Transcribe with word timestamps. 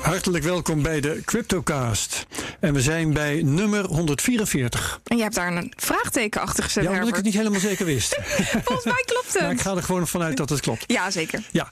Hartelijk 0.00 0.44
welkom 0.44 0.82
bij 0.82 1.00
de 1.00 1.22
CryptoCast. 1.24 2.26
En 2.60 2.74
we 2.74 2.80
zijn 2.80 3.12
bij 3.12 3.42
nummer 3.42 3.84
144. 3.84 5.00
En 5.04 5.16
je 5.16 5.22
hebt 5.22 5.34
daar 5.34 5.56
een 5.56 5.72
vraagteken 5.76 6.40
achter 6.40 6.64
gezet, 6.64 6.84
Ja, 6.84 6.90
omdat 6.90 7.08
ik 7.08 7.14
het 7.14 7.24
niet 7.24 7.34
helemaal 7.34 7.60
zeker 7.60 7.86
wist. 7.86 8.18
Volgens 8.64 8.84
mij 8.84 9.02
klopt 9.06 9.32
het. 9.32 9.42
maar 9.42 9.50
ik 9.50 9.60
ga 9.60 9.76
er 9.76 9.82
gewoon 9.82 10.06
vanuit 10.08 10.36
dat 10.36 10.48
het 10.48 10.60
klopt. 10.60 10.84
Ja, 10.86 11.10
zeker. 11.10 11.42
Ja. 11.50 11.70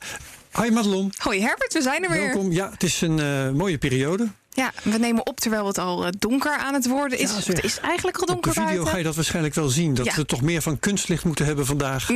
Hi 0.63 0.71
Madelon. 0.71 1.13
Hoi 1.17 1.41
Herbert, 1.41 1.73
we 1.73 1.83
zijn 1.83 2.05
er 2.05 2.11
weer. 2.11 2.21
Welkom. 2.21 2.53
Ja, 2.53 2.71
het 2.71 2.83
is 2.83 3.01
een 3.01 3.21
eh, 3.21 3.51
mooie 3.51 3.79
periode. 3.79 4.29
Ja, 4.59 4.73
we 4.83 4.99
nemen 4.99 5.27
op 5.27 5.41
terwijl 5.41 5.67
het 5.67 5.79
al 5.79 6.05
eh, 6.05 6.11
donker 6.19 6.57
aan 6.57 6.75
het 6.75 6.87
worden 6.89 7.19
is. 7.19 7.31
Ja, 7.31 7.37
het 7.53 7.65
is 7.65 7.79
eigenlijk 7.81 8.17
al 8.17 8.23
Op 8.23 8.27
de 8.29 8.33
donker 8.33 8.53
video 8.53 8.67
buiten. 8.67 8.89
ga 8.89 8.97
je 8.97 9.03
dat 9.05 9.15
waarschijnlijk 9.15 9.55
wel 9.55 9.69
zien. 9.69 9.95
Dat 9.95 10.07
Ja. 10.07 10.15
we 10.15 10.25
toch 10.27 10.43
meer 10.43 10.63
van 10.63 10.79
kunstlicht 10.79 11.25
moeten 11.25 11.45
hebben 11.45 11.67
vandaag. 11.67 12.11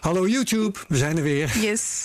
Hallo 0.00 0.26
YouTube, 0.28 0.78
we 0.88 0.96
zijn 0.96 1.16
er 1.16 1.22
weer 1.22 1.58
Yes. 1.60 2.02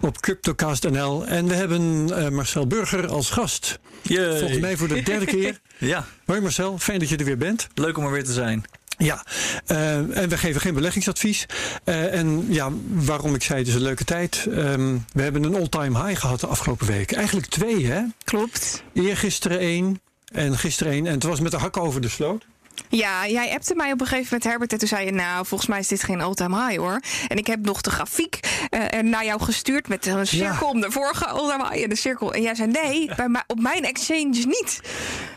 op 0.00 0.20
CryptoCast.nl. 0.20 1.26
En 1.26 1.46
we 1.48 1.54
hebben 1.54 2.06
eh, 2.16 2.28
Marcel 2.28 2.66
Burger 2.66 3.06
als 3.08 3.30
gast. 3.30 3.78
Yay. 4.02 4.38
Volgens 4.38 4.60
mij 4.60 4.76
voor 4.76 4.88
de 4.88 5.02
derde 5.02 5.26
keer. 5.26 5.60
Ja, 5.78 6.06
Hoi 6.26 6.40
Marcel, 6.40 6.78
fijn 6.78 6.98
dat 6.98 7.08
je 7.08 7.16
er 7.16 7.24
weer 7.24 7.36
bent. 7.38 7.68
leuk 7.74 7.96
om 7.98 8.04
er 8.04 8.10
weer 8.12 8.24
te 8.24 8.32
zijn. 8.32 8.64
Ja, 8.98 9.24
eh, 9.66 9.96
en 9.96 10.28
we 10.28 10.38
geven 10.38 10.60
geen 10.60 10.74
beleggingsadvies. 10.74 11.46
Eh, 11.84 12.14
en 12.14 12.46
ja, 12.48 12.70
waarom 12.88 13.34
ik 13.34 13.42
zei 13.42 13.58
het 13.58 13.68
is 13.68 13.74
een 13.74 13.82
leuke 13.82 14.04
tijd. 14.04 14.46
Ehm, 14.50 14.96
we 15.12 15.22
hebben 15.22 15.44
een 15.44 15.54
all-time 15.54 16.04
high 16.04 16.20
gehad 16.20 16.40
de 16.40 16.46
afgelopen 16.46 16.86
week. 16.86 17.12
Eigenlijk 17.12 17.46
twee, 17.46 17.86
hè? 17.86 18.02
Klopt. 18.24 18.82
Eergisteren 18.92 19.58
één 19.58 20.00
en 20.32 20.58
gisteren 20.58 20.92
één. 20.92 21.06
En 21.06 21.12
het 21.12 21.22
was 21.22 21.40
met 21.40 21.50
de 21.50 21.58
hak 21.58 21.76
over 21.76 22.00
de 22.00 22.08
sloot. 22.08 22.46
Ja, 22.88 23.28
jij 23.28 23.50
appte 23.52 23.74
mij 23.74 23.92
op 23.92 24.00
een 24.00 24.06
gegeven 24.06 24.24
moment, 24.30 24.44
Herbert. 24.50 24.72
En 24.72 24.78
toen 24.78 24.88
zei 24.88 25.04
je, 25.04 25.12
nou, 25.12 25.46
volgens 25.46 25.68
mij 25.70 25.78
is 25.78 25.88
dit 25.88 26.02
geen 26.02 26.20
all-time 26.20 26.66
high, 26.66 26.78
hoor. 26.78 27.00
En 27.28 27.36
ik 27.36 27.46
heb 27.46 27.60
nog 27.64 27.80
de 27.80 27.90
grafiek 27.90 28.40
eh, 28.70 29.00
naar 29.02 29.24
jou 29.24 29.40
gestuurd 29.42 29.88
met 29.88 30.06
een 30.06 30.26
cirkel 30.26 30.68
om 30.68 30.80
de 30.80 30.90
vorige 30.90 31.26
all-time 31.26 31.68
high 31.68 31.82
en 31.82 31.88
de 31.88 31.96
cirkel. 31.96 32.32
En 32.34 32.42
jij 32.42 32.54
zei, 32.54 32.70
nee, 32.70 33.10
bij 33.16 33.28
mij- 33.28 33.42
op 33.46 33.60
mijn 33.60 33.84
exchange 33.84 34.28
niet. 34.46 34.80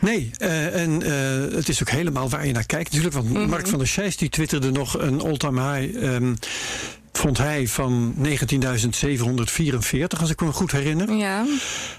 Nee, 0.00 0.30
eh, 0.38 0.82
en 0.82 1.02
eh, 1.02 1.56
het 1.56 1.68
is 1.68 1.80
ook 1.80 1.90
helemaal 1.90 2.28
waar 2.28 2.46
je 2.46 2.52
naar 2.52 2.66
kijkt 2.66 2.84
natuurlijk. 2.92 3.14
Want 3.14 3.32
Mhm. 3.32 3.48
Mark 3.48 3.66
van 3.66 3.78
der 3.78 3.88
Scheijs 3.88 4.16
die 4.16 4.28
twitterde 4.28 4.70
nog 4.70 4.98
een 4.98 5.20
all-time 5.20 5.72
high... 5.78 6.04
ehm, 6.04 6.34
vond 7.18 7.38
hij 7.38 7.68
van 7.68 8.14
19.744, 8.22 8.28
als 10.20 10.30
ik 10.30 10.40
me 10.40 10.52
goed 10.52 10.72
herinner. 10.72 11.12
Ja. 11.12 11.44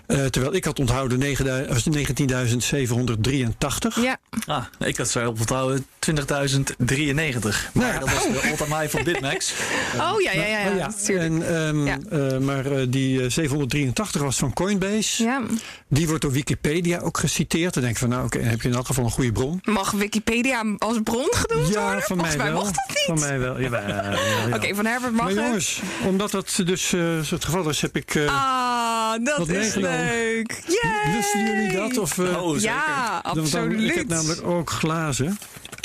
Eh, 0.05 0.25
terwijl 0.25 0.55
ik 0.55 0.65
had 0.65 0.79
onthouden 0.79 1.19
19.783. 1.19 4.01
Ja. 4.01 4.17
Ah, 4.45 4.63
ik 4.79 4.97
had 4.97 5.09
zo 5.09 5.27
op 5.27 5.39
onthouden 5.39 5.85
20.093. 5.99 7.69
Maar 7.73 7.83
Nou 7.83 7.93
ja. 7.93 7.99
dat 7.99 8.13
was 8.13 8.23
de 8.23 8.41
all-time 8.49 8.77
high 8.79 8.95
van 8.95 9.03
Bitmax. 9.03 9.53
Oh, 9.99 10.21
ja, 10.21 10.31
ja, 10.31 10.45
ja. 10.45 10.59
ja, 10.59 10.67
Oh 10.69 10.75
ja, 11.07 11.13
en, 11.13 11.55
ehm, 11.55 11.85
Ja. 11.85 11.97
eh, 12.09 12.37
maar 12.37 12.65
eh, 12.65 12.85
die 12.89 13.21
eh, 13.23 13.29
783 13.29 14.21
was 14.21 14.37
van 14.37 14.53
Coinbase. 14.53 15.23
Ja. 15.23 15.41
Die 15.87 16.07
wordt 16.07 16.21
door 16.21 16.31
Wikipedia 16.31 16.99
ook 16.99 17.17
geciteerd. 17.17 17.73
Dan 17.73 17.83
denk 17.83 17.93
ik 17.95 17.99
van 18.01 18.09
nou, 18.09 18.25
oké, 18.25 18.39
dan 18.39 18.47
heb 18.47 18.61
je 18.61 18.69
in 18.69 18.75
elk 18.75 18.85
geval 18.85 19.03
een 19.03 19.11
goede 19.11 19.31
bron. 19.31 19.59
Mag 19.63 19.91
Wikipedia 19.91 20.63
als 20.77 20.97
bron 21.03 21.27
genoemd 21.31 21.67
ja, 21.73 21.83
worden? 21.83 22.01
van 22.01 22.17
mij 22.17 22.25
Volgens 22.31 22.35
mij 22.43 22.51
wel. 22.51 22.61
mocht 22.61 22.75
dat 22.75 22.87
niet. 22.87 23.03
Van 23.05 23.19
mij 23.19 23.39
wel. 23.39 23.61
Jawel. 23.61 24.17
Oké, 24.55 24.75
van 24.75 24.85
Herbert 24.85 25.08
mag 25.11 25.25
maar 25.25 25.35
het. 25.35 25.45
jongens, 25.45 25.81
omdat 26.05 26.31
dat 26.31 26.61
dus 26.65 26.93
eh, 26.93 27.01
het 27.29 27.45
geval 27.45 27.69
is, 27.69 27.81
heb 27.81 27.95
ik. 27.95 28.15
eh 28.15 28.27
Ah, 28.27 29.11
dat 29.25 29.37
Wat 29.37 29.49
is 29.49 29.75
leuk. 29.75 30.63
Yay! 30.67 31.13
Lusten 31.15 31.45
jullie 31.45 31.71
dat? 31.71 31.97
Of, 31.97 32.17
eh, 32.17 32.43
Oh, 32.43 32.49
zeker. 32.53 32.61
Ja, 32.61 33.21
dan- 33.21 33.37
absoluut. 33.43 33.89
ik 33.89 33.95
heb 33.95 34.07
namelijk 34.07 34.43
ook 34.43 34.69
glazen. 34.69 35.37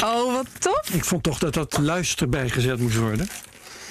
Oh, 0.05 0.35
wat 0.35 0.47
tof. 0.59 0.91
Ik 0.93 1.05
vond 1.05 1.23
toch 1.23 1.39
dat 1.39 1.55
dat 1.55 1.79
luister 1.81 2.29
bijgezet 2.29 2.79
moest 2.79 2.97
worden. 2.97 3.29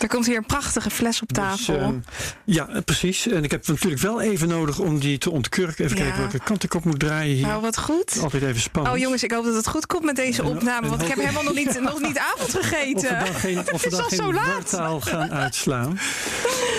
Er 0.04 0.09
komt 0.09 0.26
hier 0.26 0.38
een 0.38 0.46
prachtige 0.46 0.90
fles 0.90 1.22
op 1.22 1.32
tafel. 1.32 1.73
Dus, 1.78 1.84
ehm, 1.84 1.98
ja, 2.46 2.82
precies. 2.86 3.28
En 3.28 3.44
ik 3.44 3.52
heb 3.52 3.68
natuurlijk 3.68 4.02
wel 4.02 4.22
even 4.22 4.48
nodig 4.48 4.80
om 4.80 5.00
die 5.00 5.18
te 5.18 5.32
ontkurken. 5.32 5.86
Even 5.86 5.98
Ja. 5.98 6.04
kijken 6.04 6.20
welke 6.22 6.40
kant 6.40 6.64
ik 6.64 6.73
op 6.73 6.86
moet 6.86 7.00
draaien 7.00 7.36
hier. 7.36 7.48
nou, 7.48 7.62
wat 7.62 7.78
goed. 7.78 8.20
Altijd 8.22 8.44
even 8.44 8.62
spannend. 8.62 8.96
Oh 8.96 9.02
jongens, 9.02 9.24
ik 9.24 9.31
hoop 9.31 9.46
dat 9.46 9.56
het 9.56 9.68
goed 9.68 9.86
komt 9.86 10.04
met 10.04 10.16
deze 10.16 10.42
En- 10.42 10.48
opname. 10.48 10.81
en 10.84 10.90
Want 10.90 11.02
ik 11.02 11.08
heb 11.08 11.18
helemaal 11.18 11.44
nog 11.44 11.54
niet, 11.54 11.80
nog 11.92 12.02
niet 12.02 12.18
avond 12.18 12.41
Of 12.47 12.52
we 12.53 12.64
gegeten. 12.64 13.19
dan 13.19 13.34
geen, 13.36 13.58
of 13.74 13.84
we 13.84 13.90
dan 13.90 14.03
al 14.03 14.09
zo 14.09 14.24
geen 14.25 14.34
laat. 14.34 14.46
wartaal 14.72 15.02
gaan 15.02 15.31
uitslaan. 15.34 16.00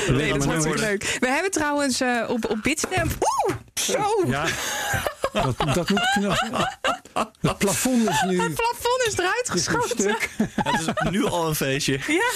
Nee, 0.09 0.33
dat 0.33 0.45
wordt 0.45 0.65
nou- 0.65 0.79
leuk. 0.79 1.17
We 1.21 1.29
hebben 1.29 1.51
trouwens 1.51 2.01
eh, 2.01 2.25
op, 2.29 2.51
op 2.51 2.59
Bitstamp... 2.62 3.12
Oeh, 3.49 3.56
zo. 3.75 4.25
Ja, 4.27 4.45
dat, 5.43 5.75
dat 5.75 5.89
moet 5.89 6.11
knap. 6.19 6.69
Het 7.41 7.59
plafond 7.59 8.09
is 8.09 8.22
nu 8.27 8.41
Het 8.41 8.55
plafond 8.55 9.05
is 9.06 9.19
eruit 9.19 9.50
geschoten. 9.50 10.17
Het 10.62 10.81
is 10.81 10.87
nu 11.11 11.25
al 11.25 11.49
een 11.49 11.55
feestje. 11.55 11.99
Ja. 12.06 12.33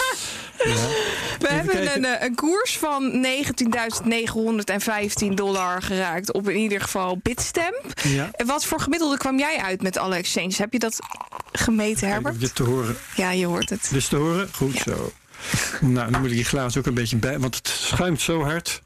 We 1.38 1.48
hebben 1.48 1.74
kijken. 1.74 1.96
een, 1.96 2.04
eh, 2.04 2.22
een 2.26 2.34
koers 2.34 2.78
van 2.78 3.20
19.915 3.20 5.34
dollar 5.34 5.82
geraakt 5.82 6.32
op 6.32 6.48
in 6.48 6.56
ieder 6.56 6.80
geval 6.80 7.18
Bitstamp. 7.22 7.82
Ja. 8.02 8.28
En 8.32 8.46
wat 8.46 8.64
voor 8.64 8.80
gemiddelde 8.80 9.16
kwam 9.16 9.38
jij 9.38 9.56
uit 9.58 9.82
met 9.82 9.96
alle 9.96 10.14
exchanges? 10.16 10.58
Heb 10.58 10.72
je 10.72 10.78
dat 10.78 10.98
gemeten, 11.52 12.08
Herbert? 12.08 12.34
of 12.34 12.40
dit 12.40 12.54
te 12.54 12.62
horen. 12.62 12.96
Ja, 13.14 13.30
je 13.30 13.46
hoort 13.46 13.70
het. 13.70 13.88
Dus 13.92 14.08
te 14.08 14.16
horen? 14.16 14.48
Goed 14.54 14.76
zo. 14.76 15.12
Nou, 15.80 16.10
dan 16.10 16.20
moet 16.20 16.30
ik 16.30 16.36
die 16.36 16.44
glazen 16.44 16.80
ook 16.80 16.86
een 16.86 16.94
beetje 16.94 17.16
bij, 17.16 17.38
want 17.38 17.54
het 17.54 17.68
schuimt 17.68 18.20
zo 18.20 18.42
hard. 18.42 18.82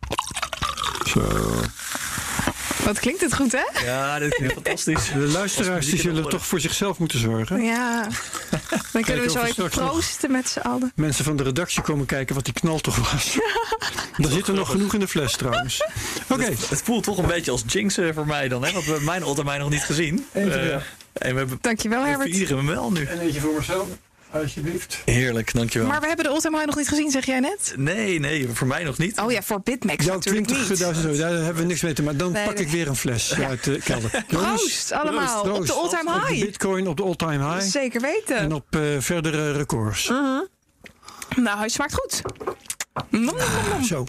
Zo. 1.06 1.20
Wat 2.84 2.98
klinkt 3.00 3.20
het 3.20 3.34
goed, 3.34 3.52
hè? 3.52 3.84
Ja, 3.84 4.18
dit 4.18 4.34
klinkt 4.34 4.54
fantastisch. 4.62 5.10
De 5.12 5.18
luisteraars 5.18 5.86
die 5.86 6.00
zullen 6.00 6.28
toch 6.28 6.46
voor 6.46 6.60
zichzelf 6.60 6.98
moeten 6.98 7.18
zorgen. 7.18 7.62
Ja. 7.62 8.06
Dan 8.92 9.02
kunnen 9.02 9.24
we 9.24 9.30
zo 9.30 9.40
we 9.42 9.46
even 9.48 9.68
proosten 9.70 10.30
met 10.30 10.48
z'n 10.48 10.58
allen. 10.58 10.92
Mensen 10.94 11.24
van 11.24 11.36
de 11.36 11.42
redactie 11.42 11.82
komen 11.82 12.06
kijken 12.06 12.34
wat 12.34 12.44
die 12.44 12.54
knal 12.54 12.78
toch 12.78 13.12
was. 13.12 13.36
Er 14.24 14.30
zit 14.30 14.48
er 14.48 14.54
nog 14.54 14.70
genoeg 14.70 14.94
in 14.94 15.00
de 15.00 15.08
fles 15.08 15.36
trouwens. 15.36 15.82
Oké, 16.28 16.44
Het 16.44 16.82
voelt 16.84 17.04
toch 17.04 17.18
een 17.18 17.26
beetje 17.26 17.50
als 17.50 17.62
jinx 17.66 17.98
eh, 17.98 18.08
voor 18.14 18.26
mij 18.26 18.48
dan, 18.48 18.64
hè? 18.64 18.72
Want 18.72 18.84
we 18.84 18.90
hebben 18.90 19.08
mijn 19.08 19.22
high 19.24 19.58
nog 19.58 19.70
niet 19.70 19.82
gezien. 19.84 20.26
Eentje, 20.32 20.58
Eh, 20.58 20.68
ja. 20.68 20.82
en 21.12 21.32
we 21.32 21.38
hebben 21.38 21.58
Dankjewel, 21.60 22.02
we 22.02 22.08
Herbert. 22.08 22.30
vieren 22.30 22.56
hem 22.56 22.66
wel 22.66 22.92
nu. 22.92 23.04
en 23.04 23.18
eentje 23.20 23.40
voor 23.40 23.54
mezelf, 23.58 23.86
alsjeblieft. 24.32 24.98
Heerlijk, 25.04 25.52
dankjewel. 25.54 25.88
Maar 25.88 26.00
we 26.00 26.06
hebben 26.06 26.24
de 26.24 26.30
Ultima 26.30 26.54
High 26.56 26.66
nog 26.68 26.76
niet 26.76 26.88
gezien, 26.88 27.10
zeg 27.10 27.26
jij 27.26 27.40
net? 27.40 27.74
Nee, 27.76 28.18
nee, 28.18 28.48
voor 28.48 28.66
mij 28.66 28.84
nog 28.84 28.98
niet. 28.98 29.18
Oh 29.18 29.32
ja, 29.32 29.42
voor 29.42 29.60
Bitmax 29.60 30.04
Jouw 30.04 30.14
natuurlijk 30.14 30.48
20.000 30.48 30.68
niet. 30.68 30.80
euro, 30.80 31.16
daar 31.16 31.30
hebben 31.32 31.56
we 31.62 31.68
niks 31.68 31.80
mee 31.82 31.92
te 31.92 32.02
maken. 32.02 32.18
Dan 32.18 32.32
Nee, 32.32 32.44
pak 32.44 32.54
nee. 32.54 32.64
ik 32.64 32.70
weer 32.70 32.88
een 32.88 32.96
fles 32.96 33.34
uit 33.34 33.64
de 33.64 33.78
kelder. 33.84 34.24
Proost 34.28 34.92
allemaal. 34.92 35.42
Op 35.42 35.52
proost. 35.52 35.66
de 35.66 35.72
all-time 35.72 36.14
Op 36.14 36.20
de 36.20 36.26
high. 36.28 36.44
bitcoin, 36.44 36.86
op 36.86 36.96
de 36.96 37.02
all-time 37.02 37.54
high. 37.54 37.66
Zeker 37.70 38.00
weten. 38.00 38.36
En 38.36 38.52
op 38.52 38.66
eh, 38.76 38.80
verdere 38.98 39.52
records. 39.52 40.08
Nou, 40.08 41.58
hij 41.58 41.68
smaakt 41.68 41.94
goed. 41.94 42.22
Nom, 43.10 43.24
nom, 43.24 43.34
nom, 43.36 43.68
nom. 43.70 43.84
Zo, 43.84 44.04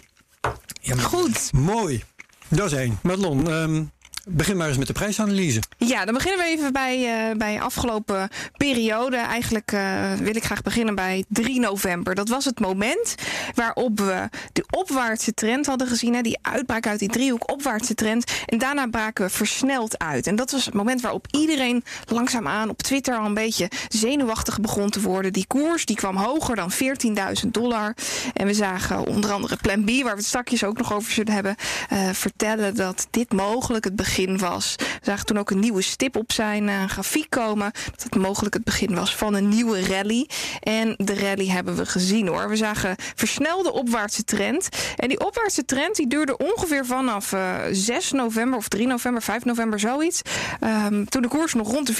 Ja, 0.80 0.94
maar- 0.94 1.04
Goed. 1.04 1.52
mooi. 1.52 2.02
Dat 2.48 2.72
is 2.72 2.78
één. 2.78 2.98
Madelon, 3.02 3.50
ehm, 3.50 3.82
begin 4.28 4.56
maar 4.56 4.68
eens 4.68 4.78
met 4.78 4.86
de 4.86 4.92
prijsanalyse. 4.92 5.62
Ja, 5.76 6.04
dan 6.04 6.14
beginnen 6.14 6.40
we 6.40 6.50
even 6.50 6.72
bij, 6.72 7.28
eh 7.30 7.36
bij 7.36 7.60
afgelopen 7.60 8.28
periode. 8.56 9.16
Eigenlijk 9.16 9.72
eh, 9.72 10.12
wil 10.12 10.36
ik 10.36 10.44
graag 10.44 10.62
beginnen 10.62 10.94
bij 10.94 11.24
3 11.28 11.60
november. 11.60 12.14
Dat 12.14 12.28
was 12.28 12.44
het 12.44 12.60
moment 12.60 13.14
waarop 13.54 13.98
we 13.98 14.28
de 14.52 14.64
opwaartse 14.70 15.34
trend 15.34 15.66
hadden 15.66 15.86
gezien. 15.86 16.14
Hè, 16.14 16.20
die 16.20 16.38
uitbraak 16.42 16.86
uit 16.86 16.98
die 16.98 17.08
driehoek 17.08 17.50
opwaartse 17.50 17.94
trend. 17.94 18.32
En 18.46 18.58
daarna 18.58 18.86
braken 18.86 19.24
we 19.24 19.30
versneld 19.30 19.98
uit. 19.98 20.26
En 20.26 20.36
dat 20.36 20.50
was 20.50 20.64
het 20.64 20.74
moment 20.74 21.00
waarop 21.00 21.26
iedereen 21.30 21.84
langzaamaan 22.06 22.68
op 22.68 22.82
Twitter 22.82 23.18
al 23.18 23.26
een 23.26 23.34
beetje 23.34 23.70
zenuwachtig 23.88 24.60
begon 24.60 24.90
te 24.90 25.00
worden. 25.00 25.32
Die 25.32 25.46
koers 25.46 25.84
die 25.84 25.96
kwam 25.96 26.16
hoger 26.16 26.56
dan 26.56 26.72
14.000 26.72 27.50
dollar. 27.50 27.94
En 28.34 28.46
we 28.46 28.54
zagen 28.54 29.06
onder 29.06 29.32
andere 29.32 29.56
Plan 29.56 29.84
B, 29.84 29.88
waar 29.88 30.02
we 30.02 30.08
het 30.08 30.24
straks 30.24 30.64
ook 30.64 30.78
nog 30.78 30.92
over 30.92 31.12
zullen 31.12 31.32
hebben, 31.32 31.54
eh, 31.88 32.08
vertellen 32.12 32.76
dat 32.76 33.06
dit 33.10 33.32
mogelijk 33.32 33.84
het 33.84 33.96
begin 33.96 34.12
was. 34.22 34.74
We 34.76 34.84
zagen 35.02 35.26
toen 35.26 35.38
ook 35.38 35.50
een 35.50 35.58
nieuwe 35.58 35.82
stip 35.82 36.16
op 36.16 36.32
zijn 36.32 36.68
eh, 36.68 36.84
grafiek 36.84 37.30
komen. 37.30 37.72
Dat 37.90 38.02
het 38.02 38.16
mogelijk 38.16 38.54
het 38.54 38.64
begin 38.64 38.94
was 38.94 39.16
van 39.16 39.34
een 39.34 39.48
nieuwe 39.48 39.86
rally. 39.86 40.28
En 40.60 40.94
de 40.96 41.14
rally 41.14 41.48
hebben 41.48 41.76
we 41.76 41.86
gezien 41.86 42.26
hoor. 42.26 42.48
We 42.48 42.56
zagen 42.56 42.96
versnelde 43.14 43.72
opwaartse 43.72 44.24
trend. 44.24 44.68
En 44.96 45.08
die 45.08 45.26
opwaartse 45.26 45.64
trend 45.64 45.96
die 45.96 46.06
duurde 46.06 46.36
ongeveer 46.36 46.86
vanaf 46.86 47.32
eh, 47.32 47.54
6 47.70 48.12
november 48.12 48.58
of 48.58 48.68
3 48.68 48.86
november, 48.86 49.22
5 49.22 49.44
november, 49.44 49.80
zoiets. 49.80 50.22
Ehm, 50.60 51.04
toen 51.04 51.22
de 51.22 51.28
koers 51.28 51.54
nog 51.54 51.70
rond 51.70 51.86
de 51.86 51.94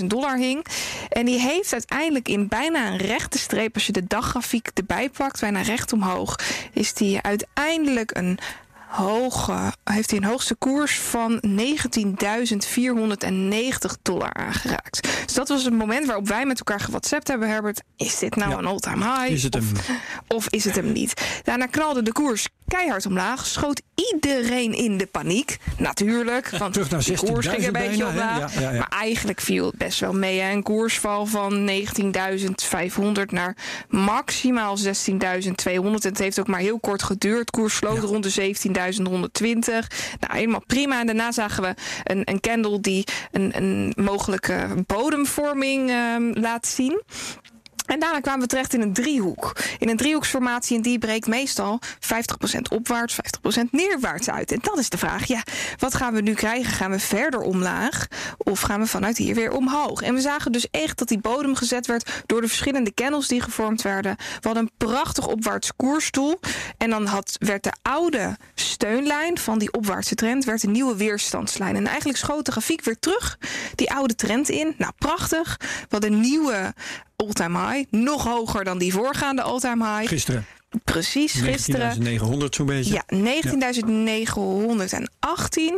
14.000 0.00 0.10
dollar 0.10 0.36
hing. 0.36 0.66
En 1.08 1.24
die 1.24 1.40
heeft 1.40 1.72
uiteindelijk 1.72 2.28
in 2.28 2.48
bijna 2.48 2.86
een 2.86 2.96
rechte 2.96 3.38
streep, 3.38 3.74
als 3.74 3.86
je 3.86 3.92
de 3.92 4.06
daggrafiek 4.06 4.70
erbij 4.74 5.10
pakt, 5.10 5.40
bijna 5.40 5.62
recht 5.62 5.92
omhoog, 5.92 6.36
is 6.72 6.94
die 6.94 7.20
uiteindelijk 7.20 8.16
een 8.16 8.38
hoge, 8.90 9.72
heeft 9.84 10.10
hij 10.10 10.18
een 10.18 10.24
hoogste 10.26 10.54
koers 10.54 10.98
van 10.98 11.42
19.490 11.46 11.52
dollar 14.02 14.32
aangeraakt. 14.32 15.08
Dus 15.24 15.34
dat 15.34 15.48
was 15.48 15.64
het 15.64 15.74
moment 15.74 16.06
waarop 16.06 16.28
wij 16.28 16.46
met 16.46 16.58
elkaar 16.58 16.80
gewhatsappt 16.80 17.28
hebben, 17.28 17.48
Herbert. 17.48 17.82
Is 17.96 18.18
dit 18.18 18.36
nou 18.36 18.50
Ja. 18.50 18.58
een 18.58 18.66
all-time 18.66 19.04
high? 19.04 19.30
Is 19.32 19.42
het 19.42 19.56
of, 19.56 19.86
hem? 19.86 19.96
of 20.36 20.48
is 20.48 20.64
het 20.64 20.76
hem 20.76 20.92
niet? 20.92 21.40
Daarna 21.42 21.66
knalde 21.66 22.02
de 22.02 22.12
koers 22.12 22.48
keihard 22.68 23.06
omlaag. 23.06 23.46
Schoot 23.46 23.82
iedereen 24.12 24.72
in 24.72 24.98
de 24.98 25.06
paniek. 25.06 25.56
Natuurlijk, 25.78 26.48
want 26.58 26.72
Terug 26.72 26.90
naar 26.90 27.04
de 27.04 27.16
koers 27.16 27.46
ging 27.46 27.58
een 27.66 27.66
16.000 27.66 27.70
beetje 27.72 28.06
omlaag. 28.06 28.54
Ja, 28.54 28.60
ja, 28.60 28.70
ja. 28.70 28.78
Maar 28.78 28.88
eigenlijk 29.00 29.40
viel 29.40 29.66
het 29.66 29.76
best 29.76 30.00
wel 30.00 30.12
mee. 30.12 30.40
Hè? 30.40 30.52
Een 30.52 30.62
koersval 30.62 31.26
van 31.26 31.70
19.500 31.70 31.76
naar 33.26 33.56
maximaal 33.88 34.78
16.200. 34.78 34.84
En 35.64 35.92
het 36.00 36.18
heeft 36.18 36.40
ook 36.40 36.46
maar 36.46 36.60
heel 36.60 36.78
kort 36.80 37.02
geduurd. 37.02 37.50
Koers 37.50 37.76
sloot 37.76 37.98
rond 37.98 38.22
de 38.22 38.30
19.120. 38.80 38.98
Nou, 40.20 40.32
helemaal 40.32 40.62
prima. 40.66 41.00
En 41.00 41.06
daarna 41.06 41.32
zagen 41.32 41.62
we 41.62 41.74
een, 42.04 42.22
een 42.24 42.40
candle 42.40 42.80
die 42.80 43.04
een, 43.30 43.56
een 43.56 43.92
mogelijke 43.96 44.66
bodemvorming 44.86 45.90
um, 45.90 46.32
laat 46.32 46.66
zien. 46.66 47.02
En 47.90 48.00
daarna 48.00 48.20
kwamen 48.20 48.40
we 48.40 48.46
terecht 48.46 48.74
in 48.74 48.80
een 48.80 48.92
driehoek. 48.92 49.56
In 49.78 49.88
een 49.88 49.96
driehoeksformatie 49.96 50.76
en 50.76 50.82
die 50.82 50.98
breekt 50.98 51.26
meestal 51.26 51.80
50% 52.56 52.60
opwaarts, 52.70 53.16
50% 53.60 53.70
neerwaarts 53.70 54.30
uit. 54.30 54.52
En 54.52 54.58
dan 54.62 54.78
is 54.78 54.88
de 54.88 54.98
vraag, 54.98 55.24
ja, 55.24 55.42
wat 55.78 55.94
gaan 55.94 56.14
we 56.14 56.20
nu 56.20 56.34
krijgen? 56.34 56.72
Gaan 56.72 56.90
we 56.90 56.98
verder 56.98 57.40
omlaag 57.40 58.06
of 58.38 58.60
gaan 58.60 58.80
we 58.80 58.86
vanuit 58.86 59.16
hier 59.16 59.34
weer 59.34 59.52
omhoog? 59.52 60.02
En 60.02 60.14
we 60.14 60.20
zagen 60.20 60.52
dus 60.52 60.70
echt 60.70 60.98
dat 60.98 61.08
die 61.08 61.18
bodem 61.18 61.54
gezet 61.54 61.86
werd 61.86 62.22
door 62.26 62.40
de 62.40 62.48
verschillende 62.48 62.94
candles 62.94 63.28
die 63.28 63.40
gevormd 63.40 63.82
werden. 63.82 64.16
We 64.16 64.48
hadden 64.48 64.62
een 64.62 64.86
prachtig 64.88 65.26
opwaarts 65.26 65.76
koersstoel. 65.76 66.40
En 66.78 66.90
dan 66.90 67.06
had, 67.06 67.36
werd 67.38 67.62
de 67.62 67.72
oude 67.82 68.36
steunlijn 68.54 69.38
van 69.38 69.58
die 69.58 69.72
opwaartse 69.72 70.14
trend 70.14 70.44
werd 70.44 70.62
een 70.62 70.72
nieuwe 70.72 70.96
weerstandslijn. 70.96 71.76
En 71.76 71.86
eigenlijk 71.86 72.18
schoot 72.18 72.44
de 72.44 72.52
grafiek 72.52 72.84
weer 72.84 72.98
terug 72.98 73.38
die 73.74 73.92
oude 73.92 74.14
trend 74.14 74.48
in. 74.48 74.74
Nou, 74.78 74.92
prachtig. 74.98 75.56
Wat 75.88 76.04
een 76.04 76.20
nieuwe 76.20 76.74
all-time 77.20 77.58
high. 77.58 77.84
Nog 77.90 78.24
hoger 78.24 78.64
dan 78.64 78.78
die 78.78 78.92
voorgaande 78.92 79.42
all-time 79.42 79.84
high. 79.84 80.08
Gisteren. 80.08 80.46
Precies, 80.84 81.32
gisteren. 81.32 82.20
19.900 82.42 82.44
zo'n 82.50 82.66
beetje. 82.66 82.92
Ja, 82.92 83.04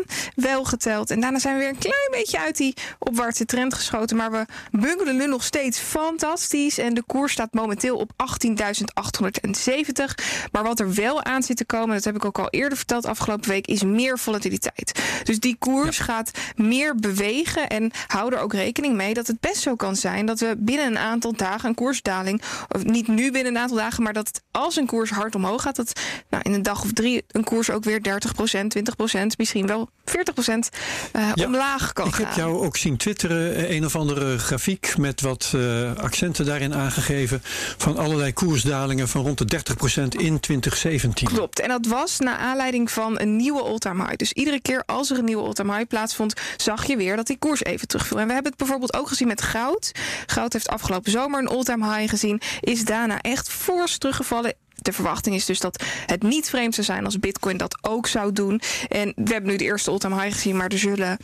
19.918 0.02 0.10
wel 0.34 0.64
geteld. 0.64 1.10
En 1.10 1.20
daarna 1.20 1.38
zijn 1.38 1.54
we 1.54 1.60
weer 1.60 1.68
een 1.68 1.78
klein 1.78 2.10
beetje 2.10 2.38
uit 2.38 2.56
die 2.56 2.74
opwaartse 2.98 3.44
trend 3.44 3.74
geschoten. 3.74 4.16
Maar 4.16 4.30
we 4.30 4.46
bungelen 4.70 5.16
nu 5.16 5.26
nog 5.26 5.44
steeds 5.44 5.78
fantastisch. 5.78 6.78
En 6.78 6.94
de 6.94 7.02
koers 7.02 7.32
staat 7.32 7.52
momenteel 7.52 7.96
op 7.96 8.10
18.870. 8.46 10.14
Maar 10.52 10.62
wat 10.62 10.80
er 10.80 10.94
wel 10.94 11.22
aan 11.22 11.42
zit 11.42 11.56
te 11.56 11.64
komen, 11.64 11.94
dat 11.94 12.04
heb 12.04 12.16
ik 12.16 12.24
ook 12.24 12.38
al 12.38 12.50
eerder 12.50 12.78
verteld 12.78 13.06
afgelopen 13.06 13.48
week, 13.48 13.66
is 13.66 13.82
meer 13.82 14.18
volatiliteit. 14.18 15.02
Dus 15.24 15.40
die 15.40 15.56
koers 15.58 15.98
gaat 15.98 16.30
meer 16.56 16.96
bewegen. 16.96 17.68
En 17.68 17.90
hou 18.06 18.34
er 18.34 18.40
ook 18.40 18.52
rekening 18.52 18.96
mee 18.96 19.14
dat 19.14 19.26
het 19.26 19.40
best 19.40 19.60
zo 19.62 19.76
kan 19.76 19.96
zijn 19.96 20.26
dat 20.26 20.40
we 20.40 20.54
binnen 20.58 20.86
een 20.86 20.98
aantal 20.98 21.32
dagen 21.32 21.68
een 21.68 21.74
koersdaling, 21.74 22.42
of 22.68 22.84
niet 22.84 23.08
nu 23.08 23.30
binnen 23.30 23.54
een 23.54 23.60
aantal 23.60 23.76
dagen, 23.76 24.02
maar 24.02 24.12
dat 24.12 24.42
als 24.50 24.76
een 24.76 24.81
een 24.82 24.88
koers 24.88 25.11
hard 25.11 25.34
omhoog 25.34 25.62
gaat, 25.62 25.76
dat 25.76 26.00
nou, 26.29 26.43
in 26.43 26.52
een 26.52 26.62
dag 26.62 26.82
of 26.82 26.93
drie 26.93 27.25
een 27.29 27.44
koers 27.44 27.70
ook 27.70 27.84
weer 27.84 28.00
30% 28.00 28.02
20% 29.20 29.26
misschien 29.37 29.67
wel 29.67 29.88
40% 30.05 30.12
uh, 31.12 31.32
omlaag 31.46 31.93
kan 31.93 32.06
ik 32.06 32.14
gaan. 32.14 32.23
Ik 32.23 32.29
heb 32.29 32.37
jou 32.37 32.64
ook 32.64 32.76
zien 32.76 32.96
twitteren, 32.96 33.55
eh, 33.55 33.70
een 33.70 33.84
of 33.84 33.96
andere 33.96 34.38
grafiek 34.38 34.94
met 34.99 35.20
wat 35.20 35.52
uh, 35.55 35.94
accenten 35.94 36.44
daarin 36.44 36.75
aangegeven 36.75 37.40
van 37.76 37.96
allerlei 37.96 38.32
koersdalingen 38.32 39.08
van 39.08 39.23
rond 39.23 39.50
de 39.50 39.62
30% 40.00 40.02
in 40.08 40.40
2017. 40.40 41.29
Klopt, 41.29 41.61
en 41.61 41.69
dat 41.69 41.87
was 41.87 42.19
naar 42.19 42.37
aanleiding 42.37 42.90
van 42.90 43.20
een 43.20 43.37
nieuwe 43.37 43.62
all-time 43.62 44.02
high. 44.02 44.17
Dus 44.17 44.32
iedere 44.32 44.61
keer 44.61 44.82
als 44.87 45.11
er 45.11 45.19
een 45.19 45.25
nieuwe 45.25 45.43
all-time 45.43 45.73
high 45.75 45.88
plaatsvond, 45.88 46.34
zag 46.56 46.87
je 46.87 46.96
weer 46.96 47.17
dat 47.17 47.26
die 47.26 47.38
koers 47.38 47.64
even 47.64 47.88
terugviel. 47.88 48.19
En 48.19 48.26
we 48.26 48.32
hebben 48.32 48.50
het 48.50 48.61
bijvoorbeeld 48.61 48.94
ook 48.94 49.08
gezien 49.08 49.29
met 49.29 49.43
goud. 49.43 49.93
Goud 50.26 50.52
heeft 50.52 50.69
afgelopen 50.69 51.11
zomer 51.11 51.40
een 51.40 51.49
all-time 51.49 51.96
high 51.96 52.11
gezien, 52.11 52.40
is 52.61 52.84
daarna 52.84 53.20
echt 53.20 53.49
fors 53.49 53.99
teruggevallen 53.99 54.55
de 54.82 54.93
verwachting 54.93 55.34
is 55.34 55.46
dus 55.46 55.61
dat 55.61 55.84
het 56.06 56.23
niet 56.23 56.49
vreemd 56.49 56.75
zou 56.75 56.87
zijn 56.87 57.05
als 57.05 57.19
Bitcoin 57.19 57.56
dat 57.56 57.79
ook 57.81 58.06
zou 58.06 58.32
doen. 58.32 58.61
En 58.88 59.12
we 59.17 59.32
hebben 59.32 59.50
nu 59.50 59.56
de 59.56 59.64
eerste 59.64 59.90
all-time 59.90 60.20
high 60.23 60.34
gezien, 60.34 60.56
maar 60.56 60.69
er 60.69 60.79
zullen 60.79 61.19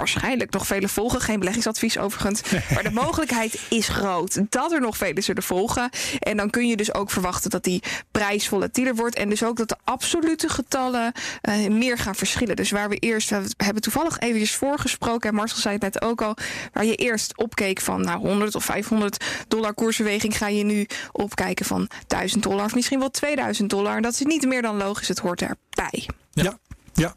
waarschijnlijk 0.00 0.52
nog 0.52 0.66
vele 0.66 0.88
volgen. 0.88 1.20
Geen 1.20 1.38
beleggingsadvies 1.38 1.98
overigens. 1.98 2.40
Maar 2.74 2.82
de 2.82 2.90
mogelijkheid 2.90 3.60
is 3.68 3.88
groot 3.88 4.40
dat 4.50 4.72
er 4.72 4.80
nog 4.80 4.96
vele 4.96 5.20
zullen 5.20 5.42
volgen. 5.42 5.90
En 6.18 6.36
dan 6.36 6.50
kun 6.50 6.68
je 6.68 6.76
dus 6.76 6.94
ook 6.94 7.10
verwachten 7.10 7.50
dat 7.50 7.64
die 7.64 7.82
prijs 8.10 8.48
volatieler 8.48 8.94
wordt. 8.94 9.16
En 9.16 9.28
dus 9.28 9.42
ook 9.42 9.56
dat 9.56 9.68
de 9.68 9.76
absolute 9.84 10.48
getallen 10.48 11.12
uh, 11.42 11.68
meer 11.68 11.98
gaan 11.98 12.14
verschillen. 12.14 12.56
Dus 12.56 12.70
waar 12.70 12.88
we 12.88 12.96
eerst, 12.96 13.30
we 13.30 13.44
hebben 13.56 13.82
toevallig 13.82 14.18
eventjes 14.18 14.54
voorgesproken. 14.54 15.28
En 15.28 15.34
Marcel 15.34 15.58
zei 15.58 15.74
het 15.74 15.82
net 15.82 16.02
ook 16.02 16.22
al. 16.22 16.36
Waar 16.72 16.84
je 16.84 16.94
eerst 16.94 17.36
opkeek 17.36 17.80
van 17.80 18.00
nou, 18.00 18.18
100 18.18 18.54
of 18.54 18.64
500 18.64 19.24
dollar 19.48 19.74
koersbeweging. 19.74 20.36
Ga 20.36 20.48
je 20.48 20.64
nu 20.64 20.86
opkijken 21.12 21.66
van 21.66 21.88
1000 22.06 22.42
dollar 22.42 22.64
of 22.64 22.74
misschien 22.74 22.98
wel 22.98 23.10
2000 23.10 23.70
dollar. 23.70 23.96
En 23.96 24.02
dat 24.02 24.12
is 24.12 24.20
niet 24.20 24.46
meer 24.46 24.62
dan 24.62 24.76
logisch. 24.76 25.08
Het 25.08 25.18
hoort 25.18 25.42
erbij. 25.42 26.08
Ja, 26.30 26.58
ja. 26.92 27.14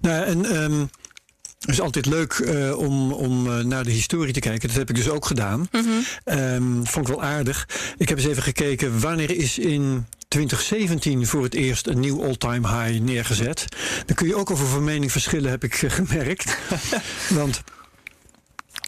Nou, 0.00 0.24
en... 0.24 0.62
Um 0.62 0.90
het 1.66 1.74
is 1.74 1.80
altijd 1.80 2.06
leuk 2.06 2.38
uh, 2.38 2.78
om, 2.78 3.12
om 3.12 3.46
uh, 3.46 3.58
naar 3.58 3.84
de 3.84 3.90
historie 3.90 4.32
te 4.32 4.40
kijken. 4.40 4.68
Dat 4.68 4.76
heb 4.76 4.88
ik 4.88 4.96
dus 4.96 5.08
ook 5.08 5.26
gedaan. 5.26 5.68
Mm 5.70 5.84
-hmm. 5.84 6.38
um, 6.38 6.86
vond 6.86 7.08
ik 7.08 7.14
wel 7.14 7.22
aardig. 7.22 7.68
Ik 7.96 8.08
heb 8.08 8.18
eens 8.18 8.26
even 8.26 8.42
gekeken 8.42 9.00
wanneer 9.00 9.30
is 9.30 9.58
in 9.58 10.06
2017 10.28 11.26
voor 11.26 11.42
het 11.42 11.54
eerst 11.54 11.86
een 11.86 12.00
nieuw 12.00 12.24
all-time 12.24 12.68
high 12.68 13.00
neergezet. 13.00 13.64
Dan 14.06 14.16
kun 14.16 14.26
je 14.26 14.36
ook 14.36 14.50
over 14.50 14.66
van 14.66 14.84
mening 14.84 15.12
verschillen, 15.12 15.50
heb 15.50 15.64
ik 15.64 15.74
gemerkt. 15.74 16.56
Want 17.28 17.62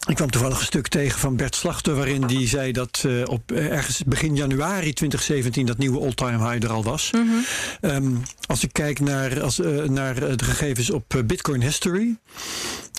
ik 0.06 0.16
kwam 0.16 0.30
toevallig 0.30 0.58
een 0.58 0.64
stuk 0.64 0.88
tegen 0.88 1.18
van 1.18 1.36
Bert 1.36 1.54
Slachter, 1.54 1.94
waarin 1.94 2.26
die 2.26 2.48
zei 2.48 2.72
dat 2.72 3.02
uh, 3.06 3.22
op 3.24 3.52
ergens 3.52 4.02
begin 4.06 4.36
januari 4.36 4.92
2017 4.92 5.66
dat 5.66 5.78
nieuwe 5.78 6.00
all-time 6.00 6.50
high 6.50 6.64
er 6.64 6.70
al 6.70 6.84
was. 6.84 7.10
Mm 7.10 7.28
-hmm. 7.28 7.90
um, 7.90 8.22
als 8.46 8.64
ik 8.64 8.72
kijk 8.72 9.00
naar, 9.00 9.42
als, 9.42 9.58
uh, 9.58 9.82
naar 9.82 10.36
de 10.36 10.44
gegevens 10.44 10.90
op 10.90 11.22
Bitcoin 11.26 11.62
History, 11.62 12.16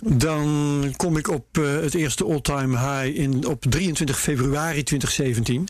dan 0.03 0.93
kom 0.95 1.17
ik 1.17 1.29
op 1.29 1.57
uh, 1.57 1.81
het 1.81 1.93
eerste 1.93 2.25
all-time 2.25 2.77
high 2.77 3.19
in, 3.19 3.45
op 3.45 3.65
23 3.69 4.19
februari 4.19 4.83
2017. 4.83 5.67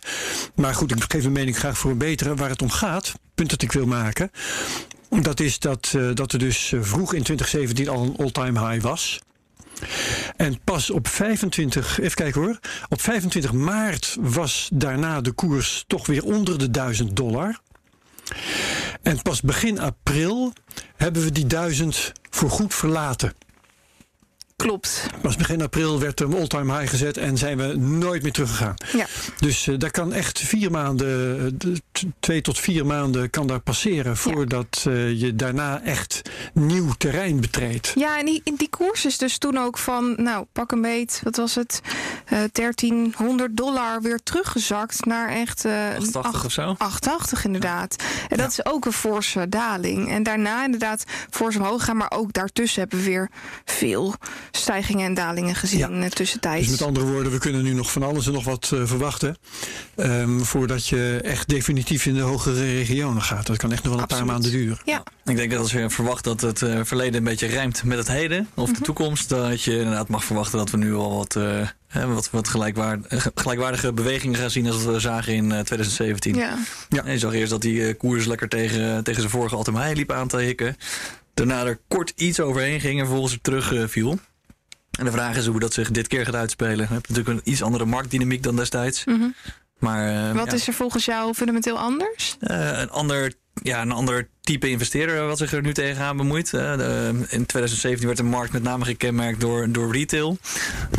Maar 0.56 0.76
goed, 0.76 0.92
ik 0.92 1.04
geef 1.08 1.22
mijn 1.22 1.34
mening 1.34 1.58
graag 1.58 1.78
voor 1.78 1.92
een 1.92 1.98
betere. 1.98 2.36
Waar 2.36 2.50
het 2.50 2.62
om 2.62 2.70
gaat, 2.70 3.14
punt 3.36 3.50
dat 3.50 3.62
ik 3.62 3.72
wil 3.72 3.86
maken, 3.86 4.32
dat 5.10 5.40
is 5.40 5.60
dat, 5.60 5.98
dat 6.14 6.34
er 6.34 6.40
dus 6.40 6.74
vroeg 6.80 7.14
in 7.14 7.24
2017 7.24 7.90
al 7.90 8.04
een 8.04 8.16
all-time 8.18 8.70
high 8.70 8.84
was. 8.84 9.20
En 10.36 10.60
pas 10.64 10.90
op 10.90 11.08
25, 11.08 12.00
even 12.00 12.16
kijken 12.16 12.42
hoor. 12.42 12.60
Op 12.90 13.02
25 13.02 13.54
maart 13.54 14.18
was 14.20 14.70
daarna 14.74 15.22
de 15.22 15.32
koers 15.32 15.84
toch 15.88 16.06
weer 16.08 16.24
onder 16.24 16.58
de 16.58 16.72
1000 16.72 17.16
dollar. 17.16 17.60
En 19.02 19.22
pas 19.22 19.42
begin 19.42 19.80
april 19.80 20.54
hebben 20.96 21.24
we 21.24 21.32
die 21.32 21.46
1000 21.46 22.12
voorgoed 22.30 22.74
verlaten. 22.74 23.34
Klopt. 24.64 25.08
Pas 25.22 25.36
begin 25.36 25.62
april 25.62 26.00
werd 26.00 26.20
er 26.20 26.26
een 26.26 26.34
all-time 26.34 26.78
high 26.78 26.90
gezet 26.90 27.18
en 27.18 27.38
zijn 27.38 27.58
we 27.58 27.76
nooit 27.76 28.24
meer 28.24 28.32
teruggegaan. 28.32 28.74
Ja. 28.94 29.06
Dus 29.40 29.68
uh, 29.68 29.80
daar 29.80 29.92
kan 29.92 30.14
echt 30.14 30.40
vier 30.40 30.72
maanden, 30.72 31.58
twee 32.20 32.42
tot 32.42 32.60
vier 32.60 32.86
maanden 32.86 33.30
kan 33.30 33.48
daar 33.48 33.60
passeren 33.60 34.18
voordat 34.18 34.82
ja. 34.84 34.92
uh, 34.92 35.22
je 35.22 35.36
daarna 35.36 35.82
echt 35.82 36.22
nieuw 36.54 36.92
terrein 36.98 37.40
betreedt. 37.40 37.92
Ja, 37.96 38.20
en 38.20 38.26
die, 38.26 38.42
die 38.58 38.70
koers 38.70 39.06
is 39.06 39.18
dus 39.18 39.38
toen 39.38 39.58
ook 39.58 39.78
van, 39.78 40.14
nou 40.18 40.46
pak 40.52 40.72
een 40.72 40.82
beet, 40.82 41.22
wat 41.24 41.36
was 41.36 41.56
het, 41.56 41.82
uh, 42.34 42.40
1300 42.52 43.58
dollar 43.58 44.02
weer 44.02 44.20
teruggezakt 44.24 45.06
naar 45.06 45.30
echt... 45.30 45.66
88 45.66 46.34
8, 46.34 46.46
of 46.46 46.52
zo? 46.52 46.76
88 46.78 47.46
inderdaad. 47.46 47.96
En 48.30 48.38
dat 48.38 48.56
ja. 48.56 48.64
is 48.64 48.72
ook 48.72 48.86
een 48.86 48.92
forse 48.92 49.50
daling. 49.50 50.10
En 50.10 50.24
daarna 50.24 50.64
inderdaad 50.64 51.04
fors 51.30 51.56
omhoog 51.56 51.84
gaan, 51.84 51.98
maar 51.98 52.12
ook 52.12 52.34
daartussen 52.34 52.82
hebben 52.82 53.00
we 53.00 53.06
weer 53.06 53.30
veel 53.66 54.16
stijgingen 54.52 55.06
en 55.06 55.14
dalingen 55.14 55.56
gezien 55.56 55.80
ja. 55.80 55.90
Eh, 55.90 56.10
tussentijds. 56.10 56.68
Dus 56.68 56.80
met 56.80 56.88
andere 56.88 57.06
woorden, 57.06 57.32
we 57.32 57.38
kunnen 57.38 57.64
nu 57.64 57.74
nog 57.74 57.92
van 57.92 58.04
alles 58.04 58.28
en 58.28 58.34
nog 58.34 58.44
wat 58.44 58.72
uh, 58.74 58.86
verwachten. 58.86 59.38
Um, 59.96 60.46
voordat 60.46 60.88
je 60.88 61.20
echt 61.24 61.50
definitief 61.50 62.06
in 62.06 62.14
de 62.14 62.22
hogere 62.22 62.60
regionen 62.60 63.22
gaat. 63.22 63.48
Dat 63.48 63.58
kan 63.58 63.72
echt 63.72 63.84
nog 63.84 63.94
wel 63.94 64.02
een 64.02 64.08
Absoluut. 64.08 64.26
paar 64.26 64.34
maanden 64.34 64.52
duren. 64.52 64.80
Ja. 64.86 65.04
Ik 65.26 65.36
denk 65.36 65.52
dat 65.52 65.60
als 65.60 65.72
je 65.72 65.90
verwacht 65.90 66.24
dat 66.24 66.42
het 66.42 66.62
uh, 66.62 66.80
verleden 66.84 67.16
een 67.16 67.24
beetje 67.24 67.48
rijmt 67.48 67.84
met 67.84 67.98
het 67.98 68.08
heden. 68.08 68.50
Of 68.54 68.72
de 68.72 68.82
toekomst. 68.82 69.30
Dat 69.30 69.64
je 69.64 69.78
inderdaad 69.78 70.08
mag 70.08 70.24
verwachten 70.24 70.58
dat 70.58 70.70
we 70.70 70.78
nu 70.78 70.96
al 70.96 71.18
wat... 71.18 71.36
Uh, 71.36 71.68
wat, 72.06 72.30
wat 72.30 72.48
gelijkwaardige, 72.48 73.32
gelijkwaardige 73.36 73.94
bewegingen 73.94 74.40
gaan 74.40 74.50
zien 74.50 74.68
als 74.68 74.84
we 74.84 75.00
zagen 75.00 75.34
in 75.34 75.48
2017. 75.50 76.36
Ja. 76.36 76.58
Ja. 76.90 77.04
En 77.04 77.12
je 77.12 77.20
zag 77.20 77.34
eerst 77.34 77.50
dat 77.50 77.62
die 77.62 77.94
koers 77.94 78.26
lekker 78.26 78.50
tegen, 78.50 79.04
tegen 79.04 79.22
zijn 79.22 79.34
vorige 79.34 79.56
Altemai 79.56 79.96
liep 79.96 80.12
aan 80.12 80.28
te 80.28 80.38
hikken. 80.38 80.78
Daarna 81.34 81.66
er 81.66 81.80
kort 81.88 82.14
iets 82.16 82.40
overheen 82.40 82.80
ging 82.80 83.00
en 83.00 83.06
vervolgens 83.06 83.34
er 83.34 83.42
terug 83.42 83.90
viel. 83.92 84.20
En 84.98 85.06
de 85.06 85.12
vraag 85.12 85.38
is 85.38 85.46
hoe 85.46 85.60
dat 85.60 85.74
zich 85.74 85.92
dit 85.92 86.08
keer 86.08 86.26
gaat 86.26 86.36
uitspelen. 86.36 86.78
Je 86.78 86.94
hebt 86.94 87.10
natuurlijk 87.10 87.28
een 87.28 87.52
iets 87.52 87.64
andere 87.64 87.86
marktdynamiek 87.86 88.44
dan 88.44 88.56
destijds. 88.56 89.06
Mm 89.06 89.20
-hmm. 89.20 89.36
maar, 89.80 90.12
uh, 90.12 90.36
Wat 90.36 90.46
ja. 90.46 90.54
is 90.54 90.68
er 90.68 90.74
volgens 90.74 91.06
jou 91.06 91.34
fundamenteel 91.34 91.80
anders? 91.80 92.38
Uh, 92.42 92.80
een 92.80 92.90
ander 92.90 93.34
ja, 93.64 93.82
een 93.82 93.92
ander 93.92 94.28
type 94.42 94.70
investeerder 94.70 95.28
wat 95.28 95.38
zich 95.38 95.54
er 95.54 95.62
nu 95.62 95.74
tegenaan 95.74 96.18
bemoeit. 96.18 96.52
De, 96.52 97.08
in 97.30 97.46
2017 97.46 98.06
werd 98.06 98.18
de 98.18 98.24
markt 98.24 98.54
met 98.54 98.64
name 98.64 98.86
gekenmerkt 98.86 99.40
door, 99.40 99.72
door 99.72 99.92
retail. 99.92 100.38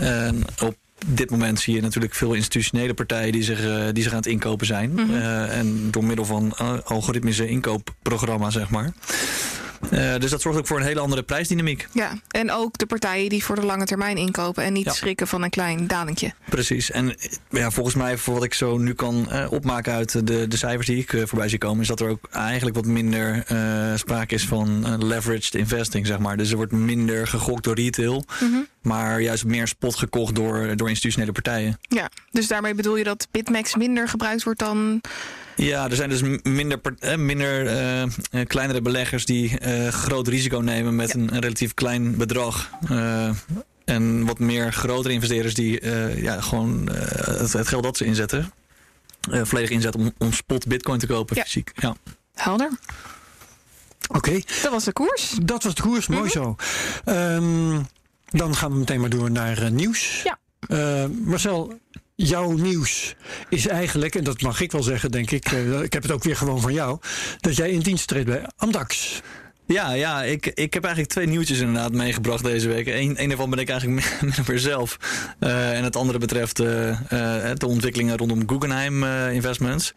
En 0.00 0.44
op 0.62 0.76
dit 1.06 1.30
moment 1.30 1.60
zie 1.60 1.74
je 1.74 1.80
natuurlijk 1.80 2.14
veel 2.14 2.32
institutionele 2.32 2.94
partijen 2.94 3.32
die 3.32 3.42
zich, 3.42 3.92
die 3.92 4.02
zich 4.02 4.12
aan 4.12 4.18
het 4.18 4.26
inkopen 4.26 4.66
zijn. 4.66 4.90
Mm 4.90 4.96
-hmm. 4.96 5.10
uh, 5.10 5.58
en 5.58 5.90
door 5.90 6.04
middel 6.04 6.24
van 6.24 6.56
algoritmische 6.84 7.48
inkoopprogramma's, 7.48 8.52
zeg 8.52 8.70
maar. 8.70 8.92
Uh, 9.90 10.16
dus 10.18 10.30
dat 10.30 10.40
zorgt 10.40 10.58
ook 10.58 10.66
voor 10.66 10.78
een 10.78 10.86
hele 10.86 11.00
andere 11.00 11.22
prijsdynamiek. 11.22 11.88
Ja, 11.92 12.12
en 12.28 12.50
ook 12.52 12.78
de 12.78 12.86
partijen 12.86 13.28
die 13.28 13.44
voor 13.44 13.54
de 13.56 13.64
lange 13.66 13.84
termijn 13.84 14.16
inkopen 14.16 14.64
en 14.64 14.72
niet 14.72 14.84
Ja. 14.84 14.92
schrikken 14.92 15.26
van 15.28 15.42
een 15.42 15.50
klein 15.50 15.86
dalingje. 15.86 16.32
Precies. 16.48 16.90
En 16.90 17.14
ja, 17.50 17.70
volgens 17.70 17.94
mij, 17.94 18.16
voor 18.16 18.34
wat 18.34 18.44
ik 18.44 18.54
zo 18.54 18.78
nu 18.78 18.94
kan 18.94 19.30
eh, 19.30 19.52
opmaken 19.52 19.92
uit 19.92 20.26
de, 20.26 20.48
de 20.48 20.56
cijfers 20.56 20.86
die 20.86 20.98
ik 20.98 21.12
eh, 21.12 21.22
voorbij 21.26 21.48
zie 21.48 21.58
komen, 21.58 21.80
is 21.82 21.88
dat 21.88 22.00
er 22.00 22.08
ook 22.08 22.28
eigenlijk 22.32 22.76
wat 22.76 22.86
minder 22.86 23.42
eh, 23.46 23.56
sprake 23.96 24.34
is 24.34 24.46
van 24.46 24.86
eh, 24.86 24.94
leveraged 24.98 25.54
investing, 25.54 26.06
zeg 26.06 26.18
maar. 26.18 26.36
Dus 26.36 26.50
er 26.50 26.56
wordt 26.56 26.72
minder 26.72 27.26
gegokt 27.26 27.64
door 27.64 27.74
retail, 27.74 28.24
maar 28.88 29.20
juist 29.20 29.44
meer 29.44 29.68
spot 29.68 29.96
gekocht 29.96 30.34
door, 30.34 30.76
door 30.76 30.88
institutionele 30.88 31.32
partijen. 31.32 31.78
Ja, 31.80 32.10
dus 32.30 32.48
daarmee 32.48 32.74
bedoel 32.74 32.96
je 32.96 33.04
dat 33.04 33.28
Bitmax 33.30 33.74
minder 33.76 34.08
gebruikt 34.08 34.42
wordt 34.44 34.58
dan. 34.58 35.00
Ja, 35.56 35.88
er 35.90 35.96
zijn 35.96 36.08
dus 36.08 36.22
minder, 36.42 36.80
eh, 36.98 37.16
minder 37.16 37.66
eh, 37.66 38.02
eh, 38.02 38.08
kleinere 38.46 38.82
beleggers 38.82 39.24
die 39.24 39.58
eh, 39.58 39.88
groot 39.88 40.28
risico 40.28 40.58
nemen 40.58 40.96
met 40.96 41.14
een, 41.14 41.34
een 41.34 41.40
relatief 41.40 41.74
klein 41.74 42.16
bedrag. 42.16 42.70
Eh, 42.88 43.30
en 43.84 44.26
wat 44.26 44.38
meer 44.38 44.72
grotere 44.72 45.14
investeerders 45.14 45.54
die 45.54 45.80
eh, 45.80 46.22
ja, 46.22 46.40
gewoon 46.40 46.88
eh, 46.88 47.00
het, 47.40 47.52
het 47.52 47.68
geld 47.68 47.82
dat 47.82 47.96
ze 47.96 48.04
inzetten, 48.04 48.52
eh, 49.30 49.40
volledig 49.44 49.70
inzetten 49.70 50.00
om, 50.00 50.12
om 50.18 50.32
spot 50.32 50.66
bitcoin 50.66 50.98
te 50.98 51.06
kopen 51.06 51.36
Ja. 51.36 51.42
fysiek. 51.42 51.72
Ja. 51.74 51.96
Helder. 52.34 52.70
Oké, 54.08 54.40
Dat 54.62 54.70
was 54.72 54.84
de 54.84 54.92
koers. 54.92 55.34
dat 55.42 55.62
was 55.62 55.74
de 55.74 55.82
koers. 55.82 56.06
Mooi 56.06 56.22
Mhm. 56.22 56.30
zo. 56.32 56.56
Ehm, 57.04 57.80
dan 58.28 58.54
gaan 58.56 58.72
we 58.72 58.78
meteen 58.78 59.00
maar 59.00 59.10
door 59.10 59.30
naar 59.30 59.62
eh, 59.62 59.70
nieuws. 59.70 60.22
Ja. 60.24 60.38
Eh, 60.68 61.04
Marcel, 61.24 61.78
jouw 62.14 62.50
nieuws 62.50 63.14
is 63.48 63.66
eigenlijk, 63.66 64.14
en 64.14 64.24
dat 64.24 64.42
mag 64.42 64.60
ik 64.60 64.72
wel 64.72 64.82
zeggen, 64.82 65.10
denk 65.10 65.30
ik. 65.30 65.44
eh, 65.52 65.80
ik 65.82 65.92
heb 65.92 66.02
het 66.02 66.12
ook 66.12 66.22
weer 66.24 66.36
gewoon 66.36 66.60
van 66.60 66.72
jou. 66.72 66.98
Dat 67.40 67.56
jij 67.56 67.70
in 67.70 67.80
dienst 67.80 68.06
treedt 68.08 68.26
bij 68.26 68.48
Amdax. 68.56 69.20
Ja, 69.68 69.92
ja 69.92 70.22
ik, 70.22 70.46
ik 70.46 70.74
heb 70.74 70.82
eigenlijk 70.84 71.12
twee 71.12 71.26
nieuwtjes 71.26 71.58
inderdaad 71.58 71.92
meegebracht 71.92 72.44
deze 72.44 72.68
week. 72.68 72.86
Eén 72.86 73.16
één 73.16 73.28
daarvan 73.28 73.50
ben 73.50 73.58
ik 73.58 73.68
eigenlijk 73.68 74.18
meer 74.48 74.58
zelf. 74.58 74.96
Eh, 75.38 75.76
en 75.76 75.84
het 75.84 75.96
andere 75.96 76.18
betreft 76.18 76.60
eh, 76.60 76.88
eh, 77.50 77.56
de 77.56 77.66
ontwikkelingen 77.66 78.16
rondom 78.16 78.48
Guggenheim 78.48 79.04
Investments. 79.32 79.94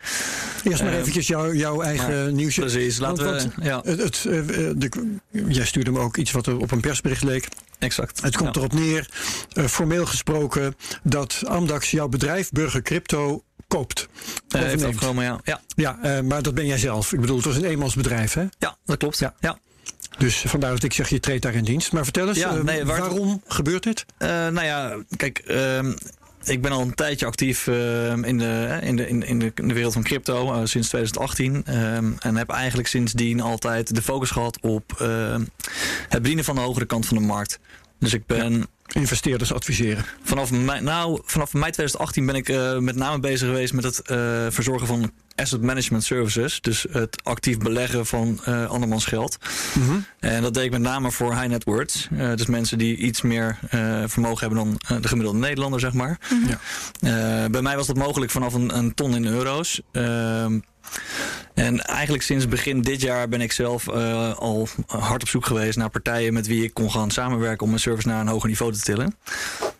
Eerst 0.64 0.84
maar 0.84 0.92
Eh, 0.94 1.00
eventjes 1.00 1.28
jouw, 1.28 1.54
jouw 1.54 1.82
eigen 1.82 2.24
maar- 2.24 2.32
nieuwsje. 2.34 2.60
Precies, 2.62 2.98
laten 2.98 3.26
Want- 3.26 3.44
we... 3.44 3.50
want 3.56 3.66
ja, 3.68 3.82
Het, 3.92 4.00
het, 4.02 4.22
de, 4.82 4.90
jij 5.48 5.66
stuurde 5.66 5.92
me 5.92 6.00
ook 6.00 6.18
iets 6.18 6.32
wat 6.32 6.46
er 6.48 6.58
op 6.58 6.72
een 6.72 6.80
persbericht 6.80 7.24
leek. 7.24 7.48
exact. 7.80 8.22
Het 8.22 8.38
komt 8.38 8.56
Ja. 8.56 8.62
erop 8.62 8.74
neer, 8.74 9.10
formeel 9.70 10.06
gesproken, 10.06 10.76
dat 11.04 11.42
Amdax 11.46 11.92
jouw 11.92 12.08
bedrijf 12.08 12.50
Burger 12.50 12.82
Crypto 12.82 13.44
koopt. 13.78 14.08
Eh, 14.50 14.62
heeft 14.62 14.84
overgenomen, 14.86 15.24
ja. 15.24 15.40
Ja, 15.44 15.62
Ja, 15.76 16.00
eh, 16.02 16.22
maar 16.24 16.42
dat 16.42 16.54
ben 16.54 16.66
jij 16.66 16.78
zelf. 16.78 17.14
Ik 17.14 17.20
bedoel, 17.20 17.36
het 17.36 17.46
was 17.46 17.56
een 17.56 17.64
eenmansbedrijf, 17.66 18.34
hè? 18.34 18.46
ja 18.60 18.78
dat 18.86 18.98
klopt. 18.98 19.20
Ja. 19.20 19.34
Ja. 19.40 19.58
Dus 20.18 20.44
vandaar 20.48 20.72
dat 20.72 20.84
ik 20.84 20.94
zeg, 20.94 21.10
je 21.10 21.20
treedt 21.20 21.42
daar 21.44 21.54
in 21.54 21.64
dienst. 21.64 21.92
Maar 21.92 22.04
vertel 22.04 22.28
eens, 22.28 22.38
Ja, 22.38 22.56
eh, 22.56 22.64
nee, 22.64 22.86
waar- 22.86 23.00
waarom 23.00 23.42
gebeurt 23.48 23.84
dit? 23.84 24.06
Nou 24.18 24.64
ja, 24.64 25.04
kijk, 25.16 25.38
ehm, 25.40 25.94
ik 26.44 26.62
ben 26.62 26.72
al 26.72 26.82
een 26.82 26.94
tijdje 26.94 27.26
actief 27.26 27.68
ehm, 27.68 28.24
in, 28.24 28.38
de, 28.38 28.80
in, 28.82 28.96
de, 28.96 29.08
in, 29.08 29.40
de, 29.40 29.52
in 29.56 29.68
de 29.68 29.74
wereld 29.74 29.94
van 29.94 30.04
crypto, 30.04 30.66
sinds 30.66 30.88
2018. 30.88 31.64
ehm, 31.66 32.12
en 32.20 32.36
heb 32.36 32.50
eigenlijk 32.50 32.88
sindsdien 32.88 33.42
altijd 33.42 33.96
de 33.96 34.02
focus 34.02 34.32
gehad 34.32 34.60
op 34.62 34.92
het 36.10 36.22
bedienen 36.22 36.44
van 36.44 36.56
de 36.56 36.62
hogere 36.62 36.86
kant 36.86 37.06
van 37.06 37.18
de 37.18 37.24
markt. 37.24 37.60
Dus 38.00 38.14
ik 38.14 38.26
ben 38.26 38.68
Investeerders 38.92 39.54
adviseren. 39.54 40.06
vanaf, 40.24 40.52
mei, 40.52 40.82
nou, 40.82 41.22
vanaf 41.26 41.54
mei 41.54 41.72
2018 41.72 42.26
ben 42.26 42.36
ik 42.36 42.50
eh, 42.50 42.78
met 42.78 42.96
name 42.96 43.20
bezig 43.20 43.48
geweest 43.48 43.74
met 43.74 43.84
het 43.84 44.00
eh, 44.00 44.18
verzorgen 44.50 44.88
van 44.88 45.12
asset 45.36 45.62
management 45.62 46.04
services. 46.04 46.62
Dus 46.62 46.86
het 46.92 47.24
actief 47.24 47.58
beleggen 47.58 48.06
van 48.06 48.40
eh 48.46 48.70
andermans 48.70 49.06
geld. 49.06 49.38
Mhm. 49.74 50.00
En 50.20 50.42
dat 50.42 50.54
deed 50.54 50.64
ik 50.64 50.72
met 50.72 50.82
name 50.82 51.12
voor 51.12 51.34
high 51.34 51.48
net 51.48 51.64
worths. 51.64 52.08
Eh, 52.18 52.36
dus 52.36 52.46
mensen 52.46 52.78
die 52.78 52.98
iets 52.98 53.22
meer 53.22 53.60
vermogen 54.08 54.48
hebben 54.48 54.78
dan 54.88 55.00
de 55.02 55.08
gemiddelde 55.08 55.40
Nederlander, 55.40 55.80
zeg 55.80 55.94
maar. 55.94 56.20
Ja. 56.48 56.60
Eh, 57.44 57.50
bij 57.50 57.62
mij 57.62 57.76
was 57.76 57.88
dat 57.88 57.96
mogelijk 57.96 58.32
vanaf 58.32 58.54
een, 58.54 58.78
een 58.78 58.94
ton 58.94 59.16
in 59.16 59.26
euro's. 59.26 59.82
En 61.54 61.80
eigenlijk 61.82 62.24
sinds 62.24 62.48
begin 62.48 62.82
dit 62.82 63.02
jaar 63.02 63.30
ben 63.30 63.42
ik 63.42 63.52
zelf 63.52 63.88
eh, 63.88 64.38
al 64.38 64.68
hard 64.86 65.22
op 65.22 65.28
zoek 65.28 65.46
geweest 65.46 65.78
naar 65.78 65.90
partijen 65.90 66.34
met 66.34 66.48
wie 66.48 66.64
ik 66.64 66.74
kon 66.74 66.92
gaan 66.92 67.12
samenwerken 67.12 67.64
om 67.64 67.70
mijn 67.70 67.82
service 67.82 68.08
naar 68.08 68.22
een 68.22 68.28
hoger 68.28 68.50
niveau 68.50 68.72
te 68.72 68.82
tillen. 68.82 69.16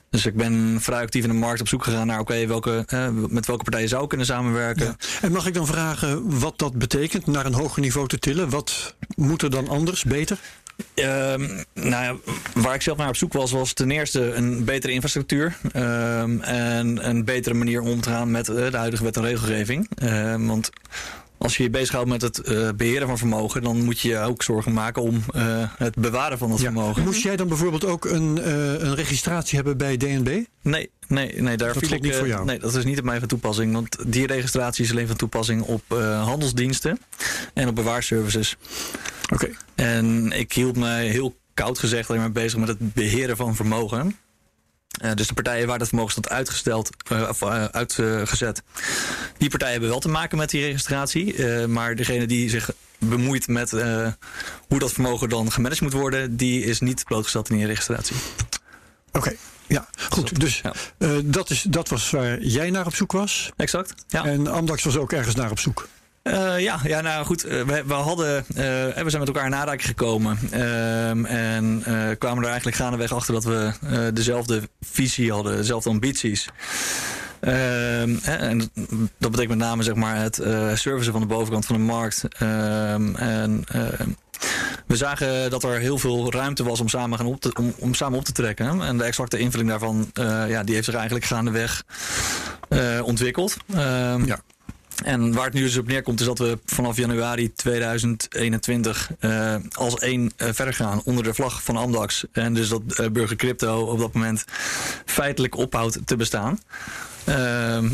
Dus 0.10 0.26
ik 0.26 0.36
ben 0.36 0.78
vrij 0.82 1.02
actief 1.02 1.24
in 1.24 1.30
de 1.30 1.36
markt 1.36 1.62
op 1.62 1.68
zoek 1.68 1.84
gegaan 1.84 2.08
naar 2.08 2.20
oké, 2.20 2.48
welke, 2.48 2.84
eh, 2.88 3.10
met 3.10 3.46
welke 3.46 3.64
partijen 3.64 3.90
zou 3.90 4.04
ik 4.04 4.10
kunnen 4.10 4.28
samenwerken. 4.28 4.98
En 5.22 5.32
mag 5.32 5.48
ik 5.48 5.54
dan 5.54 5.66
vragen 5.66 6.40
wat 6.40 6.60
dat 6.60 6.74
betekent, 6.74 7.28
naar 7.28 7.46
een 7.46 7.54
hoger 7.54 7.82
niveau 7.82 8.08
te 8.08 8.20
tillen? 8.20 8.50
Wat 8.50 8.96
moet 9.16 9.42
er 9.42 9.50
dan 9.50 9.68
anders, 9.68 10.04
beter? 10.04 10.38
Ehm, 10.94 11.64
nou 11.74 12.04
ja, 12.04 12.16
waar 12.54 12.76
ik 12.76 12.82
zelf 12.82 12.98
naar 12.98 13.08
op 13.08 13.16
zoek 13.16 13.34
was, 13.34 13.52
was 13.52 13.74
ten 13.74 13.92
eerste 13.92 14.34
een 14.34 14.64
betere 14.64 14.94
infrastructuur. 14.94 15.58
ehm, 15.72 16.40
en 16.42 17.10
een 17.10 17.26
betere 17.26 17.56
manier 17.56 17.82
om 17.82 18.02
te 18.02 18.10
gaan 18.10 18.32
met 18.32 18.50
eh, 18.50 18.72
de 18.72 18.78
huidige 18.78 19.04
wet 19.04 19.18
en 19.18 19.24
regelgeving. 19.24 19.90
Ehm, 19.96 20.46
want 20.46 20.70
als 21.42 21.58
je 21.58 21.64
je 21.64 21.70
bezighoudt 21.70 22.10
met 22.10 22.22
het 22.22 22.38
eh, 22.40 22.70
beheren 22.76 23.08
van 23.08 23.18
vermogen, 23.18 23.64
dan 23.64 23.84
moet 23.84 24.00
je 24.00 24.08
je 24.08 24.20
ook 24.20 24.44
zorgen 24.44 24.74
maken 24.74 25.02
om 25.02 25.24
eh, 25.34 25.44
het 25.78 25.96
bewaren 25.96 26.38
van 26.38 26.50
dat 26.50 26.60
Ja. 26.60 26.64
vermogen. 26.64 27.04
Moest 27.04 27.24
jij 27.24 27.36
dan 27.36 27.48
bijvoorbeeld 27.48 27.86
ook 27.86 28.06
een, 28.06 28.42
eh, 28.42 28.54
een 28.74 28.96
registratie 28.96 29.56
hebben 29.56 29.78
bij 29.78 29.98
DNB? 29.98 30.44
Nee, 30.62 30.90
nee, 31.08 31.42
nee, 31.42 31.58
daar 31.58 31.74
Dat 31.74 31.86
viel 31.86 31.96
ik, 31.98 32.02
niet 32.02 32.16
voor 32.16 32.28
jou? 32.28 32.46
Nee, 32.46 32.60
dat 32.60 32.76
is 32.76 32.84
niet 32.84 33.00
op 33.00 33.06
mij 33.06 33.20
van 33.20 33.28
toepassing. 33.28 33.74
Want 33.74 33.98
die 34.08 34.28
registratie 34.28 34.84
is 34.84 34.92
alleen 34.92 35.08
van 35.08 35.16
toepassing 35.16 35.62
op 35.62 35.84
handelsdiensten 36.24 37.00
en 37.54 37.68
op 37.68 37.76
bewaarservices. 37.76 38.58
Oké. 39.34 39.50
En 39.76 40.32
ik 40.32 40.54
hield 40.54 40.78
me 40.78 40.90
heel 40.90 41.36
koud 41.54 41.80
gezegd 41.80 42.10
alleen 42.10 42.22
maar 42.22 42.32
bezig 42.32 42.60
met 42.60 42.68
het 42.68 42.94
beheren 42.94 43.38
van 43.38 43.56
vermogen. 43.56 44.16
Eh, 44.92 45.12
dus 45.16 45.28
de 45.28 45.34
partijen 45.34 45.68
waar 45.68 45.80
dat 45.80 45.88
vermogen 45.88 46.12
staat 46.12 46.30
uitgesteld, 46.30 46.90
of 47.30 47.42
eh, 47.42 47.66
uitgezet, 47.66 48.62
die 49.38 49.50
partijen 49.50 49.72
hebben 49.72 49.90
wel 49.90 50.00
te 50.00 50.10
maken 50.10 50.38
met 50.38 50.50
die 50.50 50.66
registratie. 50.66 51.48
Maar 51.68 51.96
degene 51.96 52.26
die 52.26 52.50
zich 52.50 52.72
bemoeit 53.00 53.48
met 53.48 53.72
hoe 54.68 54.80
dat 54.80 54.92
vermogen 54.94 55.30
dan 55.30 55.52
gemanaged 55.52 55.82
moet 55.82 55.94
worden, 55.94 56.38
die 56.38 56.64
is 56.64 56.80
niet 56.80 57.04
blootgesteld 57.04 57.50
in 57.50 57.58
die 57.58 57.66
registratie. 57.66 58.16
Oké. 59.12 59.36
Ja, 59.68 59.88
goed. 60.10 60.40
Dus 60.40 60.62
Ja. 60.64 60.74
dat, 61.24 61.50
is, 61.50 61.62
dat 61.62 61.90
was 61.90 62.10
waar 62.10 62.42
jij 62.42 62.70
naar 62.70 62.86
op 62.86 62.96
zoek 62.96 63.12
was. 63.12 63.52
Exact. 63.58 63.94
Ja. 64.08 64.26
En 64.26 64.48
Amdax 64.48 64.84
was 64.84 64.98
ook 64.98 65.12
ergens 65.12 65.36
naar 65.36 65.52
op 65.52 65.60
zoek. 65.60 65.88
Eh, 66.24 66.60
ja, 66.60 66.80
ja, 66.84 67.02
nou 67.02 67.26
goed. 67.26 67.44
eh, 67.44 67.62
we, 67.62 67.84
we, 67.86 67.94
hadden, 67.94 68.38
eh, 68.38 69.04
we 69.04 69.10
zijn 69.10 69.20
met 69.20 69.28
elkaar 69.28 69.46
in 69.46 69.56
aanraking 69.56 69.86
gekomen. 69.86 70.38
Ehm, 70.52 71.26
en 71.26 71.84
kwamen 72.18 72.44
er 72.44 72.50
eigenlijk 72.50 72.78
gaandeweg 72.78 73.14
achter 73.14 73.34
dat 73.34 73.44
we 73.44 73.72
dezelfde 74.14 74.70
visie 74.82 75.32
hadden, 75.32 75.56
dezelfde 75.56 75.90
ambities. 75.90 76.50
Ehm, 77.40 78.16
en 78.24 78.72
dat 79.18 79.32
betekent 79.32 79.48
met 79.48 79.58
name 79.58 79.84
zeg 79.84 79.96
maar, 79.96 80.16
het 80.16 80.36
servicen 80.74 81.12
van 81.12 81.22
de 81.22 81.28
bovenkant 81.28 81.66
van 81.66 81.76
de 81.76 81.82
markt. 81.82 82.24
Ehm, 82.38 83.16
en 83.16 83.66
we 84.88 84.96
zagen 84.96 85.50
dat 85.50 85.64
er 85.64 85.80
heel 85.80 85.98
veel 85.98 86.32
ruimte 86.32 86.64
was 86.64 86.80
om 86.80 86.88
samen, 86.88 87.18
gaan 87.18 87.28
op 87.28 87.42
te, 87.42 87.52
om, 87.60 87.74
om 87.80 87.94
samen 87.94 88.18
op 88.18 88.26
te 88.26 88.32
trekken. 88.32 88.82
En 88.82 88.98
de 88.98 89.04
exacte 89.04 89.38
invulling 89.38 89.70
daarvan 89.70 90.12
ja, 90.48 90.64
die 90.64 90.74
heeft 90.74 90.86
zich 90.86 90.96
eigenlijk 90.96 91.26
gaandeweg 91.26 91.84
eh 92.70 93.02
ontwikkeld. 93.04 93.58
Ja. 94.26 94.40
En 95.04 95.34
waar 95.34 95.46
het 95.46 95.54
nu 95.54 95.62
dus 95.62 95.78
op 95.78 95.88
neerkomt, 95.88 96.20
is 96.20 96.26
dat 96.26 96.38
we 96.40 96.60
vanaf 96.66 96.98
januari 96.98 97.54
2021 97.54 99.12
eh, 99.20 99.56
als 99.72 99.96
één 100.00 100.32
eh, 100.38 100.48
verder 100.52 100.74
gaan 100.74 101.02
onder 101.04 101.24
de 101.24 101.34
vlag 101.34 101.64
van 101.64 101.78
Amdax. 101.78 102.26
En 102.32 102.54
dus 102.54 102.70
dat 102.70 102.82
eh, 102.88 103.08
Burger 103.10 103.36
Crypto 103.36 103.82
op 103.86 104.00
dat 104.00 104.14
moment 104.14 104.46
feitelijk 105.06 105.56
ophoudt 105.58 106.00
te 106.06 106.16
bestaan. 106.16 106.60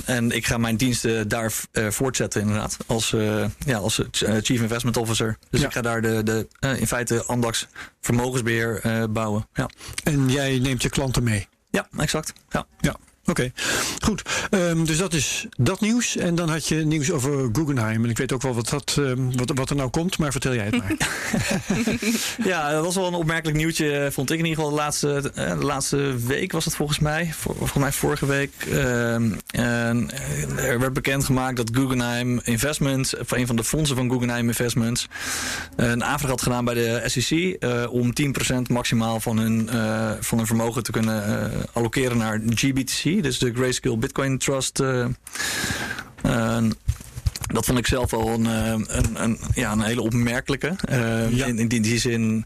En 0.05 0.31
ik 0.31 0.45
ga 0.45 0.57
mijn 0.57 0.77
diensten 0.77 1.27
daar 1.27 1.51
voortzetten, 1.73 2.41
inderdaad. 2.41 2.77
Als, 2.85 3.15
ja, 3.65 3.77
als 3.77 4.01
Chief 4.11 4.61
Investment 4.61 4.97
Officer. 4.97 5.37
Dus 5.49 5.59
Ja. 5.61 5.65
ik 5.67 5.73
ga 5.73 5.81
daar 5.81 6.01
de, 6.01 6.23
de, 6.23 6.47
in 6.79 6.87
feite 6.87 7.23
Amdax 7.25 7.67
vermogensbeheer 8.01 8.79
eh, 8.83 9.03
bouwen. 9.09 9.47
Ja. 9.53 9.69
En 10.03 10.29
jij 10.29 10.59
neemt 10.59 10.81
je 10.81 10.89
klanten 10.89 11.23
mee. 11.23 11.47
ja, 11.69 11.87
exact. 11.97 12.33
Ja. 12.49 12.65
Ja, 12.79 12.95
oké. 13.29 13.51
Goed. 14.03 14.21
Ehm, 14.49 14.83
dus 14.85 14.97
dat 14.97 15.13
is 15.13 15.45
dat 15.57 15.81
nieuws. 15.81 16.17
En 16.17 16.35
dan 16.35 16.49
had 16.49 16.67
je 16.67 16.75
nieuws 16.75 17.11
over 17.11 17.49
Guggenheim. 17.51 18.03
En 18.03 18.09
ik 18.09 18.17
weet 18.17 18.31
ook 18.31 18.41
wel 18.41 18.53
wat, 18.53 18.69
dat, 18.69 18.95
ehm, 18.99 19.31
wat, 19.31 19.51
wat 19.53 19.69
er 19.69 19.75
nou 19.75 19.89
komt, 19.89 20.17
maar 20.17 20.31
vertel 20.31 20.53
jij 20.53 20.65
het 20.65 20.77
maar. 20.77 20.95
Ja, 22.43 22.71
dat 22.71 22.83
was 22.83 22.95
wel 22.95 23.07
een 23.07 23.13
opmerkelijk 23.13 23.57
nieuwtje, 23.57 24.09
vond 24.11 24.31
ik 24.31 24.39
in 24.39 24.45
ieder 24.45 24.63
geval. 24.63 24.75
De 24.75 24.81
laatste, 24.81 25.31
eh, 25.35 25.59
de 25.59 25.65
laatste 25.65 26.25
week 26.25 26.51
was 26.51 26.65
het 26.65 26.75
volgens 26.75 26.99
mij. 26.99 27.33
Volgens 27.33 27.73
mij 27.73 27.91
vorige 27.91 28.25
week. 28.25 28.51
Ehm, 28.71 29.31
eh, 29.47 30.69
er 30.69 30.79
werd 30.79 30.93
bekendgemaakt 30.93 31.57
dat 31.57 31.69
Guggenheim 31.73 32.39
Investments, 32.43 33.15
een 33.27 33.47
van 33.47 33.55
de 33.55 33.63
fondsen 33.63 33.95
van 33.95 34.09
Guggenheim 34.09 34.47
Investments, 34.47 35.07
een 35.75 36.03
aanvraag 36.03 36.29
had 36.29 36.41
gedaan 36.41 36.65
bij 36.65 36.73
de 36.73 37.01
SEC 37.05 37.55
eh, 37.59 37.93
om 37.93 38.13
10% 38.13 38.69
maximaal 38.69 39.19
van 39.19 39.37
hun, 39.37 39.69
eh, 39.69 40.11
van 40.19 40.37
hun 40.37 40.47
vermogen 40.47 40.83
te 40.83 40.91
kunnen 40.91 41.25
eh, 41.25 41.59
allokeren 41.73 42.17
naar 42.17 42.41
GBTC, 42.49 43.16
dus 43.21 43.37
de 43.39 43.53
Grayscale 43.53 43.97
Bitcoin 43.97 44.37
Trust. 44.37 44.79
eh, 44.79 45.05
eh, 46.21 46.63
Dat 47.47 47.65
vond 47.65 47.77
ik 47.77 47.87
zelf 47.87 48.11
wel 48.11 48.27
een, 48.27 48.45
een, 48.45 49.23
een 49.23 49.39
ja, 49.53 49.71
een 49.71 49.81
hele 49.81 50.01
opmerkelijke. 50.01 50.75
Uh, 50.89 51.47
in, 51.47 51.59
in, 51.59 51.67
die, 51.67 51.99
zin 51.99 52.45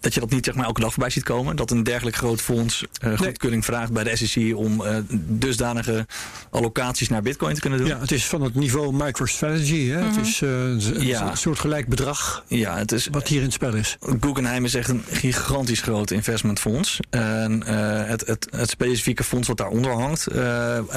dat 0.00 0.14
je 0.14 0.20
dat 0.20 0.30
niet 0.30 0.44
zeg 0.44 0.54
maar, 0.54 0.66
elke 0.66 0.80
dag 0.80 0.92
voorbij 0.92 1.10
ziet 1.10 1.22
komen. 1.22 1.56
Dat 1.56 1.70
een 1.70 1.82
dergelijk 1.82 2.16
groot 2.16 2.40
fonds 2.40 2.84
uh, 3.04 3.18
goedkeuring 3.18 3.64
vraagt 3.64 3.92
bij 3.92 4.04
de 4.04 4.16
SEC 4.16 4.56
om 4.56 4.82
dusdanige 5.10 6.06
allocaties 6.50 7.08
naar 7.08 7.22
bitcoin 7.22 7.54
te 7.54 7.60
kunnen 7.60 7.78
doen. 7.78 7.88
Ja, 7.88 8.00
het 8.00 8.12
is 8.12 8.26
van 8.26 8.42
het 8.42 8.54
niveau 8.54 8.92
MicroStrategy. 8.92 9.88
Hè? 9.88 10.04
Het 10.04 10.16
is 10.16 10.40
een, 10.40 11.06
ja. 11.06 11.30
een 11.30 11.36
soort 11.36 11.58
gelijk 11.58 11.88
bedrag 11.88 12.44
ja, 12.48 12.76
het 12.76 12.92
is, 12.92 13.08
wat 13.10 13.28
hier 13.28 13.38
in 13.38 13.44
het 13.44 13.52
spel 13.52 13.74
is. 13.74 13.96
Guggenheim 14.20 14.64
is 14.64 14.74
echt 14.74 14.88
een 14.88 15.04
gigantisch 15.10 15.80
groot 15.80 16.10
investmentfonds. 16.10 17.00
En 17.10 17.66
het, 17.66 18.26
het, 18.26 18.46
het, 18.50 18.70
specifieke 18.70 19.24
fonds 19.24 19.48
wat 19.48 19.56
daaronder 19.56 19.92
hangt, 19.92 20.26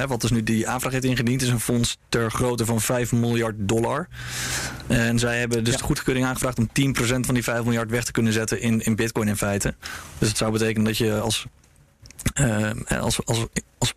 wat 0.08 0.22
dus 0.22 0.32
nu 0.32 0.44
die 0.44 0.68
aanvraag 0.68 0.92
heeft 0.92 1.06
ingediend, 1.06 1.42
is 1.42 1.50
een 1.50 1.60
fonds 1.60 1.98
ter 2.10 2.32
grootte 2.32 2.66
van 2.66 2.82
5 2.82 3.12
miljard 3.12 3.56
dollar. 3.58 4.08
En 4.88 5.20
zij 5.20 5.40
hebben 5.40 5.64
dus 5.64 5.78
de 5.78 5.84
goedkeuring 5.84 6.26
aangevraagd 6.26 6.58
om 6.58 6.70
10% 6.70 7.00
van 7.00 7.34
die 7.34 7.44
5 7.44 7.64
miljard 7.64 7.89
weg 7.90 8.04
te 8.04 8.12
kunnen 8.12 8.34
zetten 8.34 8.62
in, 8.62 8.82
in 8.82 8.96
bitcoin 8.96 9.28
in 9.28 9.38
feite. 9.38 9.76
Dus 10.18 10.28
het 10.28 10.38
zou 10.38 10.52
betekenen 10.52 10.84
dat 10.84 10.98
je 10.98 11.20
als, 11.20 11.46
uh, 12.36 12.72
als, 12.88 13.26
als, 13.26 13.46
als 13.78 13.94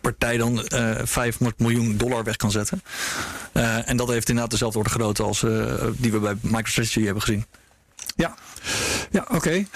partij 0.00 0.36
dan 0.36 0.66
uh, 0.72 1.00
eh, 1.00 1.06
500 1.06 1.58
miljoen 1.58 1.96
dollar 1.96 2.24
weg 2.24 2.36
kan 2.36 2.50
zetten. 2.50 2.82
Uh, 3.52 3.88
en 3.88 3.96
dat 3.96 4.08
heeft 4.08 4.28
inderdaad 4.28 4.50
dezelfde 4.50 4.78
orde 4.78 4.90
grootte 4.90 5.22
als 5.22 5.42
uh, 5.42 5.74
die 5.96 6.12
we 6.12 6.18
bij 6.18 6.36
MicroStrategy 6.40 7.04
hebben 7.04 7.22
gezien. 7.22 7.46
Ja, 8.16 8.34
ja 9.10 9.20
oké. 9.28 9.34
Okay. 9.34 9.66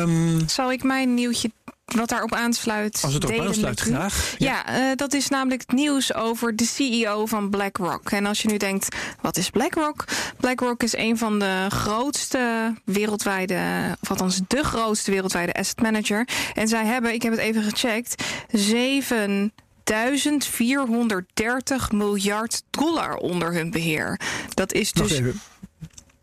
Um... 0.00 0.38
Ehm, 0.38 0.48
Zal 0.48 0.72
ik 0.72 0.82
mijn 0.82 1.14
nieuwtje 1.14 1.50
wat 1.94 2.08
daarop 2.08 2.34
aansluit. 2.34 3.00
Als 3.02 3.14
het 3.14 3.24
erop 3.24 3.46
aansluit, 3.46 3.80
graag. 3.80 4.34
Ja, 4.38 4.64
ja 4.66 4.90
uh, 4.90 4.96
dat 4.96 5.12
is 5.12 5.28
namelijk 5.28 5.60
het 5.60 5.72
nieuws 5.72 6.14
over 6.14 6.56
de 6.56 6.64
CEO 6.64 7.26
van 7.26 7.50
BlackRock. 7.50 8.10
En 8.10 8.26
als 8.26 8.42
je 8.42 8.48
nu 8.48 8.56
denkt, 8.56 8.96
wat 9.20 9.36
is 9.36 9.50
BlackRock? 9.50 10.04
BlackRock 10.36 10.82
is 10.82 10.96
een 10.96 11.18
van 11.18 11.38
de 11.38 11.66
grootste 11.68 12.74
wereldwijde, 12.84 13.60
of 14.00 14.10
althans 14.10 14.40
de 14.48 14.62
grootste 14.62 15.10
wereldwijde 15.10 15.52
asset 15.52 15.80
manager. 15.80 16.28
En 16.54 16.68
zij 16.68 16.84
hebben, 16.84 17.12
ik 17.12 17.22
heb 17.22 17.32
het 17.32 17.40
even 17.40 17.62
gecheckt, 17.62 18.24
7 18.50 19.52
1430 19.84 21.92
miljard 21.92 22.62
dollar 22.70 23.16
onder 23.16 23.52
hun 23.52 23.70
beheer. 23.70 24.20
Dat 24.54 24.72
is 24.72 24.92
dus. 24.92 25.20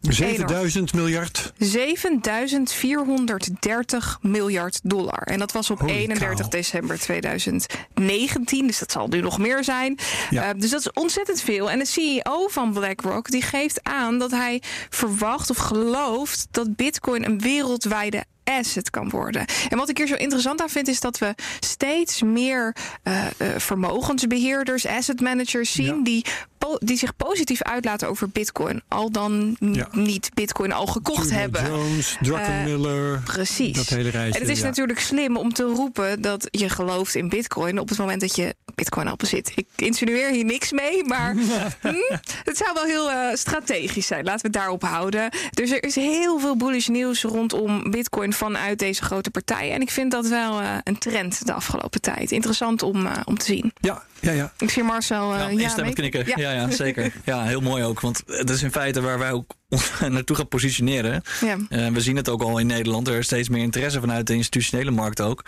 7000 0.09 0.93
miljard? 0.93 1.53
7430 1.57 4.17
miljard 4.21 4.79
dollar. 4.83 5.23
En 5.23 5.39
dat 5.39 5.51
was 5.51 5.69
op 5.69 5.81
31 5.81 6.47
december 6.47 6.99
2019. 6.99 8.67
Dus 8.67 8.79
dat 8.79 8.91
zal 8.91 9.07
nu 9.07 9.21
nog 9.21 9.37
meer 9.37 9.63
zijn. 9.63 9.97
Uh, 10.31 10.49
dus 10.57 10.69
dat 10.69 10.79
is 10.79 10.91
ontzettend 10.91 11.41
veel. 11.41 11.71
En 11.71 11.79
de 11.79 11.85
CEO 11.85 12.47
van 12.47 12.73
BlackRock 12.73 13.29
die 13.29 13.41
geeft 13.41 13.83
aan 13.83 14.19
dat 14.19 14.31
hij 14.31 14.61
verwacht 14.89 15.49
of 15.49 15.57
gelooft 15.57 16.47
dat 16.51 16.75
Bitcoin 16.75 17.25
een 17.25 17.39
wereldwijde 17.39 18.23
asset 18.43 18.89
kan 18.89 19.09
worden. 19.09 19.45
En 19.69 19.77
wat 19.77 19.89
ik 19.89 19.97
hier 19.97 20.07
zo 20.07 20.15
interessant 20.15 20.61
aan 20.61 20.69
vind, 20.69 20.87
is 20.87 20.99
dat 20.99 21.17
we 21.17 21.35
steeds 21.59 22.21
meer 22.21 22.75
uh, 23.03 23.25
uh, 23.37 23.47
vermogensbeheerders, 23.57 24.85
asset 24.85 25.21
managers 25.21 25.71
zien 25.71 26.03
die 26.03 26.25
die 26.79 26.97
zich 26.97 27.15
positief 27.15 27.61
uitlaten 27.61 28.07
over 28.09 28.29
Bitcoin. 28.29 28.81
Al 28.87 29.11
dan 29.11 29.57
niet 29.91 30.29
Bitcoin 30.33 30.71
al 30.71 30.87
gekocht 30.87 31.23
Julia 31.23 31.39
hebben. 31.39 31.67
Jones, 31.67 32.17
Druckenmiller. 32.21 33.13
Uh, 33.13 33.23
precies. 33.23 33.75
Dat 33.75 33.87
hele 33.87 34.11
en 34.11 34.31
het 34.31 34.49
is 34.49 34.61
natuurlijk 34.61 34.99
slim 34.99 35.37
om 35.37 35.53
te 35.53 35.63
roepen 35.63 36.21
dat 36.21 36.47
je 36.51 36.69
gelooft 36.69 37.15
in 37.15 37.29
Bitcoin 37.29 37.79
op 37.79 37.89
het 37.89 37.97
moment 37.97 38.21
dat 38.21 38.35
je 38.35 38.55
Bitcoin 38.75 39.07
al 39.07 39.15
bezit. 39.15 39.51
Ik 39.55 39.67
insinueer 39.75 40.29
hier 40.29 40.45
niks 40.45 40.71
mee, 40.71 41.03
maar 41.03 41.35
hm, 41.81 41.95
het 42.43 42.57
zou 42.57 42.73
wel 42.73 42.83
heel 42.83 43.11
uh, 43.11 43.33
strategisch 43.33 44.07
zijn. 44.07 44.23
Laten 44.23 44.41
we 44.41 44.47
het 44.47 44.57
daarop 44.57 44.83
houden. 44.83 45.29
Dus 45.49 45.71
er 45.71 45.83
is 45.83 45.95
heel 45.95 46.39
veel 46.39 46.57
bullish 46.57 46.87
nieuws 46.87 47.23
rondom 47.23 47.91
Bitcoin 47.91 48.33
vanuit 48.33 48.79
deze 48.79 49.03
grote 49.03 49.31
partijen. 49.31 49.73
En 49.73 49.81
ik 49.81 49.91
vind 49.91 50.11
dat 50.11 50.27
wel 50.27 50.61
uh, 50.61 50.77
een 50.83 50.97
trend 50.97 51.45
de 51.45 51.53
afgelopen 51.53 52.01
tijd. 52.01 52.31
Interessant 52.31 52.81
om, 52.81 53.07
om 53.25 53.37
te 53.37 53.45
zien. 53.45 53.73
Ja, 53.79 54.03
ja, 54.23 54.31
ja. 54.31 54.53
Ik 54.57 54.69
zie 54.69 54.83
Marcel. 54.83 55.33
Uh, 55.33 55.59
ja, 55.59 55.73
ja 55.75 55.91
knikken. 55.91 56.23
Ja. 56.25 56.33
ja. 56.35 56.51
Ja, 56.51 56.71
zeker. 56.71 57.13
Ja, 57.25 57.43
heel 57.43 57.61
mooi 57.61 57.83
ook. 57.83 57.99
Want 57.99 58.23
het 58.25 58.49
is 58.49 58.63
in 58.63 58.71
feite 58.71 59.01
waar 59.01 59.19
wij 59.19 59.31
ook 59.31 59.53
naartoe 60.09 60.35
gaan 60.35 60.47
positioneren. 60.47 61.21
Ja. 61.41 61.57
Uh, 61.69 61.87
we 61.87 62.01
zien 62.01 62.15
het 62.15 62.29
ook 62.29 62.41
al 62.41 62.57
in 62.57 62.67
Nederland. 62.67 63.07
Er 63.07 63.17
is 63.17 63.25
steeds 63.25 63.49
meer 63.49 63.61
interesse 63.61 63.99
vanuit 63.99 64.27
de 64.27 64.35
institutionele 64.35 64.91
markt 64.91 65.21
ook. 65.21 65.45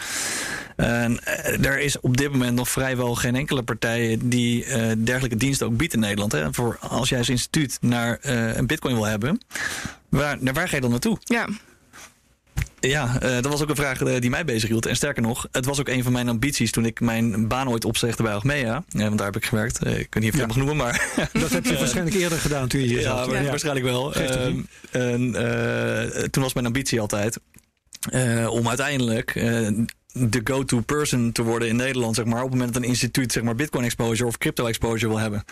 En 0.75 1.11
uh, 1.11 1.66
er 1.66 1.79
is 1.79 2.00
op 2.00 2.18
dit 2.18 2.31
moment 2.31 2.55
nog 2.55 2.70
vrijwel 2.70 3.16
geen 3.16 3.35
enkele 3.35 3.64
partij 3.64 4.18
die 4.22 4.66
uh, 4.66 4.92
dergelijke 4.98 5.38
diensten 5.38 5.68
ook 5.68 5.77
biedt 5.77 5.94
in 5.94 6.00
Nederland. 6.00 6.31
Hè. 6.31 6.53
Voor 6.53 6.77
als 6.79 7.09
jij 7.09 7.18
als 7.18 7.29
instituut 7.29 7.77
naar 7.81 8.18
een 8.22 8.68
bitcoin 8.68 8.96
wil 8.96 9.05
hebben, 9.05 9.42
waar, 10.09 10.38
naar 10.40 10.53
waar 10.53 10.70
ga 10.70 10.75
je 10.75 10.81
dan 10.81 10.92
naartoe? 10.92 11.18
Ja. 11.24 11.48
Ja, 12.79 13.18
uh, 13.24 13.33
dat 13.33 13.46
was 13.46 13.61
ook 13.61 13.70
een 13.70 13.75
vraag 13.75 14.01
uh, 14.01 14.20
die 14.20 14.29
mij 14.29 14.46
bezighield. 14.46 14.85
En 14.85 14.96
sterker 14.96 15.22
nog, 15.22 15.48
het 15.51 15.66
was 15.66 15.79
ook 15.79 15.88
een 15.88 16.03
van 16.03 16.11
mijn 16.11 16.29
ambities 16.29 16.72
toen 16.72 16.85
ik 16.85 17.00
mijn 17.00 17.48
baan 17.48 17.70
ooit 17.70 17.85
opzegde 17.85 18.24
bij 18.24 18.33
Achmea. 18.33 18.83
Ja, 18.88 19.03
want 19.03 19.18
daar 19.18 19.27
heb 19.27 19.35
ik 19.35 19.46
gewerkt. 19.46 19.85
Uh, 19.85 20.00
ik 20.00 20.09
kan 20.09 20.22
niet 20.22 20.35
veel 20.35 20.48
ja. 20.48 20.55
noemen, 20.55 20.75
maar... 20.75 21.14
dat 21.33 21.50
heb 21.50 21.66
je 21.66 21.77
waarschijnlijk 21.77 22.16
eerder 22.16 22.38
gedaan 22.38 22.68
toen 22.68 22.79
je 22.79 22.88
hier 22.88 23.01
ja, 23.01 23.25
zat. 23.25 23.31
Ja, 23.31 23.44
waarschijnlijk 23.44 23.85
wel. 23.85 24.14
Ehm, 24.14 24.59
en, 24.92 25.31
toen 26.31 26.44
was 26.44 26.53
mijn 26.53 26.66
ambitie 26.66 27.00
altijd 27.00 27.40
om 28.50 28.68
uiteindelijk 28.68 29.33
de 30.18 30.42
go-to 30.44 30.79
person 30.79 31.31
te 31.31 31.44
worden 31.44 31.68
in 31.68 31.75
Nederland, 31.75 32.16
zeg 32.16 32.25
maar, 32.25 32.38
op 32.38 32.50
het 32.50 32.51
moment 32.51 32.74
dat 32.74 32.83
een 32.83 32.90
instituut 32.90 33.31
zeg 33.31 33.44
maar, 33.44 33.55
Bitcoin 33.55 33.85
exposure 33.85 34.27
of 34.27 34.38
crypto 34.38 34.66
exposure 34.66 35.07
wil 35.07 35.20
hebben. 35.20 35.44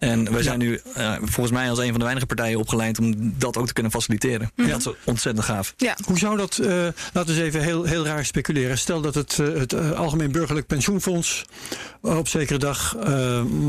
En 0.00 0.32
wij 0.32 0.42
zijn 0.42 0.58
nu 0.58 0.80
uh, 0.98 1.14
volgens 1.20 1.50
mij 1.50 1.70
als 1.70 1.78
een 1.78 1.88
van 1.88 1.98
de 1.98 2.04
weinige 2.04 2.26
partijen 2.26 2.58
opgeleid 2.58 2.98
om 2.98 3.34
dat 3.38 3.56
ook 3.56 3.66
te 3.66 3.72
kunnen 3.72 3.92
faciliteren. 3.92 4.50
Ja. 4.54 4.66
Dat 4.66 4.78
is 4.78 4.92
ontzettend 5.04 5.46
gaaf. 5.46 5.74
Ja. 5.76 5.96
Hoe 6.06 6.18
zou 6.18 6.36
dat, 6.36 6.58
uh, 6.62 6.68
laten 6.68 6.94
we 7.12 7.30
eens 7.32 7.38
even 7.38 7.62
heel, 7.62 7.84
heel 7.84 8.04
raar 8.06 8.24
speculeren. 8.24 8.78
Stel 8.78 9.00
dat 9.00 9.14
het, 9.14 9.38
uh, 9.38 9.58
het 9.58 9.94
Algemeen 9.94 10.32
Burgerlijk 10.32 10.66
Pensioenfonds 10.66 11.44
op 12.00 12.28
zekere 12.28 12.58
dag 12.58 12.96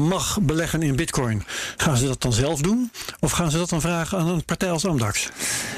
mag 0.08 0.41
beleggen 0.41 0.82
in 0.82 0.96
bitcoin. 0.96 1.44
Gaan 1.78 1.98
ze 1.98 2.08
dat 2.08 2.22
dan 2.22 2.34
zelf 2.34 2.62
doen? 2.62 2.91
Of 3.20 3.32
gaan 3.32 3.52
ze 3.52 3.58
dat 3.58 3.70
dan 3.70 3.82
vragen 3.82 4.17
aan 4.17 4.28
een 4.28 4.46
partij 4.46 4.72
als 4.72 4.86
Amdax? 4.86 5.30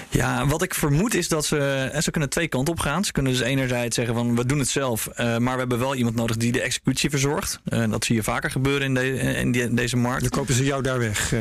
Ja, 0.09 0.47
wat 0.47 0.61
ik 0.61 0.73
vermoed 0.73 1.13
is 1.13 1.27
dat 1.27 1.45
ze, 1.45 1.91
ze 2.01 2.11
kunnen 2.11 2.29
twee 2.29 2.47
kanten 2.47 2.73
op 2.73 2.79
gaan. 2.79 3.05
Ze 3.05 3.11
kunnen 3.11 3.31
dus 3.31 3.41
enerzijds 3.41 3.95
zeggen 3.95 4.15
van 4.15 4.35
we 4.35 4.45
doen 4.45 4.59
het 4.59 4.69
zelf. 4.69 5.09
maar 5.15 5.53
we 5.53 5.59
hebben 5.59 5.79
wel 5.79 5.95
iemand 5.95 6.15
nodig 6.15 6.37
die 6.37 6.51
de 6.51 6.61
executie 6.61 7.09
verzorgt. 7.09 7.59
dat 7.89 8.05
zie 8.05 8.15
je 8.15 8.23
vaker 8.23 8.51
gebeuren 8.51 8.87
in, 8.87 8.93
de, 8.93 9.17
in 9.19 9.51
die, 9.51 9.73
deze 9.73 9.97
markt 9.97 10.29
kopen 10.43 10.63
ze 10.63 10.69
jou 10.69 10.81
daar 10.81 10.99
weg? 10.99 11.33
Eh. 11.33 11.39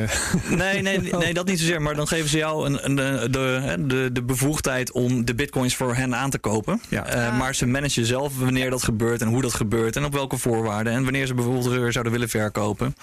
Nee, 0.49 0.81
nee, 0.81 0.99
nee, 1.19 1.33
dat 1.33 1.45
niet 1.45 1.59
zozeer. 1.59 1.81
Maar 1.81 1.95
dan 1.95 2.07
geven 2.07 2.29
ze 2.29 2.37
jou 2.37 2.65
een, 2.65 2.85
een, 2.85 2.95
de, 3.31 3.77
de, 3.87 4.09
de 4.13 4.23
bevoegdheid 4.23 4.91
om 4.91 5.25
de 5.25 5.35
bitcoins 5.35 5.75
voor 5.75 5.95
hen 5.95 6.15
aan 6.15 6.29
te 6.29 6.37
kopen. 6.37 6.81
Ja. 6.89 7.15
Uh, 7.15 7.37
maar 7.37 7.55
ze 7.55 7.65
managen 7.65 8.05
zelf 8.05 8.39
wanneer 8.39 8.69
dat 8.69 8.83
gebeurt 8.83 9.21
en 9.21 9.27
hoe 9.27 9.41
dat 9.41 9.53
gebeurt 9.53 9.95
en 9.95 10.05
op 10.05 10.13
welke 10.13 10.37
voorwaarden. 10.37 10.93
En 10.93 11.03
wanneer 11.03 11.27
ze 11.27 11.33
bijvoorbeeld 11.33 11.93
zouden 11.93 12.11
willen 12.11 12.29
verkopen. 12.29 12.95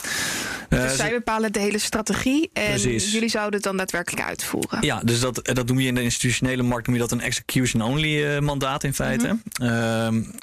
Uh, 0.69 0.83
dus 0.83 0.97
zij 0.97 1.11
bepalen 1.11 1.53
de 1.53 1.59
hele 1.59 1.79
strategie 1.79 2.51
en 2.53 2.69
precies. 2.69 3.13
jullie 3.13 3.29
zouden 3.29 3.55
het 3.55 3.63
dan 3.63 3.77
daadwerkelijk 3.77 4.27
uitvoeren. 4.27 4.79
Ja, 4.83 5.01
dus 5.05 5.21
dat, 5.21 5.41
dat 5.43 5.67
noem 5.67 5.81
je 5.81 5.87
in 5.87 5.95
de 5.95 6.03
institutionele 6.03 6.63
markt 6.63 6.87
noem 6.87 6.97
je 6.97 7.03
dat 7.03 7.13
een 7.13 7.21
execution-only 7.21 8.39
mandaat 8.39 8.85
in 8.85 8.95
feite. 8.95 9.27
Mm 9.27 9.43
-hmm. 9.53 10.35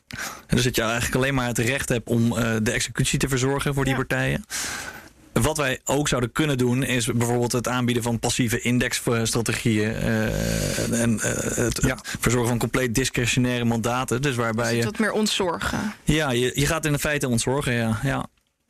dus 0.48 0.64
dat 0.64 0.76
je 0.76 0.82
eigenlijk 0.82 1.16
alleen 1.16 1.34
maar 1.34 1.48
het 1.48 1.58
recht 1.58 1.90
hebt 1.90 2.10
om 2.10 2.30
de 2.64 2.72
executie 2.72 3.20
te 3.20 3.28
verzorgen 3.28 3.74
voor 3.74 3.84
die 3.84 3.94
ja. 3.94 4.00
partijen. 4.00 4.46
Wat 5.42 5.58
wij 5.58 5.80
ook 5.86 6.08
zouden 6.08 6.32
kunnen 6.32 6.58
doen, 6.58 6.84
is 6.84 7.06
bijvoorbeeld 7.06 7.52
het 7.52 7.68
aanbieden 7.68 8.04
van 8.04 8.20
passieve 8.20 8.62
indexstrategieën. 8.62 9.92
Uh, 9.92 11.02
en 11.02 11.14
uh, 11.14 11.22
het, 11.56 11.84
ja. 11.86 11.98
verzorgen 12.20 12.50
van 12.50 12.58
compleet 12.58 12.96
discretionaire 12.96 13.66
mandaten. 13.66 14.22
Dus 14.22 14.36
waarbij 14.36 14.70
dus 14.70 14.78
je. 14.78 14.84
Wat 14.84 15.00
meer 15.00 15.12
ontzorgen. 15.12 15.94
Ja, 16.04 16.32
je, 16.32 16.52
je 16.56 16.66
gaat 16.66 16.86
in 16.86 17.00
feite 17.00 17.28
ontzorgen, 17.28 17.74
ja. 17.74 18.00
ja. 18.04 18.26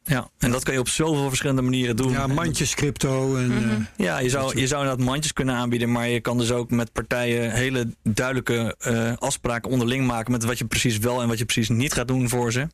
Ja, 0.07 0.29
en 0.37 0.51
dat 0.51 0.63
kan 0.63 0.73
je 0.73 0.79
op 0.79 0.89
zoveel 0.89 1.27
verschillende 1.27 1.61
manieren 1.61 1.95
doen. 1.95 2.11
Ja, 2.11 2.27
mandjes 2.27 2.75
crypto. 2.75 3.35
En, 3.35 3.45
mm 3.45 3.69
-hmm. 3.69 3.87
ja, 3.95 4.19
je 4.19 4.29
zou, 4.29 4.59
je 4.59 4.67
zou 4.67 4.81
inderdaad 4.81 5.05
mandjes 5.05 5.33
kunnen 5.33 5.55
aanbieden, 5.55 5.91
maar 5.91 6.07
je 6.07 6.19
kan 6.19 6.37
dus 6.37 6.51
ook 6.51 6.71
met 6.71 6.91
partijen 6.91 7.51
hele 7.51 7.87
duidelijke 8.03 8.75
uh, 8.87 9.11
afspraken 9.17 9.71
onderling 9.71 10.07
maken 10.07 10.31
met 10.31 10.43
wat 10.43 10.57
je 10.57 10.65
precies 10.65 10.97
wel 10.97 11.21
en 11.21 11.27
wat 11.27 11.37
je 11.37 11.45
precies 11.45 11.69
niet 11.69 11.93
gaat 11.93 12.07
doen 12.07 12.29
voor 12.29 12.51
ze. 12.51 12.67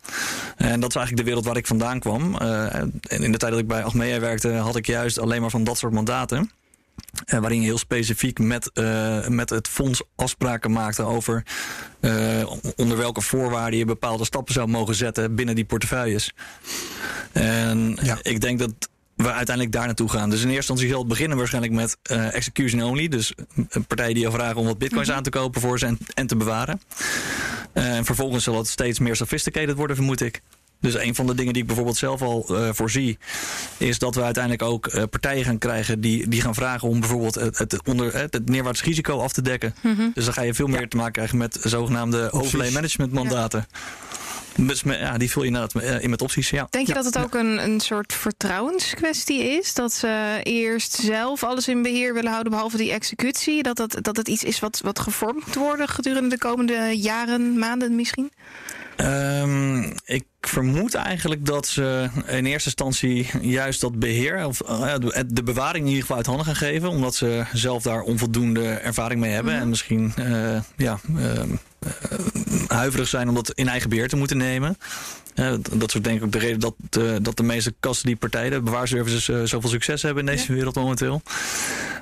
En 0.58 0.80
dat 0.80 0.90
is 0.90 0.96
eigenlijk 0.96 1.18
de 1.18 1.24
wereld 1.24 1.46
waar 1.46 1.58
ik 1.58 1.68
vandaan 1.68 2.00
kwam. 2.00 2.36
Uh, 2.42 2.66
in 3.02 3.32
de 3.32 3.38
tijd 3.38 3.52
dat 3.52 3.60
ik 3.60 3.68
bij 3.68 3.84
Achmea 3.84 4.20
werkte, 4.20 4.50
had 4.50 4.76
ik 4.76 4.86
juist 4.86 5.20
alleen 5.20 5.42
maar 5.42 5.50
van 5.50 5.64
dat 5.64 5.78
soort 5.78 5.94
mandaten. 5.94 6.52
Uh, 7.34 7.40
waarin 7.40 7.60
je 7.60 7.66
heel 7.66 7.78
specifiek 7.78 8.40
met, 8.40 8.72
uh, 8.74 9.28
met 9.28 9.50
het 9.50 9.68
fonds 9.68 10.04
afspraken 10.16 10.72
maakte 10.72 11.04
over 11.04 11.46
uh, 12.02 12.52
onder 12.76 12.98
welke 12.98 13.22
voorwaarden 13.22 13.80
je 13.80 13.86
bepaalde 13.86 14.26
stappen 14.26 14.54
zou 14.54 14.68
mogen 14.68 14.96
zetten 14.96 15.36
binnen 15.36 15.56
die 15.56 15.66
portefeuilles. 15.66 16.34
En 17.32 17.98
ja. 18.02 18.18
ik 18.22 18.42
denk 18.42 18.60
dat 18.60 18.74
we 19.16 19.32
uiteindelijk 19.32 19.76
daar 19.76 19.86
naartoe 19.86 20.10
gaan. 20.10 20.30
Dus 20.30 20.42
in 20.42 20.46
eerste 20.46 20.58
instantie 20.58 20.88
zal 20.88 21.00
het 21.00 21.08
beginnen 21.08 21.38
waarschijnlijk 21.38 21.74
met 21.74 21.98
execution 22.34 22.84
only. 22.84 23.08
Dus 23.08 23.34
partijen 23.88 24.14
die 24.14 24.24
je 24.24 24.32
vragen 24.32 24.56
om 24.56 24.66
wat 24.66 24.78
bitcoins 24.78 25.08
mm 25.08 25.14
-hmm. 25.14 25.18
aan 25.18 25.32
te 25.32 25.40
kopen 25.40 25.62
voor 25.62 25.80
ze 25.80 25.86
en, 25.86 25.98
en 26.14 26.28
te 26.28 26.36
bewaren. 26.36 26.82
En 27.74 28.06
vervolgens 28.06 28.44
zal 28.44 28.58
het 28.58 28.68
steeds 28.68 29.00
meer 29.00 29.16
sophisticated 29.16 29.76
worden, 29.76 29.96
vermoed 29.96 30.22
ik. 30.22 30.42
Dus 30.84 30.98
een 30.98 31.16
van 31.16 31.28
de 31.28 31.36
dingen 31.36 31.54
die 31.54 31.62
ik 31.62 31.68
bijvoorbeeld 31.68 31.98
zelf 31.98 32.22
al 32.22 32.46
uh, 32.50 32.70
voorzie, 32.72 33.18
is 33.78 34.00
dat 34.00 34.16
we 34.16 34.24
uiteindelijk 34.24 34.64
ook 34.64 34.94
uh, 34.94 35.04
partijen 35.10 35.46
gaan 35.46 35.58
krijgen 35.58 36.02
die, 36.02 36.28
die 36.28 36.42
gaan 36.42 36.56
vragen 36.56 36.88
om 36.88 37.00
bijvoorbeeld 37.00 37.36
het, 37.36 37.58
het, 37.58 37.80
onder, 37.88 38.18
het, 38.18 38.34
het 38.34 38.50
neerwaarts 38.50 38.84
risico 38.84 39.20
af 39.20 39.34
te 39.34 39.42
dekken. 39.42 39.76
Mm 39.82 39.96
-hmm. 39.96 40.12
Dus 40.14 40.26
dan 40.26 40.34
ga 40.34 40.42
je 40.42 40.54
veel 40.54 40.68
meer 40.68 40.82
ja. 40.82 40.88
te 40.88 40.98
maken 40.98 41.12
krijgen 41.12 41.38
met 41.38 41.58
zogenaamde 41.62 42.32
overlay 42.32 42.72
management 42.72 43.12
mandaten. 43.12 43.66
Ja. 43.72 43.78
Dus 44.56 44.82
ja, 44.86 45.18
die 45.18 45.32
vul 45.32 45.42
je 45.42 45.48
inderdaad 45.48 46.02
in 46.02 46.10
met 46.10 46.22
opties. 46.22 46.50
Ja. 46.50 46.68
Denk 46.70 46.88
je 46.88 46.94
ja. 46.94 47.02
dat 47.02 47.14
het 47.14 47.24
ook 47.24 47.34
een, 47.34 47.64
een 47.64 47.80
soort 47.80 48.14
vertrouwenskwestie 48.14 49.44
is? 49.44 49.74
Dat 49.74 49.94
ze 49.94 50.40
eerst 50.44 50.94
zelf 50.94 51.44
alles 51.44 51.68
in 51.68 51.82
beheer 51.82 52.14
willen 52.14 52.32
houden, 52.32 52.52
behalve 52.52 52.78
die 52.78 52.92
executie? 52.92 53.64
Dat, 53.64 53.78
dat, 53.78 53.98
dat 54.02 54.18
het 54.18 54.28
iets 54.28 54.44
is 54.44 54.60
wat, 54.60 54.80
wat 54.84 55.00
gevormd 55.00 55.46
moet 55.46 55.56
worden 55.56 55.88
gedurende 55.88 56.30
de 56.30 56.38
komende 56.38 56.92
jaren, 56.96 57.58
maanden 57.60 57.96
misschien? 57.96 58.32
Um, 58.98 59.94
ik 60.06 60.26
vermoed 60.42 60.96
eigenlijk 60.96 61.46
dat 61.46 61.68
ze 61.68 62.10
in 62.28 62.46
eerste 62.46 62.70
instantie 62.70 63.30
juist 63.42 63.82
dat 63.82 64.00
beheer, 64.00 64.46
of 64.46 64.62
uh, 64.70 64.96
de 65.28 65.44
bewaring 65.44 65.84
in 65.84 65.88
ieder 65.88 66.02
geval 66.02 66.18
uit 66.18 66.26
handen 66.26 66.46
gaan 66.46 66.56
geven, 66.56 66.90
omdat 66.90 67.16
ze 67.16 67.44
zelf 67.54 67.84
daar 67.84 68.02
onvoldoende 68.02 68.70
ervaring 68.70 69.20
mee 69.20 69.32
hebben. 69.32 69.52
Mm 69.52 69.58
-hmm. 69.58 69.64
En 69.64 69.70
misschien 69.70 70.14
uh, 70.20 70.60
ja, 70.78 71.00
uh, 71.18 71.44
huiverig 72.68 73.08
zijn 73.08 73.30
om 73.30 73.36
dat 73.36 73.52
in 73.52 73.68
eigen 73.68 73.90
beheer 73.90 74.08
te 74.08 74.16
moeten 74.16 74.38
nemen. 74.38 74.78
Dat 75.78 75.96
is 75.96 76.02
denk 76.02 76.18
ik 76.18 76.24
ook 76.24 76.32
de 76.32 76.40
reden 76.40 76.60
dat, 76.60 76.76
dat 77.24 77.38
de 77.38 77.44
meeste 77.44 77.74
custody-partijen, 77.80 78.52
de 78.52 78.62
bewaarservices, 78.62 79.28
uh, 79.28 79.44
zoveel 79.44 79.70
succes 79.70 80.02
hebben 80.02 80.28
in 80.28 80.36
deze 80.36 80.48
ja. 80.48 80.54
wereld 80.54 80.76
momenteel. 80.76 81.22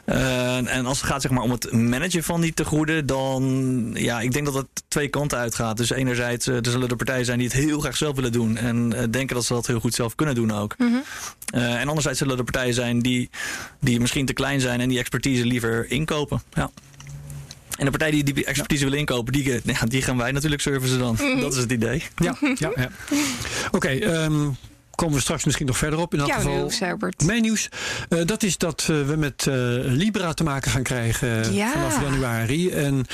en 0.05 0.85
als 0.85 1.01
het 1.01 1.09
gaat 1.09 1.21
zeg 1.21 1.31
maar, 1.31 1.43
om 1.43 1.51
het 1.51 1.71
managen 1.71 2.23
van 2.23 2.41
die 2.41 2.53
tegoeden, 2.53 3.05
dan 3.05 3.91
ja, 3.93 4.19
ik 4.19 4.31
denk 4.31 4.45
dat 4.45 4.55
het 4.55 4.67
twee 4.87 5.07
kanten 5.07 5.37
uitgaat. 5.37 5.77
Dus 5.77 5.89
enerzijds 5.89 6.47
er 6.47 6.59
zullen 6.61 6.89
er 6.89 6.95
partijen 6.95 7.25
zijn 7.25 7.37
die 7.37 7.47
het 7.47 7.57
heel 7.57 7.79
graag 7.79 7.97
zelf 7.97 8.15
willen 8.15 8.31
doen 8.31 8.57
en 8.57 8.89
denken 8.89 9.35
dat 9.35 9.45
ze 9.45 9.53
dat 9.53 9.67
heel 9.67 9.79
goed 9.79 9.93
zelf 9.93 10.15
kunnen 10.15 10.35
doen 10.35 10.51
ook. 10.51 10.75
Mm 10.77 10.87
-hmm. 10.87 11.03
en 11.61 11.87
anderzijds 11.87 12.19
zullen 12.19 12.37
er 12.37 12.43
partijen 12.43 12.73
zijn 12.73 12.99
die, 12.99 13.29
die 13.79 13.99
misschien 13.99 14.25
te 14.25 14.33
klein 14.33 14.61
zijn 14.61 14.81
en 14.81 14.89
die 14.89 14.99
expertise 14.99 15.45
liever 15.45 15.91
inkopen. 15.91 16.41
Ja. 16.53 16.71
En 17.77 17.85
de 17.85 17.91
partijen 17.91 18.25
die 18.25 18.33
die 18.33 18.45
expertise 18.45 18.83
willen 18.83 18.99
inkopen, 18.99 19.33
die, 19.33 19.61
ja, 19.63 19.85
die 19.85 20.01
gaan 20.01 20.17
wij 20.17 20.31
natuurlijk 20.31 20.61
servicen 20.61 20.99
dan. 20.99 21.17
Mm 21.19 21.31
-hmm. 21.31 21.41
Dat 21.41 21.53
is 21.53 21.59
het 21.59 21.71
idee. 21.71 22.03
Ja, 22.15 22.35
ja, 22.39 22.71
ja. 22.75 22.89
Oké, 23.65 23.75
okay, 23.75 24.01
um, 24.01 24.55
komen 24.95 25.15
we 25.15 25.21
straks 25.21 25.43
misschien 25.43 25.65
nog 25.65 25.77
verder 25.77 25.99
op. 25.99 26.13
In 26.13 26.19
elk 26.19 26.31
geval, 26.31 26.55
nieuws, 26.55 26.79
Herbert. 26.79 27.23
Mijn 27.25 27.41
nieuws, 27.41 27.69
uh, 28.09 28.25
dat 28.25 28.43
is 28.43 28.57
dat 28.57 28.87
uh, 28.91 29.07
we 29.07 29.15
met 29.15 29.45
uh, 29.49 29.55
Libra 29.83 30.33
te 30.33 30.43
maken 30.43 30.71
gaan 30.71 30.83
krijgen 30.83 31.53
ja. 31.53 31.71
vanaf 31.71 32.01
januari. 32.01 32.69
En 32.69 33.05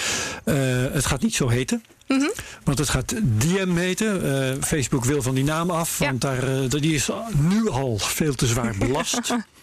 het 0.92 1.06
gaat 1.06 1.22
niet 1.22 1.36
zo 1.36 1.48
heten. 1.48 1.84
Mm 2.08 2.20
-hmm. 2.20 2.32
Want 2.64 2.78
het 2.78 2.90
gaat 2.90 3.14
DM 3.38 3.76
heten. 3.76 4.64
Facebook 4.64 5.06
wil 5.06 5.22
van 5.22 5.36
die 5.36 5.44
naam 5.44 5.70
af, 5.70 6.00
Ja. 6.00 6.06
want 6.06 6.22
daar, 6.22 6.70
die 6.70 6.94
is 6.94 7.10
nu 7.38 7.70
al 7.70 7.98
veel 7.98 8.36
te 8.36 8.46
zwaar 8.46 8.76
belast. 8.78 9.20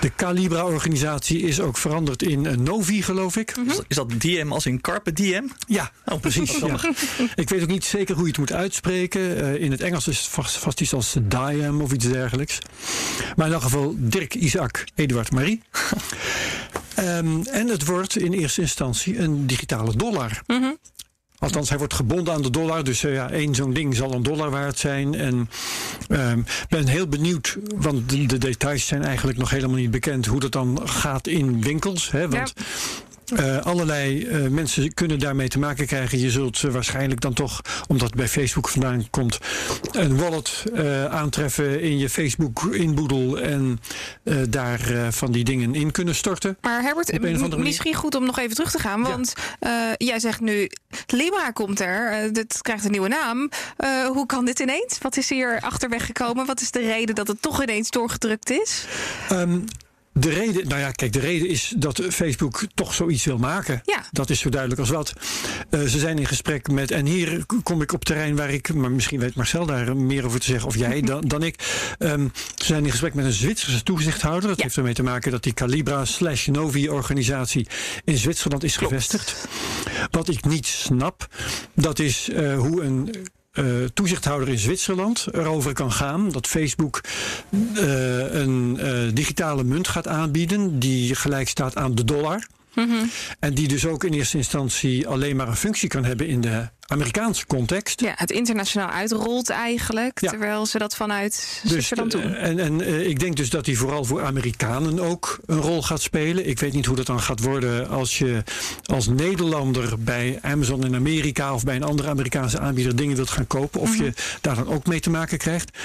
De 0.00 0.14
Calibra-organisatie 0.16 1.40
is 1.40 1.60
ook 1.60 1.76
veranderd 1.76 2.22
in 2.22 2.44
een 2.44 2.62
Novi, 2.62 3.02
geloof 3.02 3.36
ik. 3.36 3.54
Is 3.88 3.96
dat 3.96 4.10
DM 4.18 4.52
als 4.52 4.66
in 4.66 4.80
Carpe 4.80 5.12
Diem? 5.12 5.52
Ja, 5.66 5.90
oh, 6.04 6.20
precies. 6.20 6.58
ja. 6.58 6.78
Ik 7.34 7.48
weet 7.48 7.62
ook 7.62 7.68
niet 7.68 7.84
zeker 7.84 8.14
hoe 8.14 8.22
je 8.22 8.28
het 8.28 8.38
moet 8.38 8.52
uitspreken. 8.52 9.20
Uh, 9.20 9.54
in 9.62 9.70
het 9.70 9.80
Engels 9.80 10.08
is 10.08 10.18
het 10.18 10.28
vast, 10.28 10.56
vast 10.56 10.80
iets 10.80 10.92
als 10.92 11.16
Diem 11.22 11.80
of 11.80 11.92
iets 11.92 12.08
dergelijks. 12.08 12.58
Maar 13.36 13.46
in 13.46 13.52
elk 13.52 13.62
geval 13.62 13.94
Dirk, 13.98 14.34
Isaac, 14.34 14.84
Eduard, 14.94 15.32
Marie. 15.32 15.62
um, 16.98 17.46
en 17.60 17.68
het 17.68 17.86
wordt 17.86 18.16
in 18.16 18.32
eerste 18.32 18.60
instantie 18.60 19.18
een 19.18 19.46
digitale 19.46 19.96
dollar. 19.96 20.42
Mm 20.46 20.60
-hmm. 20.60 20.78
Althans, 21.44 21.68
hij 21.68 21.78
wordt 21.78 21.94
gebonden 21.94 22.34
aan 22.34 22.42
de 22.42 22.50
dollar. 22.50 22.84
Dus 22.84 23.02
uh, 23.02 23.14
ja, 23.14 23.30
één 23.30 23.54
zo'n 23.54 23.72
ding 23.72 23.96
zal 23.96 24.12
een 24.12 24.22
dollar 24.22 24.50
waard 24.50 24.78
zijn. 24.78 25.14
En 25.14 25.50
uh, 26.08 26.32
ben 26.68 26.86
heel 26.86 27.06
benieuwd, 27.06 27.56
want 27.76 28.08
de, 28.10 28.26
de, 28.26 28.38
details 28.38 28.86
zijn 28.86 29.04
eigenlijk 29.04 29.38
nog 29.38 29.50
helemaal 29.50 29.76
niet 29.76 29.90
bekend... 29.90 30.26
hoe 30.26 30.40
dat 30.40 30.52
dan 30.52 30.80
gaat 30.84 31.26
in 31.26 31.62
winkels. 31.62 32.10
Hè, 32.10 32.28
want 32.28 32.52
ja. 32.56 32.62
Uh, 33.40 33.60
allerlei 33.60 34.26
uh, 34.26 34.48
mensen 34.48 34.94
kunnen 34.94 35.18
daarmee 35.18 35.48
te 35.48 35.58
maken 35.58 35.86
krijgen. 35.86 36.18
Je 36.18 36.30
zult 36.30 36.62
uh, 36.62 36.72
waarschijnlijk 36.72 37.20
dan 37.20 37.32
toch, 37.32 37.60
omdat 37.88 38.06
het 38.06 38.16
bij 38.16 38.28
Facebook 38.28 38.68
vandaan 38.68 39.06
komt, 39.10 39.38
een 39.92 40.16
wallet 40.16 40.64
aantreffen 41.10 41.80
in 41.80 41.98
je 41.98 42.08
Facebook-inboedel 42.08 43.40
en 43.40 43.80
daar 44.48 45.12
van 45.12 45.32
die 45.32 45.44
dingen 45.44 45.74
in 45.74 45.90
kunnen 45.90 46.14
storten. 46.14 46.56
Maar 46.60 46.82
Herbert, 46.82 47.58
misschien 47.58 47.94
goed 47.94 48.14
om 48.14 48.24
nog 48.24 48.38
even 48.38 48.54
terug 48.54 48.70
te 48.70 48.78
gaan, 48.78 49.02
want 49.02 49.32
ja. 49.60 49.94
jij 49.98 50.20
zegt 50.20 50.40
nu 50.40 50.70
Libra 51.06 51.50
komt 51.50 51.80
er, 51.80 52.32
dit 52.32 52.58
krijgt 52.62 52.84
een 52.84 52.90
nieuwe 52.90 53.08
naam. 53.08 53.50
hoe 54.12 54.26
kan 54.26 54.44
dit 54.44 54.60
ineens? 54.60 54.98
Wat 55.02 55.16
is 55.16 55.28
hier 55.28 55.60
achterweg 55.60 56.06
gekomen? 56.06 56.46
Wat 56.46 56.60
is 56.60 56.70
de 56.70 56.80
reden 56.80 57.14
dat 57.14 57.28
het 57.28 57.42
toch 57.42 57.62
ineens 57.62 57.90
doorgedrukt 57.90 58.50
is? 58.50 58.84
Um, 59.32 59.64
de 60.14 60.30
reden, 60.30 60.68
nou 60.68 60.80
ja, 60.80 60.90
kijk, 60.90 61.12
de 61.12 61.18
reden 61.18 61.48
is 61.48 61.74
dat 61.76 62.02
Facebook 62.10 62.64
toch 62.74 62.94
zoiets 62.94 63.24
wil 63.24 63.38
maken. 63.38 63.80
Ja. 63.84 64.04
Dat 64.10 64.30
is 64.30 64.40
zo 64.40 64.48
duidelijk 64.48 64.80
als 64.80 64.90
wat. 64.90 65.12
Uh, 65.70 65.82
ze 65.82 65.98
zijn 65.98 66.18
in 66.18 66.26
gesprek 66.26 66.70
met, 66.70 66.90
en 66.90 67.06
hier 67.06 67.44
kom 67.62 67.82
ik 67.82 67.92
op 67.92 68.04
terrein 68.04 68.36
waar 68.36 68.50
ik, 68.50 68.74
maar 68.74 68.90
misschien 68.90 69.20
weet 69.20 69.34
Marcel 69.34 69.66
daar 69.66 69.96
meer 69.96 70.24
over 70.24 70.40
te 70.40 70.46
zeggen, 70.46 70.68
of 70.68 70.76
jij 70.76 71.00
dan, 71.00 71.20
dan 71.20 71.42
ik. 71.42 71.94
Um, 71.98 72.32
ze 72.54 72.64
zijn 72.64 72.84
in 72.84 72.90
gesprek 72.90 73.14
met 73.14 73.24
een 73.24 73.32
Zwitserse 73.32 73.82
toezichthouder. 73.82 74.48
Dat 74.48 74.56
ja. 74.56 74.62
heeft 74.62 74.76
ermee 74.76 74.94
te 74.94 75.02
maken 75.02 75.30
dat 75.30 75.42
die 75.42 75.54
Calibra 75.54 76.04
slash 76.04 76.46
Novi 76.46 76.88
organisatie 76.88 77.66
in 78.04 78.18
Zwitserland 78.18 78.64
is 78.64 78.76
Klopt. 78.76 78.92
gevestigd. 78.92 79.48
Wat 80.10 80.28
ik 80.28 80.44
niet 80.44 80.66
snap, 80.66 81.28
dat 81.74 81.98
is 81.98 82.28
uh, 82.28 82.58
hoe 82.58 82.82
een 82.82 83.14
uh, 83.54 83.84
toezichthouder 83.94 84.48
in 84.48 84.58
Zwitserland 84.58 85.26
erover 85.32 85.72
kan 85.72 85.92
gaan 85.92 86.30
dat 86.30 86.46
Facebook 86.46 87.00
uh, 87.50 88.34
een 88.34 88.78
uh, 88.80 89.14
digitale 89.14 89.64
munt 89.64 89.88
gaat 89.88 90.08
aanbieden 90.08 90.78
die 90.78 91.14
gelijk 91.14 91.48
staat 91.48 91.76
aan 91.76 91.94
de 91.94 92.04
dollar. 92.04 92.46
Mm 92.74 92.88
-hmm. 92.88 93.10
En 93.38 93.54
die 93.54 93.68
dus 93.68 93.86
ook 93.86 94.04
in 94.04 94.12
eerste 94.12 94.36
instantie 94.36 95.08
alleen 95.08 95.36
maar 95.36 95.48
een 95.48 95.56
functie 95.56 95.88
kan 95.88 96.04
hebben 96.04 96.26
in 96.26 96.40
de 96.40 96.68
Amerikaanse 96.86 97.46
context. 97.46 98.00
Ja, 98.00 98.12
het 98.16 98.30
internationaal 98.30 98.88
uitrolt 98.88 99.50
eigenlijk, 99.50 100.20
ja. 100.20 100.30
terwijl 100.30 100.66
ze 100.66 100.78
dat 100.78 100.96
vanuit 100.96 101.60
dus, 101.62 101.70
Zwitserland 101.70 102.10
doen. 102.10 102.34
En, 102.34 102.58
en 102.58 102.80
uh, 102.80 103.06
ik 103.06 103.18
denk 103.18 103.36
dus 103.36 103.50
dat 103.50 103.64
die 103.64 103.78
vooral 103.78 104.04
voor 104.04 104.22
Amerikanen 104.24 105.00
ook 105.00 105.38
een 105.46 105.60
rol 105.60 105.82
gaat 105.82 106.02
spelen. 106.02 106.48
Ik 106.48 106.58
weet 106.58 106.72
niet 106.72 106.86
hoe 106.86 106.96
dat 106.96 107.06
dan 107.06 107.20
gaat 107.20 107.40
worden 107.40 107.88
als 107.88 108.18
je 108.18 108.42
als 108.84 109.06
Nederlander 109.06 109.94
bij 109.98 110.38
Amazon 110.42 110.84
in 110.84 110.94
Amerika 110.94 111.54
of 111.54 111.64
bij 111.64 111.76
een 111.76 111.82
andere 111.82 112.08
Amerikaanse 112.08 112.58
aanbieder 112.58 112.96
dingen 112.96 113.16
wilt 113.16 113.30
gaan 113.30 113.46
kopen. 113.46 113.80
Of 113.80 113.88
mm 113.88 113.96
-hmm. 113.96 114.04
je 114.04 114.12
daar 114.40 114.54
dan 114.54 114.68
ook 114.68 114.86
mee 114.86 115.00
te 115.00 115.10
maken 115.10 115.38
krijgt. 115.38 115.78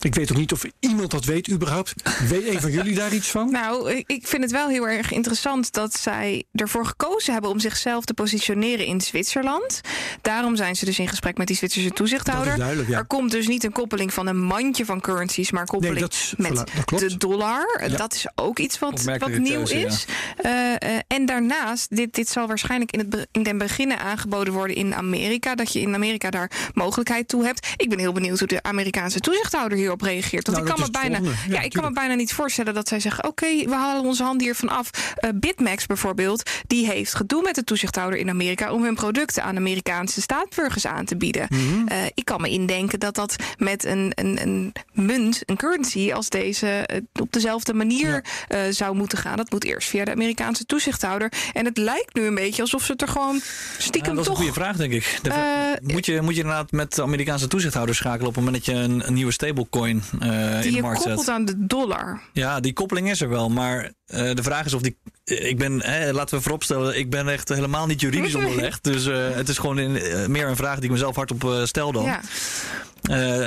Ik 0.00 0.14
weet 0.14 0.30
ook 0.30 0.38
niet 0.38 0.52
of 0.52 0.64
iemand 0.80 1.10
dat 1.10 1.24
weet 1.24 1.50
überhaupt. 1.50 1.94
Weet 2.28 2.46
een 2.46 2.60
van 2.60 2.70
jullie 2.78 2.94
daar 2.94 3.14
iets 3.14 3.28
van? 3.28 3.50
Nou, 3.50 4.02
ik 4.06 4.26
vind 4.26 4.42
het 4.42 4.52
wel 4.52 4.68
heel 4.68 4.88
erg 4.88 5.12
interessant 5.12 5.72
dat 5.72 5.94
zij 5.94 6.44
ervoor 6.52 6.86
gekozen 6.86 7.32
hebben 7.32 7.50
om 7.50 7.60
zichzelf 7.60 8.04
te 8.04 8.14
positioneren 8.14 8.86
in 8.86 9.00
Zwitserland. 9.00 9.80
Daar 10.22 10.43
Daarom 10.44 10.62
zijn 10.62 10.76
ze 10.76 10.84
dus 10.84 10.98
in 10.98 11.08
gesprek 11.08 11.38
met 11.38 11.46
die 11.46 11.56
Zwitserse 11.56 11.90
toezichthouder. 11.90 12.58
Ja. 12.88 12.98
Er 12.98 13.04
komt 13.04 13.30
dus 13.30 13.46
niet 13.46 13.64
een 13.64 13.72
koppeling 13.72 14.12
van 14.12 14.26
een 14.26 14.40
mandje 14.40 14.84
van 14.84 15.00
currencies, 15.00 15.50
maar 15.50 15.60
een 15.60 15.66
koppeling 15.66 15.98
nee, 15.98 16.08
dat, 16.08 16.34
met 16.36 16.56
dat 16.84 16.98
de 16.98 17.16
dollar. 17.16 17.82
Ja. 17.88 17.96
Dat 17.96 18.14
is 18.14 18.26
ook 18.34 18.58
iets 18.58 18.78
wat, 18.78 19.02
wat 19.02 19.28
nieuw 19.28 19.54
keuze, 19.54 19.80
is. 19.80 20.06
Ja. 20.42 20.78
Uh, 20.80 20.90
uh, 20.90 20.98
en 21.06 21.26
daarnaast, 21.26 21.96
dit, 21.96 22.14
dit 22.14 22.28
zal 22.28 22.46
waarschijnlijk 22.46 22.92
in, 22.92 22.98
het, 22.98 23.26
in 23.32 23.42
den 23.42 23.58
beginnen 23.58 23.98
aangeboden 23.98 24.52
worden 24.52 24.76
in 24.76 24.94
Amerika. 24.94 25.54
Dat 25.54 25.72
je 25.72 25.80
in 25.80 25.94
Amerika 25.94 26.30
daar 26.30 26.50
mogelijkheid 26.74 27.28
toe 27.28 27.44
hebt. 27.44 27.68
Ik 27.76 27.88
ben 27.88 27.98
heel 27.98 28.12
benieuwd 28.12 28.38
hoe 28.38 28.48
de 28.48 28.62
Amerikaanse 28.62 29.20
toezichthouder 29.20 29.78
hierop 29.78 30.00
reageert. 30.00 30.46
Want 30.46 30.58
nou, 30.58 30.68
ik, 30.68 30.74
kan 30.74 30.84
me, 30.84 31.10
bijna, 31.10 31.30
ja, 31.48 31.60
ik 31.60 31.72
kan 31.72 31.84
me 31.84 31.92
bijna 31.92 32.14
niet 32.14 32.32
voorstellen 32.32 32.74
dat 32.74 32.88
zij 32.88 33.00
zeggen: 33.00 33.24
oké, 33.24 33.44
okay, 33.44 33.68
we 33.68 33.74
halen 33.74 34.04
onze 34.04 34.22
hand 34.22 34.40
hiervan 34.40 34.68
af. 34.68 34.90
Uh, 35.20 35.30
Bitmax 35.34 35.86
bijvoorbeeld, 35.86 36.50
die 36.66 36.86
heeft 36.86 37.14
gedoe 37.14 37.42
met 37.42 37.54
de 37.54 37.64
toezichthouder 37.64 38.18
in 38.18 38.28
Amerika 38.28 38.72
om 38.72 38.84
hun 38.84 38.94
producten 38.94 39.42
aan 39.42 39.56
Amerikaanse 39.56 40.20
staatsburgers 40.34 40.86
aan 40.86 41.04
te 41.04 41.16
bieden. 41.16 41.46
Mhm. 41.50 41.62
Mm 41.62 41.72
-hmm. 41.72 41.88
uh, 41.92 42.04
ik 42.14 42.24
kan 42.24 42.40
me 42.40 42.48
indenken 42.48 43.00
dat 43.00 43.14
dat 43.14 43.36
met 43.58 43.84
een, 43.84 44.12
een, 44.14 44.42
een 44.42 44.72
munt, 44.92 45.42
een 45.46 45.56
currency 45.56 46.12
als 46.12 46.28
deze, 46.28 46.88
uh, 46.92 47.22
op 47.22 47.32
dezelfde 47.32 47.74
manier 47.74 48.24
ja. 48.48 48.66
uh, 48.66 48.72
zou 48.72 48.96
moeten 48.96 49.18
gaan. 49.18 49.36
Dat 49.36 49.50
moet 49.50 49.64
eerst 49.64 49.88
via 49.88 50.04
de 50.04 50.10
Amerikaanse 50.10 50.66
toezichthouder. 50.66 51.32
En 51.52 51.64
het 51.64 51.78
lijkt 51.78 52.14
nu 52.14 52.26
een 52.26 52.34
beetje 52.34 52.62
alsof 52.62 52.84
ze 52.84 52.92
het 52.92 53.02
er 53.02 53.08
gewoon 53.08 53.40
stiekem 53.78 54.10
ja, 54.10 54.16
dat 54.16 54.18
is 54.18 54.26
toch... 54.26 54.38
een 54.38 54.44
goede 54.44 54.60
vraag, 54.60 54.76
denk 54.76 54.92
ik. 54.92 55.18
De, 55.22 55.78
moet, 55.82 56.06
je, 56.06 56.20
moet 56.20 56.34
je 56.34 56.40
inderdaad 56.40 56.72
met 56.72 56.94
de 56.94 57.02
Amerikaanse 57.02 57.48
toezichthouder 57.48 57.94
schakelen 57.94 58.28
op 58.28 58.34
het 58.34 58.44
moment 58.44 58.64
dat 58.64 58.74
je 58.74 58.82
een, 58.82 59.06
een 59.06 59.14
nieuwe 59.14 59.32
stablecoin 59.32 60.02
in 60.12 60.18
de 60.18 60.78
markt 60.80 61.02
zet? 61.02 61.14
Koppelt 61.14 61.28
aan 61.28 61.44
de 61.44 61.66
dollar. 61.66 62.20
Ja, 62.32 62.60
die 62.60 62.72
koppeling 62.72 63.10
is 63.10 63.20
er 63.20 63.28
wel, 63.28 63.48
maar 63.48 63.92
de 64.06 64.42
vraag 64.42 64.64
is 64.64 64.74
of 64.74 64.82
die 64.82 64.96
ik 65.24 65.58
ben, 65.58 65.82
hè, 65.82 66.12
laten 66.12 66.36
we 66.36 66.42
vooropstellen, 66.42 66.98
ik 66.98 67.10
ben 67.10 67.28
echt 67.28 67.48
helemaal 67.48 67.86
niet 67.86 68.00
juridisch 68.00 68.34
onderlegd. 68.44 68.84
Dus 68.84 69.06
uh, 69.06 69.30
het 69.30 69.48
is 69.48 69.58
gewoon 69.58 69.78
in, 69.78 69.90
uh, 69.90 70.23
meer 70.28 70.48
een 70.48 70.56
vraag 70.56 70.74
die 70.74 70.84
ik 70.84 70.90
mezelf 70.90 71.16
hardop 71.16 71.44
uh, 71.44 71.64
stel 71.64 71.92
dan. 71.92 72.04
Ja. 72.04 72.20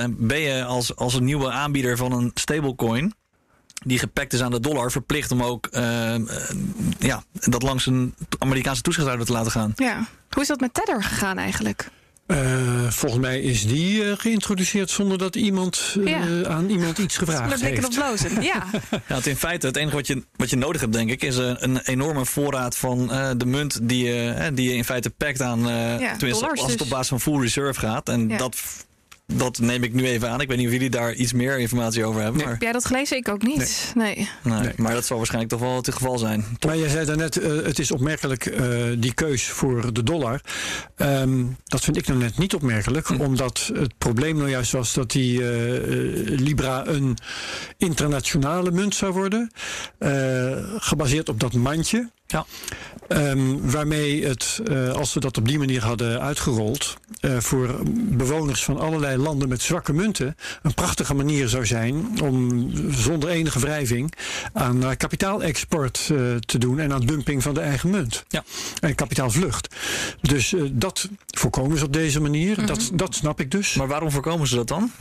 ben 0.10 0.40
je 0.40 0.64
als, 0.64 0.96
als 0.96 1.14
een 1.14 1.24
nieuwe 1.24 1.52
aanbieder 1.52 1.98
van 1.98 2.12
een 2.12 2.32
stablecoin 2.34 3.14
die 3.86 4.00
gepakt 4.00 4.34
is 4.34 4.42
aan 4.42 4.52
de 4.52 4.60
dollar, 4.60 4.92
verplicht 4.92 5.32
om 5.32 5.44
ook 5.44 5.70
ja, 7.00 7.24
dat 7.32 7.64
langs 7.64 7.86
een 7.86 8.16
Amerikaanse 8.40 8.82
toezichthouder 8.82 9.26
te 9.26 9.32
laten 9.32 9.52
gaan? 9.52 9.72
Ja. 9.76 10.08
Hoe 10.30 10.42
is 10.42 10.48
dat 10.48 10.60
met 10.60 10.74
Tether 10.74 11.04
gegaan 11.04 11.38
eigenlijk? 11.38 11.90
Uh, 12.28 12.90
volgens 12.90 13.22
mij 13.22 13.42
is 13.42 13.68
die 13.68 14.04
uh, 14.04 14.14
geïntroduceerd 14.18 14.90
zonder 14.90 15.18
dat 15.18 15.36
iemand 15.36 15.96
uh, 15.98 16.08
ja. 16.08 16.50
aan 16.50 16.70
iemand 16.70 16.98
iets 16.98 17.18
gevraagd 17.24 17.62
heeft. 17.62 17.86
op 17.86 17.94
blozen, 17.94 18.42
ja. 18.42 18.66
ja 19.08 19.16
het 19.16 19.28
in 19.28 19.36
feite, 19.36 19.68
het 19.68 19.76
enige 19.76 19.96
wat 19.96 20.08
je, 20.08 20.24
wat 20.36 20.50
je 20.50 20.56
nodig 20.56 20.82
hebt, 20.82 20.94
denk 20.94 21.10
ik, 21.10 21.24
is 21.24 21.38
een 21.38 21.80
enorme 21.80 22.26
voorraad 22.26 22.78
van 22.78 23.08
de 23.38 23.46
munt 23.46 23.80
die, 23.82 24.04
je 24.04 24.52
die 24.54 24.70
je 24.70 24.76
in 24.76 24.86
feite 24.86 25.10
pakt 25.10 25.42
aan, 25.42 25.60
ja, 26.00 26.16
tenminste 26.16 26.50
als 26.50 26.72
het 26.72 26.82
op 26.82 26.90
basis 26.90 27.08
van 27.08 27.20
full 27.20 27.42
reserve 27.42 27.80
gaat. 27.80 28.10
En 28.10 28.30
ja. 28.30 28.38
dat 28.38 28.56
dat 29.36 29.60
neem 29.60 29.84
ik 29.84 29.94
nu 29.94 30.06
even 30.06 30.30
aan. 30.30 30.42
Ik 30.42 30.48
weet 30.48 30.58
niet 30.58 30.66
of 30.66 30.74
jullie 30.74 30.90
daar 30.90 31.14
iets 31.14 31.34
meer 31.34 31.60
informatie 31.60 32.06
over 32.06 32.22
hebben. 32.22 32.42
Maar... 32.42 32.52
Heb 32.52 32.62
jij 32.62 32.72
dat 32.72 32.86
gelezen? 32.86 33.18
Ik 33.18 33.28
ook 33.28 33.44
niet. 33.44 33.92
Nee. 33.96 34.30
Nee. 34.44 34.60
nee. 34.60 34.74
Maar 34.76 34.94
dat 34.94 35.06
zal 35.06 35.18
waarschijnlijk 35.18 35.54
toch 35.54 35.62
wel 35.62 35.76
het 35.76 35.94
geval 35.94 36.18
zijn. 36.18 36.46
Maar 36.66 36.78
jij 36.78 36.90
zei 36.90 37.06
daarnet, 37.06 37.38
uh, 37.38 37.66
het 37.66 37.80
is 37.80 37.92
opmerkelijk 37.92 38.46
uh, 38.46 38.86
die 38.98 39.14
keus 39.14 39.48
voor 39.48 39.94
de 39.94 40.04
dollar. 40.04 40.42
Um, 40.96 41.58
dat 41.64 41.84
vind 41.84 41.98
ik 41.98 42.08
nou 42.08 42.20
net 42.20 42.38
niet 42.38 42.54
opmerkelijk. 42.54 43.08
Hm. 43.08 43.22
Omdat 43.22 43.72
het 43.74 43.98
probleem 43.98 44.38
nou 44.38 44.50
juist 44.50 44.72
was 44.72 44.94
dat 44.94 45.12
die 45.12 45.40
uh, 45.40 45.48
Libra 46.40 46.88
een 46.88 47.18
internationale 47.78 48.72
munt 48.72 48.96
zou 48.96 49.14
worden. 49.14 49.52
gebaseerd 50.78 51.30
op 51.30 51.40
dat 51.40 51.54
mandje. 51.54 52.10
Ja. 52.28 52.46
Um, 53.08 53.72
waarmee 53.72 54.26
het, 54.26 54.62
uh, 54.70 54.92
als 54.92 55.14
we 55.14 55.20
dat 55.20 55.38
op 55.38 55.48
die 55.48 55.58
manier 55.58 55.84
hadden 55.84 56.22
uitgerold, 56.22 56.98
uh, 57.22 57.38
voor 57.38 57.80
bewoners 57.94 58.64
van 58.64 58.80
allerlei 58.80 59.18
landen 59.18 59.50
met 59.50 59.62
zwakke 59.62 59.94
munten, 59.94 60.36
een 60.62 60.74
prachtige 60.74 61.14
manier 61.14 61.48
zou 61.48 61.66
zijn 61.66 62.22
om 62.22 62.70
zonder 62.92 63.30
enige 63.30 63.60
wrijving 63.60 64.14
aan 64.54 64.84
uh, 64.84 64.90
kapitaalexport 64.98 66.06
te 66.46 66.58
doen 66.58 66.80
en 66.80 66.94
aan 66.94 67.06
dumping 67.06 67.44
van 67.44 67.54
de 67.54 67.60
eigen 67.60 67.90
munt. 67.90 68.26
Ja. 68.28 68.44
En 68.80 68.96
kapitaalvlucht. 68.96 69.76
Dus 70.22 70.54
dat 70.72 71.10
voorkomen 71.28 71.78
ze 71.78 71.86
op 71.86 71.94
deze 71.94 72.22
manier. 72.22 72.50
Mm 72.50 72.56
-hmm. 72.56 72.66
dat, 72.66 72.90
dat 72.94 73.16
snap 73.16 73.40
ik 73.40 73.52
dus. 73.52 73.74
Maar 73.74 73.88
waarom 73.88 74.12
voorkomen 74.12 74.48
ze 74.48 74.56
dat 74.56 74.68
dan? 74.68 74.92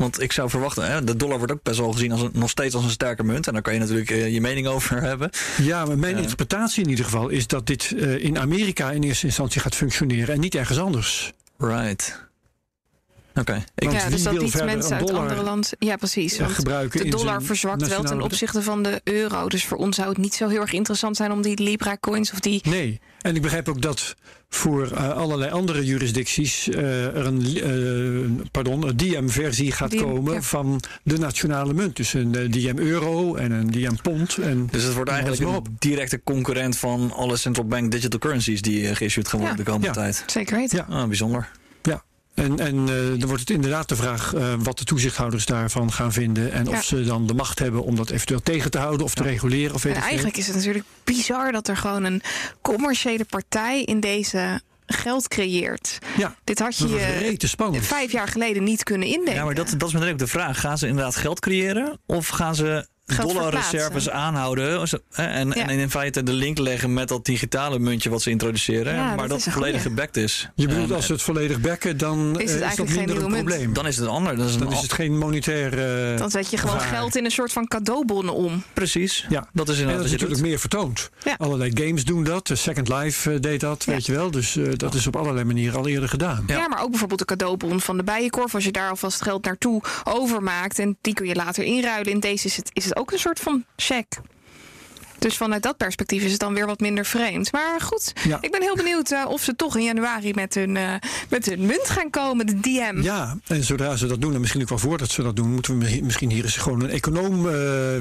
Want 0.00 0.20
ik 0.20 0.32
zou 0.32 0.50
verwachten, 0.50 0.90
hè, 0.90 1.04
de 1.04 1.16
dollar 1.16 1.38
wordt 1.38 1.52
ook 1.52 1.62
best 1.62 1.78
wel 1.78 1.92
gezien 1.92 2.12
als 2.12 2.20
een, 2.20 2.30
nog 2.32 2.50
steeds 2.50 2.74
als 2.74 2.84
een 2.84 2.90
sterke 2.90 3.24
munt. 3.24 3.46
En 3.46 3.52
daar 3.52 3.62
kan 3.62 3.74
je 3.74 3.80
natuurlijk 3.80 4.10
uh, 4.10 4.32
je 4.32 4.40
mening 4.40 4.66
over 4.66 5.02
hebben. 5.10 5.30
Ja, 5.62 5.84
maar 5.84 5.98
mijn 5.98 6.16
uh, 6.16 6.22
interpretatie 6.22 6.82
in 6.82 6.88
ieder 6.88 7.04
geval 7.04 7.28
is 7.28 7.46
dat 7.46 7.66
dit 7.66 7.90
uh, 7.90 8.24
in 8.24 8.38
Amerika 8.38 8.90
in 8.90 9.02
eerste 9.02 9.26
instantie 9.26 9.60
gaat 9.60 9.74
functioneren 9.74 10.34
en 10.34 10.40
niet 10.40 10.54
ergens 10.54 10.78
anders. 10.78 11.32
Right. 11.58 12.28
Oké. 13.34 13.40
Okay. 13.74 13.92
Ja, 13.92 14.08
dus 14.08 14.22
dat 14.22 14.40
niet 14.40 14.64
mensen 14.64 14.96
uit 14.96 15.10
andere 15.10 15.42
landen. 15.42 15.70
Ja, 15.78 15.96
precies. 15.96 16.38
Want 16.38 16.52
gebruiken 16.52 17.04
de 17.04 17.10
dollar 17.10 17.42
verzwakt 17.42 17.88
wel 17.88 18.02
ten 18.02 18.20
opzichte 18.20 18.62
van 18.62 18.82
de 18.82 19.00
euro. 19.04 19.48
Dus 19.48 19.64
voor 19.64 19.78
ons 19.78 19.96
zou 19.96 20.08
het 20.08 20.18
niet 20.18 20.34
zo 20.34 20.48
heel 20.48 20.60
erg 20.60 20.72
interessant 20.72 21.16
zijn 21.16 21.32
om 21.32 21.42
die 21.42 21.62
Libra 21.62 21.96
coins 22.00 22.32
of 22.32 22.40
die. 22.40 22.60
Nee. 22.64 23.00
En 23.20 23.34
ik 23.34 23.42
begrijp 23.42 23.68
ook 23.68 23.82
dat 23.82 24.16
voor 24.48 24.90
uh, 24.92 25.10
allerlei 25.10 25.50
andere 25.50 25.84
jurisdicties 25.84 26.68
uh, 26.68 27.04
er 27.04 27.26
een 27.26 27.56
uh, 27.56 28.46
pardon, 28.50 28.88
een 28.88 28.96
DM-versie 28.96 29.72
gaat 29.72 29.90
DM, 29.90 30.02
komen 30.02 30.34
ja. 30.34 30.42
van 30.42 30.80
de 31.02 31.18
nationale 31.18 31.74
munt. 31.74 31.96
Dus 31.96 32.14
een 32.14 32.32
DM-euro 32.50 33.34
en 33.34 33.52
een 33.52 33.70
DM-pond. 33.70 34.38
Dus 34.70 34.82
het 34.82 34.94
wordt 34.94 35.10
eigenlijk 35.10 35.40
een 35.40 35.76
directe 35.78 36.22
concurrent 36.24 36.76
van 36.76 37.12
alle 37.12 37.36
central 37.36 37.66
bank 37.66 37.90
digital 37.90 38.18
currencies 38.18 38.62
die 38.62 38.94
geïssued 38.94 39.28
gaan 39.28 39.40
worden 39.40 39.58
ja. 39.58 39.64
de 39.64 39.70
komende 39.70 40.00
ja. 40.00 40.02
tijd. 40.02 40.24
Zeker 40.26 40.56
weten. 40.56 40.84
Ja. 40.88 40.94
Ah, 40.94 41.06
bijzonder. 41.06 41.50
En, 42.40 42.58
en 42.58 42.76
uh, 42.76 43.18
dan 43.18 43.26
wordt 43.26 43.40
het 43.40 43.50
inderdaad 43.50 43.88
de 43.88 43.96
vraag 43.96 44.34
uh, 44.34 44.54
wat 44.58 44.78
de 44.78 44.84
toezichthouders 44.84 45.46
daarvan 45.46 45.92
gaan 45.92 46.12
vinden. 46.12 46.52
En 46.52 46.64
ja. 46.64 46.70
of 46.70 46.84
ze 46.84 47.04
dan 47.04 47.26
de 47.26 47.34
macht 47.34 47.58
hebben 47.58 47.82
om 47.82 47.96
dat 47.96 48.10
eventueel 48.10 48.42
tegen 48.42 48.70
te 48.70 48.78
houden 48.78 49.06
of 49.06 49.14
te 49.14 49.22
reguleren. 49.22 49.74
Of 49.74 49.82
weet 49.82 49.94
en 49.94 50.02
eigenlijk 50.02 50.36
is 50.36 50.46
het 50.46 50.56
natuurlijk 50.56 50.84
bizar 51.04 51.52
dat 51.52 51.68
er 51.68 51.76
gewoon 51.76 52.04
een 52.04 52.22
commerciële 52.62 53.24
partij 53.24 53.82
in 53.82 54.00
deze 54.00 54.60
geld 54.86 55.28
creëert. 55.28 55.98
Ja, 56.16 56.36
Dit 56.44 56.58
had 56.58 56.76
je 56.76 57.78
vijf 57.80 58.12
jaar 58.12 58.28
geleden 58.28 58.64
niet 58.64 58.82
kunnen 58.82 59.08
indenken. 59.08 59.34
Ja, 59.34 59.44
maar 59.44 59.54
dat, 59.54 59.74
dat 59.76 59.88
is 59.88 59.94
meteen 59.94 60.12
ook 60.12 60.18
de 60.18 60.26
vraag. 60.26 60.60
Gaan 60.60 60.78
ze 60.78 60.86
inderdaad 60.86 61.16
geld 61.16 61.40
creëren? 61.40 61.98
Of 62.06 62.28
gaan 62.28 62.54
ze 62.54 62.86
dollarreserves 63.16 64.10
aanhouden. 64.10 64.88
En, 65.12 65.48
ja. 65.48 65.68
en 65.68 65.78
in 65.78 65.90
feite 65.90 66.22
de 66.22 66.32
link 66.32 66.58
leggen 66.58 66.92
met 66.92 67.08
dat 67.08 67.24
digitale 67.24 67.78
muntje 67.78 68.10
wat 68.10 68.22
ze 68.22 68.30
introduceren. 68.30 68.94
Ja, 68.94 69.14
maar 69.14 69.28
dat, 69.28 69.44
dat 69.44 69.52
volledig 69.52 69.82
gebackt 69.82 70.16
is. 70.16 70.48
Je 70.54 70.68
bedoelt, 70.68 70.92
als 70.92 71.06
ze 71.06 71.12
het 71.12 71.22
volledig 71.22 71.60
backen, 71.60 71.96
dan 71.96 72.40
is, 72.40 72.52
het 72.52 72.62
is 72.62 72.76
dat 72.76 72.88
minder 72.88 73.22
een 73.22 73.32
probleem. 73.32 73.60
Munt. 73.60 73.74
Dan 73.74 73.86
is 73.86 73.96
het 73.96 74.06
ander. 74.06 74.36
Dan 74.36 74.46
is, 74.46 74.56
dan 74.56 74.72
is 74.72 74.80
het 74.80 74.92
geen 74.92 75.18
monetair. 75.18 76.12
Uh, 76.12 76.18
dan 76.18 76.30
zet 76.30 76.50
je 76.50 76.56
gewoon 76.56 76.76
waar. 76.76 76.86
geld 76.86 77.16
in 77.16 77.24
een 77.24 77.30
soort 77.30 77.52
van 77.52 77.66
cadeaubonnen 77.66 78.34
om. 78.34 78.62
Precies. 78.72 79.26
Ja, 79.28 79.48
dat 79.52 79.68
is, 79.68 79.74
inderdaad 79.74 79.96
dat 79.96 80.06
is 80.06 80.12
natuurlijk 80.12 80.40
meer 80.40 80.58
vertoond. 80.58 81.10
Ja. 81.24 81.34
Allerlei 81.38 81.70
games 81.74 82.04
doen 82.04 82.24
dat. 82.24 82.50
Second 82.52 82.88
Life 82.88 83.32
uh, 83.32 83.40
deed 83.40 83.60
dat, 83.60 83.84
weet 83.84 84.06
je 84.06 84.12
wel. 84.12 84.30
Dus 84.30 84.56
uh, 84.56 84.72
dat 84.76 84.94
is 84.94 85.06
op 85.06 85.16
allerlei 85.16 85.44
manieren 85.44 85.78
al 85.78 85.88
eerder 85.88 86.08
gedaan. 86.08 86.44
Ja. 86.46 86.68
maar 86.68 86.82
ook 86.82 86.90
bijvoorbeeld 86.90 87.18
de 87.18 87.24
cadeaubon 87.24 87.80
van 87.80 87.96
de 87.96 88.02
Bijenkorf. 88.02 88.54
Als 88.54 88.64
je 88.64 88.72
daar 88.72 88.90
alvast 88.90 89.22
geld 89.22 89.44
naartoe 89.44 89.82
overmaakt 90.04 90.78
en 90.78 90.98
die 91.00 91.14
kun 91.14 91.26
je 91.26 91.34
later 91.34 91.64
inruilen. 91.64 92.12
In 92.12 92.20
deze 92.20 92.46
is 92.46 92.56
het, 92.56 92.70
is 92.72 92.84
het 92.84 92.96
ook 93.00 93.12
een 93.12 93.18
soort 93.18 93.40
van 93.40 93.64
check. 93.76 94.20
Dus 95.20 95.36
vanuit 95.36 95.62
dat 95.62 95.76
perspectief 95.76 96.22
is 96.22 96.30
het 96.30 96.40
dan 96.40 96.54
weer 96.54 96.66
wat 96.66 96.80
minder 96.80 97.04
vreemd. 97.04 97.52
Maar 97.52 97.80
goed, 97.80 98.12
ja. 98.24 98.38
ik 98.40 98.50
ben 98.50 98.62
heel 98.62 98.76
benieuwd 98.76 99.10
uh, 99.10 99.24
of 99.28 99.42
ze 99.42 99.56
toch 99.56 99.76
in 99.76 99.82
januari 99.82 100.34
met 100.34 100.54
hun, 100.54 100.76
uh, 100.76 100.94
met 101.28 101.46
hun 101.46 101.66
munt 101.66 101.90
gaan 101.90 102.10
komen, 102.10 102.46
de 102.46 102.60
DM. 102.60 103.02
Ja, 103.02 103.36
en 103.46 103.64
zodra 103.64 103.96
ze 103.96 104.06
dat 104.06 104.20
doen, 104.20 104.34
en 104.34 104.40
misschien 104.40 104.62
ook 104.62 104.68
wel 104.68 104.78
voordat 104.78 105.10
ze 105.10 105.22
dat 105.22 105.36
doen, 105.36 105.52
moeten 105.52 105.78
we 105.78 106.00
misschien 106.02 106.30
hier 106.30 106.44
eens 106.44 106.56
gewoon 106.56 106.80
een 106.82 106.90
econoom 106.90 107.46
uh, 107.46 107.52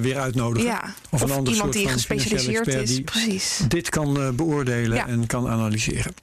weer 0.02 0.20
uitnodigen. 0.20 0.70
Ja, 0.70 0.94
of, 1.10 1.22
of 1.22 1.30
een 1.30 1.36
ander 1.36 1.54
iemand 1.54 1.74
soort 1.74 1.86
die 1.86 1.94
gespecialiseerd 1.94 2.68
is. 2.68 2.90
Die 2.90 3.04
precies. 3.04 3.60
Dit 3.68 3.90
kan 3.90 4.36
beoordelen 4.36 4.98
ja. 4.98 5.08
en 5.08 5.28
kan 5.28 5.48
analyseren. 5.48 6.14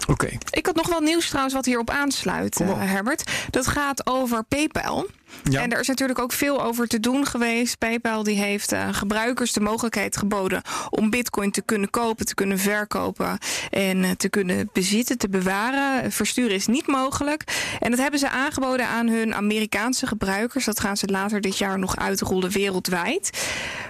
Oké. 0.00 0.10
Okay. 0.12 0.38
Ik 0.50 0.66
had 0.66 0.74
nog 0.74 0.88
wel 0.88 1.00
nieuws 1.00 1.28
trouwens 1.28 1.54
wat 1.54 1.64
hierop 1.64 1.90
aansluit, 1.90 2.58
Herbert. 2.64 3.30
Dat 3.50 3.66
gaat 3.66 4.06
over 4.06 4.44
PayPal. 4.44 5.06
En 5.52 5.72
er 5.72 5.80
is 5.80 5.88
natuurlijk 5.88 6.18
ook 6.18 6.32
veel 6.32 6.62
over 6.62 6.86
te 6.86 7.00
doen 7.00 7.26
geweest. 7.26 7.78
PayPal 7.78 8.22
die 8.22 8.36
heeft 8.36 8.72
uh, 8.72 8.88
gebruikers 8.90 9.52
de 9.52 9.60
mogelijkheid 9.60 10.16
geboden 10.16 10.62
om 10.90 11.10
bitcoin 11.10 11.50
te 11.50 11.62
kunnen 11.62 11.90
kopen, 11.90 12.26
te 12.26 12.34
kunnen 12.34 12.58
verkopen 12.58 13.38
en 13.70 14.02
uh, 14.02 14.10
te 14.10 14.28
kunnen 14.28 14.70
bezitten, 14.72 15.18
te 15.18 15.28
bewaren. 15.28 16.12
Versturen 16.12 16.54
is 16.54 16.66
niet 16.66 16.86
mogelijk. 16.86 17.44
En 17.78 17.90
dat 17.90 18.00
hebben 18.00 18.20
ze 18.20 18.30
aangeboden 18.30 18.86
aan 18.86 19.08
hun 19.08 19.34
Amerikaanse 19.34 20.06
gebruikers. 20.06 20.64
Dat 20.64 20.80
gaan 20.80 20.96
ze 20.96 21.06
later 21.06 21.40
dit 21.40 21.58
jaar 21.58 21.78
nog 21.78 21.96
uitrollen 21.96 22.50
wereldwijd. 22.50 23.30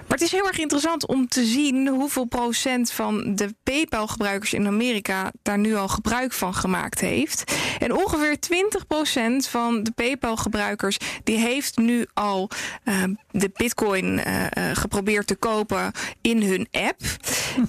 Maar 0.07 0.19
het 0.19 0.21
is 0.21 0.31
heel 0.31 0.47
erg 0.47 0.59
interessant 0.59 1.07
om 1.07 1.27
te 1.27 1.45
zien 1.45 1.87
hoeveel 1.87 2.25
procent 2.25 2.91
van 2.91 3.35
de 3.35 3.55
PayPal-gebruikers 3.63 4.53
in 4.53 4.67
Amerika 4.67 5.31
daar 5.41 5.57
nu 5.57 5.75
al 5.75 5.87
gebruik 5.87 6.33
van 6.33 6.53
gemaakt 6.53 6.99
heeft. 6.99 7.53
En 7.79 7.93
ongeveer 7.93 8.39
20 8.39 8.87
procent 8.87 9.47
van 9.47 9.83
de 9.83 9.91
PayPal-gebruikers 9.91 10.97
die 11.31 11.39
heeft 11.39 11.77
nu 11.77 12.05
al 12.13 12.49
uh, 12.85 13.03
de 13.31 13.51
bitcoin 13.53 14.19
uh, 14.27 14.45
geprobeerd 14.73 15.27
te 15.27 15.35
kopen 15.35 15.91
in 16.21 16.41
hun 16.43 16.67
app. 16.71 17.01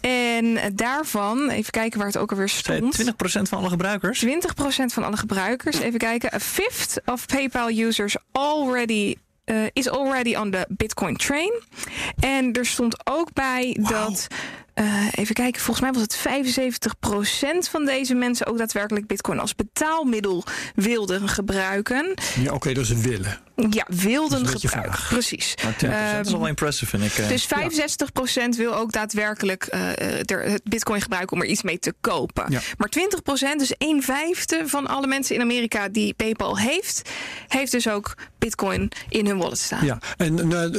en 0.00 0.58
daarvan, 0.74 1.50
even 1.50 1.70
kijken 1.70 1.98
waar 1.98 2.06
het 2.06 2.18
ook 2.18 2.30
alweer 2.30 2.48
stond. 2.48 3.04
20% 3.04 3.12
van 3.42 3.58
alle 3.58 3.68
gebruikers? 3.68 4.24
20% 4.24 4.28
van 4.86 5.04
alle 5.04 5.16
gebruikers. 5.16 5.78
Even 5.78 5.98
kijken. 5.98 6.34
A 6.34 6.40
fifth 6.40 7.00
of 7.04 7.26
PayPal 7.26 7.70
users 7.70 8.16
already 8.32 9.14
uh, 9.44 9.56
is 9.72 9.88
already 9.88 10.34
on 10.34 10.50
the 10.50 10.66
Bitcoin 10.68 11.16
train. 11.16 11.62
En 12.18 12.52
er 12.52 12.66
stond 12.66 12.96
ook 13.04 13.32
bij 13.32 13.76
wow. 13.80 13.90
dat. 13.90 14.26
Uh, 14.74 15.06
even 15.14 15.34
kijken, 15.34 15.60
volgens 15.60 15.90
mij 15.90 16.00
was 16.00 16.02
het 16.02 16.18
75% 17.66 17.70
van 17.70 17.84
deze 17.84 18.14
mensen 18.14 18.46
ook 18.46 18.58
daadwerkelijk 18.58 19.06
Bitcoin 19.06 19.38
als 19.38 19.54
betaalmiddel 19.54 20.44
wilden 20.74 21.28
gebruiken. 21.28 22.14
Ja, 22.34 22.42
oké, 22.42 22.54
okay, 22.54 22.74
dus 22.74 22.88
willen. 22.88 23.38
Ja, 23.70 23.86
wilden 23.88 24.46
gebruiken. 24.46 24.98
Precies. 25.08 25.54
Maar 25.62 25.74
10% 25.84 25.88
uh, 25.88 26.20
is 26.20 26.30
wel 26.30 26.46
impressive, 26.46 26.98
vind 26.98 27.12
ik. 27.12 27.18
Uh, 27.18 27.28
dus 27.28 27.46
65% 27.46 27.48
ja. 28.32 28.48
wil 28.48 28.74
ook 28.74 28.92
daadwerkelijk 28.92 29.68
het 30.26 30.62
Bitcoin 30.64 31.00
gebruiken 31.00 31.36
om 31.36 31.42
er 31.42 31.48
iets 31.48 31.62
mee 31.62 31.78
te 31.78 31.94
kopen. 32.00 32.44
Ja. 32.48 32.60
Maar 32.76 32.90
20%, 33.54 33.56
dus 33.56 33.76
1 33.76 34.02
vijfde 34.02 34.62
van 34.66 34.86
alle 34.86 35.06
mensen 35.06 35.34
in 35.34 35.40
Amerika 35.40 35.88
die 35.88 36.14
PayPal 36.14 36.58
heeft, 36.58 37.10
heeft 37.48 37.72
dus 37.72 37.88
ook 37.88 38.14
Bitcoin 38.38 38.90
in 39.08 39.26
hun 39.26 39.38
wallet 39.38 39.58
staan. 39.58 39.84
Ja, 39.84 39.98
en 40.16 40.48
nou, 40.48 40.70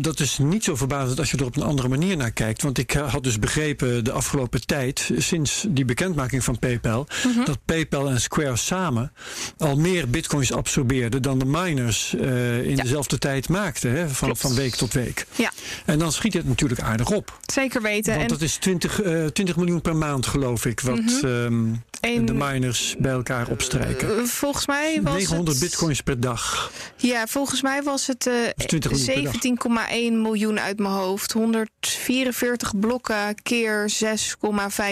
dat 0.00 0.20
is 0.20 0.38
niet 0.38 0.64
zo 0.64 0.76
verbazend 0.76 1.18
als 1.18 1.30
je 1.30 1.36
er 1.36 1.44
op 1.44 1.56
een 1.56 1.62
andere 1.62 1.88
manier 1.88 2.16
naar 2.16 2.30
kijkt. 2.30 2.62
Want 2.62 2.78
ik 2.78 2.92
had 2.92 3.22
dus 3.22 3.38
begrepen 3.38 4.04
de 4.04 4.12
afgelopen 4.12 4.66
tijd, 4.66 5.10
sinds 5.16 5.64
die 5.68 5.84
bekendmaking 5.84 6.44
van 6.44 6.58
PayPal, 6.58 7.06
mm 7.24 7.32
-hmm. 7.32 7.44
dat 7.44 7.58
PayPal 7.64 8.08
en 8.08 8.20
Square 8.20 8.56
samen 8.56 9.12
al 9.58 9.76
meer 9.76 10.10
bitcoins 10.10 10.52
absorbeerden 10.52 11.22
dan 11.22 11.38
de 11.38 11.44
miners 11.44 12.14
uh, 12.28 12.62
in 12.62 12.76
ja. 12.76 12.82
dezelfde 12.82 13.18
tijd 13.18 13.48
maakten, 13.48 13.90
hè, 13.90 14.08
van, 14.08 14.36
van 14.36 14.54
week 14.54 14.74
tot 14.74 14.92
week. 14.92 15.26
Ja. 15.34 15.52
En 15.84 15.98
dan 15.98 16.12
schiet 16.12 16.32
het 16.32 16.46
natuurlijk 16.46 16.80
aardig 16.80 17.10
op. 17.10 17.38
Zeker 17.46 17.82
weten. 17.82 18.10
Want 18.10 18.22
en... 18.22 18.28
dat 18.28 18.40
is 18.40 18.56
20, 18.56 19.04
uh, 19.04 19.26
20 19.26 19.56
miljoen 19.56 19.80
per 19.80 19.96
maand, 19.96 20.26
geloof 20.26 20.64
ik, 20.66 20.80
wat 20.80 21.00
mm 21.00 21.08
-hmm. 21.20 21.28
um, 21.28 21.82
en... 22.00 22.24
de 22.24 22.34
miners 22.34 22.94
bij 22.98 23.12
elkaar 23.12 23.48
opstrijken. 23.48 24.08
Uh, 24.18 24.24
volgens 24.24 24.66
mij 24.66 25.00
was 25.02 25.12
900 25.12 25.48
het... 25.48 25.68
bitcoins 25.68 26.00
per 26.00 26.20
dag. 26.20 26.72
Ja, 26.96 27.26
volgens 27.26 27.62
mij 27.62 27.82
was 27.82 28.06
het 28.06 28.30
17,1 28.30 30.12
miljoen 30.12 30.60
uit 30.60 30.78
mijn 30.78 30.94
hoofd. 30.94 31.32
144 31.32 32.78
blokken 32.78 33.42
keer 33.42 33.92
6,25 33.92 33.98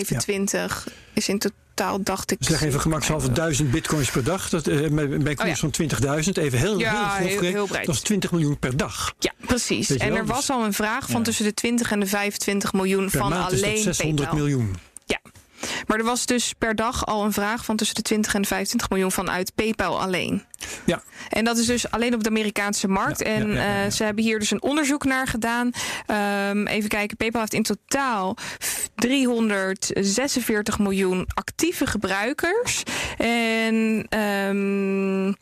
ja. 0.08 0.72
is 1.12 1.28
in 1.28 1.38
totaal 1.38 1.64
dacht 2.00 2.30
ik... 2.30 2.36
Zeg 2.40 2.62
even 2.62 2.80
gemakshalve 2.80 3.32
1000 3.32 3.70
bitcoins 3.70 4.10
per 4.10 4.24
dag. 4.24 4.48
Dat, 4.48 4.68
uh, 4.68 4.88
bij 5.22 5.34
koers 5.34 5.62
Oh, 5.62 5.70
van 5.70 5.70
20.000. 6.24 6.28
Even 6.32 6.58
heel, 6.58 6.78
Ja, 6.78 6.90
heel, 6.90 7.26
heel- 7.26 7.36
gereden. 7.36 7.52
heel 7.54 7.66
breed. 7.66 7.86
Dat 7.86 7.94
is 7.94 8.00
20 8.00 8.30
miljoen 8.30 8.58
per 8.58 8.76
dag. 8.76 9.14
Ja, 9.18 9.32
precies. 9.46 9.90
En 9.90 10.08
wel, 10.08 10.16
er 10.16 10.26
dus- 10.26 10.34
was 10.34 10.50
al 10.50 10.64
een 10.64 10.72
vraag 10.72 11.10
van 11.10 11.22
tussen 11.22 11.44
de 11.44 11.54
20 11.54 11.90
en 11.92 12.00
de 12.00 12.06
25 12.06 12.72
miljoen 12.72 13.10
Per 13.10 13.20
van 13.20 13.30
maand 13.30 13.52
is 13.52 13.60
dat 13.60 13.68
alleen 13.68 13.82
600 13.82 14.16
PayPal. 14.28 14.36
miljoen. 14.46 14.76
Ja. 15.04 15.20
Maar 15.86 15.98
er 15.98 16.04
was 16.04 16.26
dus 16.26 16.52
per 16.58 16.74
dag 16.74 17.06
al 17.06 17.24
een 17.24 17.32
vraag 17.32 17.64
van 17.64 17.76
tussen 17.76 17.94
de 17.96 18.02
20 18.02 18.34
en 18.34 18.42
de 18.42 18.48
25 18.48 18.90
miljoen 18.90 19.12
vanuit 19.12 19.52
PayPal 19.54 20.00
alleen. 20.00 20.44
Ja, 20.84 21.02
En 21.28 21.44
dat 21.44 21.58
is 21.58 21.66
dus 21.66 21.90
alleen 21.90 22.14
op 22.14 22.22
de 22.22 22.28
Amerikaanse 22.28 22.88
markt. 22.88 23.18
Ja, 23.18 23.24
en 23.26 23.48
ja, 23.52 23.62
ja, 23.62 23.84
eh, 23.84 23.90
ze 23.90 24.04
hebben 24.04 24.24
hier 24.24 24.38
dus 24.38 24.50
een 24.50 24.62
onderzoek 24.62 25.04
naar 25.04 25.26
gedaan. 25.26 25.70
Ehm, 26.06 26.66
even 26.66 26.88
kijken, 26.88 27.16
PayPal 27.16 27.40
heeft 27.40 27.54
in 27.54 27.62
totaal 27.62 28.36
346 28.94 30.78
miljoen 30.78 31.26
actieve 31.34 31.86
gebruikers. 31.86 32.82
En 33.16 34.06
ehm, 34.08 35.32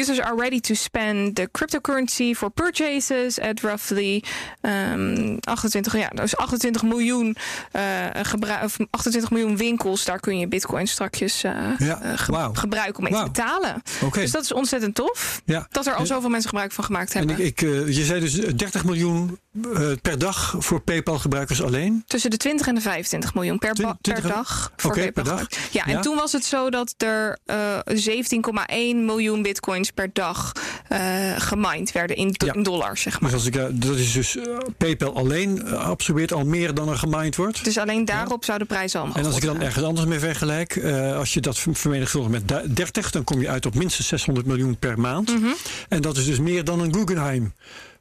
users 0.00 0.20
are 0.20 0.36
ready 0.36 0.60
to 0.60 0.74
spend 0.74 1.34
the 1.34 1.48
cryptocurrency 1.52 2.34
for 2.34 2.50
purchases 2.50 3.40
at 3.40 3.60
roughly 3.60 4.22
ehm, 4.60 5.36
28, 5.40 5.96
ja, 5.96 6.08
dus 6.08 6.36
28 6.36 6.82
miljoen, 6.82 7.36
eh, 7.72 7.82
gebru- 8.22 8.64
of 8.64 8.76
28 8.90 9.30
miljoen 9.30 9.56
winkels. 9.56 10.04
Daar 10.04 10.20
kun 10.20 10.38
je 10.38 10.48
bitcoin 10.48 10.86
strakjes 10.88 11.44
eh, 11.44 11.52
eh, 11.78 12.18
ge- 12.18 12.50
gebruiken 12.52 12.96
om 12.96 13.02
mee 13.02 13.12
te 13.12 13.30
betalen. 13.30 13.82
oké. 14.04 14.20
Dus 14.20 14.30
dat 14.38 14.50
is 14.50 14.52
ontzettend 14.52 14.94
tof. 14.94 15.42
Ja. 15.44 15.66
Dat 15.70 15.86
er 15.86 15.94
al 15.94 16.06
zoveel 16.06 16.28
mensen 16.28 16.48
gebruik 16.48 16.72
van 16.72 16.84
gemaakt 16.84 17.12
En 17.14 17.18
hebben. 17.28 17.46
ik, 17.46 17.60
ik, 17.60 17.68
eh, 17.68 17.96
je 17.96 18.04
zei 18.04 18.20
dus 18.20 18.32
30 18.34 18.84
miljoen 18.84 19.38
eh, 19.74 19.80
per 20.02 20.18
dag 20.18 20.54
voor 20.58 20.80
PayPal-gebruikers 20.80 21.62
alleen. 21.62 22.02
Tussen 22.06 22.30
de 22.30 22.36
20 22.36 22.66
en 22.66 22.74
de 22.74 22.80
25 22.80 23.34
miljoen 23.34 23.58
per, 23.58 23.68
ba- 23.68 23.74
Twin- 23.74 23.96
20 24.00 24.24
per 24.24 24.32
en- 24.32 24.36
dag. 24.36 24.72
Voor 24.76 24.92
PayPal 24.94 25.24
per 25.24 25.36
dag. 25.36 25.46
Ja, 25.70 25.84
en 25.84 25.90
Ja. 25.92 26.00
toen 26.00 26.16
was 26.16 26.32
het 26.32 26.44
zo 26.44 26.70
dat 26.70 26.94
er 26.96 27.38
eh 27.44 27.78
17,1 27.94 29.04
miljoen 29.04 29.42
bitcoins 29.42 29.90
per 29.90 30.10
dag 30.12 30.52
eh 30.88 30.98
gemined 31.38 31.92
werden 31.92 32.16
in, 32.16 32.28
do- 32.32 32.46
Ja. 32.46 32.52
in 32.52 32.62
dollars, 32.62 33.02
zeg 33.02 33.20
maar. 33.20 33.30
Dus 33.30 33.38
als 33.38 33.48
ik, 33.48 33.56
eh, 33.56 33.64
dat 33.72 33.96
is 33.96 34.12
dus 34.12 34.36
eh, 34.36 34.56
PayPal 34.76 35.14
alleen 35.16 35.66
eh, 35.66 35.72
absorbeert 35.72 36.32
al 36.32 36.44
meer 36.44 36.74
dan 36.74 36.88
er 36.88 36.98
gemined 36.98 37.36
wordt. 37.36 37.64
Dus 37.64 37.78
alleen 37.78 38.04
daarop 38.04 38.44
zou 38.44 38.58
de 38.58 38.64
prijs 38.64 38.94
al 38.96 39.08
En 39.14 39.24
als 39.24 39.36
ik 39.36 39.42
dan 39.42 39.60
ergens 39.60 39.84
anders 39.84 40.06
mee 40.06 40.18
vergelijk, 40.18 40.76
eh, 40.76 41.16
als 41.16 41.34
je 41.34 41.40
dat 41.40 41.58
ver- 41.58 41.74
vermenigvuldigt 41.74 42.32
met 42.32 42.48
du- 42.48 42.72
30, 42.72 43.10
dan 43.10 43.24
kom 43.24 43.40
je 43.40 43.48
uit 43.48 43.66
op 43.66 43.74
minstens 43.74 44.06
600 44.28 44.46
miljoen 44.46 44.78
per 44.78 45.00
maand. 45.00 45.38
Mhm. 45.38 45.52
En 45.88 46.00
dat 46.02 46.16
is 46.16 46.24
dus 46.24 46.38
meer 46.38 46.64
dan 46.64 46.80
een 46.80 46.94
Guggenheim 46.94 47.54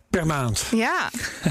per 0.09 0.25
maand. 0.25 0.63
Ja, 0.71 1.09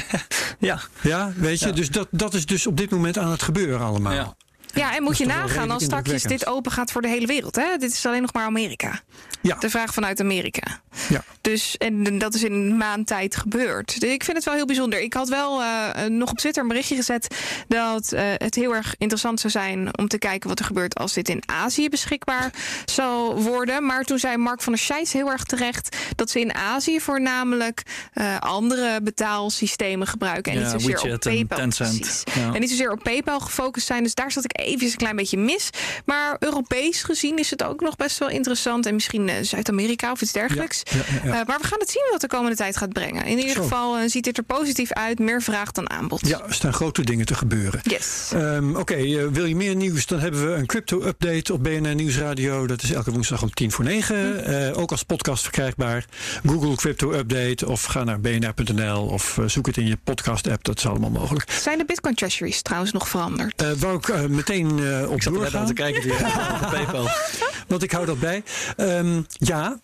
Ja, 0.58 0.80
Ja, 1.02 1.32
weet 1.36 1.60
je, 1.60 1.66
Ja. 1.66 1.72
dus 1.72 1.88
dat, 1.88 2.08
dat 2.10 2.34
is 2.34 2.46
dus 2.46 2.66
op 2.66 2.76
dit 2.76 2.90
moment 2.90 3.18
aan 3.18 3.30
het 3.30 3.42
gebeuren 3.42 3.80
allemaal. 3.86 4.12
Ja. 4.12 4.36
ja 4.74 4.96
en 4.96 5.02
moet 5.02 5.18
je 5.18 5.26
nagaan 5.26 5.70
als 5.70 5.84
straks 5.84 6.22
dit 6.22 6.46
open 6.46 6.72
gaat 6.72 6.92
voor 6.92 7.02
de 7.02 7.08
hele 7.08 7.26
wereld. 7.26 7.56
Hè? 7.56 7.76
Dit 7.78 7.92
is 7.92 8.06
alleen 8.06 8.22
nog 8.22 8.32
maar 8.32 8.44
Amerika. 8.44 9.00
Ja. 9.40 9.56
De 9.56 9.70
vraag 9.70 9.92
vanuit 9.94 10.20
Amerika. 10.20 10.80
Ja. 11.08 11.24
Dus, 11.40 11.76
en 11.76 12.18
dat 12.18 12.34
is 12.34 12.42
in 12.42 12.52
een 12.52 12.76
maand 12.76 13.06
tijd 13.06 13.36
gebeurd. 13.36 14.00
Dus 14.00 14.10
ik 14.10 14.24
vind 14.24 14.36
het 14.36 14.46
wel 14.46 14.54
heel 14.54 14.66
bijzonder. 14.66 15.00
Ik 15.00 15.14
had 15.14 15.28
wel 15.28 15.62
eh, 15.62 16.04
nog 16.04 16.30
op 16.30 16.38
Twitter 16.38 16.62
een 16.62 16.68
berichtje 16.68 16.96
gezet 16.96 17.36
dat 17.68 18.12
eh, 18.12 18.22
het 18.36 18.54
heel 18.54 18.74
erg 18.74 18.94
interessant 18.98 19.40
zou 19.40 19.52
zijn 19.52 19.98
om 19.98 20.08
te 20.08 20.18
kijken 20.18 20.48
wat 20.48 20.58
er 20.58 20.64
gebeurt 20.64 20.94
als 20.98 21.12
dit 21.12 21.28
in 21.28 21.42
Azië 21.46 21.88
beschikbaar 21.88 22.52
zou 22.84 23.42
worden. 23.42 23.86
Maar 23.86 24.04
toen 24.04 24.18
zei 24.18 24.36
Mark 24.36 24.62
van 24.62 24.72
der 24.72 24.82
Scheijs 24.82 25.12
heel 25.12 25.30
erg 25.30 25.44
terecht 25.44 25.96
dat 26.14 26.30
ze 26.30 26.40
in 26.40 26.54
Azië 26.54 27.00
voornamelijk 27.00 27.82
eh, 28.12 28.38
andere 28.38 29.00
betaalsystemen 29.02 30.06
gebruiken. 30.06 30.52
En 30.52 30.58
Ja, 30.58 30.72
niet 30.72 30.82
zozeer 30.82 31.12
op 31.12 31.20
PayPal. 31.20 31.58
Ja. 32.34 32.54
En 32.54 32.60
niet 32.60 32.70
zozeer 32.70 32.90
op 32.90 33.02
PayPal 33.02 33.40
gefocust 33.40 33.86
zijn. 33.86 34.02
Dus 34.02 34.14
daar 34.14 34.32
zat 34.32 34.44
ik 34.44 34.58
eventjes 34.60 34.92
een 34.92 34.98
klein 34.98 35.16
beetje 35.16 35.38
mis. 35.38 35.70
Maar 36.04 36.36
Europees 36.38 37.02
gezien 37.02 37.38
is 37.38 37.50
het 37.50 37.62
ook 37.62 37.80
nog 37.80 37.96
best 37.96 38.18
wel 38.18 38.28
interessant. 38.28 38.86
En 38.86 38.94
misschien 38.94 39.28
eh, 39.28 39.34
Zuid-Amerika 39.42 40.12
of 40.12 40.20
iets 40.20 40.32
dergelijks. 40.32 40.82
Ja, 40.90 40.96
ja, 40.96 41.02
ja. 41.24 41.40
Eh, 41.40 41.46
maar 41.46 41.58
we 41.60 41.66
gaan 41.66 41.78
het 41.78 41.90
zien 41.90 42.08
wat 42.10 42.20
de 42.20 42.26
komende 42.26 42.56
tijd 42.56 42.76
gaat 42.76 42.92
brengen. 42.92 43.24
In 43.24 43.38
ieder 43.38 43.54
Zo. 43.54 43.62
geval 43.62 43.96
eh, 43.98 44.08
ziet 44.08 44.24
dit 44.24 44.36
er 44.36 44.42
positief 44.44 44.92
uit. 44.92 45.18
Meer 45.18 45.42
vraag 45.42 45.72
dan 45.72 45.90
aanbod. 45.90 46.26
Ja, 46.26 46.42
er 46.46 46.54
staan 46.54 46.72
grote 46.72 47.02
dingen 47.02 47.26
te 47.26 47.34
gebeuren. 47.34 47.80
Yes. 47.82 48.30
Ehm, 48.34 48.76
Oké, 48.76 48.94
eh, 48.94 49.26
wil 49.32 49.44
je 49.44 49.56
meer 49.56 49.74
nieuws? 49.76 50.06
Dan 50.06 50.20
hebben 50.20 50.46
we 50.50 50.54
een 50.56 50.66
crypto-update 50.66 51.52
op 51.52 51.62
BNR 51.62 51.94
Nieuwsradio. 51.94 52.66
Dat 52.66 52.82
is 52.82 52.90
elke 52.92 53.10
woensdag 53.10 53.42
om 53.42 53.50
tien 53.54 53.72
voor 53.72 53.84
negen. 53.84 54.44
Eh, 54.44 54.78
ook 54.78 54.90
als 54.90 55.02
podcast 55.02 55.42
verkrijgbaar. 55.42 56.04
Google 56.46 56.74
Crypto 56.76 57.12
Update 57.12 57.66
of 57.66 57.84
ga 57.84 58.04
naar 58.04 58.20
bnr.nl 58.20 59.06
of 59.06 59.38
zoek 59.46 59.66
het 59.66 59.76
in 59.76 59.86
je 59.86 59.96
podcast-app. 60.04 60.64
Dat 60.64 60.78
is 60.78 60.86
allemaal 60.86 61.10
mogelijk. 61.10 61.50
Zijn 61.50 61.78
de 61.78 61.84
Bitcoin 61.84 62.14
Treasuries 62.14 62.62
trouwens 62.62 62.92
nog 62.92 63.08
veranderd? 63.08 63.62
Eh 63.62 63.70
wou 63.78 63.96
ik 63.96 64.28
meteen 64.28 64.78
eh, 64.78 65.10
op 65.10 65.16
Ik 65.16 65.22
zat 65.22 65.32
net 65.32 65.42
doorgaan, 65.42 65.60
aan 65.60 65.66
te 65.66 65.72
kijken 65.72 66.02
de 66.08 66.66
PayPal. 66.70 67.08
want 67.68 67.82
ik 67.82 67.92
hou 67.92 68.06
dat 68.06 68.20
bij. 68.20 68.42
Ehm, 68.76 69.22
ja, 69.28 69.78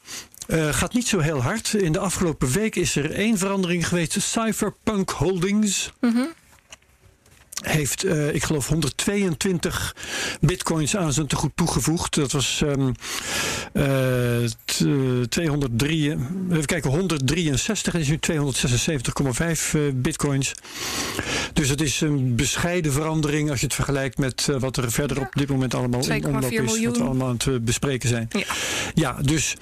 eh, 0.46 0.72
gaat 0.72 0.94
niet 0.94 1.08
zo 1.08 1.18
heel 1.18 1.42
hard. 1.42 1.74
In 1.74 1.92
de 1.92 1.98
afgelopen 1.98 2.50
week 2.50 2.76
is 2.76 2.96
er 2.96 3.10
één 3.10 3.38
verandering 3.38 3.88
geweest. 3.88 4.20
Cypherpunk 4.20 5.10
Holdings 5.10 5.92
heeft, 7.62 8.04
eh, 8.04 8.34
ik 8.34 8.44
geloof, 8.44 8.68
122 8.68 9.96
bitcoins 10.40 10.96
aan 10.96 11.12
zijn 11.12 11.26
tegoed 11.26 11.52
toegevoegd. 11.54 12.14
Dat 12.14 12.32
was 12.32 12.62
ehm 12.62 12.90
eh, 13.72 15.24
203, 15.28 16.16
even 16.50 16.66
kijken, 16.66 16.90
163 16.90 17.94
en 17.94 18.00
is 18.00 18.08
nu 18.08 18.18
276,5 18.18 19.74
eh, 19.74 19.80
bitcoins. 19.94 20.54
Dus 21.52 21.68
het 21.68 21.80
is 21.80 22.00
een 22.00 22.36
bescheiden 22.36 22.92
verandering 22.92 23.50
als 23.50 23.60
je 23.60 23.66
het 23.66 23.74
vergelijkt 23.74 24.18
met 24.18 24.48
wat 24.58 24.76
er 24.76 24.92
verder 24.92 25.20
op 25.20 25.32
dit 25.32 25.48
moment 25.48 25.74
allemaal 25.74 26.00
in 26.00 26.22
2,4 26.22 26.28
omloop 26.28 26.50
is. 26.50 26.84
Wat 26.84 26.96
we 26.96 27.04
allemaal 27.04 27.28
aan 27.28 27.38
het 27.44 27.64
bespreken 27.64 28.08
zijn. 28.08 28.28
Ja. 28.30 28.44
Ja, 28.94 29.16
dus 29.22 29.56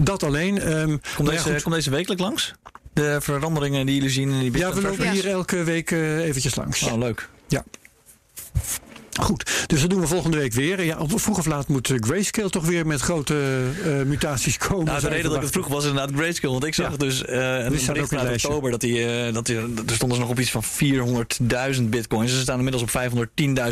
dat 0.00 0.22
alleen. 0.22 0.58
ehm, 0.60 0.86
Komt 0.86 1.00
nou 1.18 1.24
ja, 1.24 1.30
deze, 1.30 1.52
goed. 1.52 1.62
komt 1.62 1.74
deze 1.74 1.90
wekelijk 1.90 2.20
langs? 2.20 2.54
De 2.92 3.16
veranderingen 3.20 3.86
die 3.86 3.94
jullie 3.94 4.10
zien 4.10 4.30
in 4.30 4.38
die 4.40 4.58
ja, 4.58 4.72
we 4.74 4.80
lopen 4.82 5.10
hier 5.10 5.28
elke 5.28 5.62
week 5.64 5.90
eh, 5.90 6.18
eventjes 6.24 6.54
langs. 6.54 6.82
Oh, 6.82 6.98
leuk. 6.98 7.28
Goed, 9.20 9.50
dus 9.66 9.80
dat 9.80 9.90
doen 9.90 10.00
we 10.00 10.06
volgende 10.06 10.36
week 10.36 10.52
weer. 10.52 10.84
Ja, 10.84 10.98
op- 10.98 11.20
vroeg 11.20 11.38
of 11.38 11.46
laat 11.46 11.68
moet 11.68 11.90
eh, 11.90 11.96
Grayscale 12.00 12.50
toch 12.50 12.64
weer 12.66 12.86
met 12.86 13.00
grote 13.00 13.62
eh, 13.84 13.90
mutaties 14.02 14.56
komen. 14.58 14.84
Nou, 14.84 15.00
de 15.00 15.08
reden 15.08 15.24
dat 15.24 15.34
ik 15.36 15.42
het 15.42 15.50
vroeg 15.52 15.68
was 15.68 15.84
inderdaad 15.84 16.10
Grayscale. 16.16 16.52
Want 16.52 16.64
ik 16.64 16.74
zag 16.74 16.90
Ja. 16.90 16.96
dus 16.96 17.24
eh 17.24 17.38
een 17.64 17.72
bericht 17.86 18.12
in 18.12 18.18
oktober 18.32 18.70
dat 18.70 18.80
die, 18.80 19.32
dat 19.32 19.46
die, 19.46 19.56
er 19.56 19.64
stonden 19.94 20.16
ze 20.16 20.22
nog 20.22 20.28
op 20.30 20.40
iets 20.40 20.50
van 20.50 20.62
400.000 21.76 21.82
bitcoins. 21.82 22.32
Ze 22.32 22.40
staan 22.40 22.56
inmiddels 22.56 22.82
op 22.82 22.90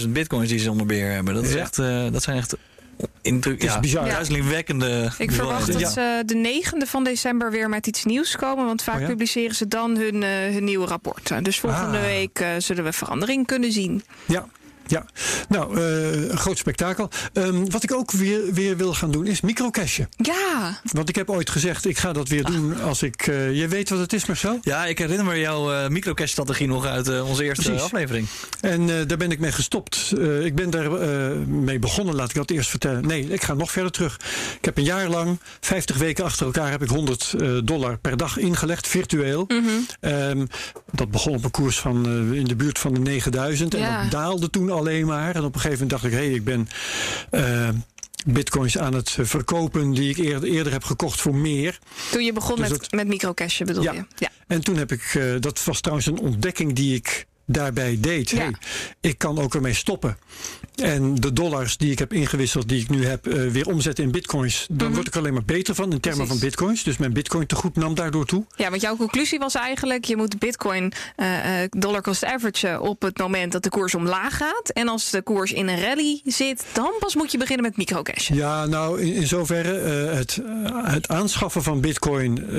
510.000 0.02 0.08
bitcoins 0.08 0.48
die 0.48 0.58
ze 0.58 0.70
onder 0.70 0.86
beheer 0.86 1.12
hebben. 1.12 1.34
Dat, 1.34 1.44
is 1.44 1.52
Ja. 1.52 1.58
echt, 1.60 1.76
dat 2.12 2.22
zijn 2.22 2.36
echt 2.36 2.56
indruk, 3.22 3.54
Het 3.54 3.68
is 3.68 3.74
ja, 3.74 3.80
bizar. 3.80 4.04
duizelingwekkende 4.08 5.10
Ik 5.18 5.32
verwacht 5.32 5.72
dat 5.80 5.92
ze 5.92 6.22
de 6.26 6.34
negende 6.34 6.86
van 6.86 7.04
december 7.04 7.50
weer 7.50 7.68
met 7.68 7.86
iets 7.86 8.04
nieuws 8.04 8.36
komen. 8.36 8.64
Want 8.66 8.82
vaak 8.82 8.94
Oh 8.94 9.00
ja? 9.00 9.06
publiceren 9.06 9.54
ze 9.54 9.68
dan 9.68 9.96
hun, 9.96 10.22
eh, 10.22 10.30
hun 10.52 10.64
nieuwe 10.64 10.86
rapporten. 10.86 11.42
Dus 11.44 11.60
volgende 11.60 11.98
Ah. 11.98 12.04
week 12.04 12.38
eh, 12.38 12.48
zullen 12.58 12.84
we 12.84 12.92
verandering 12.92 13.46
kunnen 13.46 13.72
zien. 13.72 14.04
Ja. 14.26 14.46
Ja, 14.86 15.04
nou, 15.48 15.76
eh, 15.80 16.12
een 16.30 16.38
groot 16.38 16.58
spektakel. 16.58 17.08
Ehm, 17.32 17.64
wat 17.70 17.82
ik 17.82 17.92
ook 17.92 18.10
weer, 18.10 18.40
weer 18.52 18.76
wil 18.76 18.94
gaan 18.94 19.10
doen 19.10 19.26
is 19.26 19.40
microcashen. 19.40 20.08
Ja, 20.16 20.80
Want 20.92 21.08
ik 21.08 21.14
heb 21.14 21.30
ooit 21.30 21.50
gezegd, 21.50 21.86
ik 21.86 21.98
ga 21.98 22.12
dat 22.12 22.28
weer 22.28 22.44
doen 22.44 22.80
als 22.82 23.02
ik... 23.02 23.26
eh 23.26 23.52
je 23.54 23.68
weet 23.68 23.88
wat 23.88 23.98
het 23.98 24.12
is, 24.12 24.26
Marcel? 24.26 24.58
Ja, 24.62 24.84
ik 24.86 24.98
herinner 24.98 25.24
me 25.26 25.38
jouw 25.38 25.72
eh 25.72 25.88
microcash-strategie 25.88 26.66
nog 26.66 26.86
uit 26.86 27.22
onze 27.22 27.44
eerste 27.44 27.62
Precies. 27.64 27.82
aflevering. 27.84 28.26
En 28.60 28.80
eh, 28.80 29.06
daar 29.06 29.16
ben 29.18 29.30
ik 29.30 29.38
mee 29.38 29.52
gestopt. 29.52 30.12
Eh, 30.18 30.44
ik 30.44 30.54
ben 30.54 30.70
daar 30.70 30.92
eh, 31.00 31.36
mee 31.46 31.78
begonnen, 31.78 32.14
laat 32.14 32.28
ik 32.28 32.34
dat 32.36 32.50
eerst 32.50 32.70
vertellen. 32.70 33.06
Nee, 33.06 33.28
ik 33.32 33.42
ga 33.44 33.54
nog 33.54 33.70
verder 33.70 33.90
terug. 33.92 34.16
Ik 34.58 34.64
heb 34.64 34.76
een 34.76 34.84
jaar 34.84 35.08
lang, 35.08 35.38
50 35.60 35.96
weken 35.96 36.24
achter 36.24 36.46
elkaar, 36.46 36.70
heb 36.70 36.82
ik 36.82 36.88
100 36.88 37.34
eh, 37.40 37.48
dollar 37.64 37.98
per 37.98 38.16
dag 38.16 38.36
ingelegd, 38.38 38.86
virtueel. 38.86 39.46
Ehm, 40.00 40.44
dat 40.92 41.10
begon 41.10 41.34
op 41.34 41.44
een 41.44 41.50
koers 41.50 41.78
van 41.78 42.06
eh, 42.06 42.38
in 42.38 42.44
de 42.44 42.56
buurt 42.56 42.78
van 42.78 42.94
de 42.94 43.00
9000. 43.00 43.74
En 43.74 43.80
Ja. 43.80 44.02
dat 44.02 44.10
daalde 44.10 44.50
toen 44.50 44.72
alleen 44.74 45.06
maar. 45.06 45.34
En 45.34 45.44
op 45.44 45.54
een 45.54 45.60
gegeven 45.60 45.86
moment 45.86 45.90
dacht 45.90 46.04
ik, 46.04 46.18
hé, 46.20 46.24
hey, 46.26 46.34
ik 46.34 46.44
ben... 46.44 46.68
eh, 47.30 47.68
Bitcoins 48.26 48.78
aan 48.78 48.94
het 48.94 49.10
verkopen 49.20 49.90
die 49.90 50.08
ik 50.10 50.16
eerder, 50.16 50.48
eerder 50.48 50.72
heb 50.72 50.84
gekocht 50.84 51.20
voor 51.20 51.34
meer. 51.34 51.78
toen 52.10 52.24
je 52.24 52.32
begon 52.32 52.56
Dus 52.56 52.68
met, 52.68 52.80
dat- 52.80 52.92
met 52.92 53.06
microcashen 53.06 53.66
bedoel 53.66 53.82
Ja. 53.82 53.92
je? 53.92 54.04
Ja. 54.16 54.28
En 54.46 54.60
toen 54.64 54.76
heb 54.76 54.92
ik, 54.92 55.02
eh, 55.14 55.34
dat 55.40 55.64
was 55.64 55.80
trouwens 55.80 56.06
een 56.08 56.18
ontdekking 56.18 56.72
die 56.72 56.94
ik 56.94 57.26
daarbij 57.46 57.96
deed. 58.00 58.30
Ja. 58.30 58.36
Hey, 58.38 58.54
ik 59.00 59.18
kan 59.18 59.38
ook 59.38 59.54
ermee 59.54 59.74
stoppen. 59.74 60.16
En 60.74 61.14
de 61.14 61.32
dollars 61.32 61.76
die 61.76 61.90
ik 61.90 61.98
heb 61.98 62.12
ingewisseld, 62.12 62.68
die 62.68 62.80
ik 62.80 62.88
nu 62.88 63.06
heb, 63.06 63.26
eh, 63.26 63.46
weer 63.50 63.66
omzetten 63.66 64.04
in 64.04 64.10
bitcoins. 64.10 64.66
Dan 64.70 64.94
word 64.94 65.06
ik 65.06 65.16
alleen 65.16 65.32
maar 65.32 65.44
beter 65.44 65.74
van 65.74 65.92
in 65.92 66.00
termen. 66.00 66.20
Precies. 66.26 66.40
van 66.40 66.48
bitcoins. 66.48 66.82
Dus 66.82 66.96
mijn 66.96 67.12
bitcoin 67.12 67.46
tegoed 67.46 67.76
nam 67.76 67.94
daardoor 67.94 68.26
toe. 68.26 68.44
Ja, 68.56 68.70
want 68.70 68.82
jouw 68.82 68.96
conclusie 68.96 69.38
was 69.38 69.54
eigenlijk... 69.54 70.04
je 70.04 70.16
moet 70.16 70.38
bitcoin 70.38 70.92
eh, 71.16 71.26
dollar 71.70 72.02
cost 72.02 72.24
average 72.24 72.80
op 72.80 73.02
het 73.02 73.18
moment 73.18 73.52
dat 73.52 73.62
de 73.62 73.68
koers 73.68 73.94
omlaag 73.94 74.36
gaat. 74.36 74.68
En 74.72 74.88
als 74.88 75.10
de 75.10 75.22
koers 75.22 75.52
in 75.52 75.68
een 75.68 75.80
rally 75.80 76.20
zit... 76.24 76.64
dan 76.72 76.90
pas 76.98 77.14
moet 77.14 77.32
je 77.32 77.38
beginnen 77.38 77.64
met 77.66 77.76
microcash. 77.76 78.28
Ja, 78.28 78.66
nou 78.66 79.00
in, 79.00 79.12
in 79.14 79.26
zoverre 79.26 79.72
het, 80.14 80.40
het 80.84 81.08
aanschaffen 81.08 81.62
van 81.62 81.80
bitcoin, 81.80 82.38
eh, 82.38 82.52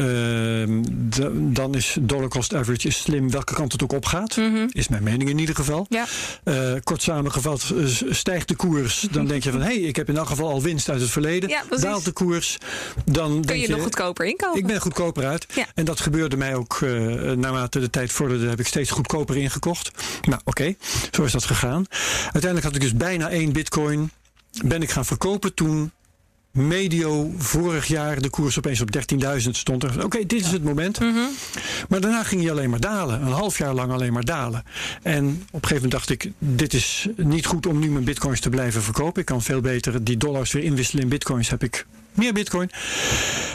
de- 1.09 1.49
dan 1.51 1.75
is 1.75 1.97
dollar 2.01 2.27
cost 2.29 2.53
average 2.53 2.87
is 2.87 2.97
slim 3.01 3.31
welke 3.31 3.53
kant 3.53 3.71
het 3.71 3.83
ook 3.83 3.93
op 3.93 4.05
gaat. 4.05 4.37
Mhm. 4.37 4.65
is 4.71 4.87
mijn 4.87 5.03
mening 5.03 5.29
in 5.29 5.37
ieder 5.39 5.55
geval. 5.55 5.85
Ja. 5.89 6.05
Uh, 6.43 6.73
kort 6.83 7.01
samengevat, 7.01 7.71
uh, 7.73 7.85
stijgt 8.09 8.47
de 8.47 8.55
koers, 8.55 9.07
dan 9.11 9.25
denk 9.25 9.43
je 9.43 9.51
van 9.51 9.61
hé, 9.61 9.65
hey, 9.65 9.77
ik 9.77 9.95
heb 9.95 10.09
in 10.09 10.17
elk 10.17 10.27
geval 10.27 10.49
al 10.49 10.61
winst 10.61 10.89
uit 10.89 11.01
het 11.01 11.09
verleden. 11.09 11.49
Ja, 11.49 11.63
Daalt 11.79 12.05
de 12.05 12.11
koers, 12.11 12.57
dan 13.05 13.31
kun 13.31 13.41
denk 13.41 13.61
je, 13.61 13.67
nog 13.67 13.81
goedkoper 13.81 14.25
inkopen. 14.25 14.59
Ik 14.59 14.67
ben 14.67 14.81
goedkoper 14.81 15.25
uit. 15.25 15.45
Ja. 15.55 15.65
En 15.75 15.85
dat 15.85 15.99
gebeurde 15.99 16.37
mij 16.37 16.55
ook 16.55 16.79
uh, 16.83 17.31
naarmate 17.31 17.79
de 17.79 17.89
tijd 17.89 18.11
vorderde, 18.11 18.47
heb 18.47 18.59
ik 18.59 18.67
steeds 18.67 18.91
goedkoper 18.91 19.37
ingekocht. 19.37 19.91
Nou, 20.21 20.41
oké, 20.45 20.49
okay, 20.49 20.77
zo 21.11 21.23
is 21.23 21.31
dat 21.31 21.45
gegaan. 21.45 21.85
Uiteindelijk 22.23 22.63
had 22.63 22.75
ik 22.75 22.81
dus 22.81 22.95
bijna 22.95 23.29
één 23.29 23.53
bitcoin. 23.53 24.11
Ben 24.65 24.81
ik 24.81 24.89
gaan 24.89 25.05
verkopen 25.05 25.53
toen 25.53 25.91
medio 26.55 27.33
vorig 27.37 27.87
jaar 27.87 28.21
de 28.21 28.29
koers 28.29 28.57
opeens 28.57 28.81
op 28.81 28.89
13.000 29.23 29.49
stond. 29.49 29.83
Oké, 29.83 30.03
okay, 30.03 30.25
dit 30.25 30.45
is 30.45 30.51
het 30.51 30.63
moment. 30.63 30.99
Mm 30.99 31.13
-hmm. 31.13 31.29
Maar 31.89 32.01
daarna 32.01 32.23
ging 32.23 32.41
hij 32.41 32.51
alleen 32.51 32.69
maar 32.69 32.79
dalen. 32.79 33.21
Een 33.21 33.31
half 33.31 33.57
jaar 33.57 33.73
lang 33.73 33.91
alleen 33.91 34.13
maar 34.13 34.25
dalen. 34.25 34.63
En 35.01 35.25
op 35.27 35.63
een 35.63 35.67
gegeven 35.67 35.73
moment 35.73 35.91
dacht 35.91 36.09
ik, 36.09 36.31
dit 36.37 36.73
is 36.73 37.07
niet 37.15 37.45
goed 37.45 37.65
om 37.65 37.79
nu 37.79 37.89
mijn 37.89 38.03
bitcoins 38.03 38.39
te 38.39 38.49
blijven 38.49 38.81
verkopen. 38.81 39.19
Ik 39.19 39.25
kan 39.27 39.41
veel 39.41 39.61
beter 39.61 40.03
die 40.03 40.17
dollars 40.17 40.51
weer 40.51 40.63
inwisselen 40.63 41.03
in 41.03 41.09
bitcoins. 41.09 41.49
Heb 41.49 41.63
ik 41.63 41.85
meer 42.11 42.33
bitcoin. 42.33 42.69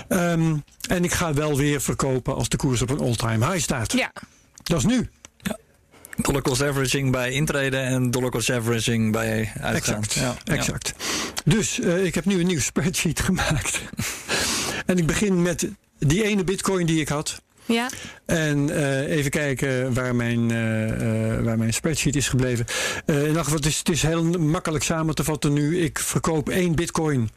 Um, 0.08 0.64
en 0.88 1.04
ik 1.04 1.12
ga 1.12 1.34
wel 1.34 1.56
weer 1.56 1.80
verkopen 1.80 2.34
als 2.34 2.48
de 2.48 2.56
koers 2.56 2.82
op 2.82 2.90
een 2.90 3.00
all-time 3.00 3.46
high 3.46 3.62
staat. 3.62 3.92
Ja. 3.92 4.12
Dat 4.62 4.78
is 4.78 4.84
nu. 4.84 5.08
Dollar 6.22 6.42
cost 6.42 6.62
averaging 6.62 7.10
bij 7.10 7.32
intreden 7.32 7.84
en 7.84 8.10
dollar 8.10 8.30
cost 8.30 8.50
averaging 8.50 9.12
bij 9.12 9.52
uitgaan. 9.60 10.02
Exact. 10.02 10.12
Ja, 10.12 10.54
exact. 10.54 10.94
Dus 11.44 11.78
uh, 11.78 12.04
ik 12.04 12.14
heb 12.14 12.24
nu 12.24 12.40
een 12.40 12.46
nieuw 12.46 12.60
spreadsheet 12.60 13.20
gemaakt. 13.30 13.80
en 14.86 14.98
ik 14.98 15.06
begin 15.06 15.42
met 15.42 15.68
die 15.98 16.24
ene 16.24 16.44
bitcoin 16.44 16.86
die 16.86 17.00
ik 17.00 17.08
had. 17.08 17.42
Ja. 17.64 17.88
En 18.26 18.68
uh, 18.68 19.10
even 19.10 19.30
kijken 19.30 19.94
waar 19.94 20.14
mijn, 20.14 20.40
uh, 20.40 21.44
waar 21.44 21.58
mijn 21.58 21.72
spreadsheet 21.72 22.16
is 22.16 22.28
gebleven. 22.28 22.66
in 23.06 23.14
elk 23.14 23.44
geval, 23.44 23.54
het 23.54 23.66
is, 23.66 23.78
het 23.78 23.88
is 23.88 24.02
heel 24.02 24.24
makkelijk 24.38 24.84
samen 24.84 25.14
te 25.14 25.24
vatten 25.24 25.52
nu. 25.52 25.80
Ik 25.80 25.98
verkoop 25.98 26.48
één 26.48 26.74
bitcoin. 26.74 27.30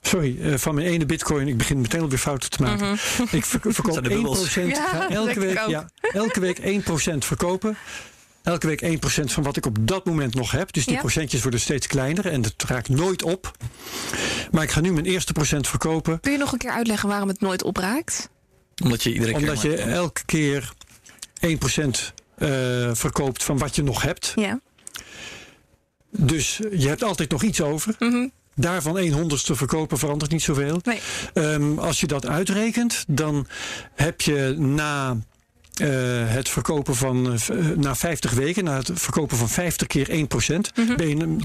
Sorry, 0.00 0.36
uh, 0.40 0.56
van 0.56 0.74
mijn 0.74 0.86
ene 0.86 1.06
bitcoin. 1.06 1.48
Ik 1.48 1.56
begin 1.56 1.80
meteen 1.80 2.00
alweer 2.00 2.18
fouten 2.18 2.50
te 2.50 2.62
maken. 2.62 2.86
Mhm. 2.86 2.92
Mm 2.92 2.98
-hmm. 3.16 3.26
Ik 3.30 3.44
ver 3.44 3.60
verkoop 3.72 4.08
1%. 4.08 4.66
Ja, 4.66 4.86
ga 4.86 5.08
elke, 5.08 5.40
week, 5.40 5.60
ja, 5.66 5.90
elke 6.12 6.40
week 6.40 6.58
1% 6.58 7.18
verkopen. 7.18 7.76
Elke 8.42 8.66
week 8.66 8.82
1% 8.82 9.24
van 9.24 9.42
wat 9.42 9.56
ik 9.56 9.66
op 9.66 9.76
dat 9.80 10.04
moment 10.04 10.34
nog 10.34 10.50
heb. 10.50 10.72
Dus 10.72 10.84
die 10.84 10.94
Ja. 10.94 11.00
procentjes 11.00 11.42
worden 11.42 11.60
steeds 11.60 11.86
kleiner. 11.86 12.26
En 12.26 12.42
dat 12.42 12.54
raakt 12.66 12.88
nooit 12.88 13.22
op. 13.22 13.50
Maar 14.50 14.62
ik 14.62 14.70
ga 14.70 14.80
nu 14.80 14.92
mijn 14.92 15.06
eerste 15.06 15.32
procent 15.32 15.68
verkopen. 15.68 16.20
Kun 16.20 16.32
je 16.32 16.38
nog 16.38 16.52
een 16.52 16.58
keer 16.58 16.70
uitleggen 16.70 17.08
waarom 17.08 17.28
het 17.28 17.40
nooit 17.40 17.62
opraakt? 17.62 18.28
Omdat 18.82 19.02
je 19.02 19.12
iedere 19.12 19.34
Omdat 19.34 19.60
keer... 19.60 19.70
je 19.70 19.76
elke 19.76 20.24
keer 20.24 20.72
1% 21.46 21.48
uh, 22.38 22.90
verkoopt 22.92 23.44
van 23.44 23.58
wat 23.58 23.76
je 23.76 23.82
nog 23.82 24.02
hebt. 24.02 24.32
Ja. 24.34 24.60
Dus 26.10 26.56
je 26.56 26.88
hebt 26.88 27.02
altijd 27.02 27.30
nog 27.30 27.42
iets 27.42 27.60
over. 27.60 27.94
Mhm. 27.98 28.28
Daarvan 28.60 28.98
1 28.98 29.12
honderdste 29.12 29.54
verkopen 29.54 29.98
verandert 29.98 30.30
niet 30.30 30.42
zoveel. 30.42 30.80
Nee. 30.82 31.00
Um, 31.34 31.78
als 31.78 32.00
je 32.00 32.06
dat 32.06 32.26
uitrekent, 32.26 33.04
dan 33.08 33.46
heb 33.94 34.20
je 34.20 34.54
na 34.58 35.10
uh, 35.82 35.88
het 36.26 36.48
verkopen 36.48 36.94
van 36.96 37.32
uh, 37.52 37.66
na 37.76 37.94
50 37.96 38.30
weken, 38.32 38.64
na 38.64 38.76
het 38.76 38.90
verkopen 38.94 39.36
van 39.36 39.48
50 39.48 39.86
keer 39.86 40.08
1%, 40.08 40.14
Mhm. 40.74 40.96
ben 40.96 41.08
je 41.08 41.36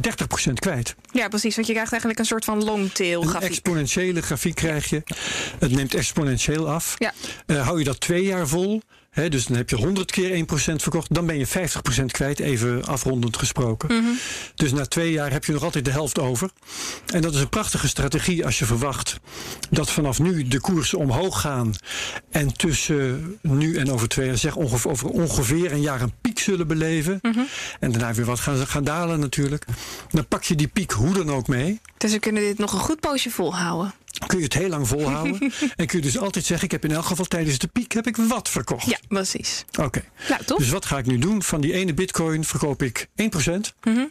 30% 0.49 0.53
kwijt. 0.53 0.95
Ja, 1.11 1.27
precies. 1.27 1.55
Want 1.55 1.67
je 1.67 1.73
krijgt 1.73 1.91
eigenlijk 1.91 2.19
een 2.21 2.25
soort 2.27 2.45
van 2.45 2.63
longtail 2.63 3.21
Een 3.21 3.27
grafiek. 3.27 3.49
exponentiële 3.49 4.21
grafiek 4.21 4.55
krijg 4.55 4.89
je. 4.89 5.03
Het 5.59 5.71
neemt 5.71 5.93
exponentieel 5.95 6.69
af. 6.69 6.95
Ja. 6.97 7.13
Uh, 7.47 7.65
hou 7.65 7.77
je 7.79 7.83
dat 7.85 7.99
twee 7.99 8.23
jaar 8.23 8.47
vol, 8.47 8.81
dus 9.13 9.45
dan 9.45 9.57
heb 9.57 9.69
je 9.69 9.75
100 9.75 10.11
keer 10.11 10.45
1% 10.45 10.45
verkocht, 10.75 11.13
dan 11.13 11.25
ben 11.25 11.37
je 11.37 11.47
50% 11.47 12.05
kwijt, 12.05 12.39
even 12.39 12.85
afrondend 12.85 13.37
gesproken. 13.37 13.95
Mhm. 13.95 14.11
Dus 14.55 14.71
na 14.71 14.85
twee 14.85 15.11
jaar 15.11 15.31
heb 15.31 15.45
je 15.45 15.51
nog 15.51 15.63
altijd 15.63 15.85
de 15.85 15.91
helft 15.91 16.19
over. 16.19 16.49
En 17.13 17.21
dat 17.21 17.33
is 17.33 17.39
een 17.39 17.49
prachtige 17.49 17.87
strategie 17.87 18.45
als 18.45 18.59
je 18.59 18.65
verwacht 18.65 19.19
dat 19.69 19.91
vanaf 19.91 20.19
nu 20.19 20.47
de 20.47 20.59
koersen 20.59 20.97
omhoog 20.97 21.41
gaan. 21.41 21.73
En 22.31 22.53
tussen 22.53 23.37
nu 23.41 23.77
en 23.77 23.91
over 23.91 24.07
twee 24.07 24.25
jaar, 24.25 24.37
zeg 24.37 24.55
ongeveer, 24.55 24.91
over 24.91 25.09
ongeveer 25.09 25.71
een 25.71 25.81
jaar 25.81 26.01
een 26.01 26.13
piek 26.21 26.39
zullen 26.39 26.67
beleven. 26.67 27.19
Mhm. 27.21 27.39
En 27.79 27.91
daarna 27.91 28.13
weer 28.13 28.25
wat 28.25 28.39
gaan, 28.39 28.67
gaan 28.67 28.83
dalen 28.83 29.19
natuurlijk. 29.19 29.65
Dan 30.11 30.27
pak 30.27 30.43
je 30.43 30.55
die 30.55 30.67
piek 30.67 30.91
hoe 30.91 31.13
dan 31.13 31.31
ook 31.31 31.47
mee. 31.47 31.79
Dus 31.97 32.11
we 32.11 32.19
kunnen 32.19 32.43
dit 32.43 32.57
nog 32.57 32.73
een 32.73 32.79
goed 32.79 32.99
poosje 32.99 33.29
volhouden. 33.29 33.93
Kun 34.27 34.37
je 34.37 34.43
het 34.43 34.53
heel 34.53 34.69
lang 34.69 34.87
volhouden. 34.87 35.39
en 35.75 35.85
kun 35.85 35.97
je 35.97 36.05
dus 36.05 36.17
altijd 36.17 36.45
zeggen, 36.45 36.65
ik 36.65 36.71
heb 36.71 36.85
in 36.85 36.91
elk 36.91 37.05
geval 37.05 37.25
tijdens 37.25 37.57
de 37.57 37.67
piek 37.67 37.91
heb 37.91 38.07
ik 38.07 38.15
wat 38.15 38.49
verkocht. 38.49 38.85
Ja, 38.85 38.97
precies. 39.07 39.65
Oké. 39.79 40.03
Nou, 40.29 40.43
toch? 40.43 40.57
Dus 40.57 40.69
wat 40.69 40.85
ga 40.85 40.97
ik 40.97 41.05
nu 41.05 41.17
doen? 41.17 41.43
Van 41.43 41.61
die 41.61 41.73
ene 41.73 41.93
bitcoin 41.93 42.43
verkoop 42.43 42.83
ik 42.83 43.07
1%. 43.15 43.53
Mhm. 43.83 44.05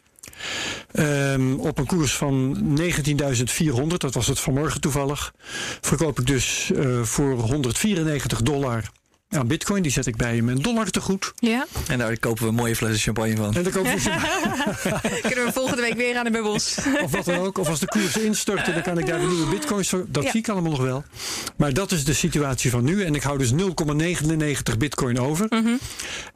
Um, 0.93 1.61
op 1.61 1.79
een 1.79 1.87
koers 1.87 2.15
van 2.15 2.57
19.400, 2.81 3.97
dat 3.97 4.15
was 4.15 4.27
het 4.27 4.41
vanmorgen 4.41 4.81
toevallig, 4.81 5.35
verkoop 5.81 6.21
ik 6.21 6.27
dus 6.27 6.71
uh, 6.75 7.03
voor 7.03 7.33
194 7.33 8.43
dollar 8.43 8.91
aan 9.33 9.47
bitcoin. 9.47 9.83
Die 9.83 9.93
zet 9.93 10.07
ik 10.07 10.17
bij 10.17 10.43
mijn 10.43 10.59
dollar 10.59 10.91
te 10.91 11.01
goed. 11.01 11.33
Ja. 11.37 11.67
En 11.89 11.99
daar 11.99 12.19
kopen 12.19 12.43
we 12.43 12.49
een 12.49 12.55
mooie 12.55 12.77
flessen 12.77 13.01
champagne 13.01 13.37
van. 13.37 13.55
En 13.55 13.63
dan 13.63 13.73
kopen 13.73 13.93
we 13.95 14.01
Kunnen 15.29 15.45
we 15.45 15.51
volgende 15.53 15.83
week 15.83 15.95
weer 15.95 16.17
aan 16.17 16.25
de 16.25 16.31
bubbels. 16.31 16.79
of 17.03 17.11
wat 17.11 17.25
dan 17.25 17.39
ook. 17.39 17.59
Of 17.59 17.69
als 17.69 17.81
de 17.81 17.87
koers 17.87 18.17
instorten, 18.17 18.75
dan 18.75 18.83
kan 18.83 18.99
ik 18.99 19.07
daar 19.07 19.19
weer 19.19 19.29
nieuwe 19.29 19.51
bitcoins 19.51 19.89
voor. 19.89 20.05
Dat 20.09 20.23
Ja. 20.23 20.31
zie 20.31 20.41
ik 20.41 20.49
allemaal 20.49 20.71
nog 20.71 20.81
wel. 20.81 21.05
Maar 21.57 21.73
dat 21.73 21.93
is 21.93 22.05
de 22.05 22.13
situatie 22.13 22.71
van 22.71 22.85
nu. 22.85 23.05
En 23.05 23.15
ik 23.15 23.23
hou 23.23 23.39
dus 23.39 23.53
0,99 23.53 24.79
bitcoin 24.79 25.19
over. 25.21 25.47
Mhm. 25.49 25.69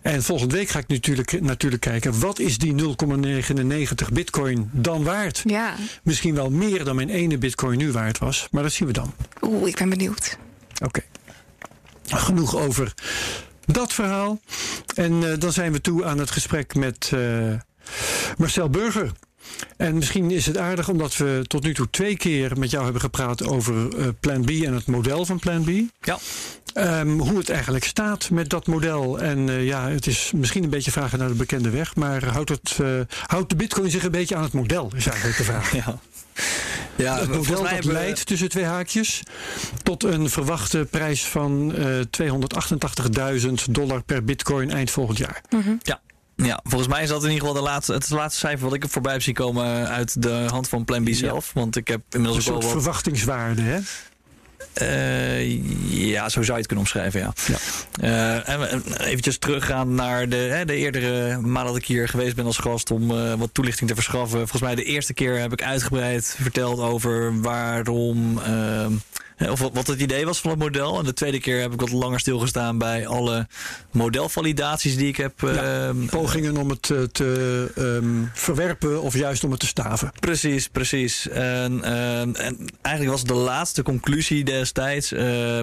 En 0.03 0.23
volgende 0.23 0.55
week 0.57 0.69
ga 0.69 0.79
ik 0.79 0.89
natuurlijk, 0.89 1.41
natuurlijk 1.41 1.83
kijken... 1.83 2.21
wat 2.21 2.39
is 2.39 2.59
die 2.59 2.75
0,99 2.75 4.13
bitcoin 4.13 4.69
dan 4.73 5.05
waard? 5.05 5.43
Ja. 5.45 5.75
Misschien 6.03 6.35
wel 6.35 6.51
meer 6.51 6.85
dan 6.85 6.97
mijn 6.97 7.11
ene 7.11 7.39
bitcoin 7.39 7.79
nu 7.79 7.93
waard 7.93 8.19
was. 8.19 8.49
Maar 8.51 8.63
dat 8.63 8.73
zien 8.73 8.87
we 8.87 8.93
dan. 8.95 9.15
Oeh, 9.43 9.69
ik 9.69 9.77
ben 9.77 9.89
benieuwd. 9.89 10.37
Oké. 10.85 11.01
Genoeg 12.07 12.57
over 12.57 12.95
dat 13.65 13.93
verhaal. 13.93 14.41
En 14.95 15.13
uh, 15.13 15.39
dan 15.39 15.53
zijn 15.53 15.73
we 15.73 15.81
toe 15.81 16.05
aan 16.05 16.19
het 16.19 16.31
gesprek 16.31 16.75
met 16.75 17.11
uh, 17.15 17.53
Marcel 18.37 18.71
Burger. 18.71 19.13
En 19.77 19.95
misschien 19.95 20.31
is 20.31 20.47
het 20.47 20.57
aardig 20.57 20.89
omdat 20.89 21.17
we 21.17 21.45
tot 21.47 21.63
nu 21.63 21.75
toe 21.75 21.91
twee 21.91 22.17
keer 22.17 22.59
met 22.59 22.71
jou 22.71 22.85
hebben 22.85 23.01
gepraat 23.03 23.47
over 23.47 23.75
uh, 23.75 24.07
Plan 24.21 24.45
B 24.45 24.51
en 24.51 24.75
het 24.75 24.87
model 24.87 25.25
van 25.25 25.39
Plan 25.39 25.65
B. 25.65 25.71
Ja. 26.07 26.19
Um, 27.01 27.21
hoe 27.21 27.39
het 27.39 27.51
eigenlijk 27.51 27.85
staat 27.85 28.31
met 28.31 28.49
dat 28.49 28.67
model. 28.67 29.19
En 29.21 29.49
uh, 29.49 29.67
ja, 29.67 29.89
het 29.89 30.07
is 30.07 30.33
misschien 30.35 30.65
een 30.65 30.71
beetje 30.71 30.91
vragen 30.91 31.19
naar 31.19 31.29
de 31.29 31.35
bekende 31.35 31.71
weg. 31.71 31.95
Maar 31.95 32.25
houdt, 32.25 32.49
het, 32.49 32.79
uh, 32.81 33.01
houdt 33.27 33.49
de 33.49 33.57
bitcoin 33.57 33.91
zich 33.91 34.05
een 34.05 34.11
beetje 34.11 34.37
aan 34.37 34.43
het 34.43 34.53
model, 34.53 34.91
is 34.97 35.07
eigenlijk 35.07 35.39
de 35.39 35.45
vraag. 35.45 35.75
Ja. 35.75 35.99
Ja, 36.97 37.19
het 37.19 37.29
model 37.29 37.63
dat 37.63 37.71
hebben... 37.71 37.93
leidt 37.93 38.27
tussen 38.27 38.49
twee 38.49 38.65
haakjes 38.65 39.23
tot 39.83 40.05
een 40.05 40.31
verwachte 40.31 40.87
prijs 40.91 41.25
van 41.25 41.75
uh, 41.79 42.01
288.000 43.47 43.53
dollar 43.71 44.03
per 44.03 44.25
bitcoin 44.25 44.71
eind 44.71 44.91
volgend 44.91 45.19
jaar. 45.19 45.41
Mm 45.51 45.61
-hmm. 45.61 45.79
Ja. 45.83 46.01
Ja, 46.37 46.61
volgens 46.63 46.91
mij 46.91 47.03
is 47.03 47.09
dat 47.09 47.25
in 47.25 47.31
ieder 47.31 47.47
geval 47.47 47.63
de 47.63 47.69
laatste, 47.69 47.93
het 47.93 48.11
laatste 48.11 48.39
cijfer 48.41 48.65
wat 48.65 48.75
ik 48.75 48.83
heb 48.83 48.91
voorbij 48.91 49.13
heb 49.13 49.23
zien 49.23 49.35
komen 49.35 49.89
uit 49.89 50.23
de 50.23 50.47
hand 50.51 50.69
van 50.69 50.85
Plan 50.85 51.05
B 51.05 51.09
zelf. 51.11 51.47
Ja. 51.47 51.61
Want 51.61 51.77
ik 51.77 51.89
heb 51.89 52.01
inmiddels 52.11 52.47
een 52.47 52.53
ook 52.53 52.61
soort 52.61 52.65
wel 52.65 52.75
wat... 52.75 52.83
verwachtingswaarde, 52.83 53.63
hè? 53.63 53.79
Uh, 54.83 55.63
ja, 56.09 56.29
zo 56.29 56.43
zou 56.43 56.53
je 56.53 56.53
het 56.53 56.67
kunnen 56.67 56.85
omschrijven, 56.85 57.21
ja. 57.21 57.33
ja. 57.47 57.59
Uh, 58.01 58.49
en 58.49 58.83
eventjes 58.99 59.39
teruggaan 59.39 59.95
naar 59.95 60.29
de, 60.29 60.37
hè, 60.37 60.65
de 60.65 60.75
eerdere 60.77 61.41
maand 61.41 61.67
dat 61.67 61.77
ik 61.77 61.85
hier 61.85 62.09
geweest 62.09 62.35
ben 62.37 62.45
als 62.45 62.59
gast 62.59 62.91
om 62.91 63.11
uh, 63.11 63.35
wat 63.35 63.49
toelichting 63.53 63.89
te 63.89 63.95
verschaffen. 63.95 64.39
Volgens 64.39 64.63
mij 64.63 64.75
de 64.75 64.85
eerste 64.85 65.15
keer 65.15 65.39
heb 65.39 65.53
ik 65.53 65.63
uitgebreid 65.63 66.37
verteld 66.41 66.81
over 66.81 67.41
waarom, 67.41 68.41
of 69.39 69.61
wat 69.61 69.87
het 69.87 70.01
idee 70.01 70.25
was 70.25 70.41
van 70.41 70.51
het 70.51 70.59
model. 70.59 70.99
En 70.99 71.05
de 71.05 71.13
tweede 71.13 71.41
keer 71.41 71.61
heb 71.61 71.73
ik 71.73 71.81
wat 71.81 71.91
langer 71.91 72.21
stilgestaan 72.21 72.79
bij 72.79 73.07
alle 73.07 73.47
modelvalidaties 73.91 74.97
die 74.97 75.09
ik 75.09 75.17
heb. 75.17 75.41
Ja, 75.41 75.93
pogingen 76.11 76.57
om 76.57 76.71
het 76.71 76.83
te, 76.83 77.09
te 77.13 77.71
um, 77.79 78.31
verwerpen 78.35 79.03
of 79.03 79.15
juist 79.15 79.45
om 79.45 79.51
het 79.51 79.61
te 79.61 79.67
staven. 79.67 80.13
Precies, 80.21 80.69
precies. 80.69 81.29
En, 81.29 81.85
en 81.85 82.37
eigenlijk 82.83 83.17
was 83.17 83.25
de 83.25 83.35
laatste 83.35 83.83
conclusie 83.83 84.45
destijds 84.45 85.13
uh, 85.13 85.61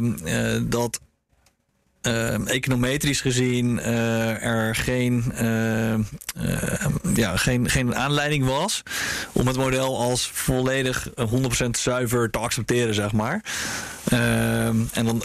dat 0.63 0.99
uh, 2.08 2.49
econometrisch 2.49 3.22
gezien 3.22 3.78
uh, 3.78 4.43
er 4.43 4.76
geen, 4.76 5.34
uh, 5.41 5.93
ja, 7.14 7.38
geen, 7.38 7.70
geen 7.70 7.95
aanleiding 7.95 8.45
was 8.45 8.84
om 9.32 9.47
het 9.47 9.58
model 9.58 9.99
als 9.99 10.30
volledig 10.34 11.10
100% 11.10 11.70
zuiver 11.72 12.30
te 12.30 12.38
accepteren, 12.38 12.93
zeg 12.93 13.12
maar. 13.12 13.43
en 14.93 15.06
dan, 15.06 15.24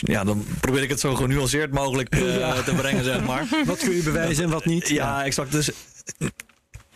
ja, 0.00 0.24
dan 0.24 0.46
probeer 0.60 0.82
ik 0.82 0.88
het 0.90 1.00
zo 1.00 1.14
genuanceerd 1.14 1.72
mogelijk 1.72 2.16
ja. 2.16 2.62
te 2.62 2.74
brengen, 2.74 3.04
zeg 3.04 3.24
maar. 3.24 3.46
Wat 3.66 3.78
kun 3.78 3.94
je 3.96 4.02
bewijzen 4.02 4.44
en 4.44 4.50
wat 4.50 4.64
niet? 4.64 4.88
Ja, 4.88 5.24
exact. 5.24 5.52
Dus 5.52 5.70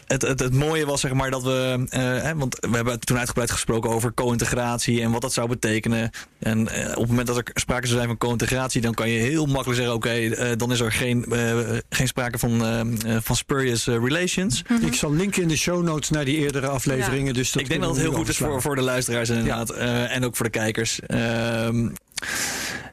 het, 0.07 0.23
het, 0.23 0.41
het 0.41 0.55
mooie 0.55 0.87
was 0.87 1.01
zeg 1.01 1.13
maar 1.13 1.31
dat 1.31 1.43
we, 1.43 1.87
eh, 1.89 2.01
hè, 2.01 2.35
want 2.37 2.57
we 2.61 2.77
hebben 2.77 3.01
toen 3.01 3.19
uitgebreid 3.19 3.51
gesproken 3.51 3.91
over 3.91 4.15
co-integratie 4.15 5.03
en 5.03 5.11
wat 5.11 5.21
dat 5.21 5.33
zou 5.33 5.49
betekenen. 5.49 6.11
En 6.39 6.69
eh, 6.69 6.91
op 6.91 7.01
het 7.01 7.09
moment 7.09 7.27
dat 7.27 7.37
er 7.37 7.45
sprake 7.55 7.87
zou 7.87 7.97
zijn 7.97 8.09
van 8.09 8.19
co-integratie, 8.19 8.81
dan 8.81 8.95
kan 8.95 9.09
je 9.11 9.19
heel 9.19 9.47
makkelijk 9.47 9.77
zeggen: 9.77 9.95
oké, 9.95 10.11
eh, 10.11 10.57
dan 10.57 10.73
is 10.73 10.81
er 10.81 10.93
geen, 10.93 11.25
eh, 11.25 11.57
geen 11.89 12.07
sprake 12.09 12.39
van, 12.39 12.65
eh, 12.65 12.81
eh, 12.81 13.23
van 13.23 13.37
spurious 13.37 13.87
relations. 13.87 14.63
Ik 14.81 14.95
zal 14.95 15.13
linken 15.13 15.43
in 15.43 15.49
de 15.49 15.57
show 15.57 15.83
notes 15.83 16.11
naar 16.11 16.25
die 16.25 16.37
eerdere 16.37 16.67
afleveringen. 16.67 17.35
Dus 17.35 17.53
dat 17.53 17.63
Ik 17.63 17.69
denk 17.69 17.81
dat 17.81 17.91
het 17.91 18.01
heel 18.01 18.13
goed 18.13 18.29
is 18.29 18.37
voor, 18.37 18.63
voor 18.63 18.75
de 18.75 18.83
luisteraars 18.83 19.29
inderdaad. 19.29 19.71
Eh, 19.71 20.17
en 20.17 20.25
ook 20.25 20.37
voor 20.37 20.45
de 20.45 20.51
kijkers. 20.51 21.01
Ehm, 21.01 21.89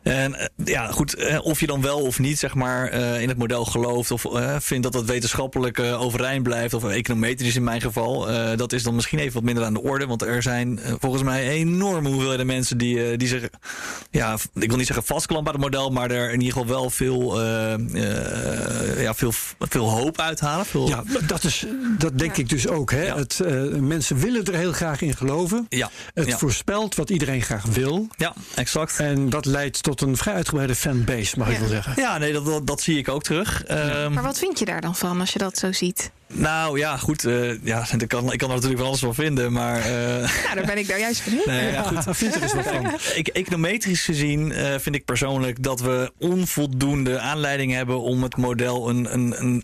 en 0.04 0.36
eh, 0.36 0.45
ja, 0.66 0.91
goed, 0.91 1.14
eh, 1.16 1.45
of 1.45 1.60
je 1.60 1.68
dan 1.68 1.82
wel 1.82 1.99
of 2.02 2.20
niet 2.20 2.39
zeg 2.39 2.54
maar, 2.56 2.88
eh, 2.88 3.22
in 3.22 3.30
het 3.30 3.38
model 3.38 3.66
gelooft 3.66 4.12
of 4.12 4.26
vindt 4.60 4.84
dat 4.84 4.93
dat 4.93 5.06
wetenschappelijk 5.06 5.78
eh, 5.80 6.02
overeind 6.02 6.43
blijft, 6.43 6.74
of 6.74 6.84
econometrisch 6.84 7.56
in 7.56 7.64
mijn 7.64 7.82
geval, 7.82 8.30
eh, 8.30 8.58
dat 8.58 8.74
is 8.74 8.84
dan 8.84 8.95
misschien 8.95 9.20
even 9.20 9.34
wat 9.34 9.43
minder 9.43 9.64
aan 9.64 9.74
de 9.74 9.82
orde. 9.82 10.06
Want 10.08 10.22
er 10.22 10.41
zijn 10.41 10.80
volgens 10.99 11.24
mij 11.24 11.49
enorme 11.49 12.10
hoeveelheden 12.10 12.45
mensen 12.45 12.78
die, 12.78 13.04
eh, 13.12 13.18
die 13.18 13.28
zich, 13.28 13.49
ja, 14.12 14.38
ik 14.54 14.68
wil 14.68 14.78
niet 14.78 14.88
zeggen 14.88 15.06
vastklampen 15.06 15.54
aan 15.54 15.60
het 15.62 15.72
model, 15.72 15.89
maar 15.89 16.12
er 16.12 16.32
in 16.32 16.41
ieder 16.41 16.54
geval 16.58 16.68
wel 16.80 16.89
veel, 16.89 17.41
eh, 17.41 17.74
eh, 17.74 19.02
ja, 19.02 19.14
veel, 19.14 19.32
veel 19.60 19.89
hoop 19.89 20.20
uithalen. 20.20 20.66
Veel, 20.66 20.88
Ja, 20.88 21.04
dat, 21.28 21.43
is, 21.43 21.66
dat 21.97 22.18
denk 22.18 22.36
Ja. 22.36 22.41
ik 22.43 22.49
dus 22.49 22.68
ook. 22.68 22.91
Hè? 22.91 23.04
Ja. 23.06 23.16
Het, 23.18 23.39
eh, 23.39 23.62
mensen 23.80 24.18
willen 24.18 24.45
er 24.45 24.54
heel 24.56 24.72
graag 24.74 25.02
in 25.02 25.16
geloven. 25.18 25.66
ja, 25.70 25.89
Het 26.14 26.28
ja. 26.28 26.38
voorspelt 26.38 26.95
wat 26.95 27.10
iedereen 27.10 27.41
graag 27.41 27.66
wil. 27.66 28.08
ja, 28.18 28.34
exact. 28.56 28.99
En 28.99 29.30
dat 29.30 29.45
leidt 29.45 29.84
tot 29.84 29.91
een 30.00 30.18
vrij 30.18 30.34
uitgebreide 30.34 30.76
fanbase, 30.76 31.38
mag 31.38 31.50
ik 31.50 31.58
wel 31.58 31.68
zeggen. 31.68 31.94
Ja, 31.96 32.18
nee, 32.18 32.34
dat, 32.34 32.46
dat, 32.46 32.68
dat 32.68 32.82
zie 32.82 32.98
ik 32.98 33.10
ook 33.10 33.24
terug. 33.24 33.64
Ehm, 33.64 34.14
Maar 34.14 34.24
wat 34.24 34.38
vind 34.38 34.60
je 34.60 34.66
daar 34.66 34.82
dan 34.82 34.96
van 34.96 35.20
als 35.20 35.34
je 35.34 35.39
dat 35.39 35.58
zo 35.58 35.72
ziet? 35.72 36.12
Nou 36.34 36.78
ja, 36.78 36.98
goed. 36.98 37.26
eh, 37.26 37.64
ja, 37.64 37.86
ik, 37.98 38.08
kan, 38.08 38.32
ik 38.32 38.38
kan 38.38 38.48
er 38.50 38.56
natuurlijk 38.56 38.78
van 38.80 38.88
alles 38.88 39.00
van 39.00 39.14
vinden, 39.16 39.52
maar. 39.52 39.80
eh, 39.80 40.44
Ja, 40.44 40.56
daar 40.56 40.66
ben 40.66 40.78
ik 40.78 40.88
nou 40.88 41.00
juist 41.00 41.24
benieuwd. 41.24 41.46
nee, 41.46 41.72
ja, 41.72 41.82
goed. 41.84 42.18
Vind 42.18 42.36
er 42.36 42.42
eens 42.44 42.54
wat 42.54 42.66
van. 42.68 42.92
Ik, 43.16 43.28
econometrisch 43.28 44.04
gezien 44.06 44.52
eh, 44.52 44.80
vind 44.80 44.96
ik 44.96 45.06
persoonlijk 45.06 45.64
dat 45.64 45.80
we 45.82 46.12
onvoldoende 46.18 47.20
aanleiding 47.20 47.72
hebben 47.74 48.02
om 48.02 48.24
het 48.24 48.38
model 48.38 48.89
een, 48.89 49.14
een, 49.14 49.34
een, 49.42 49.64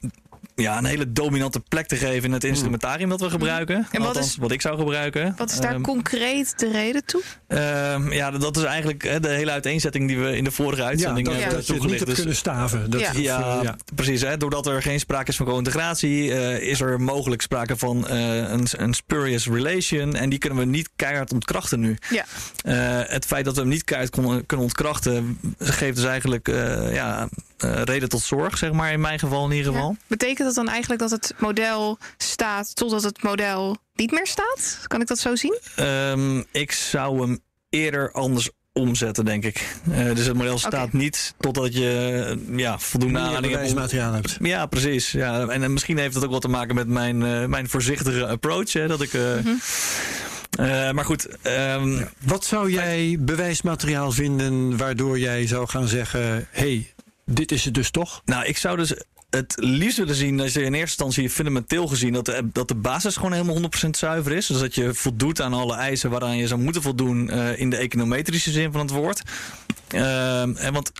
ja, 0.61 0.77
een 0.77 0.85
hele 0.85 1.11
dominante 1.11 1.59
plek 1.59 1.87
te 1.87 1.95
geven 1.95 2.23
in 2.23 2.31
het 2.31 2.43
instrumentarium 2.43 3.09
dat 3.09 3.21
we 3.21 3.29
gebruiken. 3.29 3.75
En 3.75 3.99
wat 3.99 4.07
Althans, 4.07 4.25
is- 4.27 4.35
wat 4.37 4.51
ik 4.51 4.61
zou 4.61 4.77
gebruiken. 4.77 5.33
Wat 5.37 5.51
is 5.51 5.59
daar 5.59 5.73
Ehm, 5.73 5.81
concreet 5.81 6.53
de 6.59 6.71
reden 6.71 7.05
toe? 7.05 7.21
ehm, 7.47 8.11
ja, 8.11 8.31
dat 8.31 8.57
is 8.57 8.63
eigenlijk 8.63 9.03
hè, 9.03 9.19
de 9.19 9.27
hele 9.29 9.51
uiteenzetting 9.51 10.07
die 10.07 10.17
we 10.19 10.35
in 10.37 10.43
de 10.43 10.51
vorige 10.51 10.81
Ja, 10.81 10.87
uitzending 10.87 11.25
dat, 11.27 11.35
hebben 11.35 11.55
dat 11.55 11.67
je 11.67 11.73
het 11.73 11.81
niet 11.81 11.91
toegelicht. 11.91 11.99
hebt 11.99 12.09
Dus- 12.09 12.19
kunnen 12.19 12.35
staven. 12.35 12.89
Dat 12.89 12.99
Ja. 13.01 13.11
is, 13.11 13.17
ja, 13.17 13.39
eh, 13.57 13.63
ja. 13.63 13.75
precies. 13.95 14.21
Hè? 14.21 14.37
Doordat 14.37 14.67
er 14.67 14.81
geen 14.81 14.99
sprake 14.99 15.29
is 15.29 15.35
van 15.35 15.45
co-integratie, 15.45 16.33
eh, 16.33 16.69
is 16.69 16.81
er 16.81 17.01
mogelijk 17.01 17.41
sprake 17.41 17.77
van 17.77 18.07
eh, 18.07 18.35
een, 18.35 18.67
een 18.77 18.93
spurious 18.93 19.47
relation. 19.47 20.15
En 20.15 20.29
die 20.29 20.39
kunnen 20.39 20.59
we 20.59 20.65
niet 20.65 20.89
keihard 20.95 21.33
ontkrachten 21.33 21.79
nu. 21.79 21.97
Ja. 22.09 22.25
Eh, 22.63 23.09
het 23.11 23.25
feit 23.25 23.45
dat 23.45 23.53
we 23.55 23.59
hem 23.61 23.69
niet 23.69 23.83
keihard 23.83 24.11
kon- 24.11 24.45
kunnen 24.45 24.65
ontkrachten, 24.65 25.39
geeft 25.59 25.95
dus 25.95 26.05
eigenlijk 26.05 26.47
eh, 26.47 26.93
ja, 26.93 27.27
eh, 27.57 27.81
reden 27.83 28.09
tot 28.09 28.21
zorg, 28.21 28.57
zeg 28.57 28.71
maar, 28.71 28.91
in 28.91 29.01
mijn 29.01 29.19
geval 29.19 29.45
in 29.45 29.55
ieder 29.55 29.71
geval. 29.73 29.89
Ja. 29.89 29.97
Betekent 30.07 30.47
dat 30.47 30.55
dan 30.55 30.69
eigenlijk 30.69 31.01
dat 31.01 31.11
het 31.11 31.33
model 31.37 31.97
staat 32.17 32.75
totdat 32.75 33.03
het 33.03 33.23
model 33.23 33.77
niet 33.95 34.11
meer 34.11 34.27
staat? 34.27 34.79
Kan 34.87 35.01
ik 35.01 35.07
dat 35.07 35.19
zo 35.19 35.35
zien? 35.35 35.59
Ehm, 35.75 36.43
ik 36.51 36.71
zou 36.71 37.21
hem 37.21 37.39
eerder 37.69 38.11
anders 38.11 38.49
omzetten, 38.73 39.25
denk 39.25 39.43
ik. 39.43 39.75
Eh, 39.91 40.15
dus 40.15 40.25
het 40.25 40.37
model 40.37 40.57
staat 40.57 40.93
niet 40.93 41.33
totdat 41.39 41.73
je 41.73 42.23
eh, 42.49 42.57
ja, 42.57 42.79
voldoende 42.79 43.19
aanleiding 43.19 43.53
hebt 43.53 43.65
bewijsmateriaal 43.65 44.13
hebt. 44.13 44.37
Ja, 44.41 44.65
precies. 44.65 45.11
Ja, 45.11 45.47
en, 45.47 45.63
en 45.63 45.73
misschien 45.73 45.97
heeft 45.97 46.13
dat 46.13 46.23
ook 46.25 46.31
wat 46.31 46.41
te 46.41 46.47
maken 46.47 46.75
met 46.75 46.87
mijn, 46.87 47.23
eh, 47.23 47.45
mijn 47.45 47.69
voorzichtige 47.69 48.27
approach. 48.27 48.73
Hè, 48.73 48.87
dat 48.87 49.01
ik, 49.01 49.13
eh, 49.13 49.37
eh, 49.37 50.93
maar 50.93 51.05
goed, 51.05 51.27
ehm, 51.41 52.03
Wat 52.19 52.45
zou 52.45 52.71
jij 52.71 53.17
bewijsmateriaal 53.19 54.11
vinden 54.11 54.77
waardoor 54.77 55.19
jij 55.19 55.47
zou 55.47 55.67
gaan 55.67 55.87
zeggen: 55.87 56.47
hey, 56.51 56.93
dit 57.31 57.51
is 57.51 57.65
het 57.65 57.73
dus 57.73 57.91
toch? 57.91 58.21
nou, 58.25 58.45
ik 58.45 58.57
zou 58.57 58.77
dus 58.77 58.93
het 59.29 59.53
liefst 59.59 59.97
willen 59.97 60.15
zien, 60.15 60.39
als 60.39 60.53
je 60.53 60.59
in 60.59 60.73
eerste 60.73 61.03
instantie 61.03 61.29
fundamenteel 61.29 61.87
gezien, 61.87 62.13
dat 62.13 62.25
de, 62.25 62.49
dat 62.53 62.67
de 62.67 62.75
basis 62.75 63.15
gewoon 63.15 63.31
helemaal 63.31 63.61
100% 63.61 63.89
zuiver 63.89 64.31
is. 64.31 64.47
Dus 64.47 64.59
dat 64.59 64.75
je 64.75 64.93
voldoet 64.93 65.41
aan 65.41 65.53
alle 65.53 65.75
eisen 65.75 66.09
waaraan 66.09 66.37
je 66.37 66.47
zou 66.47 66.61
moeten 66.61 66.81
voldoen 66.81 67.29
eh, 67.29 67.59
in 67.59 67.69
de 67.69 67.77
econometrische 67.77 68.51
zin 68.51 68.71
van 68.71 68.81
het 68.81 68.89
woord. 68.89 69.21
Ehm, 69.87 70.55
en 70.55 70.73
want 70.73 70.91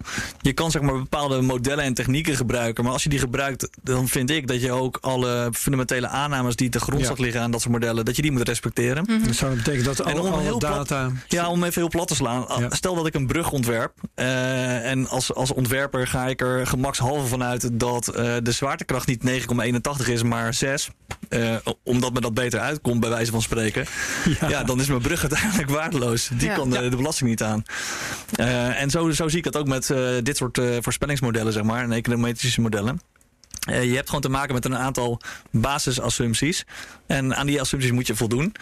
je 0.42 0.54
kan 0.54 0.72
zeg 0.72 0.82
maar 0.82 0.94
bepaalde 0.98 1.42
modellen 1.42 1.84
en 1.84 1.94
technieken 1.94 2.36
gebruiken. 2.36 2.84
Maar 2.84 2.94
als 2.94 3.04
je 3.04 3.10
die 3.10 3.20
gebruikt, 3.20 3.70
dan 3.84 4.08
vind 4.08 4.30
ik 4.30 4.48
dat 4.48 4.62
je 4.62 4.72
ook 4.72 4.98
alle 5.02 5.50
fundamentele 5.54 6.08
aannames 6.08 6.56
die 6.56 6.70
te 6.70 6.80
grondslag 6.80 7.18
Ja. 7.18 7.24
liggen 7.24 7.42
aan 7.42 7.52
dat 7.52 7.62
soort 7.62 7.74
modellen, 7.74 8.06
dat 8.06 8.16
je 8.16 8.22
die 8.22 8.32
moet 8.32 8.48
respecteren. 8.48 9.06
Dat 9.26 9.36
zou 9.36 9.56
betekenen 9.56 9.86
dat 9.86 10.00
En 10.00 10.06
alle, 10.14 10.22
om 10.22 10.34
alle 10.34 10.42
heel 10.42 10.58
plat- 10.58 10.88
data. 10.88 11.12
Ja, 11.28 11.50
om 11.50 11.64
even 11.64 11.82
heel 11.82 11.90
plat 11.90 12.08
te 12.08 12.16
slaan. 12.16 12.46
Ja. 12.60 12.70
Stel 12.70 12.96
dat 12.96 13.08
ik 13.08 13.14
een 13.14 13.28
brug 13.28 13.52
ontwerp. 13.52 13.94
eh, 14.16 14.90
en 14.92 15.08
als, 15.08 15.34
als 15.34 15.54
ontwerper 15.54 16.08
ga 16.08 16.28
ik 16.28 16.42
er 16.42 16.68
gemakshalve 16.68 17.28
vanuit 17.28 17.80
dat 17.80 18.08
eh, 18.08 18.34
de 18.44 18.52
zwaartekracht 18.52 19.08
niet 19.08 19.24
9,81 19.24 20.08
is, 20.10 20.24
maar 20.24 20.54
6. 20.54 20.90
eh, 21.30 21.56
omdat 21.84 22.14
me 22.14 22.22
dat 22.22 22.34
beter 22.34 22.60
uitkomt, 22.60 23.00
bij 23.00 23.10
wijze 23.10 23.32
van 23.32 23.42
spreken. 23.42 23.86
Ja, 24.48 24.64
dan 24.64 24.80
is 24.80 24.88
mijn 24.88 25.02
brug 25.02 25.22
uiteindelijk 25.22 25.70
waardeloos. 25.70 26.30
Die 26.38 26.48
Ja. 26.50 26.56
kan 26.56 26.70
de, 26.70 26.76
Ja. 26.84 26.90
de 26.90 26.96
belasting 26.96 27.30
niet 27.30 27.44
aan. 27.44 27.64
En 28.78 28.90
zo, 28.90 29.12
zo 29.12 29.28
zie 29.28 29.38
ik 29.40 29.46
het 29.46 29.58
ook 29.58 29.68
met 29.68 29.90
eh, 29.90 30.10
dit 30.24 30.38
soort 30.38 30.58
eh, 30.58 30.66
voorspellingsmodellen, 30.82 31.54
zeg 31.54 31.64
maar, 31.64 31.84
en 31.84 31.92
econometrische 31.92 32.62
modellen. 32.62 33.02
Eh, 33.68 33.84
je 33.84 33.96
hebt 33.96 34.08
gewoon 34.08 34.22
te 34.22 34.30
maken 34.30 34.54
met 34.54 34.66
een 34.66 34.78
aantal 34.78 35.22
basisassumpties. 35.52 36.66
En 37.08 37.36
aan 37.36 37.48
die 37.48 37.62
assumpties 37.62 37.92
moet 37.92 38.08
je 38.08 38.16
voldoen. 38.16 38.56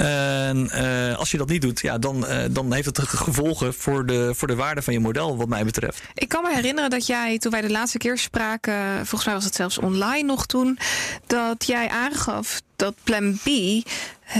En 0.00 0.70
eh, 0.70 1.18
als 1.18 1.30
je 1.30 1.36
dat 1.36 1.48
niet 1.48 1.62
doet, 1.62 1.80
ja, 1.80 1.98
dan, 1.98 2.26
eh, 2.26 2.44
dan 2.50 2.72
heeft 2.72 2.86
het 2.86 2.98
gevolgen 2.98 3.74
voor 3.74 4.06
de, 4.06 4.32
voor 4.34 4.48
de 4.48 4.54
waarde 4.54 4.82
van 4.82 4.92
je 4.92 5.00
model, 5.00 5.36
wat 5.36 5.48
mij 5.48 5.64
betreft. 5.64 6.02
Ik 6.14 6.28
kan 6.28 6.42
me 6.42 6.54
herinneren 6.54 6.90
dat 6.90 7.06
jij, 7.06 7.38
toen 7.38 7.52
wij 7.52 7.60
de 7.60 7.70
laatste 7.70 7.98
keer 7.98 8.18
spraken, 8.18 8.94
volgens 8.94 9.24
mij 9.24 9.34
was 9.34 9.44
het 9.44 9.54
zelfs 9.54 9.78
online 9.78 10.22
nog 10.22 10.46
toen, 10.46 10.78
dat 11.26 11.66
jij 11.66 11.88
aangaf 11.88 12.60
dat 12.76 12.94
Plan 13.04 13.38
B 13.42 13.46
eh, 13.46 13.82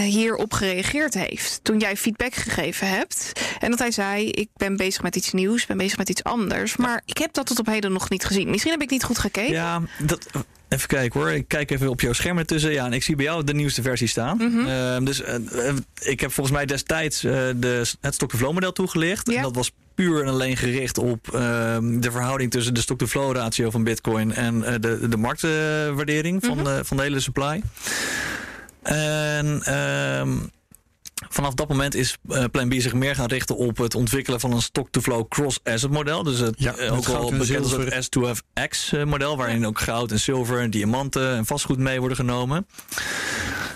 hierop 0.02 0.52
gereageerd 0.52 1.14
heeft. 1.14 1.60
Toen 1.62 1.78
jij 1.78 1.96
feedback 1.96 2.34
gegeven 2.34 2.88
hebt. 2.88 3.32
En 3.58 3.70
dat 3.70 3.78
hij 3.78 3.90
zei: 3.90 4.30
Ik 4.30 4.48
ben 4.56 4.76
bezig 4.76 5.02
met 5.02 5.16
iets 5.16 5.32
nieuws, 5.32 5.66
ben 5.66 5.76
bezig 5.76 5.98
met 5.98 6.08
iets 6.08 6.24
anders. 6.24 6.76
Maar 6.76 7.02
ik 7.04 7.18
heb 7.18 7.32
dat 7.32 7.46
tot 7.46 7.58
op 7.58 7.66
heden 7.66 7.92
nog 7.92 8.10
niet 8.10 8.24
gezien. 8.24 8.50
Misschien 8.50 8.72
heb 8.72 8.82
ik 8.82 8.90
niet 8.90 9.04
goed 9.04 9.18
gekeken. 9.18 9.52
Ja, 9.52 9.82
dat, 9.98 10.26
even 10.70 10.88
kijken 10.88 11.20
hoor. 11.20 11.30
Ik 11.30 11.48
kijk 11.48 11.70
even 11.70 11.88
op 11.88 12.00
jouw 12.00 12.12
scherm 12.12 12.38
ertussen. 12.38 12.72
Ja, 12.72 12.84
en 12.84 12.92
ik 12.92 13.02
zie 13.02 13.16
bij 13.16 13.24
jou 13.24 13.44
de 13.44 13.54
nieuwste 13.54 13.82
versie 13.82 14.06
staan. 14.06 14.40
Ehm, 14.40 15.04
dus 15.04 15.22
eh, 15.22 15.34
eh, 15.34 15.74
ik 16.00 16.20
heb 16.20 16.32
volgens 16.32 16.56
mij 16.56 16.66
destijds 16.66 17.24
eh, 17.24 17.32
de, 17.56 17.90
het 18.00 18.14
stock-to-flow 18.14 18.52
model 18.52 18.72
toegelicht. 18.72 19.30
Ja. 19.30 19.36
En 19.36 19.42
dat 19.42 19.54
was 19.54 19.72
puur 19.94 20.22
en 20.22 20.28
alleen 20.28 20.56
gericht 20.56 20.98
op 20.98 21.34
ehm, 21.34 22.00
de 22.00 22.10
verhouding 22.10 22.50
tussen 22.50 22.74
de 22.74 22.80
stock-to-flow 22.80 23.32
ratio 23.32 23.70
van 23.70 23.84
Bitcoin 23.84 24.34
en 24.34 24.60
de, 24.60 25.08
de 25.08 25.16
marktwaardering 25.16 26.44
van, 26.44 26.64
de, 26.64 26.80
van 26.84 26.96
de 26.96 27.02
hele 27.02 27.20
supply. 27.20 27.62
En 28.82 29.62
ehm, 29.62 30.30
vanaf 31.28 31.54
dat 31.54 31.68
moment 31.68 31.94
is 31.94 32.16
eh, 32.28 32.44
Plan 32.52 32.68
B 32.68 32.72
zich 32.72 32.94
meer 32.94 33.14
gaan 33.14 33.28
richten 33.28 33.56
op 33.56 33.76
het 33.76 33.94
ontwikkelen 33.94 34.40
van 34.40 34.52
een 34.52 34.62
stock-to-flow 34.62 35.28
cross-asset 35.28 35.90
model. 35.90 36.22
Dus 36.22 36.38
het 36.38 36.54
Ja, 36.58 36.76
eh, 36.76 36.96
ook 36.96 37.30
en 37.30 37.38
bekend 37.38 37.62
als 37.62 37.72
het 37.72 38.08
S2FX 38.08 38.92
eh, 38.92 39.04
model, 39.04 39.36
waarin 39.36 39.66
ook 39.66 39.80
goud 39.80 40.10
en 40.10 40.20
zilver 40.20 40.60
en 40.60 40.70
diamanten 40.70 41.36
en 41.36 41.46
vastgoed 41.46 41.78
mee 41.78 41.98
worden 41.98 42.16
genomen. 42.16 42.66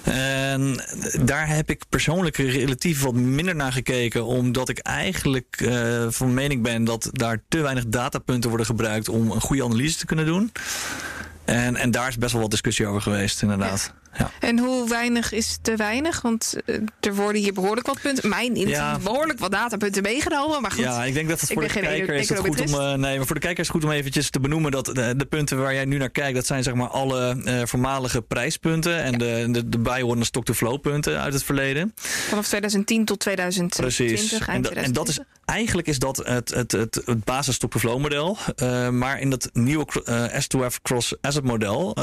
En 0.05 0.85
daar 1.25 1.49
heb 1.49 1.71
ik 1.71 1.83
persoonlijk 1.89 2.37
relatief 2.37 3.03
wat 3.03 3.15
minder 3.15 3.55
naar 3.55 3.73
gekeken, 3.73 4.25
omdat 4.25 4.69
ik 4.69 4.79
eigenlijk 4.79 5.57
eh, 5.59 6.07
van 6.09 6.35
mening 6.35 6.63
ben 6.63 6.85
dat 6.85 7.09
daar 7.13 7.43
te 7.49 7.61
weinig 7.61 7.87
datapunten 7.87 8.49
worden 8.49 8.67
gebruikt 8.67 9.09
om 9.09 9.31
een 9.31 9.41
goede 9.41 9.65
analyse 9.65 9.99
te 9.99 10.07
kunnen 10.07 10.27
doen. 10.27 10.53
En, 11.45 11.77
en 11.77 11.91
daar 11.91 12.09
is 12.09 12.19
best 12.19 12.33
wel 12.33 12.41
wat 12.41 12.51
discussie 12.51 12.87
over 12.87 13.03
geweest, 13.03 13.43
inderdaad. 13.43 13.93
Ja. 13.95 14.04
En 14.41 14.59
hoe 14.59 14.89
weinig 14.89 15.33
is 15.33 15.59
te 15.63 15.77
weinig? 15.77 16.21
Want 16.23 16.55
eh, 16.67 16.75
er 17.01 17.15
worden 17.15 17.43
hier 17.43 17.53
behoorlijk 17.53 17.87
wat 17.87 18.01
punten. 18.01 18.29
Mijn 18.29 18.55
in 18.57 18.69
Ja. 18.69 18.99
behoorlijk 18.99 19.39
wat 19.39 19.51
datapunten 19.51 20.03
meegenomen. 20.03 20.63
Maar 20.63 20.71
goed. 20.71 20.85
Ja, 20.85 21.05
ik 21.05 21.15
denk 21.15 21.29
dat 21.29 21.41
het 21.41 21.53
voor 21.53 21.63
de 21.63 21.69
kijker 21.69 22.15
is 22.15 22.29
het 22.29 22.39
goed 22.39 22.61
om. 22.61 22.81
eh, 22.81 22.93
nee, 22.95 23.17
maar 23.17 23.27
voor 23.27 23.35
de 23.35 23.41
kijker 23.41 23.61
is 23.61 23.67
het 23.69 23.77
goed 23.77 23.85
om 23.85 23.91
eventjes 23.91 24.31
te 24.31 24.41
benoemen 24.41 24.71
dat 24.71 24.85
de, 24.87 25.15
de 25.17 25.25
punten 25.25 25.59
waar 25.59 25.75
jij 25.75 25.85
nu 25.85 25.97
naar 25.97 26.11
kijkt, 26.11 26.35
dat 26.35 26.47
zijn 26.47 26.63
zeg 26.63 26.75
maar 26.75 26.89
alle 26.89 27.43
eh, 27.45 27.61
voormalige 27.65 28.23
prijspunten 28.23 29.03
en 29.03 29.19
de, 29.19 29.47
de, 29.51 29.69
de 29.69 29.79
bijhorende 29.79 30.25
stock-to-flow 30.25 30.81
punten 30.81 31.21
uit 31.21 31.33
het 31.33 31.45
verleden. 31.45 31.93
Vanaf 31.97 32.47
2010 32.47 33.05
tot 33.05 33.19
2020. 33.19 33.81
Precies. 34.07 34.33
En, 34.33 34.63
da- 34.63 34.71
en 34.71 34.93
dat 34.93 35.09
is 35.09 35.15
2020. 35.15 35.27
eigenlijk 35.45 35.87
is 35.87 35.99
dat 35.99 36.17
het, 36.17 36.55
het, 36.55 36.73
het, 36.73 37.01
het 37.05 37.25
basis 37.25 37.55
stock-to-flow 37.55 38.01
model. 38.01 38.39
Maar 38.93 39.21
in 39.21 39.31
dat 39.31 39.51
nieuwe 39.53 39.85
cro- 39.85 40.03
eh, 40.03 40.25
S2F 40.43 40.83
cross 40.83 41.15
asset 41.21 41.45
model 41.45 41.95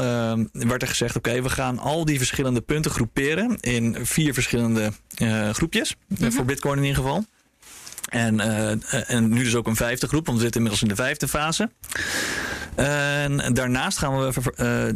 werd 0.52 0.82
er 0.82 0.88
gezegd: 0.88 1.16
oké, 1.16 1.42
we 1.42 1.48
gaan 1.50 1.78
al 1.78 2.01
die 2.04 2.18
verschillende 2.18 2.60
punten 2.60 2.90
groeperen 2.90 3.60
in 3.60 3.96
vier 4.06 4.34
verschillende 4.34 4.92
eh, 5.14 5.50
groepjes. 5.50 5.96
Eh, 6.20 6.30
voor 6.30 6.44
Bitcoin 6.44 6.78
in 6.78 6.84
ieder 6.84 7.02
geval. 7.02 7.24
En, 8.08 8.40
eh, 8.40 9.10
en 9.10 9.28
nu 9.28 9.42
dus 9.42 9.54
ook 9.54 9.66
een 9.66 9.76
vijfde 9.76 10.08
groep, 10.08 10.26
want 10.26 10.38
we 10.38 10.44
zitten 10.44 10.60
inmiddels 10.60 10.82
in 10.90 10.96
de 10.96 11.02
vijfde 11.02 11.28
fase. 11.28 11.70
En 12.74 13.54
daarnaast 13.54 13.98
gaan 13.98 14.18
we 14.18 14.94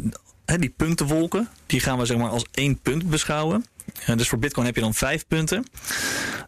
die 0.59 0.73
puntenwolken, 0.77 1.49
die 1.65 1.79
gaan 1.79 1.97
we 1.97 2.05
zeg 2.05 2.17
maar 2.17 2.29
als 2.29 2.45
één 2.51 2.79
punt 2.79 3.09
beschouwen. 3.09 3.65
Uh, 4.09 4.15
dus 4.15 4.29
voor 4.29 4.39
Bitcoin 4.39 4.65
heb 4.65 4.75
je 4.75 4.81
dan 4.81 4.93
vijf 4.93 5.27
punten. 5.27 5.65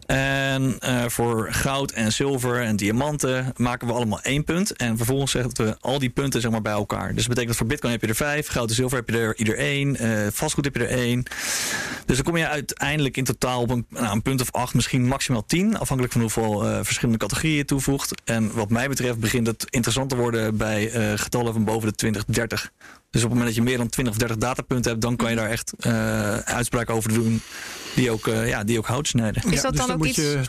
En 0.05 0.77
uh, 0.85 1.05
voor 1.07 1.47
goud 1.53 1.91
en 1.91 2.13
zilver 2.13 2.61
en 2.61 2.75
diamanten 2.75 3.53
maken 3.55 3.87
we 3.87 3.93
allemaal 3.93 4.21
één 4.21 4.43
punt. 4.43 4.75
En 4.75 4.97
vervolgens 4.97 5.31
zetten 5.31 5.65
we 5.65 5.77
al 5.79 5.99
die 5.99 6.09
punten 6.09 6.41
zeg 6.41 6.51
maar, 6.51 6.61
bij 6.61 6.71
elkaar. 6.71 7.07
Dus 7.07 7.15
dat 7.15 7.27
betekent 7.27 7.47
dat 7.47 7.57
voor 7.57 7.67
Bitcoin 7.67 7.91
heb 7.91 8.01
je 8.01 8.07
er 8.07 8.15
vijf, 8.15 8.47
goud 8.47 8.69
en 8.69 8.75
zilver 8.75 8.97
heb 8.97 9.09
je 9.09 9.17
er 9.17 9.37
ieder 9.37 9.57
één, 9.57 10.03
uh, 10.03 10.27
vastgoed 10.31 10.65
heb 10.65 10.75
je 10.75 10.83
er 10.85 10.97
één. 10.97 11.23
Dus 12.05 12.15
dan 12.15 12.25
kom 12.25 12.37
je 12.37 12.47
uiteindelijk 12.47 13.17
in 13.17 13.23
totaal 13.23 13.61
op 13.61 13.69
een, 13.69 13.85
nou, 13.89 14.11
een 14.11 14.21
punt 14.21 14.41
of 14.41 14.51
acht, 14.51 14.73
misschien 14.73 15.07
maximaal 15.07 15.45
tien. 15.45 15.77
Afhankelijk 15.77 16.13
van 16.13 16.21
hoeveel 16.21 16.83
verschillende 16.83 17.19
categorieën 17.19 17.57
je 17.57 17.65
toevoegt. 17.65 18.21
En 18.23 18.51
wat 18.53 18.69
mij 18.69 18.87
betreft 18.87 19.19
begint 19.19 19.47
het 19.47 19.65
interessant 19.69 20.09
te 20.09 20.15
worden 20.15 20.57
bij 20.57 20.91
getallen 21.17 21.53
van 21.53 21.63
boven 21.63 21.87
de 21.87 21.95
20, 21.95 22.25
30. 22.25 22.71
Dus 23.09 23.23
op 23.23 23.29
het 23.29 23.37
moment 23.39 23.45
dat 23.45 23.55
je 23.55 23.69
meer 23.69 23.77
dan 23.77 23.89
20 23.89 24.13
of 24.13 24.19
30 24.19 24.37
datapunten 24.37 24.91
hebt, 24.91 25.03
dan 25.03 25.15
kan 25.15 25.29
je 25.29 25.35
daar 25.35 25.49
echt 25.49 25.73
uh, 25.85 26.37
uitspraken 26.37 26.93
over 26.93 27.13
doen 27.13 27.41
die 27.95 28.11
ook, 28.11 28.27
uh, 28.27 28.47
ja, 28.47 28.63
die 28.63 28.77
ook 28.77 28.85
hout 28.85 29.07
snijden. 29.07 29.43
Is 29.51 29.61
dat 29.61 29.71
dus 29.71 29.79
dan, 29.79 29.87
dan 29.87 29.91
ook 29.91 29.97
moet 29.97 30.07
iets... 30.07 30.17
je 30.17 30.39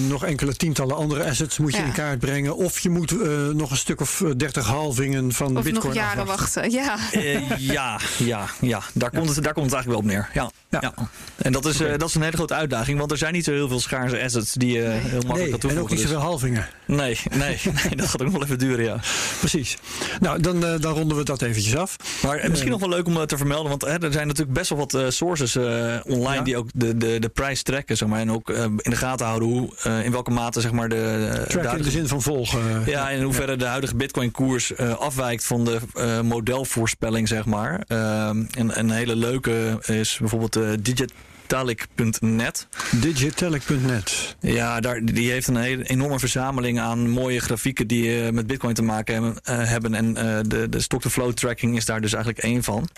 uh, 0.00 0.08
nog 0.08 0.24
enkele 0.24 0.54
tientallen 0.56 0.96
andere 0.96 1.24
assets 1.24 1.58
moet 1.58 1.72
je 1.72 1.78
Ja. 1.80 1.84
in 1.86 1.92
kaart 1.92 2.18
brengen. 2.18 2.56
Of 2.56 2.78
je 2.78 2.90
moet 2.90 3.14
nog 3.54 3.70
een 3.70 3.76
stuk 3.76 4.00
of 4.00 4.22
30 4.36 4.66
halvingen 4.66 5.32
van 5.32 5.56
Of 5.56 5.62
bitcoin 5.64 5.84
nog 5.86 5.94
jaren 5.94 6.22
afwachten. 6.22 6.62
wachten. 6.62 6.70
Ja. 6.70 6.96
Eh, 7.12 7.58
ja, 7.58 8.00
ja, 8.18 8.46
ja. 8.60 8.80
Daar, 8.92 9.10
Komt 9.10 9.34
het, 9.34 9.44
daar 9.44 9.52
komt 9.52 9.66
het 9.70 9.74
eigenlijk 9.74 9.86
wel 9.86 9.96
op 9.98 10.04
neer. 10.04 10.30
Ja. 10.34 10.50
Ja. 10.70 10.78
Ja. 10.80 11.08
En 11.36 11.52
dat 11.52 11.64
is, 11.66 11.80
eh, 11.80 11.98
dat 11.98 12.08
is 12.08 12.14
een 12.14 12.22
hele 12.22 12.36
grote 12.36 12.54
uitdaging, 12.54 12.98
want 12.98 13.10
er 13.10 13.18
zijn 13.18 13.32
niet 13.32 13.44
zo 13.44 13.52
heel 13.52 13.68
veel 13.68 13.80
schaarse 13.80 14.22
assets 14.22 14.52
die 14.52 14.72
je 14.72 14.80
heel 14.82 15.00
makkelijk 15.00 15.26
Nee, 15.36 15.44
kan 15.44 15.52
en 15.52 15.58
toevoegen. 15.58 15.82
ook 15.82 15.90
niet 15.90 15.98
dus- 15.98 16.08
zoveel 16.10 16.24
halvingen. 16.26 16.68
nee, 16.86 17.18
nee, 17.36 17.58
nee, 17.84 17.96
dat 17.96 18.08
gaat 18.08 18.20
ook 18.20 18.26
nog 18.26 18.32
wel 18.32 18.42
even 18.42 18.58
duren, 18.58 18.84
ja. 18.84 19.00
Precies. 19.38 19.76
Nou, 20.20 20.40
dan, 20.40 20.64
eh, 20.64 20.80
dan 20.80 20.94
ronden 20.94 21.16
we 21.16 21.22
dat 21.24 21.42
eventjes 21.42 21.76
af. 21.76 21.96
Maar 22.22 22.36
eh, 22.38 22.48
misschien 22.50 22.70
nog 22.70 22.80
wel 22.80 22.88
leuk 22.88 23.06
om 23.06 23.16
eh, 23.16 23.22
te 23.22 23.36
vermelden, 23.36 23.68
want 23.68 23.82
hè, 23.82 24.02
er 24.06 24.12
zijn 24.12 24.26
natuurlijk 24.26 24.56
best 24.56 24.68
wel 24.70 24.78
wat 24.78 24.94
eh, 24.94 25.04
sources 25.08 25.56
eh, 25.56 25.96
online 26.04 26.34
Ja. 26.36 26.42
die 26.42 26.56
ook 26.56 26.68
de, 26.76 26.96
de, 26.96 27.18
de 27.18 27.28
prijs 27.28 27.62
trekken, 27.62 27.96
zeg 27.96 28.08
maar, 28.08 28.20
en 28.20 28.30
ook 28.30 28.50
eh, 28.50 28.62
in 28.62 28.90
de 28.90 28.96
gaten 28.96 29.26
houden 29.26 29.48
hoe, 29.48 29.68
eh, 29.82 30.04
in 30.04 30.12
welke 30.12 30.30
mate 30.30 30.60
zeg 30.60 30.72
maar, 30.72 30.88
de, 30.88 31.28
eh, 31.48 31.62
de 31.62 31.76
in 31.76 31.82
de 31.82 31.90
zin 31.90 32.08
van 32.08 32.22
volgen. 32.22 32.82
Ja, 32.86 33.10
in 33.10 33.22
hoeverre 33.22 33.56
de 33.56 33.64
huidige 33.64 33.96
Bitcoin-koers 33.96 34.76
afwijkt 34.76 35.44
van 35.44 35.64
de 35.64 35.78
modelvoorspelling, 36.22 37.28
zeg 37.28 37.44
maar. 37.44 37.84
Ehm, 37.86 38.44
en 38.50 38.78
een 38.78 38.90
hele 38.90 39.16
leuke 39.16 39.78
is 39.86 40.16
bijvoorbeeld 40.20 40.56
eh 40.56 40.68
digitalic.net. 40.80 42.66
Digitalic.net. 43.00 44.36
Ja, 44.40 44.80
daar, 44.80 45.04
die 45.04 45.30
heeft 45.30 45.48
een 45.48 45.56
hele 45.56 45.84
enorme 45.84 46.18
verzameling 46.18 46.80
aan 46.80 47.08
mooie 47.08 47.40
grafieken 47.40 47.86
die 47.86 48.24
eh, 48.24 48.32
met 48.32 48.46
Bitcoin 48.46 48.74
te 48.74 48.82
maken 48.82 49.14
hebben. 49.14 49.68
hebben. 49.68 49.94
En 49.94 50.14
de, 50.48 50.68
de 50.68 50.80
stock-to-flow 50.80 51.32
tracking 51.32 51.76
is 51.76 51.84
daar 51.84 52.00
dus 52.00 52.12
eigenlijk 52.12 52.44
één 52.44 52.62
van. 52.62 52.88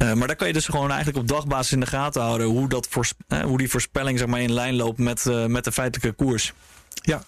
Eh, 0.00 0.12
maar 0.12 0.26
daar 0.26 0.36
kan 0.36 0.46
je 0.46 0.52
dus 0.52 0.66
gewoon 0.66 0.88
eigenlijk 0.88 1.18
op 1.18 1.28
dagbasis 1.28 1.72
in 1.72 1.80
de 1.80 1.86
gaten 1.86 2.22
houden 2.22 2.46
hoe, 2.46 2.68
dat 2.68 2.86
voors- 2.90 3.12
eh, 3.28 3.40
hoe 3.40 3.58
die 3.58 3.70
voorspelling 3.70 4.18
zeg 4.18 4.28
maar, 4.28 4.40
in 4.40 4.52
lijn 4.52 4.74
loopt 4.76 4.98
met, 4.98 5.26
eh, 5.26 5.46
met 5.46 5.64
de 5.64 5.72
feitelijke 5.72 6.24
koers. 6.24 6.52
Ja. 6.94 7.22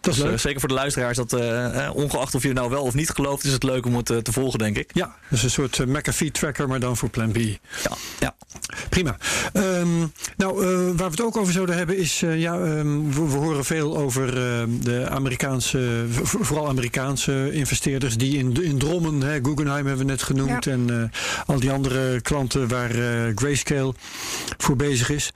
Dat 0.00 0.12
is 0.12 0.16
Dus, 0.16 0.24
eh, 0.24 0.30
leuk. 0.30 0.40
zeker 0.40 0.60
voor 0.60 0.68
de 0.68 0.74
luisteraars, 0.74 1.16
dat, 1.16 1.32
eh, 1.32 1.86
eh, 1.86 1.94
ongeacht 1.94 2.34
of 2.34 2.42
je 2.42 2.52
nou 2.52 2.70
wel 2.70 2.82
of 2.82 2.94
niet 2.94 3.10
gelooft, 3.10 3.44
is 3.44 3.52
het 3.52 3.62
leuk 3.62 3.86
om 3.86 3.96
het 3.96 4.06
te 4.06 4.32
volgen, 4.32 4.58
denk 4.58 4.76
ik. 4.76 4.90
Ja, 4.94 5.14
dat 5.28 5.38
is 5.38 5.42
een 5.44 5.50
soort 5.50 5.86
McAfee-tracker, 5.86 6.68
maar 6.68 6.80
dan 6.80 6.96
voor 6.96 7.08
Plan 7.08 7.32
B. 7.32 7.36
Ja, 7.36 7.58
ja. 8.18 8.34
Prima. 8.88 9.16
Ehm, 9.52 9.98
nou, 10.36 10.64
eh, 10.66 10.76
waar 10.86 10.94
we 10.96 11.02
het 11.16 11.22
ook 11.22 11.36
over 11.36 11.52
zouden 11.52 11.76
hebben 11.76 11.96
is, 11.98 12.22
eh, 12.22 12.38
ja, 12.40 12.54
ehm, 12.54 13.10
we, 13.10 13.14
we 13.28 13.36
horen 13.36 13.64
veel 13.64 13.96
over 13.96 14.28
eh, 14.28 14.62
de 14.80 15.08
Amerikaanse, 15.08 16.04
vooral 16.22 16.68
Amerikaanse 16.68 17.52
investeerders 17.52 18.16
die 18.16 18.38
in, 18.38 18.62
in 18.64 18.78
drommen, 18.78 19.20
hè, 19.20 19.38
Guggenheim 19.42 19.86
hebben 19.86 20.06
we 20.06 20.10
net 20.12 20.22
genoemd 20.22 20.64
Ja. 20.64 20.72
en 20.72 21.10
eh, 21.12 21.44
al 21.46 21.60
die 21.60 21.70
andere 21.70 22.20
klanten 22.20 22.68
waar 22.68 22.90
eh, 22.90 23.32
Grayscale 23.34 23.94
voor 24.58 24.76
bezig 24.76 25.10
is. 25.10 25.32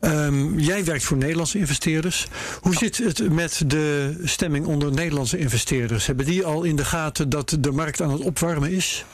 Ehm, 0.00 0.58
jij 0.58 0.84
werkt 0.84 1.04
voor 1.04 1.16
Nederlandse 1.16 1.58
investeerders. 1.58 2.26
Hoe 2.60 2.74
zit 2.74 2.98
het 2.98 3.32
met 3.32 3.62
de 3.66 3.99
stemming 4.24 4.66
onder 4.66 4.92
Nederlandse 4.92 5.38
investeerders? 5.38 6.06
Hebben 6.06 6.26
die 6.26 6.44
al 6.44 6.62
in 6.62 6.76
de 6.76 6.84
gaten 6.84 7.28
dat 7.28 7.56
de 7.60 7.70
markt 7.70 8.00
aan 8.00 8.10
het 8.10 8.20
opwarmen 8.20 8.70
is? 8.70 9.04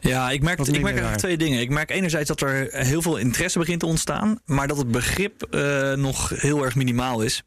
Ja, 0.00 0.30
ik 0.30 0.42
merk, 0.42 0.58
ik 0.58 0.72
merk 0.72 0.84
eigenlijk 0.84 1.18
twee 1.18 1.36
dingen. 1.36 1.60
Ik 1.60 1.70
merk 1.70 1.90
enerzijds 1.90 2.28
dat 2.28 2.40
er 2.40 2.68
heel 2.70 3.02
veel 3.02 3.16
interesse 3.16 3.58
begint 3.58 3.80
te 3.80 3.86
ontstaan, 3.86 4.38
maar 4.44 4.68
dat 4.68 4.76
het 4.76 4.90
begrip 4.90 5.42
eh, 5.42 5.92
nog 5.92 6.28
heel 6.28 6.64
erg 6.64 6.74
minimaal 6.74 7.20
is. 7.22 7.42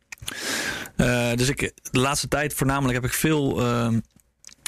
Eh, 0.95 1.33
dus 1.35 1.49
ik, 1.49 1.71
de 1.91 1.99
laatste 1.99 2.27
tijd 2.27 2.53
voornamelijk 2.53 2.93
heb 2.93 3.05
ik 3.05 3.17
veel 3.17 3.61
eh, 3.61 3.87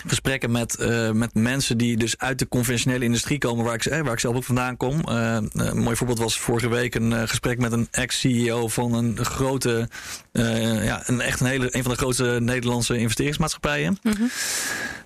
gesprekken 0.08 0.52
met, 0.52 0.76
eh, 0.76 1.12
met 1.12 1.34
mensen 1.34 1.78
die 1.78 1.98
dus 1.98 2.18
uit 2.18 2.40
de 2.40 2.48
conventionele 2.48 3.06
industrie 3.06 3.38
komen, 3.38 3.66
waar 3.66 3.74
ik, 3.74 3.86
eh, 3.86 4.02
waar 4.02 4.14
ik 4.14 4.20
zelf 4.20 4.36
ook 4.36 4.44
vandaan 4.44 4.78
kom. 4.78 5.02
Een 5.04 5.78
mooi 5.78 5.96
voorbeeld 5.96 6.20
was 6.20 6.40
vorige 6.40 6.70
week 6.70 6.96
een 6.96 7.28
gesprek 7.28 7.60
met 7.60 7.72
een 7.72 7.88
ex-CEO 7.92 8.68
van 8.68 8.94
een 8.94 9.26
grote, 9.26 9.90
eh, 10.32 10.86
ja, 10.86 11.02
een, 11.06 11.22
echt 11.22 11.40
een, 11.40 11.46
hele, 11.48 11.76
een 11.76 11.84
van 11.84 11.92
de 11.92 11.98
grootste 11.98 12.38
Nederlandse 12.42 12.98
investeringsmaatschappijen. 12.98 13.98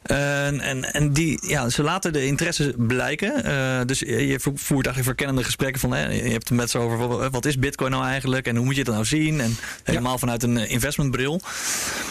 En, 0.03 0.59
en, 0.59 0.93
en 0.93 1.13
die, 1.13 1.47
ja, 1.47 1.69
ze 1.69 1.83
laten 1.83 2.13
de 2.13 2.25
interesse 2.25 2.73
blijken. 2.77 3.43
Eh, 3.43 3.85
dus 3.85 3.99
je 3.99 4.35
voert 4.39 4.85
eigenlijk 4.85 5.03
verkennende 5.03 5.43
gesprekken 5.43 5.81
van. 5.81 5.93
Hè, 5.93 6.09
je 6.09 6.29
hebt 6.31 6.49
het 6.49 6.57
met 6.57 6.69
ze 6.69 6.77
over 6.77 6.97
wat- 6.97 7.31
wat 7.31 7.45
is 7.45 7.59
Bitcoin 7.59 7.91
nou 7.91 8.05
eigenlijk 8.05 8.47
en 8.47 8.55
hoe 8.55 8.65
moet 8.65 8.75
je 8.75 8.81
het 8.81 8.89
nou 8.91 9.05
zien? 9.05 9.41
En 9.41 9.55
helemaal 9.83 10.17
vanuit 10.17 10.43
een 10.43 10.57
eh, 10.57 10.71
investmentbril. 10.71 11.41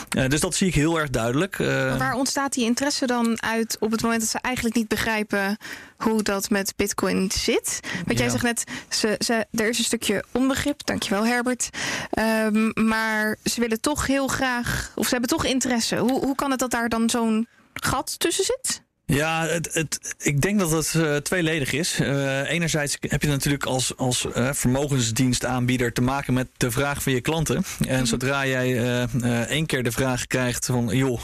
Eh, 0.08 0.28
dus 0.28 0.40
dat 0.40 0.54
zie 0.54 0.66
ik 0.66 0.74
heel 0.74 1.00
erg 1.00 1.10
duidelijk. 1.10 1.58
Eh, 1.58 1.66
Maar 1.66 1.98
waar 1.98 2.14
ontstaat 2.14 2.52
die 2.52 2.64
interesse 2.64 3.06
dan 3.06 3.42
uit 3.42 3.76
op 3.80 3.90
het 3.90 4.02
moment 4.02 4.20
dat 4.20 4.30
ze 4.30 4.38
eigenlijk 4.40 4.76
niet 4.76 4.88
begrijpen 4.88 5.56
hoe 6.02 6.22
dat 6.22 6.50
met 6.50 6.72
Bitcoin 6.76 7.30
zit? 7.34 7.80
Want 8.06 8.18
jij 8.18 8.26
Ja. 8.26 8.32
zegt 8.32 8.44
net, 8.44 8.64
ze, 8.88 9.14
ze, 9.18 9.46
er 9.50 9.68
is 9.68 9.78
een 9.78 9.84
stukje 9.84 10.24
onbegrip, 10.32 10.86
dankjewel 10.86 11.26
Herbert. 11.26 11.68
Ehm, 12.10 12.86
maar 12.86 13.36
ze 13.44 13.60
willen 13.60 13.80
toch 13.80 14.06
heel 14.06 14.26
graag, 14.28 14.92
of 14.94 15.04
ze 15.04 15.10
hebben 15.10 15.30
toch 15.30 15.44
interesse. 15.44 15.96
Hoe, 15.96 16.24
hoe 16.24 16.34
kan 16.34 16.50
het 16.50 16.58
dat 16.60 16.70
daar 16.70 16.88
dan 16.88 17.10
zo'n 17.10 17.46
gat 17.72 18.18
tussen 18.18 18.44
zit? 18.44 18.82
Ja, 19.06 19.46
het, 19.46 19.74
het, 19.74 20.14
ik 20.18 20.40
denk 20.40 20.58
dat 20.58 20.70
het 20.70 20.94
eh, 20.94 21.16
tweeledig 21.16 21.72
is. 21.72 21.98
Eh, 22.00 22.50
enerzijds 22.50 22.96
heb 23.00 23.22
je 23.22 23.28
natuurlijk 23.28 23.64
als, 23.64 23.96
als 23.96 24.32
eh, 24.32 24.48
vermogensdienstaanbieder 24.52 25.92
te 25.92 26.00
maken 26.00 26.34
met 26.34 26.48
de 26.56 26.70
vraag 26.70 27.02
van 27.02 27.12
je 27.12 27.20
klanten. 27.20 27.64
En 27.88 28.06
zodra 28.06 28.46
jij 28.46 29.06
één 29.48 29.66
keer 29.66 29.82
de 29.82 29.92
vraag 29.92 30.26
krijgt 30.26 30.66
van, 30.66 30.96
joh, 30.96 31.20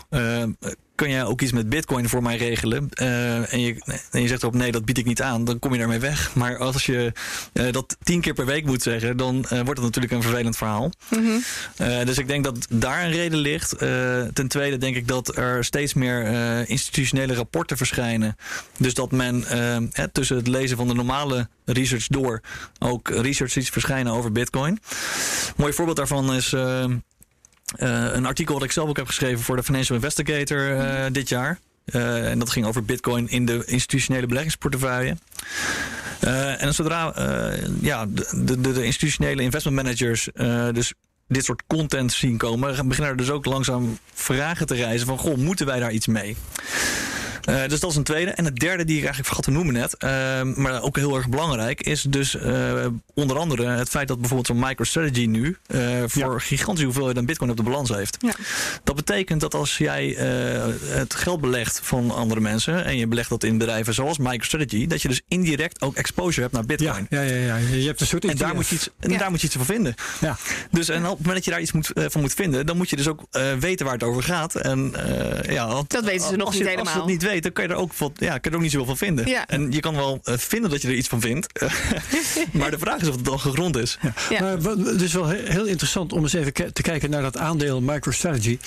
kun 0.98 1.10
jij 1.10 1.24
ook 1.24 1.40
iets 1.40 1.52
met 1.52 1.68
bitcoin 1.68 2.08
voor 2.08 2.22
mij 2.22 2.36
regelen? 2.36 2.88
Eh, 2.90 3.52
en, 3.52 3.60
je, 3.60 3.76
en 4.10 4.22
je 4.22 4.28
zegt 4.28 4.42
erop, 4.42 4.54
nee, 4.54 4.72
dat 4.72 4.84
bied 4.84 4.98
ik 4.98 5.04
niet 5.04 5.22
aan, 5.22 5.44
dan 5.44 5.58
kom 5.58 5.72
je 5.72 5.78
daarmee 5.78 5.98
weg. 5.98 6.34
Maar 6.34 6.58
als 6.58 6.86
je 6.86 7.12
eh, 7.52 7.72
dat 7.72 7.96
tien 8.02 8.20
keer 8.20 8.34
per 8.34 8.46
week 8.46 8.64
moet 8.64 8.82
zeggen, 8.82 9.16
dan 9.16 9.44
eh, 9.44 9.50
wordt 9.50 9.68
het 9.68 9.80
natuurlijk 9.80 10.12
een 10.12 10.22
vervelend 10.22 10.56
verhaal. 10.56 10.90
Eh, 11.76 12.04
dus 12.04 12.18
ik 12.18 12.28
denk 12.28 12.44
dat 12.44 12.66
daar 12.70 13.04
een 13.04 13.10
reden 13.10 13.38
ligt. 13.38 13.78
Ten 14.32 14.48
tweede 14.48 14.78
denk 14.78 14.96
ik 14.96 15.08
dat 15.08 15.36
er 15.36 15.64
steeds 15.64 15.94
meer 15.94 16.26
institutionele 16.68 17.34
rapporten 17.34 17.76
verschijnen. 17.76 18.36
Dus 18.76 18.94
dat 18.94 19.12
men 19.12 19.44
hè, 19.92 20.08
tussen 20.08 20.36
het 20.36 20.46
lezen 20.46 20.76
van 20.76 20.88
de 20.88 20.94
normale 20.94 21.48
research 21.64 22.06
door 22.06 22.40
ook 22.78 23.08
research 23.08 23.52
ziet 23.52 23.70
verschijnen 23.70 24.12
over 24.12 24.32
Bitcoin. 24.32 24.72
Een 24.72 25.54
mooi 25.56 25.72
voorbeeld 25.72 25.96
daarvan 25.96 26.34
is. 26.34 26.54
Eh, 27.76 28.04
een 28.12 28.26
artikel 28.26 28.54
dat 28.54 28.62
ik 28.62 28.72
zelf 28.72 28.88
ook 28.88 28.96
heb 28.96 29.06
geschreven 29.06 29.44
voor 29.44 29.56
de 29.56 29.62
Financial 29.62 29.96
Investigator 29.96 30.76
eh, 30.76 31.04
dit 31.12 31.28
jaar. 31.28 31.58
Eh, 31.84 32.30
en 32.30 32.38
dat 32.38 32.50
ging 32.50 32.66
over 32.66 32.84
Bitcoin 32.84 33.28
in 33.28 33.46
de 33.46 33.62
institutionele 33.66 34.26
beleggingsportefeuille. 34.26 35.16
En 36.58 36.74
zodra 36.74 37.14
ja, 37.80 38.06
de, 38.06 38.44
de, 38.44 38.60
de 38.60 38.84
institutionele 38.84 39.42
investment 39.42 39.76
managers 39.76 40.28
dus 40.72 40.92
dit 41.28 41.44
soort 41.44 41.62
content 41.66 42.12
zien 42.12 42.36
komen, 42.36 42.88
beginnen 42.88 43.10
er 43.10 43.16
dus 43.16 43.30
ook 43.30 43.44
langzaam 43.44 43.98
vragen 44.14 44.66
te 44.66 44.74
reizen 44.74 45.06
van, 45.06 45.18
goh, 45.18 45.36
moeten 45.36 45.66
wij 45.66 45.80
daar 45.80 45.92
iets 45.92 46.06
mee? 46.06 46.36
Eh, 47.48 47.68
dus 47.68 47.80
dat 47.80 47.90
is 47.90 47.96
een 47.96 48.02
tweede. 48.02 48.30
En 48.30 48.44
het 48.44 48.56
derde 48.56 48.84
die 48.84 48.96
ik 48.96 49.04
eigenlijk 49.04 49.26
vergat 49.26 49.44
te 49.44 49.50
noemen 49.50 49.74
net, 49.74 49.96
eh, 49.96 50.42
maar 50.42 50.82
ook 50.82 50.96
heel 50.96 51.16
erg 51.16 51.28
belangrijk, 51.28 51.80
is 51.80 52.02
dus 52.02 52.36
eh, 52.36 52.86
onder 53.14 53.38
andere 53.38 53.66
het 53.66 53.88
feit 53.88 54.08
dat 54.08 54.18
bijvoorbeeld 54.18 54.46
zo'n 54.46 54.58
MicroStrategy 54.58 55.26
nu 55.26 55.56
voor 56.06 56.40
gigantische 56.40 56.84
hoeveelheden 56.84 57.26
bitcoin 57.26 57.50
op 57.50 57.56
de 57.56 57.62
balans 57.62 57.88
heeft. 57.88 58.16
Ja. 58.20 58.32
Dat 58.84 58.96
betekent 58.96 59.40
dat 59.40 59.54
als 59.54 59.78
jij 59.78 60.06
het 60.88 61.14
geld 61.14 61.40
belegt 61.40 61.80
van 61.82 62.10
andere 62.10 62.40
mensen 62.40 62.84
en 62.84 62.96
je 62.96 63.06
belegt 63.06 63.28
dat 63.28 63.44
in 63.44 63.58
bedrijven 63.58 63.94
zoals 63.94 64.18
MicroStrategy, 64.18 64.86
dat 64.86 65.02
je 65.02 65.08
dus 65.08 65.20
indirect 65.28 65.82
ook 65.82 65.96
exposure 65.96 66.40
hebt 66.40 66.52
naar 66.52 66.64
bitcoin. 66.64 67.06
Ja, 67.10 67.20
ja, 67.20 67.34
ja, 67.34 67.56
ja. 67.56 67.56
Je 67.56 67.86
hebt 67.86 68.00
een 68.00 68.06
soort 68.06 68.24
En 68.24 68.36
daar 68.36 68.54
moet, 68.54 68.68
je 68.68 68.74
iets, 68.74 68.88
en 68.98 69.18
daar 69.18 69.30
moet 69.30 69.40
je 69.40 69.46
iets 69.46 69.56
van 69.56 69.64
vinden. 69.64 69.94
Ja. 70.20 70.36
Dus 70.70 70.88
en 70.88 71.02
op 71.02 71.08
het 71.08 71.18
moment 71.18 71.34
dat 71.34 71.44
je 71.44 71.50
daar 71.50 71.60
iets 71.60 71.72
moet, 71.72 71.90
van 71.94 72.20
moet 72.20 72.34
vinden, 72.34 72.66
dan 72.66 72.76
moet 72.76 72.90
je 72.90 72.96
dus 72.96 73.08
ook 73.08 73.26
weten 73.60 73.84
waar 73.84 73.94
het 73.94 74.02
over 74.02 74.22
gaat. 74.22 74.54
En 74.54 74.92
ja, 75.48 75.82
Dat 75.86 76.04
weten 76.04 76.28
ze 76.28 76.36
nog 76.36 76.36
niet 76.36 76.38
je, 76.38 76.44
Als 76.44 76.56
je 76.56 76.64
helemaal. 76.64 76.94
dat 76.94 77.06
niet 77.06 77.22
weet, 77.22 77.37
weet, 77.42 77.42
dan 77.42 77.52
kan 77.52 77.64
je 77.64 77.70
er 77.70 77.76
ook, 77.76 77.92
ja, 78.14 78.28
kan 78.30 78.38
je 78.42 78.50
er 78.50 78.54
ook 78.56 78.62
niet 78.62 78.70
zoveel 78.70 78.86
van 78.86 78.96
vinden. 78.96 79.26
Ja. 79.28 79.46
En 79.46 79.72
je 79.72 79.80
kan 79.80 79.94
wel 79.94 80.20
eh, 80.22 80.34
vinden 80.36 80.70
dat 80.70 80.82
je 80.82 80.88
er 80.88 80.94
iets 80.94 81.08
van 81.08 81.20
vindt. 81.20 81.60
maar 82.52 82.70
de 82.70 82.78
vraag 82.78 83.00
is 83.00 83.08
of 83.08 83.14
het 83.14 83.24
dan 83.24 83.40
gegrond 83.40 83.76
is. 83.76 83.98
Ja. 84.30 84.40
Maar 84.40 84.60
wat- 84.60 84.78
het 84.78 85.00
is 85.02 85.12
wel 85.12 85.26
he- 85.26 85.52
heel 85.52 85.64
interessant 85.64 86.12
om 86.12 86.22
eens 86.22 86.32
even 86.32 86.52
ke- 86.52 86.72
te 86.72 86.82
kijken 86.82 87.10
naar 87.10 87.22
dat 87.22 87.36
aandeel 87.36 87.80
MicroStrategy. 87.80 88.58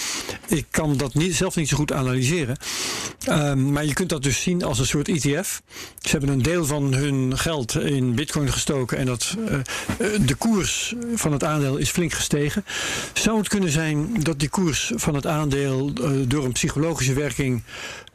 Ik 0.47 0.65
kan 0.71 0.97
dat 0.97 1.13
niet, 1.13 1.35
zelf 1.35 1.55
niet 1.55 1.69
zo 1.69 1.77
goed 1.77 1.91
analyseren. 1.91 2.57
Ehm, 3.25 3.71
maar 3.71 3.85
je 3.85 3.93
kunt 3.93 4.09
dat 4.09 4.23
dus 4.23 4.41
zien 4.41 4.63
als 4.63 4.79
een 4.79 4.85
soort 4.85 5.07
ETF. 5.07 5.61
Ze 5.99 6.09
hebben 6.11 6.29
een 6.29 6.41
deel 6.41 6.65
van 6.65 6.93
hun 6.93 7.37
geld 7.37 7.75
in 7.75 8.15
bitcoin 8.15 8.51
gestoken. 8.51 8.97
En 8.97 9.05
dat, 9.05 9.35
eh, 9.47 9.53
eh, 9.53 10.21
de 10.25 10.35
koers 10.35 10.95
van 11.15 11.31
het 11.31 11.43
aandeel 11.43 11.77
is 11.77 11.89
flink 11.89 12.13
gestegen. 12.13 12.65
Zou 13.13 13.37
het 13.37 13.47
kunnen 13.47 13.69
zijn 13.71 14.23
dat 14.23 14.39
die 14.39 14.49
koers 14.49 14.91
van 14.95 15.15
het 15.15 15.27
aandeel 15.27 15.91
eh, 16.03 16.09
door 16.27 16.45
een 16.45 16.51
psychologische 16.51 17.13
werking 17.13 17.63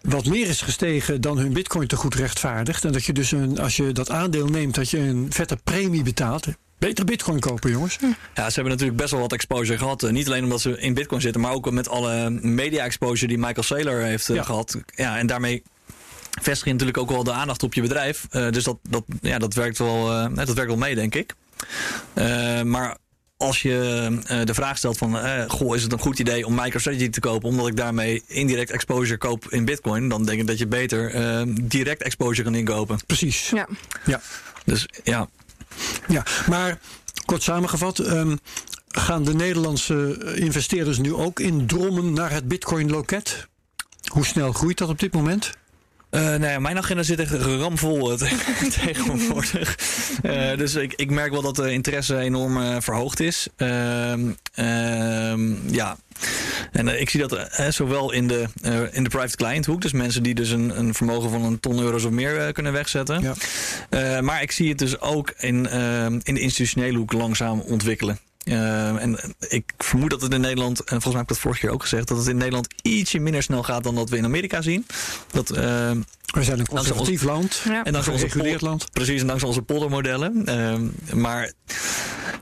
wat 0.06 0.24
meer 0.26 0.48
is 0.48 0.60
gestegen 0.62 1.20
dan 1.20 1.38
hun 1.38 1.52
bitcoin 1.52 1.86
te 1.86 1.96
goed 1.96 2.14
rechtvaardigt. 2.14 2.84
En 2.84 2.92
dat 2.92 3.04
je 3.04 3.12
dus 3.12 3.32
een, 3.32 3.58
als 3.58 3.76
je 3.76 3.92
dat 3.92 4.10
aandeel 4.10 4.46
neemt, 4.46 4.74
dat 4.74 4.90
je 4.90 4.98
een 4.98 5.26
vette 5.30 5.56
premie 5.64 6.02
betaalt. 6.02 6.46
Beter 6.78 7.04
bitcoin 7.04 7.40
kopen, 7.40 7.70
jongens. 7.70 7.98
Ja, 8.34 8.48
ze 8.48 8.54
hebben 8.54 8.72
natuurlijk 8.72 8.98
best 8.98 9.10
wel 9.10 9.20
wat 9.20 9.32
exposure 9.32 9.78
gehad. 9.78 10.02
Eh, 10.02 10.10
niet 10.10 10.26
alleen 10.26 10.44
omdat 10.44 10.60
ze 10.60 10.80
in 10.80 10.94
Bitcoin 10.94 11.20
zitten, 11.20 11.40
maar 11.40 11.52
ook 11.52 11.70
met 11.70 11.88
alle 11.88 12.30
media 12.30 12.84
exposure 12.84 13.26
die 13.28 13.38
Michael 13.38 13.62
Saylor 13.62 14.00
heeft 14.00 14.28
eh, 14.28 14.36
Ja. 14.36 14.42
gehad. 14.42 14.76
Ja, 14.94 15.18
en 15.18 15.26
daarmee 15.26 15.62
vestig 16.42 16.64
je 16.64 16.70
natuurlijk 16.72 16.98
ook 16.98 17.10
wel 17.10 17.24
de 17.24 17.32
aandacht 17.32 17.62
op 17.62 17.74
je 17.74 17.80
bedrijf. 17.80 18.26
Eh, 18.30 18.50
dus 18.50 18.64
dat, 18.64 18.78
dat, 18.88 19.04
ja, 19.20 19.38
dat, 19.38 19.54
werkt 19.54 19.78
wel, 19.78 20.12
eh, 20.12 20.34
dat 20.34 20.52
werkt 20.52 20.70
wel 20.70 20.76
mee, 20.76 20.94
denk 20.94 21.14
ik. 21.14 21.34
Maar 22.64 22.96
als 23.36 23.62
je 23.62 24.06
eh, 24.26 24.40
de 24.44 24.54
vraag 24.54 24.78
stelt 24.78 24.98
van, 24.98 25.18
eh, 25.18 25.44
goh, 25.48 25.76
is 25.76 25.82
het 25.82 25.92
een 25.92 25.98
goed 25.98 26.18
idee 26.18 26.46
om 26.46 26.54
MicroStrategy 26.54 27.08
te 27.08 27.20
kopen, 27.20 27.48
omdat 27.48 27.66
ik 27.66 27.76
daarmee 27.76 28.22
indirect 28.26 28.70
exposure 28.70 29.18
koop 29.18 29.46
in 29.48 29.64
Bitcoin, 29.64 30.08
dan 30.08 30.24
denk 30.24 30.40
ik 30.40 30.46
dat 30.46 30.58
je 30.58 30.66
beter 30.66 31.14
eh, 31.14 31.42
direct 31.62 32.02
exposure 32.02 32.42
kan 32.42 32.54
inkopen. 32.54 32.98
Precies. 33.06 33.50
Ja. 33.50 33.68
Ja. 34.04 34.20
Dus 34.64 34.88
ja, 35.04 35.28
ja. 36.08 36.24
Maar 36.48 36.78
kort 37.24 37.42
samengevat. 37.42 37.98
ehm, 37.98 38.36
gaan 38.88 39.24
de 39.24 39.34
Nederlandse 39.34 40.18
investeerders 40.34 40.98
nu 40.98 41.14
ook 41.14 41.40
indrommen 41.40 42.12
naar 42.12 42.30
het 42.30 42.48
bitcoin-loket? 42.48 43.46
Hoe 44.06 44.24
snel 44.24 44.52
groeit 44.52 44.78
dat 44.78 44.88
op 44.88 44.98
dit 44.98 45.12
moment? 45.12 45.52
Eh, 46.10 46.20
nou 46.22 46.46
ja, 46.46 46.58
mijn 46.58 46.78
agenda 46.78 47.02
zit 47.02 47.20
echt 47.20 47.30
ramvol 47.32 48.10
eh, 48.12 48.16
te- 48.28 48.68
tegenwoordig. 48.84 49.78
Eh, 50.22 50.56
dus 50.56 50.74
ik, 50.74 50.92
ik 50.94 51.10
merk 51.10 51.30
wel 51.32 51.42
dat 51.42 51.56
de 51.56 51.72
interesse 51.72 52.18
enorm 52.18 52.82
verhoogd 52.82 53.20
is. 53.20 53.48
Ehm, 53.56 54.20
ehm, 54.54 55.74
ja. 55.74 55.96
En 56.72 57.00
ik 57.00 57.10
zie 57.10 57.26
dat 57.26 57.48
zowel 57.68 58.12
in 58.12 58.26
de, 58.26 58.46
in 58.92 59.02
de 59.02 59.08
private 59.08 59.36
client 59.36 59.66
hoek, 59.66 59.80
dus 59.80 59.92
mensen 59.92 60.22
die 60.22 60.34
dus 60.34 60.50
een, 60.50 60.78
een 60.78 60.94
vermogen 60.94 61.30
van 61.30 61.44
een 61.44 61.60
ton 61.60 61.78
euro's 61.80 62.04
of 62.04 62.10
meer 62.10 62.52
kunnen 62.52 62.72
wegzetten. 62.72 63.34
Ja. 63.90 64.20
Maar 64.20 64.42
ik 64.42 64.52
zie 64.52 64.68
het 64.68 64.78
dus 64.78 65.00
ook 65.00 65.32
in, 65.38 65.66
ehm, 65.68 66.18
in 66.22 66.34
de 66.34 66.40
institutionele 66.40 66.98
hoek 66.98 67.12
langzaam 67.12 67.60
ontwikkelen. 67.60 68.18
Eh, 68.46 69.02
en 69.02 69.18
ik 69.48 69.72
vermoed 69.78 70.10
dat 70.10 70.20
het 70.20 70.32
in 70.32 70.40
Nederland, 70.40 70.78
en 70.78 70.86
volgens 70.86 71.04
mij 71.04 71.12
heb 71.12 71.22
ik 71.22 71.28
dat 71.28 71.38
vorige 71.38 71.60
keer 71.60 71.70
ook 71.70 71.82
gezegd, 71.82 72.08
dat 72.08 72.18
het 72.18 72.26
in 72.26 72.36
Nederland 72.36 72.68
ietsje 72.82 73.18
minder 73.18 73.42
snel 73.42 73.62
gaat 73.62 73.82
dan 73.82 73.94
dat 73.94 74.10
we 74.10 74.16
in 74.16 74.24
Amerika 74.24 74.62
zien. 74.62 74.86
Dat, 75.30 75.50
ehm, 75.50 76.00
We 76.26 76.44
zijn 76.44 76.58
een 76.58 76.66
conservatief 76.66 77.22
land. 77.22 77.62
Ja. 77.64 77.84
en 77.84 77.92
dan 77.92 78.02
Een 78.06 78.12
onze 78.12 78.56
land. 78.60 78.92
Precies, 78.92 79.20
en 79.20 79.26
dankzij 79.26 79.48
onze 79.48 79.62
poldermodellen. 79.62 80.46
Ehm, 80.46 80.86
maar 81.20 81.52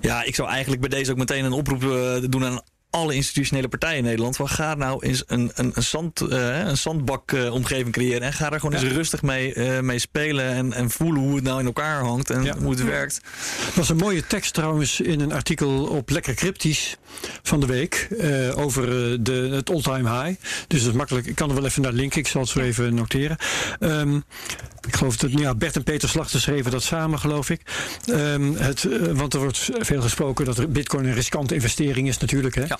ja, 0.00 0.22
ik 0.22 0.34
zou 0.34 0.48
eigenlijk 0.48 0.80
bij 0.80 0.90
deze 0.90 1.10
ook 1.10 1.16
meteen 1.16 1.44
een 1.44 1.52
oproep 1.52 1.82
eh, 1.82 2.16
doen 2.30 2.44
aan 2.44 2.60
alle 2.94 3.14
institutionele 3.14 3.68
partijen 3.68 3.98
in 3.98 4.04
Nederland. 4.04 4.36
Van 4.36 4.48
ga 4.48 4.74
nou 4.74 5.06
eens 5.06 5.22
een, 5.26 5.50
een, 5.54 5.72
een, 5.74 5.82
zand, 5.82 6.20
eh, 6.20 6.58
een 6.58 6.76
zandbak-omgeving 6.76 7.92
creëren. 7.92 8.20
En 8.22 8.32
ga 8.32 8.52
er 8.52 8.60
gewoon 8.60 8.80
Ja. 8.80 8.84
eens 8.86 8.94
rustig 8.96 9.22
mee, 9.22 9.54
eh, 9.54 9.80
mee 9.80 9.98
spelen. 9.98 10.44
En, 10.48 10.72
en 10.72 10.90
voelen 10.90 11.22
hoe 11.22 11.34
het 11.34 11.44
nou 11.44 11.60
in 11.60 11.66
elkaar 11.66 12.02
hangt 12.04 12.30
en 12.30 12.42
Ja. 12.44 12.56
hoe 12.58 12.70
het 12.70 12.84
werkt. 12.84 13.20
Er 13.66 13.72
was 13.74 13.88
een 13.88 13.96
mooie 13.96 14.26
tekst 14.26 14.54
trouwens 14.54 15.00
in 15.00 15.20
een 15.20 15.32
artikel 15.32 15.84
op 15.86 16.10
Lekker 16.10 16.34
Cryptisch 16.34 16.96
van 17.42 17.60
de 17.60 17.66
week. 17.66 18.08
eh, 18.18 18.58
over 18.58 18.82
de, 19.24 19.32
het 19.32 19.70
all-time 19.70 20.10
high. 20.24 20.40
Dus 20.68 20.80
dat 20.80 20.90
is 20.90 20.96
makkelijk. 20.96 21.26
Ik 21.26 21.34
kan 21.34 21.48
er 21.48 21.54
wel 21.54 21.64
even 21.64 21.82
naar 21.82 21.92
linken. 21.92 22.18
Ik 22.20 22.26
zal 22.28 22.40
het 22.40 22.50
zo 22.50 22.58
even 22.60 22.94
noteren. 22.94 23.36
Ehm, 23.78 24.16
ik 24.86 24.96
geloof 24.96 25.16
dat 25.16 25.30
ja, 25.32 25.54
Bert 25.54 25.76
en 25.76 25.82
Peter 25.82 26.08
Slachter 26.08 26.40
schreven 26.40 26.70
dat 26.70 26.82
samen, 26.82 27.18
geloof 27.18 27.50
ik. 27.50 27.60
Ehm, 28.06 28.52
het, 28.54 28.86
want 29.12 29.34
er 29.34 29.40
wordt 29.40 29.70
veel 29.78 30.02
gesproken 30.02 30.44
dat 30.44 30.72
Bitcoin 30.72 31.04
een 31.04 31.14
riskante 31.14 31.54
investering 31.54 32.08
is, 32.08 32.18
natuurlijk. 32.18 32.54
Hè? 32.54 32.64
Ja. 32.64 32.78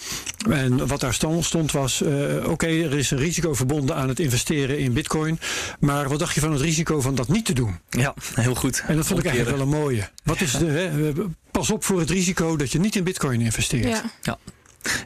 En 0.50 0.86
wat 0.86 1.00
daar 1.00 1.14
stond, 1.14 1.44
stond 1.44 1.72
was: 1.72 2.02
eh, 2.02 2.48
oké, 2.48 2.66
er 2.66 2.98
is 2.98 3.10
een 3.10 3.18
risico 3.18 3.54
verbonden 3.54 3.96
aan 3.96 4.08
het 4.08 4.20
investeren 4.20 4.78
in 4.78 4.92
Bitcoin. 4.92 5.38
Maar 5.80 6.08
wat 6.08 6.18
dacht 6.18 6.34
je 6.34 6.40
van 6.40 6.52
het 6.52 6.60
risico 6.60 7.00
van 7.00 7.14
dat 7.14 7.28
niet 7.28 7.44
te 7.44 7.52
doen? 7.52 7.78
Ja, 7.90 8.14
heel 8.34 8.54
goed. 8.54 8.82
En 8.86 8.96
dat 8.96 9.06
vond 9.06 9.18
ik 9.18 9.26
eigenlijk 9.26 9.56
wel 9.56 9.66
een 9.66 9.80
mooie. 9.80 10.08
Wat 10.24 10.40
is 10.40 10.52
de, 10.52 10.66
hè, 10.66 11.12
pas 11.50 11.70
op 11.70 11.84
voor 11.84 12.00
het 12.00 12.10
risico 12.10 12.56
dat 12.56 12.72
je 12.72 12.78
niet 12.78 12.96
in 12.96 13.04
bitcoin 13.04 13.40
investeert. 13.40 13.88
Ja. 13.88 14.02
Ja. 14.22 14.38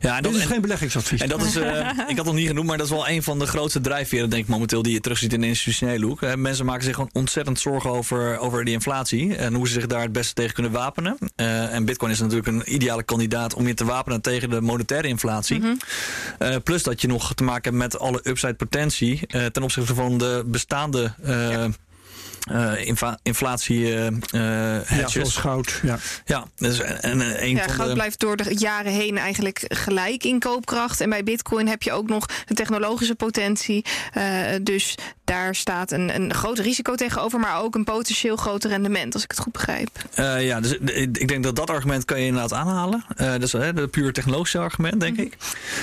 Ja, 0.00 0.16
en 0.16 0.22
Dit 0.22 0.32
dat, 0.32 0.34
is 0.40 0.40
en- 0.46 0.52
geen 0.52 0.60
beleggingsadvies. 0.60 1.20
En 1.20 1.28
dat 1.28 1.42
is, 1.42 1.56
eh, 1.56 1.78
ik 1.88 1.94
had 1.96 2.16
het 2.16 2.24
nog 2.24 2.34
niet 2.34 2.46
genoemd, 2.46 2.66
maar 2.66 2.76
dat 2.76 2.86
is 2.86 2.92
wel 2.92 3.08
een 3.08 3.22
van 3.22 3.38
de 3.38 3.46
grootste 3.46 3.80
drijfveren, 3.80 4.30
denk 4.30 4.42
ik 4.42 4.48
momenteel, 4.48 4.82
die 4.82 4.92
je 4.92 5.00
terugziet 5.00 5.32
in 5.32 5.40
de 5.40 5.46
institutionele 5.46 6.06
hoek. 6.06 6.22
Eh, 6.22 6.34
mensen 6.34 6.64
maken 6.66 6.84
zich 6.84 6.94
gewoon 6.94 7.10
ontzettend 7.12 7.60
zorgen 7.60 7.90
over, 7.90 8.38
over 8.38 8.64
die 8.64 8.74
inflatie 8.74 9.36
en 9.36 9.54
hoe 9.54 9.66
ze 9.66 9.72
zich 9.72 9.86
daar 9.86 10.02
het 10.02 10.12
beste 10.12 10.34
tegen 10.34 10.54
kunnen 10.54 10.72
wapenen. 10.72 11.18
Eh, 11.36 11.74
en 11.74 11.84
Bitcoin 11.84 12.10
is 12.12 12.20
natuurlijk 12.20 12.46
een 12.46 12.74
ideale 12.74 13.02
kandidaat 13.02 13.54
om 13.54 13.66
je 13.66 13.74
te 13.74 13.84
wapenen 13.84 14.20
tegen 14.20 14.50
de 14.50 14.60
monetaire 14.60 15.08
inflatie. 15.08 15.62
Eh, 16.38 16.56
plus 16.64 16.82
dat 16.82 17.00
je 17.00 17.08
nog 17.08 17.34
te 17.34 17.44
maken 17.44 17.62
hebt 17.62 17.92
met 17.92 17.98
alle 17.98 18.20
upside 18.22 18.54
potentie 18.54 19.26
ten 19.52 19.62
opzichte 19.62 19.94
van 19.94 20.18
de 20.18 20.42
bestaande. 20.46 21.12
Eh, 22.50 22.86
infa- 22.86 23.18
inflatie 23.22 23.94
eh, 23.94 24.06
eh, 24.06 24.98
ja, 24.98 25.08
zoals 25.08 25.36
goud. 25.36 25.80
Ja. 25.82 25.98
Ja, 26.24 26.44
dus 26.56 26.80
en, 26.80 27.00
en 27.02 27.42
een 27.42 27.56
Ja, 27.56 27.64
van 27.64 27.74
goud 27.74 27.88
de... 27.88 27.94
blijft 27.94 28.20
door 28.20 28.36
de 28.36 28.54
jaren 28.58 28.92
heen 28.92 29.18
eigenlijk 29.18 29.64
gelijk 29.68 30.24
in 30.24 30.38
koopkracht. 30.38 31.00
En 31.00 31.10
bij 31.10 31.22
Bitcoin 31.22 31.68
heb 31.68 31.82
je 31.82 31.92
ook 31.92 32.08
nog 32.08 32.26
de 32.46 32.54
technologische 32.54 33.14
potentie. 33.14 33.84
Eh, 34.12 34.24
dus 34.62 34.94
daar 35.28 35.54
staat 35.54 35.90
een, 35.92 36.14
een 36.14 36.34
groot 36.34 36.58
risico 36.58 36.94
tegenover, 36.94 37.40
maar 37.40 37.60
ook 37.60 37.74
een 37.74 37.84
potentieel 37.84 38.36
groot 38.36 38.64
rendement, 38.64 39.14
als 39.14 39.22
ik 39.22 39.30
het 39.30 39.40
goed 39.40 39.52
begrijp. 39.52 39.88
Eh, 40.14 40.46
ja, 40.46 40.60
dus 40.60 40.78
eh, 40.78 41.02
ik 41.02 41.28
denk 41.28 41.42
dat 41.44 41.56
dat 41.56 41.70
argument 41.70 42.04
kan 42.04 42.20
je 42.20 42.26
inderdaad 42.26 42.52
aanhalen. 42.52 43.04
Eh 43.16 43.30
dat 43.30 43.42
is 43.42 43.54
uh, 43.54 43.60
het 43.60 43.90
puur 43.90 44.12
technologische 44.12 44.58
argument, 44.58 45.00
denk 45.00 45.16
ik. 45.16 45.36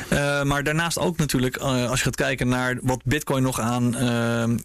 Eh, 0.10 0.44
maar 0.44 0.64
daarnaast 0.64 1.00
ook 1.00 1.18
natuurlijk, 1.18 1.58
als 1.58 2.00
je 2.00 2.06
gaat 2.06 2.16
kijken 2.16 2.48
naar 2.48 2.78
wat 2.82 3.02
Bitcoin 3.04 3.44
nog 3.44 3.60
aan 3.60 3.92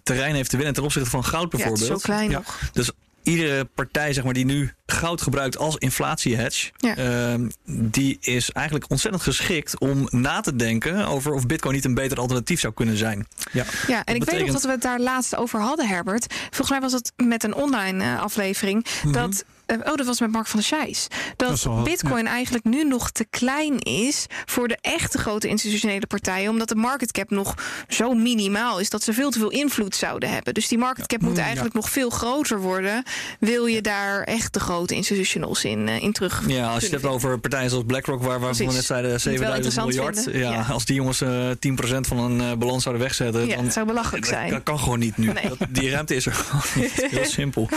terrein 0.02 0.34
heeft 0.34 0.50
te 0.50 0.56
winnen 0.56 0.74
ten 0.74 0.82
opzichte 0.84 1.10
van 1.10 1.24
goud 1.24 1.42
Ja, 1.42 1.48
bijvoorbeeld. 1.48 1.80
is 1.82 1.86
zo 1.86 1.96
klein 2.12 2.30
Ja. 2.30 2.36
nog. 2.36 2.58
Dus 2.72 2.90
iedere 3.22 3.64
partij 3.64 4.12
zeg 4.12 4.24
maar, 4.24 4.32
die 4.32 4.44
nu 4.44 4.72
goud 4.86 5.22
gebruikt 5.22 5.58
als 5.58 5.76
inflatiehedge, 5.76 6.70
Ja. 6.76 6.96
ehm, 6.96 7.48
die 7.64 8.18
is 8.20 8.50
eigenlijk 8.52 8.90
ontzettend 8.90 9.22
geschikt 9.22 9.78
om 9.78 10.08
na 10.10 10.40
te 10.40 10.56
denken 10.56 11.06
over 11.06 11.32
of 11.32 11.46
Bitcoin 11.46 11.74
niet 11.74 11.84
een 11.84 11.94
beter 11.94 12.18
alternatief 12.18 12.60
zou 12.60 12.72
kunnen 12.74 12.96
zijn. 12.96 13.26
Ja. 13.52 13.64
Ja, 13.86 14.04
en 14.04 14.14
ik 14.14 14.24
weet 14.24 14.40
nog 14.40 14.52
dat 14.52 14.62
we 14.62 14.70
het 14.70 14.82
daar 14.82 15.00
laatst 15.00 15.36
over 15.36 15.60
hadden, 15.60 15.88
Herbert. 15.88 16.34
Volgens 16.44 16.70
mij 16.70 16.80
was 16.80 16.92
het 16.92 17.12
met 17.16 17.44
een 17.44 17.54
online 17.54 18.04
eh, 18.04 18.20
aflevering. 18.22 18.86
Dat, 19.12 19.32
eh, 19.32 19.38
oh, 19.78 19.94
dat 19.96 20.06
was 20.06 20.20
met 20.20 20.30
Mark 20.32 20.46
van 20.46 20.58
der 20.60 20.68
Scheijs. 20.68 21.06
Dat 21.36 21.48
Dat, 21.48 21.62
wel- 21.62 21.82
Bitcoin 21.82 22.26
eigenlijk 22.26 22.64
nu 22.64 22.84
nog 22.84 23.10
te 23.10 23.26
klein 23.30 23.78
is 23.78 24.26
voor 24.44 24.68
de 24.68 24.78
echte 24.80 25.18
grote 25.18 25.48
institutionele 25.48 26.06
partijen. 26.06 26.50
Omdat 26.50 26.68
de 26.68 26.74
market 26.74 27.12
cap 27.12 27.30
nog 27.30 27.54
zo 27.88 28.12
minimaal 28.14 28.78
is 28.80 28.90
dat 28.90 29.02
ze 29.02 29.12
veel 29.12 29.30
te 29.30 29.38
veel 29.38 29.50
invloed 29.50 29.94
zouden 29.96 30.30
hebben. 30.30 30.54
Dus 30.54 30.68
die 30.68 30.78
market 30.78 31.06
cap 31.06 31.20
moet 31.20 31.30
Mm, 31.30 31.36
ja. 31.36 31.42
eigenlijk 31.44 31.74
nog 31.74 31.90
veel 31.90 32.10
groter 32.10 32.60
worden. 32.60 33.02
Wil 33.40 33.66
je 33.66 33.80
daar 33.80 34.22
echt 34.22 34.52
de 34.52 34.60
grote 34.60 34.94
institutionals 34.94 35.64
in, 35.64 35.88
eh, 35.88 36.02
in 36.02 36.12
terug? 36.12 36.42
Ja, 36.46 36.66
als 36.66 36.84
je 36.84 36.90
het 36.90 37.02
hebt 37.02 37.14
over 37.14 37.38
partijen 37.38 37.70
zoals 37.70 37.84
BlackRock, 37.86 38.22
waar, 38.22 38.40
waarvan 38.40 38.66
we 38.66 38.72
net 38.72 38.84
zeiden 38.84 39.10
het 39.12 39.22
wel 39.22 39.34
7000 39.34 39.74
interessant 39.76 39.86
miljard. 40.26 40.44
Ja, 40.44 40.60
Ja. 40.66 40.72
Als 40.72 40.84
die 40.84 40.94
jongens 40.96 41.20
eh 41.20 41.50
10% 41.58 42.06
van 42.06 42.18
een 42.18 42.40
eh, 42.40 42.56
balans 42.56 42.82
zouden 42.82 43.02
wegzetten, 43.04 43.46
Ja, 43.46 43.54
dan 43.54 43.64
het 43.64 43.72
zou 43.72 43.86
belachelijk 43.86 44.24
dat, 44.24 44.34
zijn. 44.34 44.50
dat 44.50 44.62
kan 44.62 44.78
gewoon 44.78 44.98
niet 44.98 45.16
nu. 45.16 45.26
Nee. 45.32 45.48
Dat, 45.48 45.58
die 45.68 45.90
ruimte 45.90 46.14
is 46.14 46.26
er 46.26 46.32
gewoon 46.32 46.62
niet. 46.74 47.06
Heel 47.10 47.24
simpel. 47.24 47.68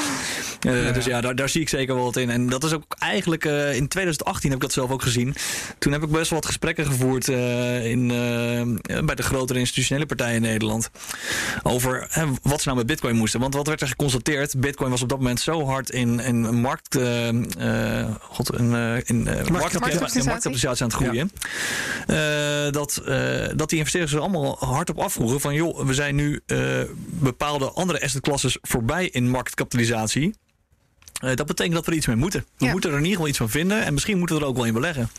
Eh, 0.60 0.94
Dus 0.94 1.06
ja, 1.06 1.22
daar, 1.22 1.36
daar 1.36 1.50
zie 1.50 1.62
ik 1.62 1.70
zeker 1.70 1.83
wel 1.88 2.04
wat 2.04 2.18
in. 2.18 2.30
En 2.30 2.50
dat 2.50 2.64
is 2.64 2.74
ook 2.74 2.96
eigenlijk 3.00 3.46
eh, 3.46 3.76
in 3.76 3.88
2018 3.88 4.50
heb 4.50 4.58
ik 4.58 4.66
dat 4.66 4.74
zelf 4.74 4.92
ook 4.92 5.02
gezien. 5.02 5.36
Toen 5.80 5.92
heb 5.92 6.04
ik 6.04 6.10
best 6.10 6.30
wel 6.30 6.40
wat 6.40 6.48
gesprekken 6.48 6.86
gevoerd 6.86 7.30
eh, 7.30 7.86
in, 7.86 8.12
eh, 8.12 9.00
bij 9.06 9.16
de 9.16 9.24
grotere 9.24 9.60
institutionele 9.60 10.06
partijen 10.06 10.36
in 10.36 10.42
Nederland. 10.42 10.90
Over 11.64 12.08
wat 12.42 12.62
ze 12.62 12.68
nou 12.68 12.78
met 12.78 12.88
Bitcoin 12.88 13.16
moesten. 13.16 13.40
Want 13.40 13.54
wat 13.54 13.68
werd 13.68 13.82
er 13.82 13.88
geconstateerd? 13.88 14.60
Bitcoin 14.60 14.90
was 14.90 15.02
op 15.02 15.10
dat 15.10 15.18
moment 15.18 15.40
zo 15.40 15.66
hard 15.66 15.90
in, 15.90 16.20
in 16.20 16.44
een 16.44 16.62
markt. 16.62 16.98
God, 18.20 18.54
een, 18.54 19.04
in 19.06 19.28
eh, 19.28 19.48
marktkapitalisatie 19.48 20.84
aan 20.84 20.90
het 20.90 20.94
groeien. 20.94 21.32
Dat, 22.72 23.02
dat 23.56 23.70
die 23.70 23.78
investeerders 23.78 24.14
er 24.14 24.20
allemaal 24.20 24.58
hardop 24.60 25.00
afvroegen 25.00 25.40
van 25.40 25.54
joh, 25.54 25.86
we 25.86 25.94
zijn 25.94 26.16
nu 26.16 26.42
bepaalde 27.06 27.72
andere 27.72 28.02
assetklasses 28.02 28.58
voorbij 28.62 29.08
in 29.08 29.30
marktkapitalisatie. 29.30 30.34
Eh, 31.24 31.36
dat 31.36 31.46
betekent 31.48 31.76
dat 31.76 31.86
we 31.86 31.92
er 31.92 31.98
iets 31.98 32.08
mee 32.08 32.16
moeten. 32.16 32.46
We 32.58 32.66
Ja. 32.66 32.72
moeten 32.72 32.90
er 32.90 32.96
in 32.96 33.02
ieder 33.02 33.16
geval 33.16 33.30
iets 33.30 33.38
van 33.38 33.50
vinden 33.50 33.84
en 33.84 33.94
misschien 33.94 34.18
moeten 34.18 34.36
we 34.36 34.42
er 34.42 34.48
ook 34.48 34.56
wel 34.56 34.66
in 34.66 34.74
beleggen. 34.74 35.10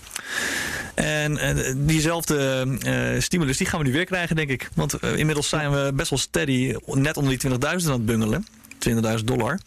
En 0.95 1.33
uh, 1.33 1.75
diezelfde 1.77 2.67
uh, 2.87 3.21
stimulus 3.21 3.57
die 3.57 3.67
gaan 3.67 3.79
we 3.81 3.87
nu 3.87 3.93
weer 3.93 4.05
krijgen, 4.05 4.37
denk 4.37 4.51
ik. 4.51 4.69
Want 4.75 5.03
inmiddels 5.03 5.49
zijn 5.49 5.71
we 5.71 5.93
best 5.95 6.11
wel 6.11 6.19
steady 6.19 6.75
net 6.87 7.17
onder 7.17 7.39
die 7.39 7.51
20.000 7.51 7.59
aan 7.65 7.93
het 7.93 8.07
bungelen. 8.07 8.47
20.000 9.19 9.25
dollar. 9.25 9.61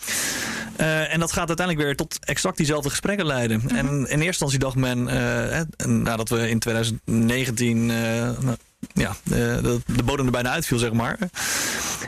Uh, 0.82 1.14
en 1.14 1.20
dat 1.20 1.32
gaat 1.32 1.48
uiteindelijk 1.48 1.86
weer 1.86 1.96
tot 1.96 2.18
exact 2.22 2.58
diezelfde 2.58 2.90
gesprekken 2.90 3.26
leiden. 3.26 3.60
Mm 3.64 3.68
-hmm. 3.68 3.78
En 3.78 3.88
in 3.88 4.22
eerste 4.22 4.26
instantie 4.26 4.60
dacht 4.60 4.76
men, 4.76 5.08
uh, 5.08 5.88
nadat 5.88 6.30
we 6.30 6.50
in 6.50 6.60
2019 6.60 7.90
uh, 7.90 8.30
ja, 8.94 9.16
de, 9.24 9.80
de 9.86 10.04
bodem 10.04 10.26
er 10.26 10.32
bijna 10.32 10.50
uitviel, 10.50 10.78
zeg 10.78 10.92
maar. 10.92 11.18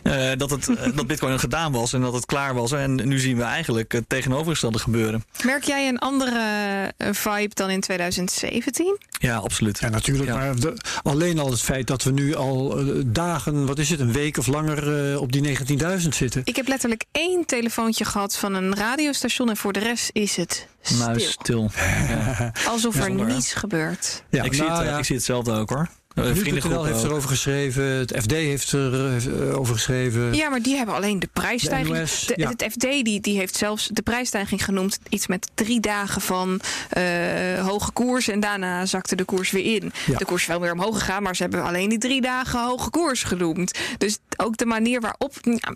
Uh, 0.04 0.32
dat, 0.38 0.50
het, 0.50 0.70
dat 0.96 1.08
Bitcoin 1.08 1.40
gedaan 1.40 1.72
was 1.72 1.94
en 1.94 2.02
dat 2.02 2.14
het 2.14 2.26
klaar 2.26 2.54
was. 2.54 2.72
En 2.72 2.96
nu 3.08 3.20
zien 3.20 3.38
we 3.38 3.44
eigenlijk 3.44 3.92
het 3.92 4.10
tegenovergestelde 4.10 4.80
gebeuren. 4.80 5.24
Merk 5.44 5.64
jij 5.64 5.88
een 5.88 6.00
andere 6.00 6.94
vibe 6.98 7.54
dan 7.54 7.70
in 7.70 7.80
2017? 7.80 8.98
Ja, 9.20 9.38
absoluut. 9.38 9.80
Ja, 9.80 9.90
natuurlijk. 9.90 10.30
Ja. 10.30 10.36
Maar 10.36 10.56
de, 10.56 10.78
alleen 11.04 11.40
al 11.40 11.50
het 11.52 11.62
feit 11.62 11.88
dat 11.88 12.04
we 12.04 12.12
nu 12.12 12.36
al 12.36 12.84
dagen, 13.06 13.66
wat 13.66 13.80
is 13.80 13.90
het, 13.90 14.00
een 14.00 14.12
week 14.12 14.38
of 14.38 14.48
langer 14.48 15.12
uh, 15.12 15.22
op 15.22 15.32
die 15.32 15.58
19.000 15.58 16.08
zitten. 16.10 16.42
Ik 16.44 16.56
heb 16.56 16.68
letterlijk 16.68 17.06
één 17.12 17.46
telefoontje 17.46 18.06
gehad 18.06 18.38
van 18.38 18.54
een 18.54 18.76
radiostation 18.76 19.50
en 19.50 19.58
voor 19.58 19.74
de 19.74 19.80
rest 19.80 20.10
is 20.14 20.36
het 20.36 20.68
stil. 20.82 20.98
Muis 20.98 21.32
stil. 21.32 21.70
Ja. 21.76 22.52
Alsof 22.72 22.96
er 22.96 23.12
niets 23.12 23.54
gebeurt. 23.54 24.24
Ja, 24.30 24.44
ik, 24.44 24.54
zie 24.54 24.70
het, 24.70 24.98
ik 24.98 25.06
zie 25.06 25.16
hetzelfde 25.16 25.52
ook 25.52 25.70
hoor. 25.70 25.90
Vriendengroep 26.16 26.84
heeft 26.84 27.03
erover 27.03 27.30
geschreven, 27.30 27.84
het 27.84 28.16
FD 28.22 28.32
heeft 28.32 28.74
erover 28.74 29.74
geschreven. 29.74 30.34
Ja, 30.34 30.49
maar 30.49 30.62
die 30.62 30.76
hebben 30.76 30.95
alleen 30.95 31.20
de 31.20 31.30
prijsstijging. 31.34 31.93
De 31.93 31.99
NOS, 31.99 32.26
de, 32.26 32.34
ja. 32.36 32.49
Het 32.49 32.66
FD 32.72 32.82
die, 32.82 33.20
die 33.20 33.38
heeft 33.38 33.55
zelfs 33.55 33.89
de 33.93 34.01
prijsstijging 34.01 34.64
genoemd. 34.64 34.99
Iets 35.10 35.28
met 35.28 35.49
drie 35.53 35.80
dagen 35.80 36.22
van 36.22 36.60
uh, 36.97 37.68
hoge 37.68 37.91
koers. 37.91 38.28
En 38.28 38.39
daarna 38.39 38.86
zakte 38.86 39.16
de 39.16 39.24
koers 39.24 39.51
weer 39.51 39.76
in. 39.76 39.91
Ja. 40.05 40.18
De 40.18 40.26
koers 40.26 40.41
is 40.41 40.47
wel 40.47 40.60
weer 40.62 40.72
omhoog 40.72 40.99
gegaan, 40.99 41.24
maar 41.24 41.36
ze 41.36 41.41
hebben 41.41 41.64
alleen 41.64 41.89
die 41.89 41.97
drie 41.97 42.22
dagen 42.22 42.66
hoge 42.66 42.89
koers 42.89 43.24
genoemd. 43.24 43.80
Dus 43.97 44.18
ook 44.38 44.57
de 44.57 44.66
manier 44.66 45.01
waarop. 45.01 45.34
Ja, 45.41 45.74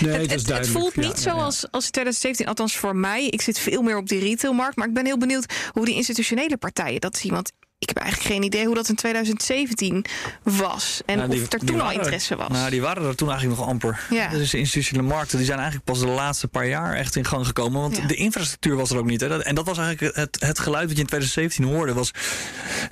Nee, 0.00 0.12
het, 0.12 0.28
dat 0.28 0.38
is 0.38 0.46
het, 0.46 0.56
het 0.56 0.68
voelt 0.68 0.96
niet 0.96 1.04
Ja, 1.04 1.10
ja, 1.10 1.16
ja. 1.16 1.20
zoals 1.20 1.66
als 1.70 1.90
2017, 1.90 2.46
althans 2.46 2.76
voor 2.76 2.96
mij. 2.96 3.26
Ik 3.26 3.40
zit 3.40 3.58
veel 3.58 3.82
meer 3.82 3.96
op 3.96 4.08
die 4.08 4.20
retailmarkt. 4.20 4.76
Maar 4.76 4.88
ik 4.88 4.94
ben 4.94 5.06
heel 5.06 5.18
benieuwd 5.18 5.54
hoe 5.72 5.84
die 5.84 5.94
institutionele 5.94 6.56
partijen 6.56 7.00
dat 7.00 7.16
zien. 7.16 7.32
Want 7.32 7.52
ik 7.88 7.94
heb 7.94 8.02
eigenlijk 8.04 8.32
geen 8.34 8.42
idee 8.42 8.66
hoe 8.66 8.74
dat 8.74 8.88
in 8.88 8.94
2017 8.94 10.04
was. 10.42 11.00
En 11.06 11.16
Nou, 11.18 11.30
die- 11.30 11.42
of 11.42 11.52
er 11.52 11.58
toen 11.58 11.80
al 11.80 11.90
interesse 11.90 12.36
was. 12.36 12.48
Nou, 12.48 12.70
die 12.70 12.80
waren 12.80 13.04
er 13.06 13.14
toen 13.16 13.28
eigenlijk 13.28 13.58
nog 13.60 13.68
amper. 13.68 14.00
Ja. 14.10 14.28
Dus 14.28 14.50
de 14.50 14.58
institutionele 14.58 15.08
markten 15.08 15.36
die 15.36 15.46
zijn 15.46 15.58
eigenlijk 15.58 15.88
pas 15.90 16.00
de 16.00 16.06
laatste 16.06 16.48
paar 16.48 16.66
jaar 16.66 16.94
echt 16.94 17.16
in 17.16 17.24
gang 17.24 17.46
gekomen. 17.46 17.80
Want 17.80 17.96
Ja. 17.96 18.06
de 18.06 18.14
infrastructuur 18.14 18.76
was 18.76 18.90
er 18.90 18.98
ook 18.98 19.06
niet. 19.06 19.20
Hè. 19.20 19.28
Dat- 19.28 19.42
En 19.42 19.54
dat 19.54 19.66
was 19.66 19.78
eigenlijk 19.78 20.16
het, 20.16 20.36
het 20.40 20.58
geluid 20.58 20.86
wat 20.86 20.96
je 20.96 21.02
in 21.02 21.08
2017 21.08 21.64
hoorde. 21.64 21.92
Was, 21.94 22.10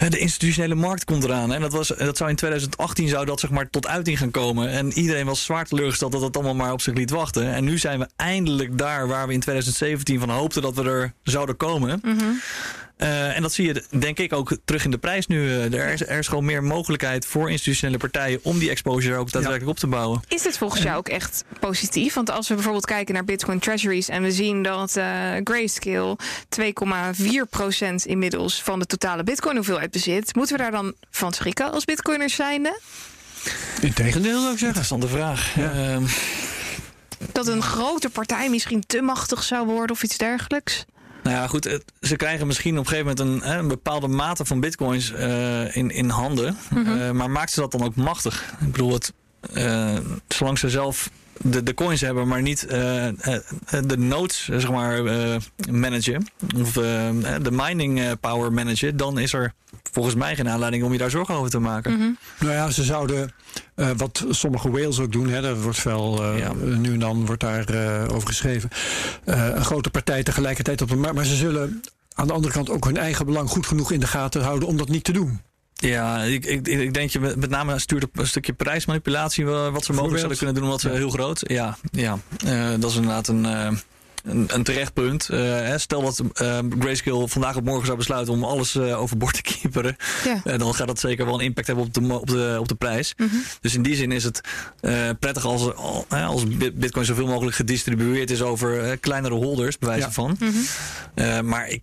de 0.09 0.19
institutionele 0.19 0.75
markt 0.75 1.05
komt 1.05 1.25
eraan. 1.25 1.53
En 1.53 1.61
dat, 1.61 1.73
was, 1.73 1.89
dat 1.89 2.17
zou 2.17 2.31
in 2.31 2.37
2018 2.37 3.09
zou 3.09 3.25
dat 3.25 3.41
zeg 3.41 3.51
maar 3.51 3.71
tot 3.71 3.87
uiting 3.87 4.19
gaan 4.19 4.31
komen. 4.31 4.69
En 4.69 4.93
iedereen 4.93 5.27
was 5.27 5.45
zwaar 5.45 5.65
teleurgesteld 5.67 6.13
dat 6.13 6.21
het 6.21 6.35
allemaal 6.37 6.55
maar 6.55 6.73
op 6.73 6.81
zich 6.81 6.95
liet 6.95 7.11
wachten. 7.11 7.53
En 7.55 7.65
nu 7.65 7.79
zijn 7.79 7.99
we 7.99 8.09
eindelijk 8.17 8.79
daar 8.79 9.07
waar 9.09 9.27
we 9.27 9.33
in 9.33 9.41
2017 9.41 10.19
van 10.21 10.31
hoopten 10.31 10.63
dat 10.63 10.75
we 10.75 10.83
er 10.85 11.13
zouden 11.23 11.57
komen. 11.57 11.99
Mhm. 12.03 12.25
Uh, 12.99 13.37
en 13.37 13.43
dat 13.43 13.53
zie 13.53 13.67
je 13.67 13.85
denk 13.99 14.19
ik 14.19 14.33
ook 14.33 14.57
terug 14.65 14.85
in 14.85 14.91
de 14.91 14.99
prijs 14.99 15.27
nu. 15.27 15.45
Uh, 15.45 15.75
er, 15.75 15.93
is, 15.93 16.07
er 16.07 16.19
is 16.19 16.29
gewoon 16.29 16.45
meer 16.45 16.63
mogelijkheid 16.63 17.27
voor 17.27 17.51
institutionele 17.51 17.99
partijen 17.99 18.41
om 18.43 18.59
die 18.59 18.71
exposure 18.71 19.17
ook 19.17 19.33
daadwerkelijk 19.33 19.71
op 19.71 19.79
te 19.79 19.87
bouwen. 19.87 20.23
Is 20.29 20.43
dit 20.43 20.59
volgens 20.59 20.83
jou 20.83 20.97
ook 20.97 21.09
echt 21.09 21.45
positief? 21.61 22.15
Want 22.15 22.31
als 22.31 22.49
we 22.49 22.55
bijvoorbeeld 22.55 22.87
kijken 22.87 23.15
naar 23.15 23.25
Bitcoin 23.25 23.59
Treasuries 23.59 24.09
en 24.09 24.23
we 24.23 24.33
zien 24.33 24.63
dat 24.63 24.97
uh, 24.97 25.05
Grayscale 25.45 26.17
2,4% 26.61 27.95
inmiddels 28.05 28.63
van 28.63 28.79
de 28.79 28.87
totale 28.87 29.25
Bitcoin 29.25 29.57
hoeveelheid 29.57 29.91
bezit, 29.91 30.35
moeten 30.35 30.57
we 30.57 30.63
daar 30.63 30.71
dan 30.71 30.95
van 31.11 31.33
schrikken 31.33 31.73
als 31.73 31.85
Bitcoiners 31.85 32.35
zijnde? 32.35 32.81
Integendeel 33.81 34.41
zou 34.41 34.53
ik 34.53 34.59
zeggen. 34.59 34.67
Interessante 34.67 35.09
vraag. 35.09 35.55
Ja. 35.55 35.95
Uh, 35.95 36.09
Dat 37.33 37.47
een 37.47 37.63
grote 37.63 38.11
partij 38.11 38.51
misschien 38.51 38.87
te 38.87 39.03
machtig 39.03 39.43
zou 39.43 39.67
worden 39.67 39.97
of 39.97 40.03
iets 40.03 40.17
dergelijks? 40.17 40.85
Nou 41.25 41.37
ja, 41.37 41.47
goed. 41.47 41.65
Het, 41.65 41.85
ze 42.01 42.17
krijgen 42.17 42.47
misschien 42.47 42.79
op 42.79 42.85
een 42.85 42.91
gegeven 42.91 43.17
moment 43.17 43.43
een, 43.45 43.51
hè, 43.51 43.59
een 43.59 43.69
bepaalde 43.69 44.09
mate 44.09 44.45
van 44.45 44.61
bitcoins 44.61 45.11
uh, 45.11 45.77
in, 45.77 45.91
in 45.91 46.09
handen. 46.09 46.57
Mm 46.71 46.85
-hmm. 46.85 46.97
uh, 46.97 47.11
maar 47.11 47.31
maakt 47.31 47.51
ze 47.51 47.61
dat 47.61 47.71
dan 47.71 47.85
ook 47.85 47.97
machtig? 47.97 48.55
Ik 48.61 48.73
bedoel, 48.73 48.93
het, 48.93 49.13
uh, 49.55 49.97
zolang 50.29 50.59
ze 50.59 50.71
zelf 50.71 51.11
de, 51.41 51.63
de 51.63 51.75
coins 51.75 52.01
hebben, 52.01 52.29
maar 52.29 52.43
niet 52.43 52.61
de 53.81 53.97
nodes 53.97 54.49
zeg 54.53 54.71
maar, 54.71 55.03
managen. 55.71 56.27
Of 56.57 56.73
de 56.73 57.51
mining 57.51 58.21
power 58.21 58.53
managen. 58.53 58.97
Dan 58.97 59.19
is 59.19 59.33
er 59.33 59.53
volgens 59.93 60.15
mij 60.15 60.37
geen 60.37 60.49
aanleiding 60.49 60.85
om 60.85 60.93
je 60.93 60.99
daar 60.99 61.11
zorgen 61.11 61.35
over 61.35 61.51
te 61.51 61.59
maken. 61.59 61.93
Mhm. 61.93 62.01
Mm 62.01 62.17
-hmm. 62.39 62.47
Nou 62.47 62.59
ja, 62.59 62.71
ze 62.71 62.83
zouden, 62.83 63.33
uh, 63.77 63.91
wat 63.97 64.25
sommige 64.31 64.71
whales 64.71 65.01
ook 65.01 65.13
doen, 65.13 65.29
hè, 65.29 65.41
daar 65.41 65.61
wordt 65.61 65.83
wel 65.83 66.23
uh, 66.23 66.39
ja. 66.39 66.53
nu 66.55 66.93
en 66.93 66.99
dan 66.99 67.27
wordt 67.27 67.41
daar 67.41 67.75
uh, 67.75 68.15
over 68.15 68.29
geschreven. 68.29 68.71
een 69.25 69.65
grote 69.65 69.91
partij 69.91 70.23
tegelijkertijd 70.23 70.83
op 70.83 70.89
de 70.89 70.97
markt. 70.97 71.15
Maar 71.15 71.25
ze 71.25 71.37
zullen 71.37 71.83
aan 72.15 72.27
de 72.27 72.33
andere 72.33 72.53
kant 72.53 72.71
ook 72.71 72.85
hun 72.85 72.97
eigen 72.97 73.27
belang 73.27 73.49
goed 73.49 73.67
genoeg 73.67 73.93
in 73.93 74.01
de 74.01 74.07
gaten 74.07 74.43
houden 74.43 74.69
om 74.69 74.77
dat 74.77 74.89
niet 74.89 75.05
te 75.05 75.13
doen. 75.13 75.41
Ja, 75.89 76.23
ik, 76.23 76.45
ik, 76.45 76.69
ik 76.69 76.95
denk 76.95 77.11
je 77.11 77.21
met 77.21 77.51
name 77.51 77.79
stuurt 77.79 78.07
een 78.13 78.27
stukje 78.27 78.53
prijsmanipulatie 78.53 79.45
wat 79.45 79.85
ze 79.85 79.93
mogelijk 79.93 80.19
zouden 80.19 80.37
kunnen 80.37 80.55
doen, 80.55 80.69
wat 80.71 80.81
ze 80.81 80.89
ja. 80.89 80.95
heel 80.95 81.11
groot. 81.11 81.41
Ja, 81.43 81.77
ja. 81.91 82.19
dat 82.79 82.91
is 82.91 82.97
inderdaad 82.97 83.29
een. 83.29 83.47
Een, 84.25 84.45
een, 84.47 84.63
terecht 84.63 84.93
punt. 84.93 85.29
Uh, 85.31 85.77
stel 85.77 86.03
dat 86.03 86.23
uh, 86.43 86.59
Grayscale 86.79 87.29
vandaag 87.29 87.57
op 87.57 87.65
morgen 87.65 87.85
zou 87.87 87.99
besluiten 87.99 88.35
om 88.35 88.45
alles 88.45 88.75
uh, 88.75 89.01
overboord 89.01 89.35
te 89.35 89.43
keeperen. 89.53 89.97
Ja. 90.45 90.57
dan 90.57 90.75
gaat 90.75 90.87
dat 90.87 91.01
zeker 91.01 91.25
wel 91.25 91.35
een 91.35 91.45
impact 91.45 91.67
hebben 91.67 91.85
op 91.85 91.95
de, 91.95 92.13
op 92.13 92.27
de, 92.27 92.57
op 92.61 92.69
de 92.69 92.75
prijs. 92.75 93.15
Mm 93.17 93.29
-hmm. 93.29 93.43
Dus 93.61 93.75
in 93.75 93.83
die 93.83 93.95
zin 93.95 94.13
is 94.13 94.25
het 94.25 94.41
prettig 95.21 95.45
als, 95.45 95.75
als 96.09 96.45
Bitcoin 96.75 97.05
zoveel 97.05 97.27
mogelijk 97.27 97.57
gedistribueerd 97.57 98.31
is 98.31 98.43
over 98.43 98.99
kleinere 98.99 99.35
holders, 99.35 99.79
bij 99.79 99.89
wijze 99.89 100.09
Mhm. 100.09 100.21
ja. 100.21 100.37
van. 100.37 100.37
Mm 100.39 100.55
-hmm. 101.15 101.49
maar 101.49 101.69
ik 101.69 101.83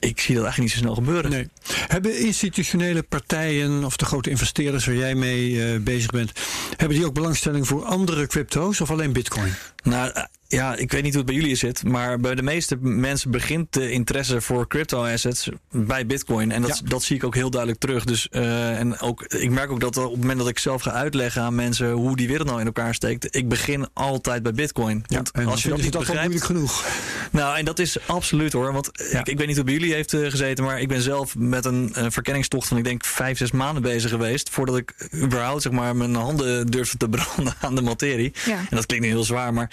ik 0.00 0.20
zie 0.20 0.34
dat 0.34 0.44
eigenlijk 0.44 0.58
niet 0.58 0.70
zo 0.70 0.78
snel 0.78 0.94
gebeuren. 0.94 1.30
Nee. 1.30 1.48
Hebben 1.86 2.18
institutionele 2.18 3.02
partijen 3.02 3.84
of 3.84 3.96
de 3.96 4.04
grote 4.04 4.30
investeerders 4.30 4.86
waar 4.86 4.94
jij 4.94 5.14
mee 5.14 5.50
uh, 5.50 5.80
bezig 5.80 6.10
bent, 6.10 6.32
hebben 6.76 6.96
die 6.96 7.06
ook 7.06 7.14
belangstelling 7.14 7.66
voor 7.66 7.84
andere 7.84 8.26
crypto's 8.26 8.80
of 8.80 8.90
alleen 8.90 9.12
Bitcoin? 9.12 9.54
Nou 9.82 10.12
ja, 10.48 10.76
ik 10.76 10.92
weet 10.92 11.02
niet 11.02 11.14
hoe 11.14 11.22
het 11.22 11.30
bij 11.32 11.40
jullie 11.40 11.56
zit, 11.56 11.84
maar 11.84 12.20
bij 12.20 12.34
de 12.34 12.42
meeste 12.42 12.76
mensen 12.80 13.30
begint 13.30 13.72
de 13.72 13.90
interesse 13.90 14.40
voor 14.40 14.66
crypto 14.68 15.04
assets 15.04 15.48
bij 15.70 16.06
Bitcoin. 16.06 16.52
En 16.52 16.62
dat, 16.62 16.78
Ja. 16.84 16.88
dat 16.88 17.02
zie 17.02 17.16
ik 17.16 17.24
ook 17.24 17.34
heel 17.34 17.50
duidelijk 17.50 17.80
terug. 17.80 18.04
Dus, 18.04 18.28
uh, 18.30 18.78
en 18.78 19.00
ook, 19.00 19.24
ik 19.24 19.50
merk 19.50 19.70
ook 19.70 19.80
dat 19.80 19.96
op 19.96 20.10
het 20.10 20.20
moment 20.20 20.38
dat 20.38 20.48
ik 20.48 20.58
zelf 20.58 20.82
ga 20.82 20.90
uitleggen 20.92 21.42
aan 21.42 21.54
mensen 21.54 21.90
hoe 21.90 22.16
die 22.16 22.28
wereld 22.28 22.46
nou 22.48 22.60
in 22.60 22.66
elkaar 22.66 22.94
steekt, 22.94 23.36
ik 23.36 23.48
begin 23.48 23.88
altijd 23.92 24.42
bij 24.42 24.52
Bitcoin. 24.52 25.04
Ja, 25.06 25.16
Want 25.16 25.30
en 25.30 25.46
als 25.46 25.62
je 25.62 25.68
dat 25.68 25.80
niet 25.80 25.92
dat 25.92 26.00
begrijpt, 26.00 26.22
moeilijk 26.28 26.46
genoeg. 26.46 26.84
nou, 27.30 27.58
en 27.58 27.64
dat 27.64 27.78
is 27.78 27.96
absoluut 28.06 28.52
hoor. 28.52 28.72
Want 28.72 28.90
Ja. 29.12 29.18
ik, 29.20 29.28
ik 29.28 29.38
weet 29.38 29.46
niet 29.46 29.56
hoe 29.56 29.64
bij 29.64 29.74
jullie 29.74 29.94
heeft 29.94 30.12
uh, 30.12 30.30
gezeten, 30.30 30.64
maar 30.64 30.80
ik 30.80 30.88
ben 30.88 31.00
zelf 31.02 31.36
met 31.36 31.64
een 31.64 31.92
uh, 31.98 32.04
verkenningstocht 32.08 32.68
van 32.68 32.76
ik 32.76 32.84
denk 32.84 33.04
vijf, 33.04 33.38
zes 33.38 33.50
maanden 33.50 33.82
bezig 33.82 34.10
geweest. 34.10 34.50
Voordat 34.50 34.76
ik 34.76 35.08
überhaupt 35.14 35.62
zeg 35.62 35.72
maar 35.72 35.96
mijn 35.96 36.14
handen 36.14 36.66
durfde 36.66 36.96
te 36.96 37.08
branden 37.08 37.54
aan 37.66 37.74
de 37.74 37.82
materie. 37.82 38.32
Ja. 38.46 38.56
En 38.58 38.66
dat 38.76 38.86
klinkt 38.86 39.04
nu 39.06 39.10
heel 39.12 39.24
zwaar, 39.24 39.52
maar 39.52 39.69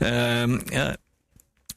uh, 0.00 0.58
ja, 0.64 0.96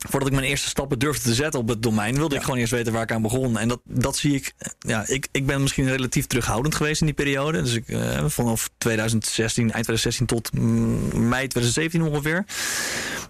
voordat 0.10 0.30
ik 0.30 0.36
mijn 0.36 0.48
eerste 0.48 0.70
stappen 0.70 1.00
durfde 1.00 1.22
te 1.24 1.34
zetten 1.34 1.60
op 1.60 1.68
het 1.68 1.84
domein, 1.84 2.16
wilde 2.16 2.34
Ja. 2.34 2.40
ik 2.40 2.46
gewoon 2.46 2.60
eerst 2.60 2.72
weten 2.72 2.94
waar 2.94 3.02
ik 3.02 3.12
aan 3.12 3.22
begon. 3.22 3.58
En 3.58 3.68
dat, 3.68 3.80
dat 3.84 4.18
zie 4.18 4.36
ik. 4.36 4.54
Ja, 4.80 5.04
ik, 5.08 5.28
ik 5.32 5.46
ben 5.46 5.62
misschien 5.62 5.88
relatief 5.90 6.28
terughoudend 6.28 6.76
geweest 6.76 7.00
in 7.00 7.06
die 7.06 7.16
periode. 7.16 7.62
Dus 7.62 7.74
ik 7.74 7.88
uh, 7.88 8.26
vanaf 8.26 8.70
2016, 8.78 9.64
eind 9.64 9.86
2016 9.86 10.26
tot 10.26 10.54
mm, 10.54 11.28
mei 11.30 11.48
2017 11.48 12.02
ongeveer. 12.02 12.46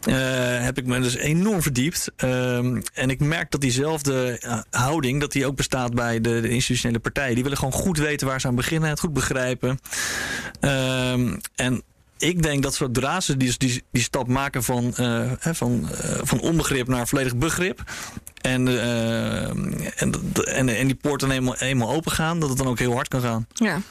Uh, 0.10 0.64
heb 0.64 0.78
ik 0.78 0.86
me 0.86 1.00
dus 1.00 1.16
enorm 1.16 1.62
verdiept. 1.62 2.12
Um, 2.24 2.82
en 2.94 3.10
ik 3.10 3.20
merk 3.20 3.52
dat 3.52 3.62
diezelfde 3.62 4.42
uh, 4.46 4.60
houding, 4.70 5.20
dat 5.20 5.32
die 5.32 5.46
ook 5.46 5.56
bestaat 5.56 5.94
bij 5.94 6.22
de, 6.22 6.42
de, 6.42 6.50
institutionele 6.50 7.00
partijen. 7.00 7.34
Die 7.34 7.44
willen 7.44 7.58
gewoon 7.58 7.74
goed 7.74 7.98
weten 7.98 8.28
waar 8.28 8.42
ze 8.42 8.48
aan 8.48 8.56
beginnen, 8.56 8.90
het 8.90 9.00
goed 9.00 9.14
begrijpen. 9.14 9.80
Um, 10.62 11.40
en 11.56 11.84
ik 12.24 12.44
denk 12.44 12.64
dat 12.64 12.76
zodra 12.76 13.20
ze 13.20 13.38
die, 13.38 13.54
die, 13.58 13.84
die 13.92 14.02
stap 14.02 14.28
maken 14.28 14.64
van, 14.64 14.94
uh, 15.00 15.32
van, 15.40 15.90
uh, 15.92 16.18
van 16.22 16.40
onbegrip 16.40 16.88
naar 16.88 17.08
volledig 17.08 17.36
begrip. 17.36 17.84
En, 18.42 18.68
uh, 18.68 19.48
en, 19.48 20.32
en, 20.46 20.70
en 20.70 20.88
die 20.88 20.96
poort 20.96 21.20
dan 21.20 21.32
eenmaal, 21.32 21.56
eenmaal 21.56 21.92
open 21.92 22.12
gaan, 22.12 22.40
dat 22.40 22.50
het 22.50 22.58
dan 22.58 22.68
ook 22.68 22.80
heel 22.80 22.94
hard 22.94 23.08
kan 23.08 23.22
gaan. 23.22 23.48
Ja. 23.54 23.82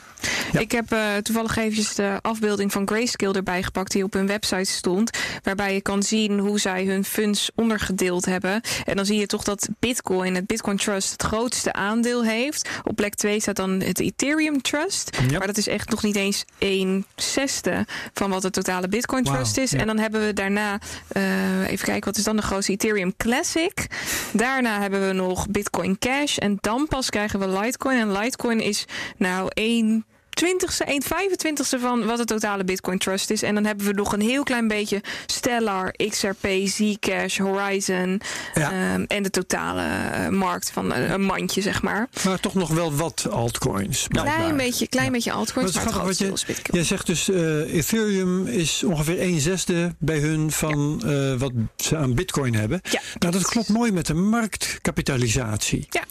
Ik 0.59 0.73
heb 0.73 0.93
eh, 0.93 1.17
toevallig 1.17 1.57
eventjes 1.57 1.95
de 1.95 2.19
afbeelding 2.23 2.73
van 2.73 2.89
Grayscale 2.89 3.35
erbij 3.35 3.63
gepakt 3.63 3.93
die 3.93 4.05
op 4.05 4.13
hun 4.13 4.27
website 4.27 4.71
stond. 4.71 5.19
Waarbij 5.43 5.75
je 5.75 5.81
kan 5.81 6.03
zien 6.03 6.39
hoe 6.39 6.61
zij 6.61 6.85
hun 6.85 7.05
funds 7.05 7.51
ondergedeeld 7.55 8.25
hebben. 8.25 8.61
En 8.85 8.97
dan 8.97 9.07
zie 9.07 9.19
je 9.19 9.27
toch 9.27 9.43
dat 9.43 9.69
Bitcoin, 9.79 10.35
het 10.35 10.47
Bitcoin 10.47 10.77
Trust, 10.77 11.13
het 11.13 11.23
grootste 11.23 11.73
aandeel 11.73 12.25
heeft. 12.25 12.69
Op 12.85 12.97
plek 12.97 13.15
2 13.15 13.41
staat 13.41 13.57
dan 13.57 13.71
het 13.81 14.01
Ethereum 14.01 14.63
Trust. 14.63 15.19
Maar 15.39 15.47
dat 15.47 15.57
is 15.57 15.69
echt 15.69 15.91
nog 15.91 16.03
niet 16.03 16.17
eens 16.17 16.45
1 16.59 17.07
zesde 17.17 17.87
van 18.15 18.31
wat 18.31 18.43
het 18.43 18.53
totale 18.53 18.89
Bitcoin. 18.89 19.25
Trust 19.25 19.57
is. 19.57 19.73
En 19.73 19.87
dan 19.87 19.99
hebben 19.99 20.27
we 20.27 20.33
daarna, 20.33 20.79
eh, 21.09 21.71
even 21.71 21.85
kijken, 21.85 22.05
wat 22.05 22.17
is 22.17 22.25
dan 22.25 22.37
de 22.37 22.43
grootste 22.43 22.73
Ethereum 22.73 23.17
Classic. 23.17 23.87
Daarna 24.33 24.81
hebben 24.81 25.07
we 25.07 25.13
nog 25.13 25.49
Bitcoin 25.49 25.99
Cash. 25.99 26.37
En 26.37 26.59
dan 26.61 26.87
pas 26.89 27.11
krijgen 27.11 27.41
we 27.41 27.49
Litecoin. 27.49 27.99
En 27.99 28.13
Litecoin 28.13 28.61
is 28.61 28.85
nou 29.17 29.51
1 29.55 30.05
twintigste, 30.35 30.85
1 30.85 31.03
25ste 31.03 31.81
van 31.81 32.07
wat 32.07 32.19
de 32.19 32.25
totale 32.25 32.65
Bitcoin 32.65 32.99
Trust 32.99 33.31
is. 33.31 33.43
En 33.43 33.55
dan 33.55 33.65
hebben 33.65 33.87
we 33.87 33.93
nog 33.93 34.13
een 34.13 34.21
heel 34.21 34.43
klein 34.43 34.69
beetje 34.69 35.01
Stellar, 35.27 35.95
XRP, 36.09 36.47
Zcash, 36.65 37.39
Horizon. 37.39 38.21
Ehm, 38.55 39.05
en 39.07 39.23
de 39.23 39.31
totale 39.31 39.83
eh, 39.83 40.29
markt 40.29 40.71
van 40.71 40.93
eh, 40.93 41.11
een, 41.11 41.23
mandje, 41.23 41.61
zeg 41.61 41.83
maar. 41.83 42.09
Maar 42.25 42.41
toch 42.41 42.55
nog 42.55 42.69
wel 42.69 42.95
wat 42.95 43.27
altcoins. 43.31 44.07
Een 44.09 44.23
Klein 44.23 44.57
beetje, 44.57 44.89
klein 44.89 45.13
beetje 45.13 45.33
altcoins. 45.33 45.75
Maar, 45.75 46.05
wat 46.05 46.19
je, 46.19 46.33
jij 46.63 46.85
zegt 46.85 47.07
dus 47.07 47.31
eh, 47.31 47.75
Ethereum 47.75 48.47
is 48.47 48.83
ongeveer 48.85 49.19
1 49.19 49.41
zesde 49.41 49.95
bij 49.99 50.19
hun 50.19 50.51
van 50.51 51.01
wat 51.39 51.53
ze 51.77 51.97
aan 51.97 52.15
Bitcoin 52.15 52.55
hebben. 52.55 52.81
Nou, 53.19 53.33
dat 53.33 53.43
klopt 53.43 53.69
mooi 53.69 53.93
met 53.93 54.07
de 54.07 54.15
marktkapitalisatie. 54.15 55.87
Ja. 55.91 56.05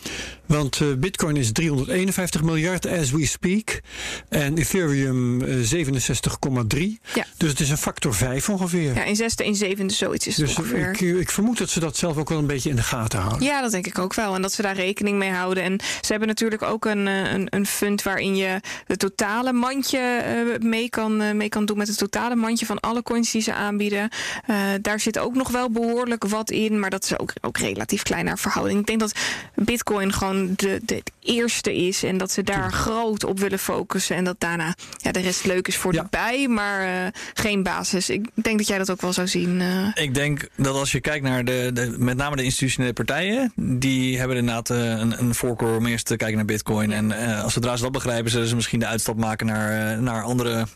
Want 0.45 0.99
Bitcoin 0.99 1.35
is 1.35 1.51
351 1.51 2.43
miljard 2.43 2.87
as 2.87 3.11
we 3.11 3.25
speak. 3.25 3.81
En 4.29 4.57
Ethereum 4.57 5.41
eh, 5.41 5.55
67,3. 5.57 6.99
Ja. 7.13 7.25
Dus 7.37 7.49
het 7.49 7.59
is 7.59 7.69
een 7.69 7.77
factor 7.77 8.13
5 8.13 8.49
ongeveer. 8.49 8.95
Ja, 8.95 9.03
in 9.03 9.15
zesde, 9.15 9.45
in 9.45 9.55
zevende, 9.55 9.93
zoiets 9.93 10.27
is 10.27 10.37
het 10.37 10.45
dus 10.45 10.57
ongeveer. 10.57 10.89
ik, 10.89 10.99
ik 11.01 11.29
vermoed 11.29 11.57
dat 11.57 11.69
ze 11.69 11.79
dat 11.79 11.97
zelf 11.97 12.17
ook 12.17 12.29
wel 12.29 12.37
een 12.37 12.47
beetje 12.47 12.69
in 12.69 12.75
de 12.75 12.83
gaten 12.83 13.19
houden. 13.19 13.43
Ja, 13.43 13.61
dat 13.61 13.71
denk 13.71 13.87
ik 13.87 13.99
ook 13.99 14.13
wel. 14.13 14.35
En 14.35 14.41
dat 14.41 14.53
ze 14.53 14.61
daar 14.61 14.75
rekening 14.75 15.17
mee 15.17 15.31
houden. 15.31 15.63
En 15.63 15.79
ze 15.79 16.11
hebben 16.11 16.27
natuurlijk 16.27 16.61
ook 16.61 16.85
een, 16.85 17.07
eh, 17.07 17.31
een, 17.31 17.47
een 17.49 17.65
fund 17.65 18.03
waarin 18.03 18.35
je 18.35 18.59
het 18.85 18.99
totale 18.99 19.53
mandje 19.53 19.97
eh, 19.97 20.59
mee, 20.59 20.89
kan, 20.89 21.21
eh, 21.21 21.31
mee 21.33 21.49
kan 21.49 21.65
doen. 21.65 21.77
Met 21.77 21.87
het 21.87 21.97
totale 21.97 22.35
mandje 22.35 22.65
van 22.65 22.79
alle 22.79 23.03
coins 23.03 23.31
die 23.31 23.41
ze 23.41 23.53
aanbieden. 23.53 24.09
Eh, 24.45 24.57
daar 24.81 24.99
zit 24.99 25.19
ook 25.19 25.35
nog 25.35 25.49
wel 25.49 25.71
behoorlijk 25.71 26.25
wat 26.27 26.51
in. 26.51 26.79
Maar 26.79 26.89
dat 26.89 27.03
is 27.03 27.19
ook, 27.19 27.33
ook 27.41 27.57
relatief 27.57 28.03
klein 28.03 28.25
naar 28.25 28.39
verhouding. 28.39 28.79
Ik 28.79 28.85
denk 28.85 28.99
dat 28.99 29.15
Bitcoin 29.55 30.13
gewoon 30.13 30.53
de, 30.55 30.79
de 30.85 31.03
eerste 31.19 31.75
is. 31.75 32.03
En 32.03 32.17
dat 32.17 32.31
ze 32.31 32.43
daar 32.43 32.71
groot 32.71 33.23
op 33.23 33.39
willen 33.39 33.59
focussen. 33.59 34.00
En 34.09 34.23
dat 34.23 34.35
daarna 34.39 34.75
ja, 34.97 35.11
de 35.11 35.19
rest 35.19 35.45
leuk 35.45 35.67
is 35.67 35.75
voor 35.77 35.93
Ja. 35.93 36.01
de 36.01 36.07
bij. 36.09 36.47
Maar 36.47 36.81
eh, 37.05 37.11
geen 37.33 37.63
basis. 37.63 38.09
Ik 38.09 38.29
denk 38.33 38.57
dat 38.57 38.67
jij 38.67 38.77
dat 38.77 38.91
ook 38.91 39.01
wel 39.01 39.13
zou 39.13 39.27
zien. 39.27 39.61
eh. 39.61 40.03
Ik 40.03 40.13
denk 40.13 40.47
dat 40.55 40.75
als 40.75 40.91
je 40.91 40.99
kijkt 41.01 41.23
naar 41.25 41.45
de, 41.45 41.69
de 41.73 41.95
met 41.97 42.17
name 42.17 42.35
de 42.35 42.43
institutionele 42.43 42.93
partijen, 42.93 43.51
die 43.55 44.17
hebben 44.19 44.37
inderdaad 44.37 44.69
eh, 44.69 44.77
een, 44.89 45.19
een 45.19 45.35
voorkeur 45.35 45.75
om 45.75 45.85
eerst 45.85 46.05
te 46.05 46.15
kijken 46.15 46.35
naar 46.35 46.45
Bitcoin. 46.45 46.91
En 46.91 47.11
eh, 47.11 47.43
als 47.43 47.53
zodra 47.53 47.75
ze 47.75 47.83
dat 47.83 47.91
begrijpen, 47.91 48.31
zullen 48.31 48.47
ze 48.47 48.55
misschien 48.55 48.79
de 48.79 48.85
uitstap 48.87 49.17
maken 49.17 49.45
naar, 49.45 50.01
naar 50.01 50.23
andere. 50.23 50.67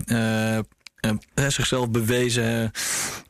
zichzelf 1.48 1.90
bewezen 1.90 2.72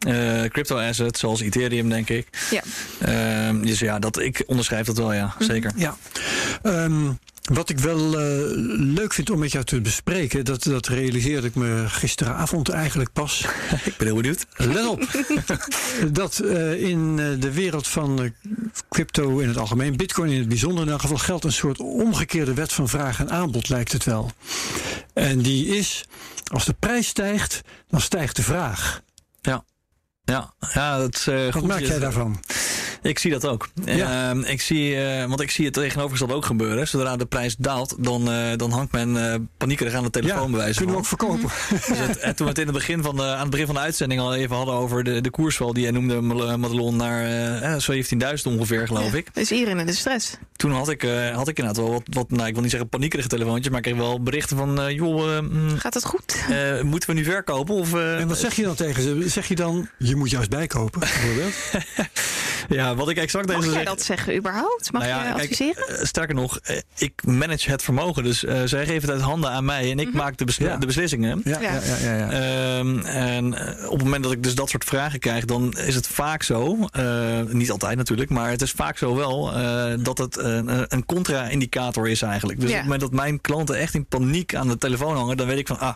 eh, 0.08 0.44
crypto 0.44 0.78
assets 0.78 1.20
zoals 1.20 1.42
Ethereum 1.42 1.90
denk 1.90 2.10
ik. 2.10 2.28
ja. 2.52 2.62
Ehm, 3.00 3.62
dus 3.62 3.80
ja, 3.80 4.00
dat, 4.00 4.20
ik 4.20 4.44
onderschrijf 4.48 4.86
dat 4.86 4.98
wel, 4.98 5.14
ja, 5.14 5.36
zeker. 5.40 5.72
Ja. 5.76 5.98
Ehm, 6.62 7.12
wat 7.54 7.70
ik 7.70 7.80
wel 7.80 8.20
eh, 8.20 8.28
leuk 8.78 9.14
vind 9.14 9.30
om 9.30 9.40
met 9.40 9.52
jou 9.52 9.66
te 9.66 9.82
bespreken, 9.82 10.46
dat, 10.46 10.64
dat 10.64 10.88
realiseerde 10.88 11.48
ik 11.48 11.56
me 11.56 11.84
gisteravond 11.88 12.70
eigenlijk 12.70 13.14
pas. 13.14 13.46
Ik 13.86 13.98
ben 13.98 14.08
heel 14.08 14.16
benieuwd. 14.16 14.46
Let 14.56 14.88
op. 14.88 15.26
dat 16.12 16.40
eh, 16.40 16.82
in 16.82 17.20
eh, 17.20 17.42
de 17.42 17.52
wereld 17.52 17.88
van 17.88 18.34
crypto 18.90 19.40
in 19.40 19.48
het 19.48 19.58
algemeen, 19.58 19.98
bitcoin 19.98 20.32
in 20.32 20.40
het 20.40 20.48
bijzonder, 20.48 20.84
in 20.86 20.92
elk 20.92 21.02
geval 21.02 21.18
geldt 21.18 21.44
een 21.44 21.52
soort 21.52 21.80
omgekeerde 21.80 22.54
wet 22.54 22.74
van 22.74 22.90
vraag 22.90 23.20
en 23.20 23.30
aanbod, 23.30 23.70
lijkt 23.70 23.92
het 23.92 24.04
wel. 24.04 24.32
En 25.14 25.42
die 25.42 25.78
is, 25.78 26.06
als 26.52 26.66
de 26.66 26.76
prijs 26.80 27.08
stijgt, 27.08 27.62
dan 27.88 28.02
stijgt 28.02 28.36
de 28.36 28.44
vraag. 28.44 29.02
Ja, 29.42 30.54
ja 30.74 30.98
dat 30.98 31.16
is, 31.16 31.26
Wat 31.26 31.54
goed. 31.54 31.68
maak 31.68 31.80
jij 31.80 32.00
daarvan? 32.00 32.40
Ik 33.06 33.20
zie 33.20 33.32
dat 33.32 33.46
ook. 33.48 33.70
Ja. 33.86 34.30
Ehm, 34.30 34.40
ik 34.44 34.62
zie, 34.62 34.96
eh, 34.96 35.26
want 35.28 35.42
ik 35.42 35.52
zie 35.52 35.66
het 35.66 35.74
tegenovergestelde 35.74 36.34
ook 36.34 36.46
gebeuren. 36.46 36.88
Zodra 36.88 37.16
de 37.16 37.26
prijs 37.26 37.56
daalt, 37.56 37.96
dan, 38.00 38.32
eh, 38.32 38.56
dan 38.56 38.72
hangt 38.72 38.92
men 38.92 39.32
eh 39.34 39.40
paniekerig 39.58 39.94
aan 39.94 40.04
de 40.04 40.10
telefoon 40.10 40.52
wijze 40.56 40.78
kunnen 40.78 40.96
we 40.96 41.02
ook 41.02 41.08
verkopen. 41.08 41.50
Dus 41.70 41.98
het- 42.00 42.18
en 42.20 42.36
toen 42.36 42.46
we 42.46 42.52
het 42.52 42.60
in 42.62 42.68
het 42.68 42.76
begin 42.76 43.04
van 43.04 43.16
de, 43.16 43.24
aan 43.24 43.40
het 43.42 43.50
begin 43.50 43.66
van 43.66 43.76
de 43.76 43.82
uitzending 43.82 44.22
al 44.22 44.36
even 44.36 44.56
hadden 44.56 44.76
over 44.76 45.04
de, 45.04 45.22
de 45.22 45.30
koersval 45.30 45.74
die 45.74 45.84
jij 45.84 45.92
noemde, 45.92 46.22
Madelon, 46.22 46.96
naar 46.96 47.26
eh, 47.62 47.80
17.000 47.80 48.46
ongeveer, 48.46 48.88
geloof 48.88 49.14
ik. 49.14 49.28
Dus 49.34 49.52
iedereen 49.52 49.80
in 49.80 49.86
de 49.86 49.94
stress. 49.94 50.38
Toen 50.56 50.72
had 50.72 50.90
ik, 50.90 51.02
had 51.34 51.48
ik 51.48 51.58
inderdaad 51.60 51.84
wel 51.84 51.92
wat, 51.94 52.04
wat, 52.10 52.30
nou 52.32 52.48
ik 52.48 52.54
wil 52.54 52.62
niet 52.62 52.72
zeggen 52.72 52.90
paniekerige 52.90 53.28
telefoontjes, 53.30 53.68
maar 53.70 53.78
ik 53.78 53.84
kreeg 53.84 53.98
wel 53.98 54.22
berichten 54.22 54.58
van, 54.58 54.94
joh, 54.94 55.40
mm, 55.42 55.78
Gaat 55.78 55.94
het 55.94 56.06
goed? 56.06 56.36
moeten 56.84 57.10
we 57.10 57.16
nu 57.16 57.24
verkopen? 57.24 57.76
Of, 57.76 57.94
En 57.94 58.28
wat 58.28 58.38
zeg 58.38 58.56
je 58.56 58.64
dan 58.64 58.76
tegen 58.76 59.04
ze? 59.04 59.24
Zeg 59.30 59.48
je 59.48 59.56
dan, 59.56 59.90
je 59.98 60.16
moet 60.16 60.30
juist 60.30 60.50
bijkopen, 60.50 61.00
bijvoorbeeld? 61.00 61.54
ja, 62.70 62.96
wat 62.96 63.10
ik 63.10 63.18
exact 63.18 63.48
Mag 63.48 63.56
ze 63.64 63.66
jij 63.70 63.74
zeg- 63.78 63.86
dat 63.88 64.02
zeggen 64.02 64.36
überhaupt? 64.36 64.92
Mag 64.92 65.02
Nou 65.02 65.14
ja, 65.14 65.28
je 65.28 65.34
adviseren? 65.34 65.88
eh, 66.00 66.06
sterker 66.06 66.36
nog, 66.36 66.60
eh, 66.64 66.78
ik 66.98 67.22
manage 67.26 67.70
het 67.72 67.84
vermogen. 67.84 68.24
Dus 68.24 68.44
eh, 68.46 68.62
zij 68.66 68.86
geven 68.86 69.02
het 69.02 69.12
uit 69.12 69.22
handen 69.22 69.50
aan 69.50 69.66
mij 69.66 69.92
en 69.92 70.00
ik 70.00 70.14
maak 70.14 70.38
de, 70.38 70.46
besli- 70.46 70.66
Ja. 70.66 70.78
de 70.78 70.86
beslissingen. 70.86 71.42
Ja, 71.44 71.62
ja, 71.62 71.72
ja. 71.72 71.96
ja, 72.02 72.16
ja. 72.18 72.30
Ehm, 72.78 73.00
en 73.06 73.54
op 73.88 73.92
het 73.96 74.04
moment 74.04 74.24
dat 74.24 74.32
ik 74.32 74.44
dus 74.44 74.56
dat 74.56 74.70
soort 74.70 74.84
vragen 74.84 75.20
krijg, 75.20 75.46
dan 75.46 75.74
is 75.78 75.96
het 75.96 76.08
vaak 76.08 76.44
zo, 76.44 76.78
eh, 76.92 77.42
niet 77.48 77.72
altijd 77.72 77.98
natuurlijk, 77.98 78.30
maar 78.30 78.50
het 78.50 78.62
is 78.62 78.72
vaak 78.72 78.98
zo 78.98 79.16
wel 79.16 79.54
eh, 79.54 79.94
dat 80.00 80.18
het 80.18 80.38
een, 80.38 80.86
een 80.96 81.06
contra-indicator 81.06 82.10
is 82.10 82.22
eigenlijk. 82.22 82.60
Dus 82.60 82.70
Ja. 82.70 82.76
op 82.76 82.82
het 82.82 82.92
moment 82.92 83.12
dat 83.12 83.20
mijn 83.22 83.42
klanten 83.42 83.78
echt 83.78 83.94
in 83.94 84.06
paniek 84.06 84.56
aan 84.56 84.68
de 84.68 84.78
telefoon 84.78 85.16
hangen, 85.16 85.38
dan 85.38 85.48
weet 85.48 85.58
ik 85.60 85.68
van, 85.68 85.80
ah, 85.80 85.94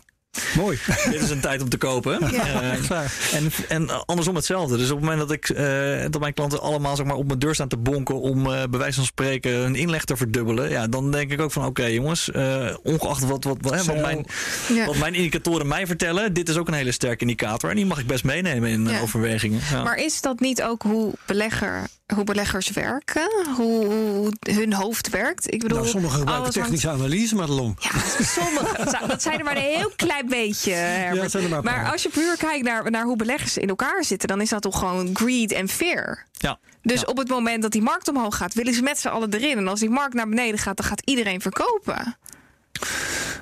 Mooi. 0.56 0.80
dit 1.12 1.22
is 1.22 1.30
een 1.30 1.40
tijd 1.40 1.62
om 1.62 1.70
te 1.70 1.78
kopen. 1.78 2.22
Eh, 2.22 2.72
Echt 2.72 2.88
waar. 2.88 3.14
en, 3.34 3.52
en 3.68 4.06
andersom 4.06 4.36
hetzelfde. 4.36 4.78
Dus 4.78 4.90
op 4.90 4.98
het 4.98 5.06
moment 5.10 5.20
dat 5.28 5.32
ik 5.32 5.50
eh, 5.50 6.02
dat 6.10 6.20
mijn 6.22 6.34
klanten 6.34 6.62
allemaal 6.62 6.96
zeg 6.96 7.06
maar, 7.06 7.16
op 7.16 7.28
mijn 7.28 7.40
deur 7.40 7.54
staan 7.54 7.68
te 7.68 7.78
bonken 7.78 8.22
om 8.22 8.46
eh 8.54 8.64
bij 8.70 8.80
wijze 8.80 8.96
van 8.96 9.06
spreken 9.06 9.52
hun 9.52 9.76
inleg 9.76 10.04
te 10.04 10.16
verdubbelen, 10.18 10.70
ja, 10.70 10.88
dan 10.88 11.12
denk 11.12 11.32
ik 11.32 11.42
ook 11.42 11.52
van 11.52 11.66
oké 11.66 11.86
jongens, 11.86 12.32
eh, 12.32 12.76
ongeacht 12.84 13.26
wat, 13.28 13.44
wat, 13.44 13.58
wat, 13.62 13.72
hè, 13.72 13.78
wat, 13.78 13.86
Zo. 13.96 14.02
mijn, 14.02 14.26
Ja. 14.74 14.86
wat 14.86 14.98
mijn 14.98 15.14
indicatoren 15.14 15.68
mij 15.68 15.88
vertellen, 15.88 16.34
dit 16.34 16.50
is 16.50 16.58
ook 16.58 16.68
een 16.68 16.74
hele 16.74 16.92
sterke 16.92 17.22
indicator 17.22 17.70
en 17.70 17.76
die 17.76 17.86
mag 17.86 18.00
ik 18.00 18.08
best 18.08 18.24
meenemen 18.24 18.70
in 18.70 18.88
eh, 18.88 18.94
Ja. 18.94 19.02
overwegingen. 19.02 19.60
Ja. 19.72 19.84
Maar 19.84 19.98
is 19.98 20.22
dat 20.22 20.40
niet 20.40 20.64
ook 20.64 20.82
hoe, 20.82 21.14
belegger, 21.26 21.88
hoe 22.16 22.24
beleggers 22.24 22.70
werken? 22.70 23.30
Hoe, 23.56 23.86
hoe 23.86 24.32
hun 24.52 24.74
hoofd 24.74 25.10
werkt? 25.10 25.54
Ik 25.54 25.62
bedoel, 25.62 25.78
Nou, 25.78 25.90
sommigen 25.90 26.18
gebruiken 26.18 26.44
hangt- 26.52 26.60
technische 26.62 26.90
analyse, 26.90 27.36
Madelon. 27.36 27.78
Ja, 27.80 28.24
sommige. 28.24 28.98
dat 29.08 29.22
zijn 29.22 29.38
er 29.40 29.44
maar 29.46 29.56
een 29.56 29.62
heel 29.62 29.92
klein 29.96 30.28
beetje, 30.28 30.72
Herbert. 30.72 31.32
Ja, 31.32 31.40
er 31.40 31.50
maar 31.50 31.58
een 31.58 31.64
maar 31.64 31.92
als 31.92 32.04
je 32.04 32.10
puur 32.10 32.38
kijkt 32.38 32.64
naar, 32.66 32.92
naar 32.92 33.04
hoe 33.04 33.16
beleggers 33.16 33.58
in 33.58 33.70
elkaar 33.70 34.04
zitten... 34.04 34.28
dan 34.28 34.42
is 34.42 34.50
dat 34.50 34.62
toch 34.62 34.80
gewoon 34.80 35.10
greed 35.14 35.52
en 35.52 35.68
fear. 35.68 36.26
ja. 36.38 36.60
Dus 36.82 37.00
Ja. 37.02 37.06
op 37.08 37.18
het 37.18 37.28
moment 37.30 37.62
dat 37.62 37.72
die 37.72 37.82
markt 37.82 38.08
omhoog 38.08 38.38
gaat... 38.38 38.54
willen 38.54 38.74
ze 38.74 38.82
met 38.82 39.00
z'n 39.00 39.08
allen 39.08 39.34
erin. 39.34 39.58
En 39.58 39.68
als 39.68 39.80
die 39.80 39.90
markt 39.90 40.14
naar 40.14 40.30
beneden 40.30 40.60
gaat, 40.60 40.78
dan 40.78 40.86
gaat 40.86 41.02
iedereen 41.06 41.42
verkopen. 41.42 42.18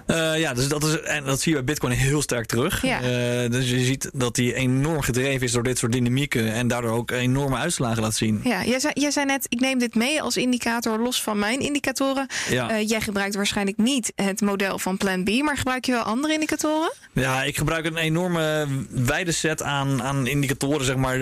Eh, 0.08 0.40
ja, 0.40 0.54
dus 0.54 0.68
dat, 0.68 0.84
is, 0.84 1.02
en 1.02 1.24
dat 1.24 1.42
zie 1.42 1.52
je 1.52 1.58
bij 1.58 1.66
Bitcoin 1.66 1.94
heel 1.94 2.22
sterk 2.22 2.46
terug. 2.46 2.82
Ja. 2.82 3.02
Eh, 3.02 3.50
dus 3.50 3.70
je 3.70 3.80
ziet 3.80 4.10
dat 4.14 4.36
die 4.36 4.54
enorm 4.54 5.02
gedreven 5.02 5.42
is 5.42 5.52
door 5.52 5.64
dit 5.64 5.78
soort 5.78 5.92
dynamieken 5.92 6.54
en 6.54 6.68
daardoor 6.68 6.92
ook 6.92 7.12
enorme 7.12 7.56
uitslagen 7.56 8.02
laat 8.02 8.16
zien. 8.16 8.40
Ja, 8.44 8.64
jij 8.64 8.80
zei, 8.80 8.94
jij 8.96 9.12
zei 9.12 9.26
net, 9.26 9.46
ik 9.50 9.60
neem 9.60 9.80
dit 9.80 9.96
mee 9.96 10.22
als 10.22 10.38
indicator 10.38 11.00
los 11.00 11.22
van 11.22 11.40
mijn 11.40 11.60
indicatoren. 11.60 12.28
Ja. 12.50 12.70
Eh, 12.70 12.88
jij 12.90 13.02
gebruikt 13.02 13.36
waarschijnlijk 13.36 13.78
niet 13.78 14.12
het 14.16 14.42
model 14.42 14.80
van 14.80 14.98
Plan 14.98 15.24
B, 15.24 15.30
maar 15.42 15.58
gebruik 15.58 15.86
je 15.86 15.92
wel 15.92 16.02
andere 16.02 16.34
indicatoren? 16.34 16.94
Ja, 17.14 17.44
ik 17.44 17.58
gebruik 17.58 17.86
een 17.86 17.98
enorme 17.98 18.68
wijde 18.90 19.32
set 19.32 19.64
aan, 19.64 20.04
aan 20.04 20.28
indicatoren, 20.28 20.86
zeg 20.86 20.96
maar. 20.96 21.22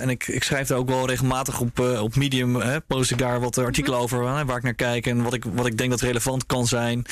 En 0.00 0.08
ik, 0.08 0.28
ik 0.28 0.42
schrijf 0.42 0.68
daar 0.68 0.78
ook 0.78 0.88
wel 0.88 1.06
regelmatig 1.06 1.60
op, 1.60 1.78
op 1.78 2.16
Medium. 2.16 2.54
Hè, 2.54 2.80
post 2.80 3.10
ik 3.10 3.18
daar 3.18 3.40
wat 3.40 3.58
artikelen 3.58 3.98
over 3.98 4.36
hè, 4.36 4.44
waar 4.44 4.56
ik 4.56 4.62
naar 4.62 4.74
kijk 4.74 5.06
en 5.06 5.22
wat 5.22 5.34
ik, 5.34 5.44
wat 5.52 5.66
ik 5.66 5.78
denk 5.78 5.90
dat 5.90 6.00
relevant 6.00 6.46
kan 6.46 6.66
zijn. 6.66 7.04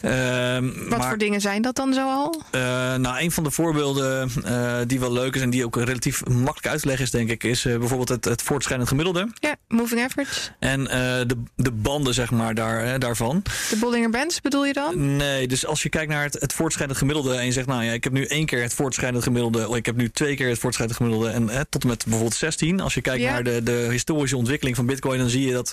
Ehm, 0.00 0.64
Wat 0.88 0.98
maar, 0.98 1.08
voor 1.08 1.18
dingen 1.18 1.40
zijn 1.40 1.62
dat 1.62 1.76
dan 1.76 1.92
zo 1.94 2.08
al? 2.08 2.42
eh, 2.50 2.60
nou, 2.94 3.20
een 3.20 3.30
van 3.30 3.44
de 3.44 3.50
voorbeelden 3.50 4.30
eh, 4.44 4.76
die 4.86 5.00
wel 5.00 5.12
leuk 5.12 5.34
is 5.34 5.42
en 5.42 5.50
die 5.50 5.64
ook 5.64 5.76
relatief 5.76 6.24
makkelijk 6.26 6.66
uit 6.66 6.80
te 6.80 6.86
leggen 6.86 7.04
is, 7.04 7.10
denk 7.10 7.30
ik, 7.30 7.44
is 7.44 7.64
eh, 7.64 7.76
bijvoorbeeld 7.78 8.08
het, 8.08 8.24
het 8.24 8.42
voortschrijdend 8.42 8.88
gemiddelde. 8.88 9.28
Ja, 9.34 9.56
moving 9.68 10.00
average. 10.04 10.50
En 10.58 10.84
de, 10.84 11.36
de 11.56 11.70
banden, 11.70 12.14
zeg 12.14 12.30
maar, 12.30 12.54
daar, 12.54 12.84
hè, 12.84 12.98
daarvan. 12.98 13.42
De 13.70 13.76
Bollinger 13.76 14.10
Bands 14.10 14.40
bedoel 14.40 14.66
je 14.66 14.72
dan? 14.72 15.16
Nee, 15.16 15.46
dus 15.48 15.66
als 15.66 15.82
je 15.82 15.88
kijkt 15.88 16.10
naar 16.12 16.22
het, 16.22 16.36
het 16.40 16.52
voortschrijdend 16.52 16.98
gemiddelde 16.98 17.34
en 17.34 17.44
je 17.46 17.52
zegt, 17.52 17.66
nou 17.66 17.84
ja, 17.84 17.92
ik 17.92 18.04
heb 18.04 18.12
nu 18.12 18.24
één 18.24 18.46
keer 18.46 18.62
het 18.62 18.74
voortschrijdend 18.74 19.22
gemiddelde, 19.22 19.68
of 19.68 19.76
ik 19.76 19.86
heb 19.86 19.96
nu 19.96 20.10
twee 20.10 20.36
keer 20.36 20.48
het 20.48 20.58
voortschrijdend 20.58 20.98
gemiddelde 21.00 21.30
en 21.30 21.48
hè, 21.48 21.64
tot 21.64 21.82
en 21.82 21.88
met 21.88 22.02
bijvoorbeeld 22.04 22.34
16. 22.34 22.80
Als 22.80 22.94
je 22.94 23.00
kijkt 23.00 23.22
Ja. 23.22 23.30
naar 23.32 23.42
de, 23.44 23.62
de 23.62 23.86
historische 23.90 24.36
ontwikkeling 24.36 24.76
van 24.76 24.86
Bitcoin, 24.86 25.18
dan 25.18 25.28
zie 25.28 25.46
je 25.46 25.52
dat 25.52 25.72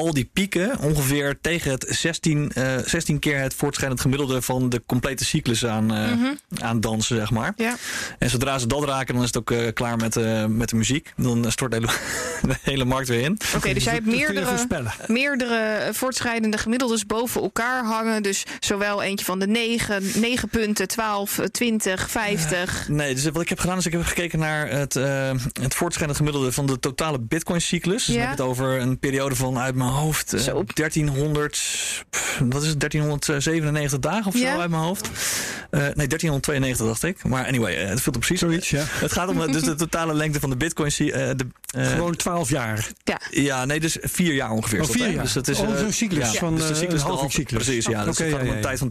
al 0.00 0.14
die 0.14 0.30
pieken 0.32 0.78
ongeveer 0.78 1.38
tegen 1.40 1.70
het 1.70 1.86
16, 1.88 2.50
eh 2.52 2.76
16 2.84 3.18
keer 3.18 3.38
het 3.40 3.54
voortschrijdend 3.54 4.00
gemiddelde 4.00 4.42
van 4.42 4.68
de 4.68 4.82
complete 4.86 5.24
cyclus 5.24 5.66
aan, 5.66 5.94
eh, 5.94 6.12
aan 6.62 6.80
dansen, 6.80 7.16
zeg 7.16 7.30
maar. 7.30 7.52
Ja. 7.56 7.76
En 8.18 8.30
zodra 8.30 8.58
ze 8.58 8.66
dat 8.66 8.84
raken, 8.84 9.14
dan 9.14 9.22
is 9.22 9.28
het 9.28 9.38
ook 9.38 9.50
eh, 9.50 9.72
klaar 9.74 9.96
met, 9.96 10.16
eh, 10.16 10.44
met 10.46 10.68
de 10.68 10.76
muziek. 10.76 11.12
Dan 11.16 11.50
stort 11.52 11.70
de 11.70 11.76
hele, 11.76 11.90
de 12.54 12.58
hele 12.62 12.84
markt 12.84 13.08
weer 13.08 13.20
in. 13.20 13.38
Oké, 13.56 13.72
dus 13.74 13.84
jij 13.84 13.92
hebt 13.92 14.06
meerdere, 14.06 14.46
voorspellen. 14.46 14.92
meerdere 15.06 15.56
eh, 15.58 15.94
voortschrijdende 15.94 16.58
gemiddeldes 16.58 17.06
boven 17.06 17.42
elkaar 17.42 17.84
hangen. 17.84 18.22
Dus 18.22 18.44
zowel 18.60 19.02
eentje 19.02 19.24
van 19.24 19.38
de 19.38 19.46
9, 19.46 20.02
9 20.14 20.48
punten, 20.48 20.88
12, 20.88 21.38
eh, 21.38 21.44
20, 21.46 22.10
50. 22.10 22.88
Nee, 22.88 23.14
dus 23.14 23.24
wat 23.24 23.42
ik 23.42 23.48
heb 23.48 23.58
gedaan 23.58 23.78
is 23.78 23.86
ik 23.86 23.92
heb 23.92 24.02
gekeken 24.04 24.38
naar 24.38 24.68
het, 24.68 24.96
eh, 24.96 25.30
het 25.60 25.74
voortschrijdend 25.74 26.18
gemiddelde 26.18 26.52
van 26.52 26.66
de 26.66 26.78
totale 26.78 27.18
Bitcoin-cyclus. 27.20 28.04
Dus 28.04 28.14
Ja. 28.14 28.20
dan 28.20 28.28
heb 28.28 28.36
je 28.36 28.42
het 28.42 28.52
over 28.52 28.80
een 28.80 28.98
periode 28.98 29.34
van 29.34 29.58
uit 29.58 29.74
mijn 29.74 29.89
hoofd 29.90 30.32
eh, 30.32 30.40
Zo. 30.40 30.64
1300, 30.74 31.50
pff, 32.10 32.38
wat 32.48 32.62
is 32.62 32.68
het, 32.68 32.80
1397 32.80 33.98
dagen 33.98 34.26
of 34.26 34.34
Ja. 34.38 34.54
zo 34.54 34.60
uit 34.60 34.70
mijn 34.70 34.82
hoofd. 34.82 35.06
Eh, 35.70 35.80
nee, 35.80 36.06
1392 36.06 36.86
dacht 36.86 37.02
ik. 37.02 37.24
Maar 37.24 37.46
anyway, 37.46 37.74
eh, 37.76 37.88
het 37.88 38.00
viel 38.00 38.12
er 38.12 38.18
precies. 38.18 38.40
Zoiets, 38.40 38.70
ja. 38.70 38.84
Het 38.86 39.12
gaat 39.12 39.28
om 39.28 39.40
eh, 39.42 39.52
dus 39.52 39.62
de 39.62 39.74
totale 39.74 40.14
lengte 40.14 40.40
van 40.40 40.50
de 40.50 40.56
Bitcoin. 40.56 40.90
eh, 40.90 40.96
de, 41.12 41.46
eh, 41.74 41.86
Gewoon 41.88 42.16
12 42.16 42.48
jaar. 42.48 42.88
Ja. 43.04 43.20
ja, 43.30 43.64
nee, 43.64 43.80
dus 43.80 43.96
vier 44.00 44.32
jaar 44.34 44.50
ongeveer. 44.50 44.80
Oh, 44.82 44.88
vier 44.88 45.10
jaar. 45.10 45.22
Dus 45.22 45.32
dat 45.32 45.48
is 45.48 45.58
Oh, 45.58 45.70
eh, 45.72 45.78
zo'n 45.78 45.92
cyclus 45.92 46.32
ja, 46.32 46.38
van, 46.38 46.54
dus 46.56 46.66
de 46.66 46.72
eh, 46.72 46.78
cyclus 46.78 47.00
een 47.02 47.06
halve 47.06 47.30
cyclus. 47.30 47.64
Precies, 47.64 47.86
ja. 47.86 48.04
Dus 48.04 48.18
het 48.18 48.28
gaat 48.28 48.36
ja, 48.40 48.44
om 48.46 48.48
een 48.50 48.56
ja. 48.56 48.62
tijd 48.62 48.78
van 48.78 48.88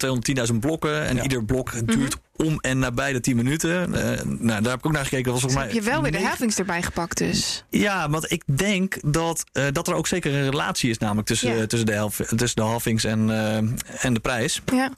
210.000 0.51 0.59
blokken. 0.59 1.05
En 1.07 1.15
Ja. 1.15 1.23
ieder 1.23 1.45
blok 1.45 1.87
duurt 1.87 2.15
om 2.43 2.59
en 2.59 2.79
nabij 2.79 3.13
de 3.13 3.19
10 3.19 3.35
minuten. 3.35 3.93
Eh, 3.93 4.23
nou, 4.25 4.61
daar 4.61 4.71
heb 4.71 4.79
ik 4.79 4.85
ook 4.85 4.91
naar 4.91 5.03
gekeken. 5.03 5.31
Dat 5.31 5.33
was 5.33 5.41
Dus 5.43 5.51
volgens 5.51 5.73
heb 5.73 5.83
mij 5.83 5.83
je 5.83 5.89
wel 5.89 6.01
weer 6.01 6.11
de 6.21 6.27
heffings 6.27 6.57
erbij 6.59 6.81
gepakt 6.81 7.17
dus. 7.17 7.63
Ja, 7.69 8.09
want 8.09 8.31
ik 8.31 8.43
denk 8.45 8.97
dat, 9.05 9.43
eh, 9.51 9.63
dat 9.71 9.87
er 9.87 9.93
ook 9.93 10.07
zeker 10.07 10.33
een 10.33 10.49
relatie 10.49 10.89
is 10.89 10.97
namelijk 10.97 11.27
tussen, 11.27 11.57
Ja. 11.57 11.65
tussen, 11.67 11.87
de, 11.87 11.93
helf, 11.93 12.15
tussen 12.15 12.55
de 12.55 12.61
halvings 12.61 13.03
en, 13.03 13.29
eh, 13.29 13.57
en 14.05 14.13
de 14.13 14.19
prijs. 14.19 14.61
Ja. 14.73 14.91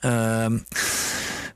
Ehm, 0.00 0.58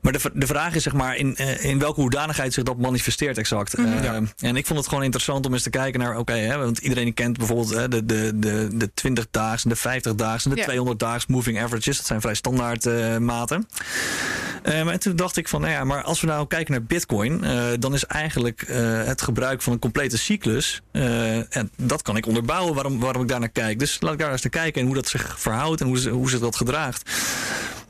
maar 0.01 0.11
de, 0.11 0.19
de 0.33 0.47
vraag 0.47 0.75
is 0.75 0.83
zeg 0.83 0.93
maar 0.93 1.15
in, 1.15 1.35
eh, 1.35 1.63
in 1.63 1.79
welke 1.79 2.01
hoedanigheid 2.01 2.53
zich 2.53 2.63
dat 2.63 2.77
manifesteert 2.77 3.37
exact. 3.37 3.77
Mhm. 3.77 3.87
Ehm, 3.87 4.25
En 4.39 4.55
ik 4.55 4.65
vond 4.65 4.79
het 4.79 4.87
gewoon 4.87 5.03
interessant 5.03 5.45
om 5.45 5.53
eens 5.53 5.63
te 5.63 5.69
kijken 5.69 5.99
naar, 5.99 6.17
oké, 6.17 6.33
hè, 6.33 6.57
want 6.57 6.77
iedereen 6.77 7.13
kent 7.13 7.37
bijvoorbeeld 7.37 7.69
hè, 7.69 7.87
de, 7.87 8.05
de, 8.05 8.31
de, 8.35 8.67
de 8.73 8.89
20-daags, 9.07 9.63
de 9.63 9.77
50-daags 9.77 10.45
en 10.45 10.51
de 10.51 10.55
Ja. 10.55 10.93
200-daags 10.93 11.27
moving 11.27 11.59
averages. 11.61 11.97
Dat 11.97 12.05
zijn 12.05 12.21
vrij 12.21 12.33
standaard 12.35 12.85
eh, 12.85 13.17
maten. 13.17 13.67
En 14.63 14.99
toen 14.99 15.15
dacht 15.15 15.37
ik 15.37 15.47
van, 15.47 15.61
nou 15.61 15.73
ja, 15.73 15.83
maar 15.83 16.03
als 16.03 16.21
we 16.21 16.27
nou 16.27 16.47
kijken 16.47 16.71
naar 16.71 16.83
Bitcoin, 16.83 17.43
eh, 17.43 17.63
dan 17.79 17.93
is 17.93 18.05
eigenlijk 18.05 18.61
eh, 18.61 19.03
het 19.03 19.21
gebruik 19.21 19.61
van 19.61 19.73
een 19.73 19.79
complete 19.79 20.17
cyclus, 20.17 20.81
eh, 20.91 21.55
en 21.55 21.71
dat 21.77 22.01
kan 22.01 22.17
ik 22.17 22.25
onderbouwen 22.25 22.73
waarom, 22.73 22.99
waarom 22.99 23.21
ik 23.21 23.27
daar 23.27 23.39
naar 23.39 23.49
kijk. 23.49 23.79
Dus 23.79 23.97
laat 23.99 24.13
ik 24.13 24.19
daar 24.19 24.31
eens 24.31 24.41
naar 24.41 24.51
kijken 24.51 24.81
en 24.81 24.87
hoe 24.87 24.95
dat 24.95 25.07
zich 25.07 25.39
verhoudt 25.39 25.81
en 25.81 25.87
hoe, 25.87 26.09
hoe 26.09 26.29
zich 26.29 26.39
dat 26.39 26.55
gedraagt. 26.55 27.09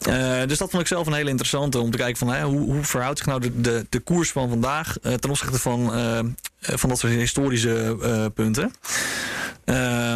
Eh, 0.02 0.40
dus 0.48 0.58
dat 0.58 0.70
vond 0.70 0.82
ik 0.82 0.88
zelf 0.88 1.08
een 1.08 1.14
hele 1.14 1.30
interessante 1.30 1.80
om 1.80 1.92
te 1.92 1.98
kijken 2.02 2.28
van 2.28 2.36
hè, 2.36 2.44
hoe, 2.44 2.60
hoe 2.60 2.84
verhoudt 2.84 3.18
zich 3.18 3.28
nou 3.28 3.40
de, 3.40 3.62
de, 3.62 3.86
de 3.90 4.00
koers 4.00 4.32
van 4.32 4.50
vandaag 4.50 5.00
eh, 5.00 5.14
ten 5.14 5.30
opzichte 5.30 5.60
van, 5.60 5.94
eh, 5.94 6.20
van 6.62 6.90
dat 6.90 7.00
soort 7.00 7.14
historische 7.14 7.98
eh, 8.02 8.26
punten. 8.34 8.72
Eh, 9.66 10.16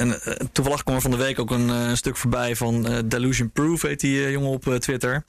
en 0.00 0.22
eh, 0.22 0.32
toevallig 0.52 0.82
kwam 0.82 0.94
er 0.94 1.00
van 1.02 1.10
de 1.10 1.16
week 1.16 1.38
ook 1.38 1.50
een, 1.50 1.70
eh, 1.70 1.94
stuk 1.94 2.16
voorbij 2.16 2.56
van 2.56 2.86
eh, 2.86 2.98
Delusion 3.04 3.50
Proof, 3.50 3.82
heet 3.82 4.00
die 4.00 4.24
eh, 4.24 4.30
jongen 4.30 4.50
op 4.50 4.66
eh, 4.68 4.74
Twitter. 4.74 5.24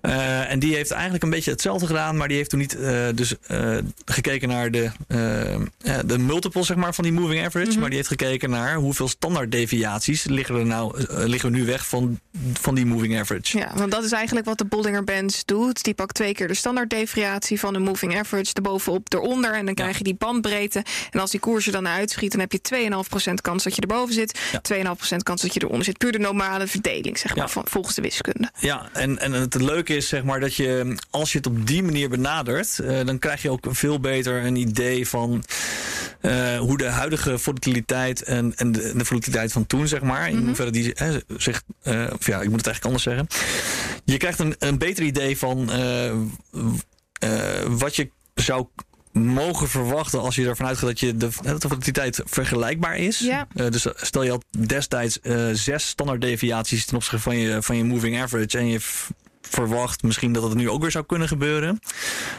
Eh, 0.00 0.50
en 0.50 0.58
die 0.58 0.74
heeft 0.74 0.90
eigenlijk 0.90 1.22
een 1.22 1.30
beetje 1.30 1.50
hetzelfde 1.50 1.86
gedaan, 1.86 2.16
maar 2.16 2.28
die 2.28 2.36
heeft 2.36 2.50
toen 2.50 2.58
niet 2.58 2.78
eh, 2.78 3.06
dus, 3.14 3.34
eh, 3.46 3.76
gekeken 4.04 4.48
naar 4.48 4.70
de, 4.70 4.90
eh, 5.06 5.98
de 6.06 6.18
multiple 6.18 6.62
zeg 6.64 6.76
maar, 6.76 6.94
van 6.94 7.04
die 7.04 7.12
moving 7.12 7.44
average, 7.46 7.78
maar 7.78 7.88
die 7.88 7.96
heeft 7.96 8.08
gekeken 8.08 8.50
naar 8.50 8.74
hoeveel 8.74 9.08
standaard 9.08 9.52
deviaties 9.52 10.24
liggen 10.24 10.54
er 10.54 10.66
nou 10.66 10.98
eh, 11.04 11.24
liggen 11.24 11.50
we 11.50 11.56
nu 11.56 11.64
weg 11.64 11.86
van, 11.86 12.20
van 12.52 12.74
die 12.74 12.86
moving 12.86 13.18
average. 13.18 13.58
ja, 13.58 13.72
want 13.74 13.90
dat 13.90 14.04
is 14.04 14.12
eigenlijk 14.12 14.46
wat 14.46 14.58
de 14.58 14.64
Bollinger 14.64 15.04
Bands 15.04 15.44
doet. 15.44 15.82
Die 15.84 15.94
pakt 15.94 16.14
twee 16.14 16.32
keer 16.34 16.48
de 16.48 16.54
standaarddeviatie 16.54 17.60
van 17.60 17.72
de 17.72 17.78
moving 17.78 18.18
average 18.18 18.54
erbovenop, 18.54 19.10
eronder. 19.26 19.54
En 19.54 19.66
dan 19.66 19.74
krijg 19.74 19.98
je 19.98 20.04
die 20.04 20.14
bandbreedte. 20.14 20.84
En 21.10 21.20
als 21.20 21.30
die 21.30 21.40
koers 21.40 21.66
er 21.66 21.72
dan 21.72 21.88
uitschiet, 21.88 22.30
dan 22.30 22.40
heb 22.40 22.52
je 22.52 22.60
2,5% 23.28 23.32
kans 23.42 23.64
dat 23.64 23.74
je 23.74 23.80
erboven 23.80 24.14
zit. 24.14 24.40
Ja. 24.52 24.60
2,5% 24.74 25.16
kans 25.22 25.42
dat 25.42 25.54
je 25.54 25.62
eronder 25.62 25.84
zit. 25.84 25.98
Puur 25.98 26.12
de 26.12 26.18
normale 26.18 26.66
verdeling, 26.66 27.18
zeg 27.18 27.36
maar, 27.36 27.50
van, 27.50 27.62
volgens 27.68 27.94
de 27.94 28.02
wiskunde. 28.02 28.50
Ja, 28.58 28.88
en, 28.92 29.18
en 29.18 29.32
het 29.32 29.54
leuke 29.54 29.96
is 29.96 30.08
zeg 30.08 30.24
maar 30.24 30.40
dat 30.40 30.54
je, 30.54 30.96
als 31.10 31.32
je 31.32 31.38
het 31.38 31.46
op 31.46 31.66
die 31.66 31.82
manier 31.82 32.08
benadert, 32.08 32.78
eh, 32.78 33.04
dan 33.04 33.18
krijg 33.18 33.42
je 33.42 33.50
ook 33.50 33.66
veel 33.68 34.00
beter 34.00 34.44
een 34.44 34.56
idee 34.56 35.08
van 35.08 35.44
eh, 36.20 36.58
hoe 36.58 36.76
de 36.76 36.86
huidige 36.86 37.38
volatiliteit 37.38 38.22
en, 38.22 38.52
en 38.56 38.72
de, 38.72 38.92
de 38.96 39.04
volatiliteit 39.04 39.52
van 39.52 39.66
toen, 39.66 39.88
zeg 39.88 40.00
maar, 40.02 40.28
in 40.28 40.44
hoeverre 40.46 40.70
die 40.70 40.94
eh, 40.94 41.14
zich, 41.36 41.62
eh, 41.82 42.06
of 42.18 42.26
ja, 42.26 42.40
ik 42.40 42.48
moet 42.48 42.64
het 42.64 42.66
eigenlijk 42.66 42.84
anders 42.84 43.02
zeggen. 43.02 43.26
Je 44.04 44.16
krijgt 44.16 44.38
een, 44.38 44.54
een 44.58 44.78
beter 44.78 45.04
idee 45.04 45.38
van 45.38 45.70
wat 47.68 47.96
je 47.96 48.10
zou 48.34 48.66
mogen 49.16 49.68
verwachten 49.68 50.20
als 50.20 50.34
je 50.34 50.46
ervan 50.48 50.66
uitgaat 50.66 50.88
dat 50.88 51.00
je 51.00 51.16
de, 51.16 51.32
volatiliteit 51.32 52.20
vergelijkbaar 52.24 52.96
is. 52.96 53.18
Ja. 53.18 53.46
Eh, 53.54 53.66
dus 53.70 53.86
stel 53.96 54.22
je 54.22 54.30
had 54.30 54.44
destijds 54.58 55.20
eh, 55.20 55.46
zes 55.52 55.88
standaard 55.88 56.20
deviaties 56.20 56.84
ten 56.84 56.96
opzichte 56.96 57.18
van 57.20 57.36
je, 57.36 57.62
van 57.62 57.76
je 57.76 57.84
moving 57.84 58.20
average 58.20 58.58
en 58.58 58.66
je 58.66 58.80
verwacht 59.50 60.02
misschien 60.02 60.32
dat 60.32 60.42
het 60.42 60.54
nu 60.54 60.70
ook 60.70 60.80
weer 60.80 60.90
zou 60.90 61.06
kunnen 61.06 61.28
gebeuren. 61.28 61.80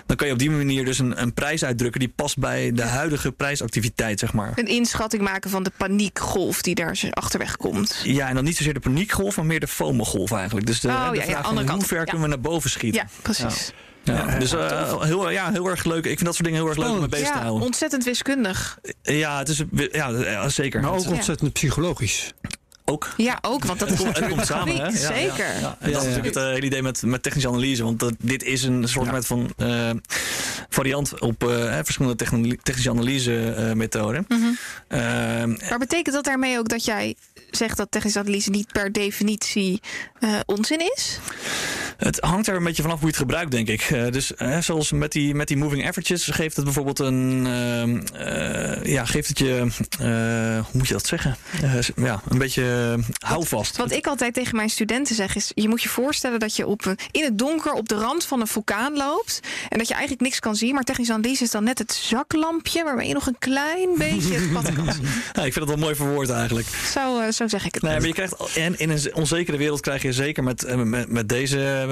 Dan 0.05 0.15
kan 0.17 0.28
je 0.28 0.34
op 0.34 0.39
die 0.39 0.49
manier 0.51 0.86
dus 0.86 0.99
een, 0.99 1.21
een 1.21 1.34
prijs 1.34 1.63
uitdrukken 1.63 1.99
die 1.99 2.09
past 2.15 2.38
bij 2.38 2.71
de 2.71 2.82
huidige 2.84 3.32
prijsactiviteit, 3.32 4.19
zeg 4.19 4.34
maar. 4.34 4.51
Een 4.55 4.67
inschatting 4.67 5.21
maken 5.21 5.49
van 5.49 5.63
de 5.63 5.71
paniekgolf 5.78 6.61
die 6.61 6.75
daar 6.75 6.99
achterweg 7.11 7.57
komt. 7.57 8.01
Ja, 8.03 8.28
en 8.28 8.36
dan 8.36 8.43
niet 8.43 8.57
zozeer 8.57 8.73
de 8.73 8.80
paniekgolf, 8.80 9.36
maar 9.36 9.45
meer 9.45 9.59
de 9.59 9.67
FOMO-golf 9.67 10.32
eigenlijk. 10.32 10.65
Dus 10.65 10.80
de, 10.80 10.88
Oh, 10.88 11.09
de 11.09 11.15
ja, 11.15 11.23
ja, 11.23 11.30
vraag 11.30 11.45
van 11.45 11.57
andere 11.57 11.78
hoe 11.78 11.86
ver 11.86 11.97
Ja. 11.97 12.03
kunnen 12.03 12.21
we 12.21 12.28
naar 12.28 12.39
boven 12.39 12.69
schieten. 12.69 13.01
Ja, 13.01 13.09
precies. 13.21 13.73
Ja, 14.14 14.39
dus 14.39 14.53
eh, 14.53 15.01
heel, 15.01 15.30
ja, 15.30 15.51
heel 15.51 15.68
erg 15.68 15.84
leuk. 15.84 15.97
Ik 15.97 16.03
vind 16.03 16.26
dat 16.26 16.34
soort 16.36 16.45
dingen 16.47 16.60
heel 16.62 16.70
erg 16.70 16.78
leuk 16.78 16.89
om 16.89 16.99
mee 16.99 17.08
bezig 17.10 17.28
te 17.28 17.34
Ja, 17.34 17.41
houden. 17.41 17.66
ontzettend 17.66 18.03
wiskundig. 18.03 18.78
Ja, 19.01 19.38
het 19.38 19.49
is, 19.49 19.64
ja, 19.91 20.10
ja, 20.10 20.49
zeker. 20.49 20.82
Maar 20.82 20.91
ook 20.91 21.08
ontzettend 21.08 21.53
psychologisch. 21.53 22.34
ook. 22.86 23.14
Ja, 23.18 23.38
ook, 23.41 23.66
want 23.66 23.80
dat 23.80 23.95
komt 23.95 24.18
het 24.20 24.28
komt 24.28 24.45
samen, 24.45 24.76
hè? 24.76 24.84
Ja, 24.86 24.91
Zeker. 24.91 25.45
ja. 25.60 25.78
En 25.80 25.89
Ja, 25.89 25.93
dat 25.93 26.01
is 26.01 26.08
natuurlijk 26.08 26.26
het 26.26 26.36
eh, 26.36 26.43
hele 26.43 26.66
idee 26.66 26.82
met, 26.82 27.01
met 27.01 27.24
technische 27.24 27.49
analyse. 27.49 27.84
Want 27.84 27.99
dat, 27.99 28.14
dit 28.20 28.43
is 28.43 28.64
een 28.64 28.88
soort 28.88 29.05
Ja. 29.05 29.12
met 29.12 29.26
van 29.26 29.51
eh, 29.58 29.89
variant 30.70 31.20
op 31.20 31.43
eh, 31.49 31.78
verschillende 31.84 32.16
technische 32.64 32.89
analyse 32.89 33.51
eh, 33.53 33.72
methoden. 33.74 34.26
Mhm. 34.28 34.43
Ehm, 34.88 35.49
Maar 35.70 35.78
betekent 35.80 36.16
dat 36.16 36.24
daarmee 36.24 36.58
ook 36.58 36.70
dat 36.70 36.86
jij 36.86 37.16
zegt 37.51 37.78
dat 37.78 37.91
technische 37.91 38.20
analyse 38.20 38.49
niet 38.49 38.72
per 38.72 38.91
definitie 38.91 39.82
eh, 40.20 40.30
onzin 40.45 40.80
is? 40.95 41.20
Het 41.98 42.20
hangt 42.20 42.48
er 42.48 42.56
een 42.56 42.64
beetje 42.64 42.82
vanaf 42.82 43.00
hoe 43.00 43.06
je 43.06 43.14
het 43.14 43.22
gebruikt, 43.22 43.52
denk 43.52 43.68
ik. 43.68 43.82
Eh, 43.82 44.12
dus 44.12 44.36
eh, 44.36 44.58
zoals 44.58 44.91
met 44.91 45.12
die, 45.12 45.36
met 45.36 45.48
die 45.48 45.58
moving 45.58 45.88
averages 45.88 46.26
geeft 46.26 46.56
het 46.56 46.66
bijvoorbeeld 46.66 47.00
een. 47.00 47.45
ehm, 47.45 48.22
eh, 48.24 48.84
ja, 48.93 49.06
geeft 49.06 49.28
het 49.28 49.39
je. 49.39 49.68
hoe 50.62 50.72
moet 50.72 50.88
je 50.88 50.93
dat 50.93 51.08
zeggen? 51.08 51.38
Ja, 51.95 52.22
een 52.30 52.38
beetje 52.38 52.98
houvast. 53.18 53.78
Wat 53.78 53.91
ik 53.91 54.08
altijd 54.08 54.34
tegen 54.34 54.56
mijn 54.56 54.70
studenten 54.70 55.16
zeg 55.16 55.36
is: 55.36 55.52
je 55.54 55.70
moet 55.70 55.82
je 55.82 55.89
voorstellen 55.89 56.39
dat 56.39 56.56
je 56.56 56.68
op 56.68 56.86
een, 56.86 56.98
in 57.12 57.24
het 57.24 57.38
donker 57.38 57.72
op 57.72 57.89
de 57.89 57.95
rand 57.95 58.26
van 58.26 58.41
een 58.41 58.48
vulkaan 58.48 58.98
loopt. 58.98 59.39
En 59.70 59.78
dat 59.78 59.88
je 59.88 59.93
eigenlijk 59.93 60.24
niks 60.24 60.39
kan 60.39 60.56
zien. 60.56 60.74
Maar 60.74 60.84
technische 60.84 61.14
analyse 61.14 61.43
is 61.43 61.52
dan 61.52 61.64
net 61.64 61.78
het 61.78 61.93
zaklampje 61.93 62.84
waarmee 62.84 63.08
je 63.08 63.14
nog 63.14 63.28
een 63.28 63.38
klein 63.39 63.89
beetje 64.08 64.34
het 64.34 64.54
pad 64.54 64.74
kan 64.74 64.93
zien. 64.93 65.06
Ja, 65.34 65.43
ik 65.43 65.54
vind 65.54 65.56
het 65.56 65.68
wel 65.68 65.78
mooi 65.78 65.95
verwoord 65.95 66.30
eigenlijk. 66.30 66.68
Zo, 66.93 67.32
zo 67.32 67.48
zeg 67.48 67.66
ik 67.66 67.74
het. 67.74 67.84
Nee, 67.84 67.98
maar 67.98 68.08
je 68.08 68.14
krijgt, 68.14 68.56
en 68.56 68.80
in 68.80 68.89
een 68.89 69.16
onzekere 69.16 69.58
wereld 69.58 69.82
krijg 69.82 70.02
je 70.02 70.14
zeker 70.14 70.43
met, 70.43 70.76
met, 70.76 71.12
met 71.12 71.30
deze 71.30 71.86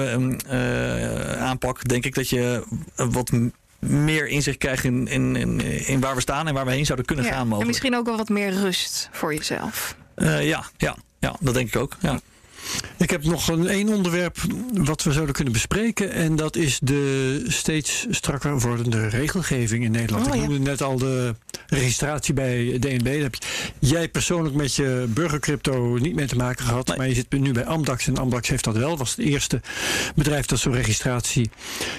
aanpak, 1.38 1.88
denk 1.88 2.04
ik 2.04 2.14
dat 2.14 2.28
je 2.28 2.64
wat 2.96 3.32
meer 3.78 4.26
inzicht 4.26 4.58
krijgt 4.58 4.84
in, 4.84 5.06
in, 5.08 5.36
in, 5.36 5.60
in 5.86 6.00
waar 6.00 6.14
we 6.14 6.20
staan 6.20 6.48
en 6.48 6.54
waar 6.54 6.64
we 6.64 6.72
heen 6.72 6.84
zouden 6.86 7.06
kunnen 7.06 7.24
Ja, 7.24 7.30
gaan 7.30 7.40
en 7.40 7.46
mogelijk. 7.46 7.70
misschien 7.70 7.96
ook 7.96 8.06
wel 8.06 8.16
wat 8.16 8.28
meer 8.28 8.50
rust 8.50 9.08
voor 9.12 9.34
jezelf. 9.34 9.96
Eh, 10.14 10.46
ja, 10.48 10.64
ja, 10.76 10.96
ja, 11.18 11.36
dat 11.40 11.54
denk 11.54 11.68
ik 11.68 11.76
ook. 11.76 11.96
Ja. 12.00 12.20
Ik 12.98 13.10
heb 13.10 13.24
nog 13.24 13.48
een 13.48 13.66
één 13.66 13.88
onderwerp 13.88 14.36
wat 14.72 15.02
we 15.02 15.12
zouden 15.12 15.34
kunnen 15.34 15.52
bespreken. 15.52 16.12
En 16.12 16.36
dat 16.36 16.56
is 16.56 16.78
de 16.82 17.44
steeds 17.46 18.06
strakker 18.10 18.60
wordende 18.60 19.08
regelgeving 19.08 19.84
in 19.84 19.90
Nederland. 19.90 20.26
Oh, 20.26 20.34
ik 20.34 20.40
noemde 20.40 20.58
net 20.58 20.82
al 20.82 20.98
de 20.98 21.34
registratie 21.66 22.34
bij 22.34 22.78
DNB. 22.78 23.04
Daar 23.04 23.14
heb 23.14 23.36
jij 23.78 24.08
persoonlijk 24.08 24.54
met 24.54 24.74
je 24.74 25.06
burgercrypto 25.08 25.96
niet 25.96 26.14
mee 26.14 26.26
te 26.26 26.36
maken 26.36 26.64
gehad. 26.64 26.86
Nee. 26.86 26.96
Maar 26.96 27.08
je 27.08 27.14
zit 27.14 27.30
nu 27.30 27.52
bij 27.52 27.64
Amdax. 27.64 28.06
En 28.06 28.16
Amdax 28.16 28.48
heeft 28.48 28.64
dat 28.64 28.76
wel. 28.76 28.96
Was 28.96 29.10
het 29.10 29.18
eerste 29.18 29.60
bedrijf 30.14 30.46
dat 30.46 30.58
zo'n 30.58 30.72
registratie 30.72 31.50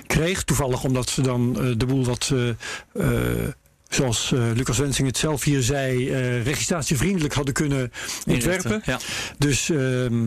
kreeg. 0.07 0.43
Toevallig 0.43 0.83
omdat 0.83 1.09
ze 1.09 1.21
dan 1.21 1.59
eh, 1.59 1.71
de 1.77 1.85
boel 1.85 2.05
wat... 2.05 2.31
eh, 2.33 2.49
eh, 2.93 3.53
Zoals 3.89 4.31
eh, 4.31 4.39
Lucas 4.53 4.77
Wensing 4.77 5.07
het 5.07 5.17
zelf 5.17 5.43
hier 5.43 5.61
zei, 5.61 6.09
eh, 6.09 6.43
registratievriendelijk 6.43 7.33
hadden 7.33 7.53
kunnen 7.53 7.91
ontwerpen. 8.25 8.81
Ja. 8.85 8.99
Dus 9.37 9.69
ehm, 9.69 10.25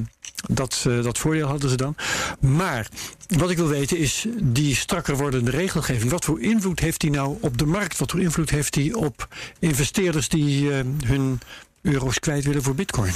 dat, 0.49 0.85
eh, 0.87 1.03
dat 1.03 1.19
voordeel 1.19 1.47
hadden 1.47 1.71
ze 1.71 1.77
dan. 1.77 1.95
Maar 2.41 2.89
wat 3.29 3.51
ik 3.51 3.57
wil 3.57 3.69
weten 3.69 3.99
is 3.99 4.27
die 4.43 4.77
strakker 4.77 5.17
wordende 5.17 5.51
regelgeving. 5.51 6.11
Wat 6.11 6.25
voor 6.25 6.41
invloed 6.41 6.81
heeft 6.81 7.01
die 7.01 7.11
nou 7.11 7.37
op 7.41 7.59
de 7.59 7.67
markt? 7.67 7.99
Wat 7.99 8.11
voor 8.11 8.21
invloed 8.21 8.51
heeft 8.51 8.73
die 8.73 8.97
op 8.97 9.29
investeerders 9.59 10.29
die 10.29 10.73
eh, 10.73 10.85
hun 11.07 11.41
euro's 11.83 12.19
kwijt 12.19 12.45
willen 12.45 12.63
voor 12.63 12.75
bitcoin? 12.75 13.13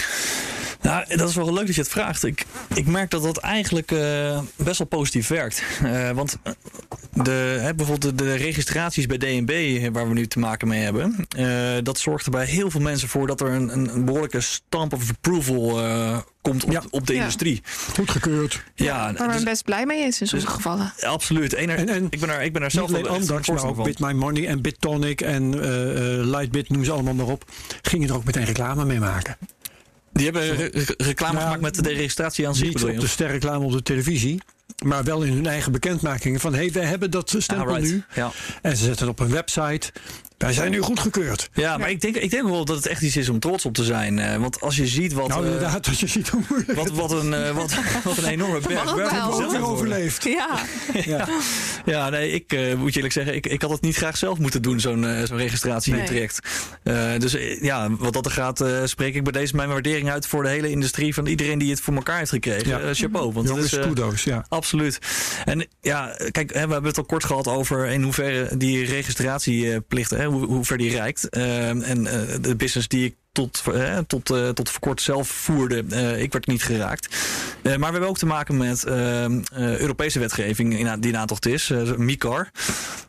Nou, 0.85 1.16
dat 1.16 1.28
is 1.28 1.35
wel 1.35 1.52
leuk 1.52 1.66
dat 1.66 1.74
je 1.74 1.81
het 1.81 1.90
vraagt. 1.90 2.24
Ik, 2.24 2.44
ik 2.74 2.86
merk 2.86 3.11
dat 3.11 3.23
dat 3.23 3.36
eigenlijk 3.36 3.90
uh, 3.90 4.40
best 4.56 4.78
wel 4.78 4.86
positief 4.86 5.28
werkt. 5.28 5.62
Uh, 5.85 6.11
want 6.11 6.39
de, 7.12 7.31
hè, 7.61 7.74
bijvoorbeeld 7.74 8.19
de, 8.19 8.24
de, 8.24 8.35
registraties 8.35 9.06
bij 9.06 9.19
DNB, 9.19 9.82
waar 9.93 10.09
we 10.09 10.15
nu 10.15 10.27
te 10.27 10.39
maken 10.39 10.69
mee 10.69 10.82
hebben, 10.82 11.27
uh, 11.39 11.73
dat 11.82 11.98
zorgt 11.98 12.24
er 12.24 12.31
bij 12.31 12.44
heel 12.47 12.70
veel 12.70 12.81
mensen 12.81 13.09
voor 13.09 13.27
dat 13.27 13.40
er 13.40 13.48
een, 13.48 13.69
een 13.94 14.05
behoorlijke 14.05 14.40
stamp 14.40 14.93
of 14.93 15.11
approval 15.11 15.82
komt 16.43 16.65
op, 16.65 16.70
ja. 16.73 16.82
op 16.90 17.06
de 17.06 17.12
Ja. 17.12 17.19
industrie. 17.19 17.62
Goedgekeurd. 17.94 18.62
Ja, 18.74 19.12
Waar 19.12 19.27
men 19.27 19.36
dus- 19.36 19.43
best 19.44 19.65
blij 19.65 19.86
mee 19.86 20.06
is 20.06 20.20
in 20.20 20.27
sommige 20.27 20.51
gevallen. 20.51 20.93
absoluut. 21.01 21.52
Er- 21.52 21.59
En- 21.59 21.89
en 21.89 22.06
ik, 22.11 22.20
ben 22.20 22.28
er, 22.31 22.43
ik 22.43 22.52
ben 22.52 22.62
er 22.62 22.69
Niet 22.69 22.77
zelf 22.77 22.89
alleen 22.89 23.09
Amdax, 23.09 23.48
maar 23.48 23.65
ook. 23.65 23.85
Bit 23.85 23.98
My 23.98 24.12
Money 24.12 24.47
en 24.47 24.62
BitTonic 24.62 25.20
en 25.20 25.62
eh, 25.62 26.19
eh, 26.19 26.27
Lightbit, 26.27 26.69
noem 26.69 26.85
ze 26.85 26.93
allemaal 26.93 27.15
maar 27.15 27.27
op. 27.27 27.44
Gingen 27.82 28.09
er 28.09 28.15
ook 28.15 28.24
meteen 28.24 28.44
reclame 28.44 28.85
mee 28.85 28.98
maken. 28.98 29.36
Die 30.15 30.24
hebben 30.24 30.57
re- 30.57 30.70
re- 30.73 30.95
reclame 30.97 31.32
Nou, 31.32 31.45
gemaakt 31.45 31.61
met 31.62 31.85
de 31.85 31.93
registratie 31.93 32.47
aan 32.49 32.55
zich. 32.55 32.69
Niet 32.69 32.85
op 32.85 33.01
de 33.01 33.07
sterreclame 33.07 33.65
op 33.65 33.73
de 33.73 33.82
televisie, 33.82 34.43
maar 34.85 35.05
wel 35.05 35.23
in 35.23 35.32
hun 35.32 35.47
eigen 35.47 35.73
bekendmakingen 35.73 36.41
van 36.41 36.53
hé, 36.53 36.59
hey, 36.61 36.73
wij 36.73 36.85
hebben 36.85 37.11
dat 37.11 37.35
stempel 37.39 37.66
Ah, 37.69 37.77
right. 37.77 37.93
nu. 37.93 38.03
Ja. 38.15 38.31
En 38.62 38.77
ze 38.77 38.85
zetten 38.85 39.07
het 39.07 39.20
op 39.20 39.27
een 39.27 39.32
website. 39.32 39.93
Wij 40.45 40.53
zijn 40.53 40.71
nu 40.71 40.81
goedgekeurd. 40.81 41.51
Ja, 41.53 41.77
maar 41.79 41.91
ik 41.91 42.01
denk, 42.01 42.16
ik 42.16 42.31
denk 42.31 42.49
wel 42.49 42.65
dat 42.65 42.77
het 42.77 42.87
echt 42.87 43.03
iets 43.03 43.16
is 43.16 43.29
om 43.29 43.39
trots 43.39 43.65
op 43.65 43.75
te 43.75 43.85
zijn. 43.85 44.19
eh, 44.19 44.37
want 44.37 44.61
als 44.61 44.77
je 44.77 44.87
ziet 44.87 45.12
wat, 45.12 45.29
nou 45.29 45.41
eh, 45.47 45.53
inderdaad, 45.53 45.87
als 45.89 46.01
je 46.01 46.07
ziet 46.07 46.29
hoe 46.29 46.41
moeilijk 46.49 46.79
wat, 46.79 46.91
wat, 46.91 47.12
een, 47.12 47.35
eh, 47.35 47.51
wat, 47.51 47.75
wat 48.05 48.16
een 48.16 48.25
enorme 48.25 48.61
berg 48.69 48.95
weer 48.95 49.11
worden. 49.31 49.62
overleeft. 49.62 50.25
Ja, 50.25 50.59
Ja. 51.05 51.29
Ja, 51.85 52.09
nee, 52.11 52.31
ik 52.31 52.53
eh, 52.53 52.75
moet 52.75 52.91
je 52.91 52.95
eerlijk 52.97 53.15
zeggen, 53.15 53.35
ik, 53.35 53.47
ik 53.47 53.62
had 53.62 53.71
het 53.71 53.81
niet 53.81 53.97
graag 53.97 54.16
zelf 54.16 54.39
moeten 54.39 54.62
doen, 54.62 54.81
zo'n 54.81 55.07
zo'n 55.25 55.37
registratietraject. 55.37 56.39
Eh, 56.83 57.11
dus 57.19 57.37
ja, 57.61 57.91
wat 57.91 58.12
dat 58.12 58.25
er 58.27 58.33
gaat, 58.33 58.61
eh, 58.61 58.81
spreek 58.85 59.15
ik 59.15 59.23
bij 59.23 59.33
deze 59.33 59.57
mijn 59.57 59.69
waardering 59.69 60.11
uit 60.11 60.27
voor 60.27 60.43
de 60.43 60.49
hele 60.49 60.71
industrie 60.71 61.15
van 61.15 61.27
iedereen 61.27 61.59
die 61.59 61.71
het 61.71 61.81
voor 61.81 61.95
elkaar 61.95 62.19
heeft 62.19 62.31
gekregen. 62.31 62.69
Ja. 62.69 62.95
Chapeau. 62.95 63.25
Want 63.33 63.49
het 63.49 63.55
Jongens, 63.55 63.73
is, 63.73 63.87
kudo's, 63.87 64.25
ja. 64.25 64.45
Absoluut. 64.49 64.99
En 65.45 65.66
ja, 65.81 66.16
kijk, 66.31 66.53
hè, 66.53 66.66
we 66.66 66.73
hebben 66.73 66.85
het 66.91 66.99
al 66.99 67.05
kort 67.05 67.25
gehad 67.25 67.49
over 67.49 67.87
in 67.87 68.03
hoeverre 68.03 68.57
die 68.57 68.85
registratieplicht, 68.85 70.11
hè, 70.11 70.25
hoe, 70.35 70.47
hoe 70.47 70.65
ver 70.65 70.78
die 70.78 70.90
reikt. 70.90 71.28
Eh, 71.28 71.69
en 71.69 72.06
eh, 72.06 72.20
de 72.40 72.56
business 72.56 72.89
die 72.89 73.05
ik 73.05 73.15
tot, 73.35 73.62
eh, 73.73 73.98
tot, 73.98 74.24
tot 74.55 74.70
voor 74.70 74.81
kort 74.81 75.02
zelf 75.02 75.28
voerde, 75.28 75.85
eh, 75.90 76.23
ik 76.23 76.32
werd 76.32 76.47
niet 76.47 76.62
geraakt. 76.62 77.16
Maar 77.62 77.78
we 77.78 77.85
hebben 77.85 78.09
ook 78.09 78.19
te 78.19 78.27
maken 78.27 78.56
met 78.56 78.85
Europese 79.55 80.19
wetgeving 80.19 80.78
in, 80.78 81.01
die 81.01 81.12
in 81.12 81.19
aantocht 81.19 81.47
is, 81.47 81.73
MiCAR. 81.97 82.51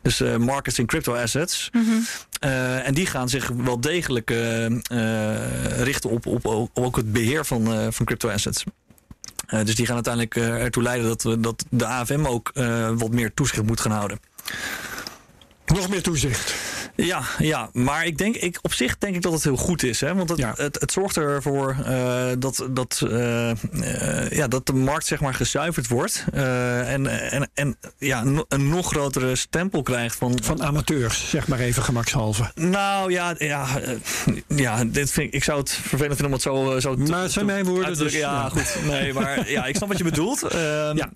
Dus 0.02 0.22
Markets 0.38 0.78
in 0.78 0.86
Crypto 0.86 1.14
Assets. 1.14 1.70
Eh, 2.40 2.86
en 2.86 2.94
die 2.94 3.06
gaan 3.06 3.28
zich 3.28 3.48
wel 3.48 3.80
degelijk 3.80 4.30
richten 5.76 6.10
op, 6.10 6.26
op, 6.26 6.44
op 6.44 6.70
ook 6.74 6.96
het 6.96 7.12
beheer 7.12 7.44
van, 7.44 7.92
van 7.92 8.06
crypto 8.06 8.28
assets. 8.28 8.64
Dus 9.64 9.74
die 9.74 9.86
gaan 9.86 9.94
uiteindelijk 9.94 10.36
ertoe 10.36 10.82
leiden 10.82 11.08
dat, 11.08 11.22
we, 11.22 11.40
dat 11.40 11.64
de 11.70 11.86
AFM 11.86 12.24
ook 12.24 12.52
wat 12.96 13.10
meer 13.10 13.34
toezicht 13.34 13.62
moet 13.62 13.80
gaan 13.80 13.92
houden. 13.92 14.18
Nog 15.74 15.88
meer 15.88 16.02
toezicht. 16.02 16.54
Ja, 16.94 17.22
ja, 17.38 17.70
maar 17.72 18.06
ik 18.06 18.18
denk, 18.18 18.36
ik, 18.36 18.58
op 18.62 18.72
zich 18.72 18.98
denk 18.98 19.14
ik 19.14 19.22
dat 19.22 19.32
het 19.32 19.42
heel 19.44 19.56
goed 19.56 19.82
is. 19.82 20.00
Hè? 20.00 20.14
Want 20.14 20.28
het, 20.28 20.38
Ja. 20.38 20.52
het, 20.56 20.80
het 20.80 20.92
zorgt 20.92 21.16
ervoor 21.16 21.76
eh, 21.84 22.26
dat, 22.38 22.66
dat, 22.70 23.02
eh, 23.10 23.50
ja, 24.30 24.48
dat 24.48 24.66
de 24.66 24.72
markt 24.72 25.06
zeg 25.06 25.20
maar, 25.20 25.34
gezuiverd 25.34 25.88
wordt. 25.88 26.24
en 26.32 27.06
en, 27.30 27.50
en 27.54 27.76
ja, 27.98 28.24
een 28.48 28.68
nog 28.68 28.86
grotere 28.86 29.36
stempel 29.36 29.82
krijgt 29.82 30.16
van, 30.16 30.38
Van 30.42 30.62
amateurs, 30.62 31.30
zeg 31.30 31.48
maar 31.48 31.58
even 31.58 31.82
gemakshalve. 31.82 32.50
Nou 32.54 33.12
ja, 33.12 33.34
ja, 33.38 33.66
ja 34.48 34.84
dit 34.84 35.10
vind 35.10 35.26
ik, 35.28 35.34
ik 35.34 35.44
zou 35.44 35.58
het 35.58 35.70
vervelend 35.70 36.16
vinden 36.18 36.26
om 36.26 36.32
het 36.32 36.42
zo, 36.42 36.78
zo 36.80 36.94
te- 37.04 37.10
Maar 37.10 37.22
het 37.22 37.32
zijn 37.32 37.46
mijn 37.46 37.64
woorden, 37.64 37.98
dus, 37.98 38.12
ja, 38.12 38.18
ja. 38.20 38.48
goed. 38.48 38.76
Nee, 38.84 39.12
maar 39.12 39.50
ja, 39.50 39.66
ik 39.66 39.76
snap 39.76 39.88
wat 39.88 39.98
je 39.98 40.04
bedoelt. 40.04 40.42
Ehm, 40.56 40.96
Ja. 40.96 41.10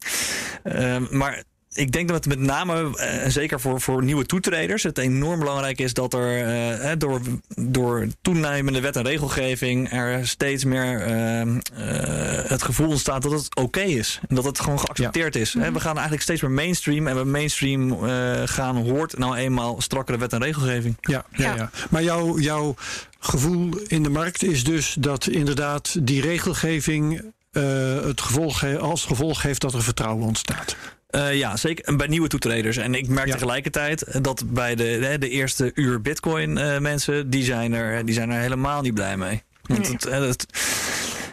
ehm, 0.63 1.05
maar 1.11 1.43
ik 1.73 1.93
denk 1.93 2.09
dat 2.09 2.17
het 2.17 2.27
met 2.27 2.47
name, 2.47 2.97
eh, 2.97 3.25
en 3.25 3.33
zeker 3.33 3.61
voor, 3.61 3.81
voor 3.81 4.05
nieuwe 4.05 4.27
toetreders, 4.27 4.83
het 4.83 4.99
enorm 4.99 5.39
belangrijk 5.39 5.81
is 5.81 5.95
dat 5.95 6.15
er 6.15 6.47
hè, 6.81 6.97
door, 6.97 7.21
door 7.57 8.07
toenemende 8.23 8.81
wet 8.81 8.97
en 8.97 9.03
regelgeving 9.03 9.93
er 9.93 10.27
steeds 10.27 10.65
meer 10.65 11.01
ehm, 11.01 11.59
eh, 11.75 12.49
het 12.51 12.63
gevoel 12.63 12.89
ontstaat 12.89 13.23
dat 13.23 13.33
het 13.33 13.57
oké 13.57 13.81
is. 13.81 14.21
En 14.29 14.35
dat 14.35 14.45
het 14.45 14.61
gewoon 14.61 14.79
geaccepteerd 14.79 15.37
is. 15.37 15.53
Hè, 15.53 15.73
we 15.73 15.81
gaan 15.81 15.93
eigenlijk 15.93 16.23
steeds 16.23 16.41
meer 16.41 16.51
mainstream. 16.51 17.07
En 17.07 17.17
we 17.17 17.25
mainstream 17.25 17.93
eh, 17.93 18.43
gaan 18.45 18.77
hoort 18.77 19.19
nou 19.19 19.37
eenmaal 19.37 19.81
strakkere 19.81 20.19
wet 20.19 20.33
en 20.33 20.43
regelgeving. 20.43 20.97
Ja, 21.01 21.25
ja, 21.31 21.45
Ja. 21.45 21.57
ja. 21.57 21.71
Maar 21.91 22.03
jouw, 22.03 22.39
jouw 22.39 22.75
gevoel 23.19 23.71
in 23.87 24.03
de 24.03 24.11
markt 24.11 24.43
is 24.43 24.65
dus 24.65 24.97
dat 24.99 25.27
inderdaad 25.27 26.07
die 26.07 26.21
regelgeving 26.21 27.23
eh, 27.53 27.63
het 28.03 28.21
gevolg, 28.21 28.77
als 28.79 29.05
gevolg 29.05 29.43
heeft 29.43 29.61
dat 29.61 29.75
er 29.75 29.83
vertrouwen 29.83 30.27
ontstaat. 30.27 30.77
Eh, 31.11 31.35
ja, 31.35 31.57
zeker. 31.57 31.85
En 31.85 31.97
bij 31.97 32.07
nieuwe 32.07 32.29
toetreders. 32.29 32.77
En 32.77 32.95
ik 32.95 33.09
merk 33.09 33.27
Ja. 33.27 33.33
tegelijkertijd 33.33 34.25
dat 34.25 34.43
bij 34.47 34.75
de, 34.75 34.99
de, 35.01 35.19
de 35.19 35.29
eerste 35.29 35.71
uur 35.75 36.01
Bitcoin 36.01 36.59
eh, 36.59 36.79
mensen, 36.79 37.31
die 37.31 37.45
zijn, 37.45 37.73
er, 37.73 38.05
die 38.05 38.15
zijn 38.15 38.31
er 38.31 38.41
helemaal 38.41 38.83
niet 38.83 38.95
blij 38.95 39.17
mee. 39.17 39.43
Want 39.63 39.89
het, 39.89 40.07
eh, 40.07 40.19
het- 40.21 40.47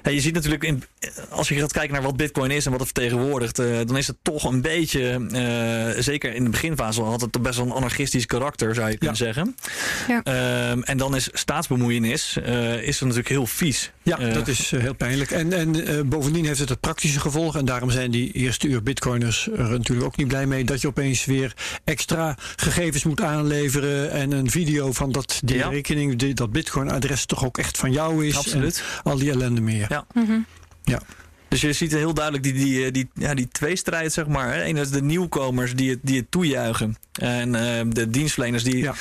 ja, 0.08 0.14
je 0.16 0.22
ziet 0.22 0.34
natuurlijk, 0.34 0.64
in, 0.64 0.84
als 1.30 1.48
je 1.48 1.56
gaat 1.56 1.72
kijken 1.72 1.94
naar 1.94 2.02
wat 2.02 2.18
Bitcoin 2.18 2.52
is 2.52 2.66
en 2.66 2.72
wat 2.72 2.80
het 2.80 2.90
vertegenwoordigt, 2.94 3.60
eh, 3.60 3.66
dan 3.86 3.98
is 3.98 4.08
het 4.08 4.16
toch 4.22 4.44
een 4.44 4.62
beetje, 4.62 5.28
eh, 5.32 6.02
zeker 6.04 6.34
in 6.34 6.44
de 6.44 6.50
beginfase 6.50 7.02
had 7.02 7.22
het 7.22 7.32
toch 7.32 7.42
best 7.42 7.58
wel 7.58 7.66
een 7.66 7.72
anarchistisch 7.72 8.26
karakter, 8.26 8.76
zou 8.76 8.90
je 8.90 8.98
kunnen 8.98 9.18
zeggen. 9.18 9.56
Ja. 10.08 10.22
Ehm, 10.24 10.82
en 10.82 10.98
dan 10.98 11.16
is 11.16 11.30
staatsbemoeienis 11.34 12.38
eh, 12.44 12.82
is 12.82 12.98
er 13.00 13.04
natuurlijk 13.04 13.30
heel 13.30 13.46
vies. 13.46 13.92
Ja, 14.04 14.20
Eh, 14.20 14.34
dat 14.34 14.48
is 14.48 14.72
eh, 14.72 14.80
heel 14.82 14.94
pijnlijk. 14.96 15.32
En, 15.32 15.54
en 15.54 15.86
eh, 15.88 16.02
bovendien 16.06 16.46
heeft 16.46 16.60
het 16.60 16.70
het 16.70 16.80
praktische 16.80 17.20
gevolg. 17.20 17.56
En 17.58 17.66
daarom 17.66 17.90
zijn 17.92 18.12
die 18.12 18.32
eerste 18.32 18.68
uur 18.68 18.84
bitcoiners 18.84 19.48
er 19.58 19.70
natuurlijk 19.70 20.08
ook 20.08 20.18
niet 20.18 20.28
blij 20.28 20.46
mee. 20.46 20.64
Dat 20.64 20.82
je 20.82 20.88
opeens 20.88 21.26
weer 21.26 21.54
extra 21.84 22.36
gegevens 22.56 23.04
moet 23.04 23.22
aanleveren. 23.22 24.12
En 24.12 24.32
een 24.32 24.50
video 24.52 24.92
van 24.92 25.12
dat 25.12 25.40
die 25.44 25.58
Ja. 25.58 25.70
rekening, 25.70 26.16
die, 26.16 26.34
dat 26.34 26.52
bitcoin 26.52 26.92
adres 26.92 27.26
toch 27.26 27.46
ook 27.46 27.58
echt 27.58 27.78
van 27.78 27.92
jou 27.92 28.26
is. 28.28 28.38
Absoluut. 28.38 28.84
En 29.04 29.12
al 29.12 29.18
die 29.18 29.32
ellende 29.32 29.62
meer. 29.62 29.86
Ja. 29.90 29.97
Mhm. 30.14 30.40
Ja. 30.84 31.02
Dus 31.50 31.62
je 31.62 31.74
ziet 31.74 31.92
heel 31.92 32.14
duidelijk 32.14 32.44
die, 32.44 32.54
die, 32.54 32.86
eh, 32.86 32.92
die, 32.94 33.10
ja, 33.14 33.34
die 33.34 33.48
tweestrijd, 33.48 34.14
zeg 34.14 34.28
maar. 34.28 34.54
hè. 34.54 34.64
Eén 34.66 34.78
is 34.78 34.90
de 34.90 35.02
nieuwkomers 35.02 35.76
die 35.76 35.90
het, 35.90 36.00
die 36.02 36.18
het 36.18 36.32
toejuichen. 36.32 36.98
En 37.12 37.56
eh, 37.56 37.86
de 37.90 38.10
dienstverleners 38.10 38.64
die, 38.64 38.78
Ja. 38.78 38.94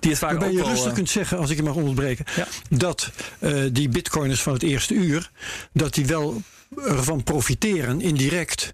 die 0.00 0.10
het 0.10 0.18
vaak 0.20 0.30
Waarbij 0.30 0.48
ook 0.48 0.54
je 0.54 0.60
wel... 0.60 0.68
rustig 0.68 0.88
eh, 0.88 0.94
kunt 0.94 1.10
zeggen, 1.10 1.38
als 1.38 1.50
ik 1.50 1.56
je 1.56 1.62
mag 1.62 1.74
onderbreken, 1.74 2.24
Ja. 2.36 2.46
dat 2.68 3.10
eh, 3.38 3.62
die 3.72 3.88
bitcoiners 3.88 4.42
van 4.42 4.52
het 4.52 4.62
eerste 4.62 4.94
uur, 4.94 5.30
dat 5.72 5.94
die 5.94 6.06
wel 6.06 6.42
ervan 6.86 7.22
profiteren 7.22 8.00
indirect. 8.00 8.70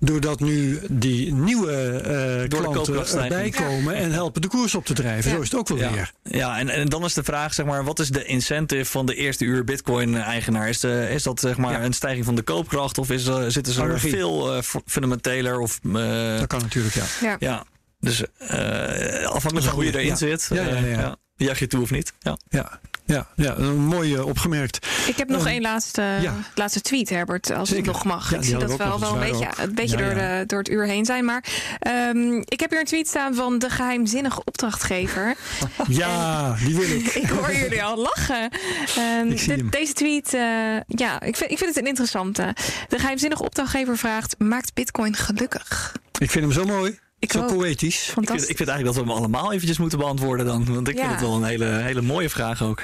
Doordat 0.00 0.40
nu 0.40 0.80
die 0.90 1.34
nieuwe 1.34 1.72
eh 1.72 2.48
Door 2.50 2.62
de 2.62 2.68
klanten 2.70 3.22
erbij 3.22 3.50
komen 3.50 3.94
en 3.94 4.12
helpen 4.12 4.42
de 4.42 4.48
koers 4.48 4.74
op 4.74 4.84
te 4.84 4.94
drijven. 4.94 5.30
Ja. 5.30 5.36
Zo 5.36 5.42
is 5.42 5.50
het 5.50 5.58
ook 5.60 5.68
wel 5.68 5.78
ja, 5.78 5.92
weer. 5.92 6.12
ja 6.22 6.58
en, 6.58 6.68
en 6.68 6.88
dan 6.88 7.04
is 7.04 7.14
de 7.14 7.22
vraag, 7.24 7.54
zeg 7.54 7.66
maar, 7.66 7.84
wat 7.84 7.98
is 7.98 8.08
de 8.08 8.24
incentive 8.24 8.84
van 8.90 9.06
de 9.06 9.14
eerste 9.14 9.44
uur 9.44 9.64
Bitcoin-eigenaar? 9.64 10.68
Is, 10.68 10.80
de, 10.80 11.08
is 11.10 11.22
dat 11.22 11.40
zeg 11.40 11.56
maar 11.56 11.72
Ja. 11.72 11.82
een 11.84 11.92
stijging 11.92 12.24
van 12.24 12.34
de 12.34 12.42
koopkracht 12.42 12.98
of 12.98 13.10
is, 13.10 13.26
er- 13.26 13.52
zitten 13.52 13.72
ze 13.72 13.82
er 13.82 14.00
veel 14.00 14.54
eh, 14.56 14.62
fu- 14.62 14.80
fundamenteler? 14.86 15.58
Of, 15.60 15.80
eh, 15.94 16.38
Dat 16.38 16.46
kan 16.46 16.60
natuurlijk, 16.60 16.94
ja. 16.94 17.04
Ja. 17.20 17.36
ja, 17.38 17.64
dus 18.00 18.22
eh, 18.38 19.24
afhankelijk 19.26 19.64
van 19.66 19.74
hoe 19.74 19.84
je 19.84 19.92
Ja. 19.92 19.98
erin 19.98 20.16
zit, 20.16 20.48
Ja, 20.52 20.62
ja, 20.62 20.68
ja, 20.78 20.86
ja. 20.86 21.02
eh, 21.36 21.46
jag 21.46 21.58
je 21.58 21.66
toe 21.66 21.82
of 21.82 21.90
niet. 21.90 22.12
Ja. 22.48 22.80
Ja, 23.12 23.26
ja, 23.36 23.54
mooi 23.72 24.18
opgemerkt. 24.20 24.86
Ik 25.06 25.16
heb 25.16 25.28
nog 25.28 25.38
Ehm, 25.40 25.48
één 25.48 25.60
laatste, 25.60 26.02
ja. 26.20 26.34
laatste 26.54 26.80
tweet, 26.80 27.08
Herbert, 27.08 27.50
als 27.52 27.68
Zeker. 27.68 27.84
het 27.84 27.92
nog 27.92 28.04
mag. 28.04 28.30
Ja, 28.30 28.36
ik 28.36 28.44
zie 28.44 28.52
dat 28.56 28.76
we 28.76 28.84
ook 28.92 28.98
wel, 28.98 29.14
een 29.16 29.22
eens, 29.22 29.38
beetje, 29.38 29.62
een 29.62 29.74
beetje 29.74 29.96
Ja, 29.98 30.04
door, 30.04 30.16
ja. 30.16 30.38
De, 30.38 30.46
door 30.46 30.58
het 30.58 30.68
uur 30.70 30.84
heen 30.86 31.04
zijn. 31.04 31.24
Maar 31.24 31.44
ehm, 31.78 32.32
ik 32.44 32.60
heb 32.60 32.70
hier 32.70 32.78
een 32.78 32.84
tweet 32.86 33.08
staan 33.08 33.34
van 33.34 33.58
de 33.58 33.70
geheimzinnige 33.70 34.40
opdrachtgever. 34.44 35.34
Ja, 35.88 36.54
die 36.64 36.74
wil 36.76 36.90
ik. 36.90 37.06
ik 37.24 37.28
hoor 37.28 37.52
jullie 37.54 37.82
al 37.84 37.96
lachen. 37.96 38.48
Ehm, 38.96 39.26
Ik 39.30 39.38
zie 39.38 39.48
de- 39.48 39.54
hem. 39.54 39.70
deze 39.70 39.92
tweet, 39.92 40.34
eh, 40.34 40.40
ja, 40.86 41.20
ik 41.22 41.36
vind, 41.36 41.50
ik 41.50 41.58
vind 41.58 41.70
het 41.74 41.76
een 41.78 41.86
interessante. 41.88 42.54
De 42.88 42.98
geheimzinnige 42.98 43.42
opdrachtgever 43.42 43.98
vraagt: 43.98 44.34
maakt 44.38 44.74
Bitcoin 44.74 45.16
gelukkig? 45.16 45.92
Ik 46.18 46.30
vind 46.30 46.44
hem 46.44 46.52
zo 46.52 46.64
mooi. 46.64 46.98
Ik 47.18 47.32
zo 47.32 47.38
ook. 47.40 47.56
poëtisch. 47.56 48.08
Ik, 48.20 48.28
vind, 48.28 48.48
ik 48.50 48.56
vind 48.56 48.68
eigenlijk 48.68 48.84
dat 48.84 48.94
we 48.94 49.00
hem 49.00 49.10
allemaal 49.10 49.52
eventjes 49.52 49.78
moeten 49.78 49.98
beantwoorden 49.98 50.46
dan. 50.46 50.74
Want 50.74 50.88
ik 50.88 50.94
Ja. 50.94 51.00
vind 51.00 51.12
het 51.12 51.20
wel 51.20 51.36
een 51.36 51.44
hele, 51.44 51.64
hele 51.64 52.02
mooie 52.02 52.30
vraag 52.30 52.62
ook. 52.62 52.82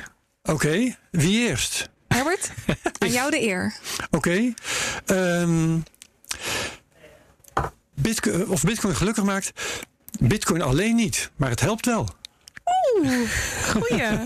Oké, 0.49 0.97
wie 1.11 1.49
eerst? 1.49 1.89
Herbert, 2.09 2.51
aan 2.99 3.11
jou 3.11 3.31
de 3.31 3.43
eer. 3.43 3.75
Oké. 4.11 4.55
Ehm, 5.07 5.79
Bitcoin, 7.95 8.49
of 8.49 8.63
Bitcoin 8.63 8.97
gelukkig 8.97 9.25
maakt. 9.25 9.53
Bitcoin 10.21 10.63
alleen 10.63 10.95
niet, 10.95 11.31
maar 11.37 11.51
het 11.51 11.61
helpt 11.61 11.87
wel. 11.87 12.09
Oeh, 12.95 13.31
goeie. 13.71 14.03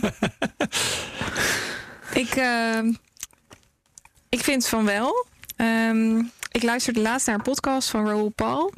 ik, 2.22 2.34
ehm, 2.34 2.92
ik 4.28 4.44
vind 4.44 4.68
van 4.68 4.84
wel. 4.84 5.26
Ehm, 5.56 6.22
ik 6.52 6.62
luisterde 6.62 7.00
laatst 7.00 7.26
naar 7.26 7.36
een 7.36 7.42
podcast 7.42 7.90
van 7.90 8.06
Raoul 8.06 8.28
Paul. 8.28 8.72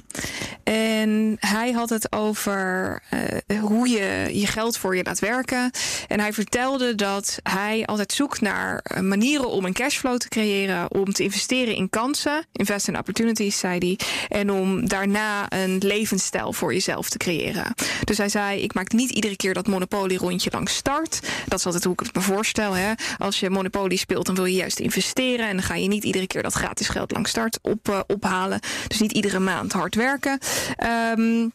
En 0.64 1.36
hij 1.40 1.72
had 1.72 1.90
het 1.90 2.12
over 2.12 3.02
uh, 3.48 3.60
hoe 3.60 3.88
je 3.88 4.28
je 4.32 4.46
geld 4.46 4.78
voor 4.78 4.96
je 4.96 5.02
laat 5.02 5.18
werken. 5.18 5.70
En 6.08 6.20
hij 6.20 6.32
vertelde 6.32 6.94
dat 6.94 7.38
hij 7.42 7.84
altijd 7.86 8.12
zoekt 8.12 8.40
naar 8.40 8.78
eh, 8.78 9.00
manieren 9.00 9.48
om 9.48 9.64
een 9.64 9.72
cashflow 9.72 10.16
te 10.16 10.28
creëren, 10.28 10.90
om 10.90 11.12
te 11.12 11.22
investeren 11.22 11.74
in 11.74 11.90
kansen, 11.90 12.46
invest 12.52 12.88
in 12.88 12.98
opportunities, 12.98 13.58
zei 13.58 13.78
hij. 13.78 13.98
En 14.28 14.50
om 14.50 14.88
daarna 14.88 15.52
een 15.52 15.78
levensstijl 15.78 16.52
voor 16.52 16.72
jezelf 16.72 17.08
te 17.08 17.18
creëren. 17.18 17.74
Dus 18.04 18.18
hij 18.18 18.28
zei: 18.28 18.60
Ik 18.60 18.74
maak 18.74 18.92
niet 18.92 19.10
iedere 19.10 19.36
keer 19.36 19.54
dat 19.54 19.66
Monopoly-rondje 19.66 20.50
langs 20.52 20.74
start. 20.74 21.20
Dat 21.46 21.58
is 21.58 21.66
altijd 21.66 21.84
hoe 21.84 21.92
ik 21.92 22.00
het 22.00 22.14
me 22.14 22.20
voorstel. 22.20 22.72
Hè? 22.72 22.92
Als 23.18 23.40
je 23.40 23.50
Monopoly 23.50 23.96
speelt, 23.96 24.26
dan 24.26 24.34
wil 24.34 24.44
je 24.44 24.56
juist 24.56 24.78
investeren. 24.78 25.48
En 25.48 25.56
dan 25.56 25.64
ga 25.64 25.74
je 25.74 25.88
niet 25.88 26.04
iedere 26.04 26.26
keer 26.26 26.42
dat 26.42 26.52
gratis 26.52 26.88
geld 26.88 27.12
langs 27.12 27.30
start 27.30 27.58
op, 27.64 27.88
uh, 27.88 28.00
ophalen. 28.06 28.60
Dus 28.86 29.00
niet 29.00 29.12
iedere 29.12 29.38
maand 29.38 29.72
hard 29.72 29.94
werken. 29.94 30.38
Um, 31.18 31.52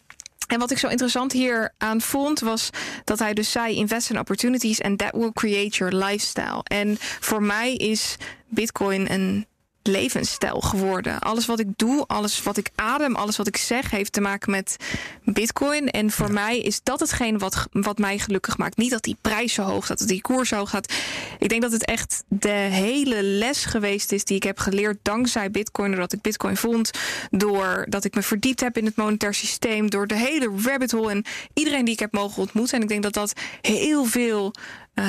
en 0.48 0.60
wat 0.60 0.72
ik 0.72 0.77
zo 0.77 0.88
interessant 0.88 1.31
hier 1.31 1.73
aan 1.77 2.02
vond, 2.02 2.40
was 2.40 2.69
dat 3.03 3.19
hij 3.19 3.34
dus 3.34 3.52
zei: 3.52 3.76
invest 3.76 4.10
in 4.10 4.19
opportunities 4.19 4.81
and 4.81 4.98
that 4.98 5.11
will 5.11 5.31
create 5.34 5.77
your 5.77 5.95
lifestyle. 5.95 6.64
En 6.64 6.98
voor 6.99 7.44
mij 7.44 7.76
is 7.76 8.15
Bitcoin 8.48 9.11
een 9.11 9.45
levensstijl 9.90 10.60
geworden. 10.60 11.20
Alles 11.20 11.45
wat 11.45 11.60
ik 11.60 11.68
doe, 11.76 12.03
alles 12.07 12.44
wat 12.44 12.57
ik 12.57 12.70
adem, 12.76 13.16
alles 13.16 13.38
wat 13.38 13.48
ik 13.48 13.57
zeg, 13.57 13.91
heeft 13.91 14.14
te 14.14 14.22
maken 14.22 14.52
met 14.52 14.76
Bitcoin. 15.24 15.90
En 15.90 16.11
voor 16.11 16.32
mij 16.32 16.60
is 16.60 16.84
dat 16.84 16.99
hetgeen 16.99 17.38
wat, 17.38 17.68
wat 17.72 17.98
mij 17.98 18.20
gelukkig 18.20 18.57
maakt. 18.57 18.78
Niet 18.78 18.91
dat 18.91 19.03
die 19.03 19.18
prijs 19.22 19.53
zo 19.53 19.64
hoog 19.64 19.86
gaat, 19.86 19.99
dat 19.99 20.07
die 20.07 20.22
koers 20.22 20.49
zo 20.49 20.56
hoog 20.56 20.70
gaat. 20.70 20.94
Ik 21.40 21.49
denk 21.49 21.61
dat 21.61 21.72
het 21.72 21.86
echt 21.86 22.24
de 22.28 22.49
hele 22.49 23.24
les 23.24 23.66
geweest 23.66 24.11
is 24.11 24.24
die 24.24 24.36
ik 24.36 24.44
heb 24.44 24.60
geleerd 24.60 24.98
dankzij 25.02 25.52
Bitcoin. 25.52 25.90
Doordat 25.90 26.14
ik 26.14 26.22
Bitcoin 26.22 26.57
vond, 26.57 26.91
doordat 27.32 28.03
ik 28.03 28.16
me 28.16 28.22
verdiept 28.22 28.60
heb 28.60 28.78
in 28.78 28.86
het 28.86 28.95
monetair 28.95 29.34
systeem, 29.34 29.90
door 29.90 30.07
de 30.07 30.18
hele 30.18 30.52
rabbit 30.64 30.91
hole 30.91 31.11
en 31.11 31.26
iedereen 31.53 31.86
die 31.86 31.94
ik 31.94 31.99
heb 31.99 32.11
mogen 32.11 32.41
ontmoeten. 32.41 32.76
En 32.76 32.82
ik 32.84 32.90
denk 32.90 33.03
dat 33.03 33.14
dat 33.14 33.34
heel 33.61 34.06
veel 34.06 34.53
uh, 34.95 35.06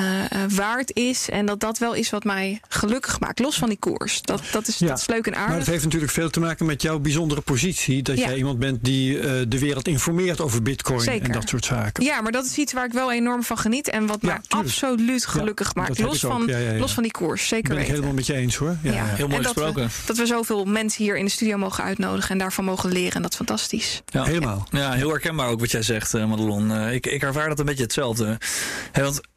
waard 0.49 0.95
is. 0.95 1.29
En 1.29 1.45
dat 1.45 1.59
dat 1.59 1.77
wel 1.77 1.93
is 1.93 2.09
wat 2.09 2.23
mij 2.23 2.61
gelukkig 2.67 3.19
maakt. 3.19 3.39
Los 3.39 3.57
van 3.57 3.69
die 3.69 3.77
koers. 3.77 4.21
Dat, 4.21 4.41
dat, 4.51 4.67
is, 4.67 4.77
dat 4.77 4.97
is 4.97 5.07
leuk 5.07 5.27
en 5.27 5.35
aardig. 5.35 5.49
Maar 5.49 5.57
het 5.57 5.67
heeft 5.67 5.83
natuurlijk 5.83 6.11
veel 6.11 6.29
te 6.29 6.39
maken 6.39 6.65
met 6.65 6.81
jouw 6.81 6.99
bijzondere 6.99 7.41
positie. 7.41 8.01
Dat 8.01 8.17
jij 8.17 8.35
iemand 8.35 8.59
bent 8.59 8.83
die 8.83 9.15
uh, 9.15 9.23
de 9.47 9.59
wereld 9.59 9.87
informeert 9.87 10.41
over 10.41 10.61
bitcoin 10.61 10.99
Zeker. 10.99 11.25
en 11.25 11.31
dat 11.31 11.49
soort 11.49 11.65
zaken. 11.65 12.03
Ja, 12.03 12.21
maar 12.21 12.31
dat 12.31 12.45
is 12.45 12.57
iets 12.57 12.73
waar 12.73 12.85
ik 12.85 12.93
wel 12.93 13.11
enorm 13.11 13.43
van 13.43 13.57
geniet. 13.57 13.89
En 13.89 14.05
wat 14.05 14.21
mij 14.21 14.39
absoluut 14.47 15.25
gelukkig 15.25 15.75
maakt. 15.75 15.99
Los 15.99 16.19
van, 16.19 16.51
los 16.77 16.93
van 16.93 17.03
die 17.03 17.11
koers. 17.11 17.47
Zeker 17.47 17.69
ben 17.69 17.71
ik 17.71 17.77
weten. 17.77 17.93
helemaal 17.93 18.15
met 18.15 18.25
je 18.25 18.33
eens 18.33 18.55
hoor. 18.55 18.77
Ja, 18.83 19.05
Heel 19.05 19.27
mooi 19.27 19.43
gesproken. 19.43 19.81
Dat 19.81 19.91
we, 19.91 20.05
dat 20.05 20.17
we 20.17 20.25
zoveel 20.25 20.65
mensen 20.65 21.03
hier 21.03 21.17
in 21.17 21.25
de 21.25 21.31
studio 21.31 21.57
mogen 21.57 21.83
uitnodigen. 21.83 22.29
En 22.29 22.37
daarvan 22.37 22.65
mogen 22.65 22.91
leren. 22.91 23.15
En 23.15 23.21
dat 23.21 23.31
is 23.31 23.37
fantastisch. 23.37 24.01
Ja, 24.05 24.23
helemaal. 24.23 24.67
Ja, 24.71 24.91
heel 24.91 25.09
herkenbaar 25.09 25.49
ook 25.49 25.59
wat 25.59 25.71
jij 25.71 25.81
zegt, 25.81 26.13
Madelon. 26.13 26.89
ik, 26.89 27.05
ik 27.05 27.21
ervaar 27.21 27.49
dat 27.49 27.59
een 27.59 27.65
beetje 27.65 27.83
hetzelfde. 27.83 28.37
Hey, 28.91 29.03
want 29.03 29.21
eh, 29.21 29.30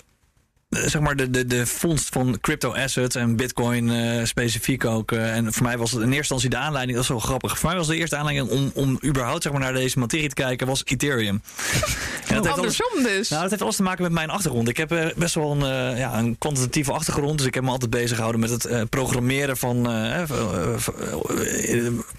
zeg 0.74 1.00
maar 1.00 1.16
de, 1.16 1.30
de, 1.30 1.46
de 1.46 1.66
vondst 1.66 2.08
van 2.08 2.38
crypto 2.40 2.72
assets 2.72 3.16
en 3.16 3.36
bitcoin 3.36 3.88
uh, 3.88 4.24
specifiek 4.24 4.84
ook. 4.84 5.12
Uh, 5.12 5.36
en 5.36 5.52
voor 5.52 5.62
mij 5.62 5.78
was 5.78 5.90
het 5.90 6.00
in 6.00 6.06
eerste 6.06 6.18
instantie 6.18 6.48
de 6.48 6.56
aanleiding, 6.56 6.94
dat 6.94 7.02
is 7.02 7.10
wel 7.10 7.20
grappig. 7.20 7.58
Voor 7.58 7.68
mij 7.68 7.78
was 7.78 7.86
de 7.86 7.96
eerste 7.96 8.16
aanleiding 8.16 8.50
om, 8.50 8.70
om 8.74 8.98
überhaupt 9.04 9.42
zeg 9.42 9.52
maar, 9.52 9.60
naar 9.60 9.72
deze 9.72 9.98
materie 9.98 10.28
te 10.28 10.34
kijken, 10.34 10.66
was 10.66 10.82
Ethereum. 10.84 11.42
en 12.28 12.34
dat 12.42 12.46
andersom 12.46 12.92
alles, 12.92 13.04
dus. 13.04 13.28
Nou, 13.28 13.42
dat 13.42 13.50
heeft 13.50 13.62
alles 13.62 13.76
te 13.76 13.82
maken 13.82 14.02
met 14.02 14.12
mijn 14.12 14.30
achtergrond. 14.30 14.68
Ik 14.68 14.76
heb 14.76 15.12
best 15.16 15.34
wel 15.34 15.50
een, 15.50 15.96
ja, 15.96 16.18
een 16.18 16.38
kwantitatieve 16.38 16.92
achtergrond. 16.92 17.38
Dus 17.38 17.46
ik 17.46 17.54
heb 17.54 17.64
me 17.64 17.70
altijd 17.70 17.90
bezig 17.90 18.14
gehouden 18.14 18.40
met 18.40 18.50
het 18.50 18.90
programmeren 18.90 19.56
van 19.56 19.82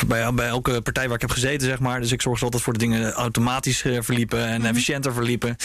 bij, 0.07 0.34
bij 0.34 0.48
elke 0.48 0.82
partij 0.82 1.06
waar 1.06 1.15
ik 1.15 1.22
heb 1.22 1.32
gezeten, 1.32 1.68
zeg 1.68 1.80
maar. 1.80 2.02
Dus 2.02 2.11
ik 2.11 2.22
zorgde 2.22 2.45
altijd 2.45 2.64
voor 2.64 2.73
de 2.73 2.80
dingen 2.80 3.11
automatisch 3.11 3.86
verliepen 3.99 4.45
en 4.45 4.60
mm 4.60 4.64
efficiënter 4.65 5.14
verliepen. 5.14 5.56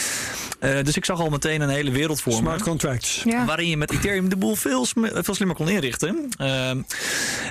dus 0.59 0.97
ik 0.97 1.05
zag 1.05 1.19
al 1.19 1.29
meteen 1.29 1.61
een 1.61 1.69
hele 1.69 1.91
wereld 1.91 2.21
voor 2.21 2.33
Smart 2.33 2.57
me. 2.57 2.63
Contracts. 2.81 3.23
Ja. 3.23 3.45
Waarin 3.45 3.67
je 3.67 3.77
met 3.77 3.91
Ethereum 3.91 4.29
de 4.29 4.35
boel 4.35 4.55
veel, 4.55 4.85
veel 5.13 5.35
slimmer 5.35 5.55
kon 5.55 5.69
inrichten. 5.69 6.29
Uh, 6.41 6.69
en 6.69 6.85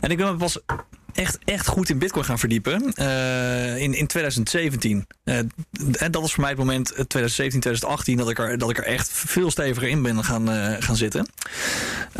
ik 0.00 0.16
ben 0.16 0.26
me 0.26 0.36
pas 0.36 0.58
echt, 1.12 1.38
echt 1.44 1.66
goed 1.66 1.88
in 1.88 1.98
Bitcoin 1.98 2.24
gaan 2.24 2.38
verdiepen 2.38 2.92
uh, 2.94 3.78
in, 3.78 3.94
in 3.94 4.06
2017. 4.06 5.06
Uh, 5.24 5.36
en 5.36 6.10
dat 6.10 6.20
was 6.20 6.32
voor 6.32 6.40
mij 6.40 6.50
het 6.50 6.58
moment 6.58 6.86
2017, 6.86 7.60
2018 7.60 8.16
dat 8.16 8.30
ik 8.30 8.38
er, 8.38 8.58
dat 8.58 8.70
ik 8.70 8.78
er 8.78 8.84
echt 8.84 9.08
veel 9.12 9.50
steviger 9.50 9.88
in 9.88 10.02
ben 10.02 10.24
gaan, 10.24 10.50
uh, 10.50 10.74
gaan 10.78 10.96
zitten. 10.96 11.26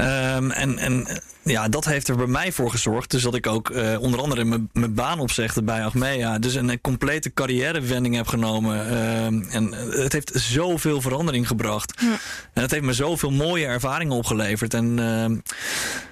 Um, 0.01 0.51
en, 0.51 0.78
en 0.78 1.07
ja, 1.43 1.69
dat 1.69 1.85
heeft 1.85 2.09
er 2.09 2.17
bij 2.17 2.27
mij 2.27 2.53
voor 2.53 2.71
gezorgd. 2.71 3.11
Dus 3.11 3.23
dat 3.23 3.35
ik 3.35 3.47
ook 3.47 3.71
uh, 3.71 4.01
onder 4.01 4.21
andere 4.21 4.45
mijn 4.73 4.95
baan 4.95 5.21
opzegde 5.21 5.62
bij 5.62 5.85
Achmea. 5.85 6.39
Dus 6.39 6.55
een, 6.55 6.81
complete 6.81 7.33
carrièrewending 7.33 8.15
heb 8.15 8.27
genomen. 8.27 8.87
Uh, 8.87 9.55
en 9.55 9.73
het 9.91 10.12
heeft 10.12 10.33
zoveel 10.35 11.01
verandering 11.01 11.47
gebracht. 11.47 12.01
Ja. 12.01 12.19
En 12.53 12.62
het 12.62 12.71
heeft 12.71 12.85
me 12.85 12.93
zoveel 12.93 13.31
mooie 13.31 13.67
ervaringen 13.67 14.17
opgeleverd. 14.17 14.75
En 14.75 14.99
uh, 14.99 15.39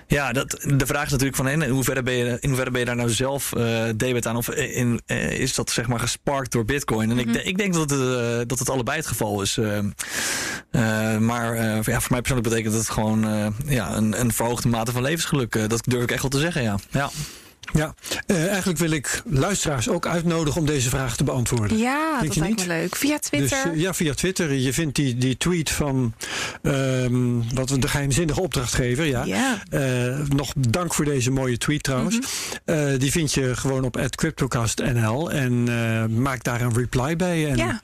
ja, 0.06 0.32
dat, 0.32 0.50
de 0.76 0.86
vraag 0.86 1.04
is 1.04 1.10
natuurlijk 1.10 1.36
van 1.36 1.48
in 1.48 1.68
hoeverre 1.68 2.02
ben 2.02 2.14
je, 2.14 2.36
in 2.40 2.48
hoeverre 2.48 2.70
ben 2.70 2.80
je 2.80 2.86
daar 2.86 2.96
nou 2.96 3.10
zelf 3.10 3.52
debet 3.96 4.26
aan? 4.26 4.36
Of 4.36 4.50
in, 4.50 5.00
is 5.38 5.54
dat 5.54 5.70
zeg 5.70 5.88
maar 5.88 6.00
gesparkt 6.00 6.52
door 6.52 6.64
bitcoin? 6.64 7.10
En 7.10 7.16
mm 7.16 7.22
-hmm. 7.22 7.34
ik, 7.34 7.44
ik 7.44 7.58
denk 7.58 7.74
dat 7.74 7.90
het, 7.90 8.48
dat 8.48 8.58
het 8.58 8.70
allebei 8.70 8.96
het 8.96 9.06
geval 9.06 9.42
is. 9.42 9.58
maar 11.20 11.56
ja, 11.56 11.82
voor 11.82 12.10
mij 12.10 12.20
persoonlijk 12.20 12.48
betekent 12.48 12.74
het 12.74 12.90
gewoon 12.90 13.52
ja, 13.66 13.96
een, 13.96 14.20
een 14.20 14.32
verhoogde 14.32 14.68
mate 14.68 14.92
van 14.92 15.02
levensgeluk. 15.18 15.68
dat 15.70 15.82
durf 15.84 16.02
ik 16.02 16.10
echt 16.10 16.22
wel 16.22 16.30
te 16.30 16.38
zeggen, 16.38 16.62
ja. 16.62 16.78
ja. 16.90 17.10
Ja, 17.72 17.94
uh, 18.26 18.46
eigenlijk 18.46 18.78
wil 18.78 18.90
ik 18.90 19.22
luisteraars 19.24 19.88
ook 19.88 20.06
uitnodigen 20.06 20.60
om 20.60 20.66
deze 20.66 20.88
vraag 20.88 21.16
te 21.16 21.24
beantwoorden. 21.24 21.78
Ja, 21.78 22.20
Denk 22.20 22.34
dat 22.34 22.36
lijkt 22.36 22.60
me 22.60 22.66
leuk. 22.66 22.96
Via 22.96 23.18
Twitter. 23.18 23.62
Dus, 23.64 23.72
uh, 23.72 23.80
ja, 23.80 23.94
via 23.94 24.14
Twitter. 24.14 24.52
Je 24.52 24.72
vindt 24.72 24.94
die, 24.94 25.16
die 25.16 25.36
tweet 25.36 25.70
van 25.70 26.14
um, 26.62 27.54
wat 27.54 27.68
de 27.68 27.88
geheimzinnige 27.88 28.40
opdrachtgever. 28.40 29.04
Ja. 29.04 29.24
ja. 29.24 29.62
Uh, 29.70 30.18
nog 30.28 30.52
dank 30.58 30.94
voor 30.94 31.04
deze 31.04 31.30
mooie 31.30 31.58
tweet 31.58 31.82
trouwens. 31.82 32.16
Mm 32.16 32.22
-hmm. 32.64 32.98
die 32.98 33.10
vind 33.10 33.34
je 33.34 33.56
gewoon 33.56 33.84
op 33.84 34.08
CryptocastNL. 34.10 35.30
En 35.30 36.22
maak 36.22 36.44
daar 36.44 36.60
een 36.60 36.74
reply 36.74 37.16
bij. 37.16 37.48
En 37.50 37.56
ja. 37.56 37.80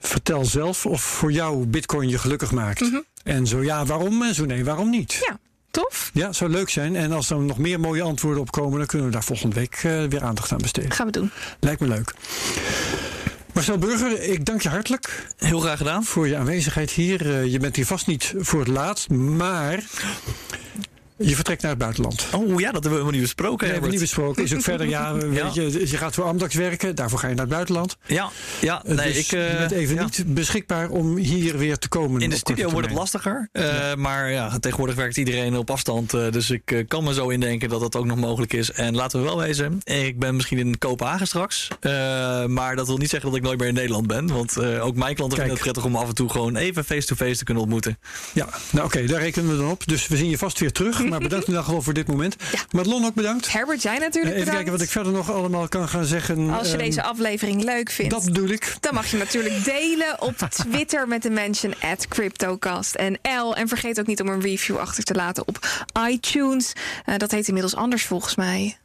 vertel 0.00 0.44
zelf 0.44 0.86
of 0.86 1.02
voor 1.02 1.32
jou 1.32 1.66
Bitcoin 1.66 2.08
je 2.08 2.18
gelukkig 2.18 2.52
maakt. 2.52 2.80
Mm 2.80 2.90
-hmm. 2.90 3.04
En 3.24 3.46
zo 3.46 3.62
ja, 3.62 3.84
waarom? 3.84 4.22
En 4.22 4.34
zo 4.34 4.44
nee, 4.44 4.64
waarom 4.64 4.90
niet? 4.90 5.18
Ja. 5.28 5.38
Tof. 5.76 6.10
Ja, 6.12 6.32
zou 6.32 6.50
leuk 6.50 6.68
zijn. 6.68 6.96
En 6.96 7.12
als 7.12 7.30
er 7.30 7.38
nog 7.38 7.58
meer 7.58 7.80
mooie 7.80 8.02
antwoorden 8.02 8.40
op 8.40 8.50
komen, 8.50 8.78
dan 8.78 8.86
kunnen 8.86 9.06
we 9.06 9.12
daar 9.12 9.24
volgende 9.24 9.54
week 9.54 9.82
uh, 9.82 10.04
weer 10.04 10.22
aandacht 10.22 10.52
aan 10.52 10.58
besteden. 10.58 10.90
Gaan 10.90 11.06
we 11.06 11.12
doen. 11.12 11.30
Lijkt 11.60 11.80
me 11.80 11.88
leuk. 11.88 12.14
Marcel 13.52 13.78
Burger, 13.78 14.22
ik 14.22 14.44
dank 14.44 14.62
je 14.62 14.68
hartelijk. 14.68 15.26
Heel 15.36 15.60
graag 15.60 15.78
gedaan. 15.78 16.04
Voor 16.04 16.28
je 16.28 16.36
aanwezigheid 16.36 16.90
hier. 16.90 17.26
Uh, 17.26 17.52
je 17.52 17.58
bent 17.58 17.76
hier 17.76 17.86
vast 17.86 18.06
niet 18.06 18.34
voor 18.36 18.58
het 18.58 18.68
laatst, 18.68 19.08
maar 19.10 19.84
je 21.18 21.34
vertrekt 21.34 21.62
naar 21.62 21.70
het 21.70 21.80
buitenland. 21.80 22.26
Oh 22.34 22.48
ja, 22.48 22.72
dat 22.72 22.72
hebben 22.72 22.82
we 22.82 22.88
helemaal 22.88 23.10
niet 23.10 23.20
besproken. 23.20 23.58
Nee, 23.58 23.70
hebben 23.70 23.90
we 23.90 23.96
niet 23.96 24.04
besproken. 24.04 24.42
Is 24.42 24.54
ook 24.54 24.62
verder, 24.62 24.88
ja, 24.88 25.14
weet 25.16 25.34
ja. 25.34 25.50
Je, 25.52 25.88
je 25.90 25.96
gaat 25.96 26.14
voor 26.14 26.24
Amdax 26.24 26.54
werken, 26.54 26.94
daarvoor 26.94 27.18
ga 27.18 27.28
je 27.28 27.34
naar 27.34 27.44
het 27.44 27.52
buitenland. 27.52 27.96
Ja, 28.06 28.30
ja 28.60 28.82
nee, 28.84 28.96
dus 28.96 29.16
ik, 29.16 29.32
uh, 29.32 29.50
je 29.50 29.58
bent 29.58 29.70
even 29.70 29.94
ja. 29.94 30.02
niet 30.02 30.24
beschikbaar 30.26 30.90
om 30.90 31.16
hier 31.16 31.58
weer 31.58 31.78
te 31.78 31.88
komen. 31.88 32.20
In 32.20 32.30
de 32.30 32.36
studio 32.36 32.70
wordt 32.70 32.86
het 32.86 32.96
lastiger, 32.96 33.48
uh, 33.52 33.62
ja. 33.62 33.96
maar 33.96 34.30
ja, 34.30 34.58
tegenwoordig 34.58 34.96
werkt 34.96 35.16
iedereen 35.16 35.56
op 35.56 35.70
afstand. 35.70 36.14
Uh, 36.14 36.30
dus 36.30 36.50
ik 36.50 36.84
kan 36.88 37.04
me 37.04 37.14
zo 37.14 37.28
indenken 37.28 37.68
dat 37.68 37.80
dat 37.80 37.96
ook 37.96 38.06
nog 38.06 38.18
mogelijk 38.18 38.52
is. 38.52 38.70
En 38.70 38.94
laten 38.94 39.18
we 39.18 39.24
wel 39.24 39.38
wezen, 39.38 39.80
ik 39.84 40.18
ben 40.18 40.36
misschien 40.36 40.58
in 40.58 40.78
Kopenhagen 40.78 41.26
straks. 41.26 41.68
maar 42.46 42.76
dat 42.76 42.86
wil 42.86 42.96
niet 42.96 43.10
zeggen 43.10 43.28
dat 43.30 43.38
ik 43.38 43.44
nooit 43.44 43.58
meer 43.58 43.68
in 43.68 43.74
Nederland 43.74 44.06
ben. 44.06 44.26
Want 44.26 44.60
ook 44.60 44.96
mijn 44.96 45.14
klanten 45.14 45.38
vinden 45.38 45.54
het 45.54 45.62
prettig 45.62 45.84
om 45.84 45.96
af 45.96 46.08
en 46.08 46.14
toe 46.14 46.30
gewoon 46.30 46.56
even 46.56 46.84
face-to-face 46.84 47.24
-face 47.24 47.38
te 47.38 47.44
kunnen 47.44 47.62
ontmoeten. 47.62 47.98
Ja, 48.32 48.48
nou 48.70 48.86
oké, 48.86 48.96
okay, 48.96 49.06
daar 49.08 49.20
rekenen 49.20 49.50
we 49.50 49.56
dan 49.56 49.70
op. 49.70 49.86
Dus 49.86 50.08
we 50.08 50.16
zien 50.16 50.30
je 50.30 50.38
vast 50.38 50.58
weer 50.58 50.72
terug. 50.72 51.04
Maar 51.10 51.20
bedankt 51.20 51.46
in 51.46 51.50
ieder 51.50 51.64
geval 51.64 51.82
voor 51.82 51.92
dit 51.94 52.06
moment. 52.06 52.36
Ja. 52.52 52.58
Madelon 52.70 53.04
ook 53.04 53.14
bedankt. 53.14 53.52
Herbert, 53.52 53.82
jij 53.82 53.98
natuurlijk 53.98 54.34
Even 54.34 54.38
bedankt. 54.38 54.50
kijken 54.50 54.72
wat 54.72 54.80
ik 54.80 54.88
verder 54.88 55.12
nog 55.12 55.32
allemaal 55.32 55.68
kan 55.68 55.88
gaan 55.88 56.04
zeggen. 56.04 56.50
Als 56.50 56.66
je 56.66 56.72
um, 56.72 56.78
deze 56.78 57.02
aflevering 57.02 57.64
leuk 57.64 57.90
vindt. 57.90 58.12
Dat 58.14 58.24
bedoel 58.24 58.48
ik. 58.48 58.76
Dan 58.80 58.94
mag 58.94 59.10
je 59.10 59.16
natuurlijk 59.16 59.64
delen 59.64 60.22
op 60.22 60.36
Twitter 60.70 61.08
met 61.08 61.22
de 61.22 61.30
mention 61.30 61.74
at 61.80 62.08
CryptocastNL. 62.08 63.56
En 63.56 63.68
vergeet 63.68 64.00
ook 64.00 64.06
niet 64.06 64.20
om 64.20 64.28
een 64.28 64.40
review 64.40 64.76
achter 64.76 65.04
te 65.04 65.14
laten 65.14 65.48
op 65.48 65.86
iTunes. 66.08 66.72
Uh, 67.06 67.16
dat 67.16 67.30
heet 67.30 67.46
inmiddels 67.46 67.76
anders 67.76 68.04
volgens 68.04 68.34
mij. 68.36 68.76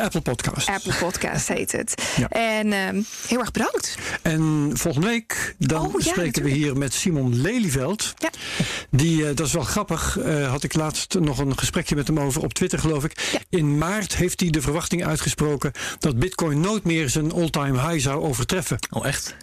Apple 0.00 0.20
Podcast. 0.20 0.68
Apple 0.68 0.94
Podcast 0.94 1.48
heet 1.56 1.72
het. 1.72 2.02
Ja. 2.16 2.28
En 2.28 2.72
um, 2.72 3.06
heel 3.26 3.38
erg 3.38 3.50
bedankt. 3.50 3.94
En 4.22 4.70
volgende 4.74 5.06
week 5.06 5.54
dan 5.58 5.86
oh, 5.86 5.92
ja, 5.92 6.00
spreken 6.00 6.24
natuurlijk. 6.24 6.54
we 6.54 6.60
hier 6.60 6.76
met 6.76 6.94
Simon 6.94 7.40
Lelyveld. 7.40 8.14
Ja. 8.16 8.30
Die, 8.90 9.20
uh, 9.20 9.26
dat 9.34 9.46
is 9.46 9.52
wel 9.52 9.62
grappig, 9.62 10.18
uh, 10.18 10.50
had 10.50 10.62
ik 10.62 10.74
laatst 10.74 11.18
nog 11.18 11.38
een 11.38 11.58
gesprekje 11.58 11.94
met 11.94 12.06
hem 12.06 12.20
over 12.20 12.42
op 12.42 12.54
Twitter 12.54 12.78
geloof 12.78 13.04
ik. 13.04 13.28
Ja. 13.32 13.38
In 13.48 13.78
maart 13.78 14.16
heeft 14.16 14.40
hij 14.40 14.50
de 14.50 14.60
verwachting 14.60 15.04
uitgesproken 15.06 15.72
dat 15.98 16.18
Bitcoin 16.18 16.60
nooit 16.60 16.84
meer 16.84 17.08
zijn 17.08 17.32
all-time 17.32 17.88
high 17.88 18.02
zou 18.02 18.22
overtreffen. 18.22 18.78
Oh 18.90 19.06
echt? 19.06 19.34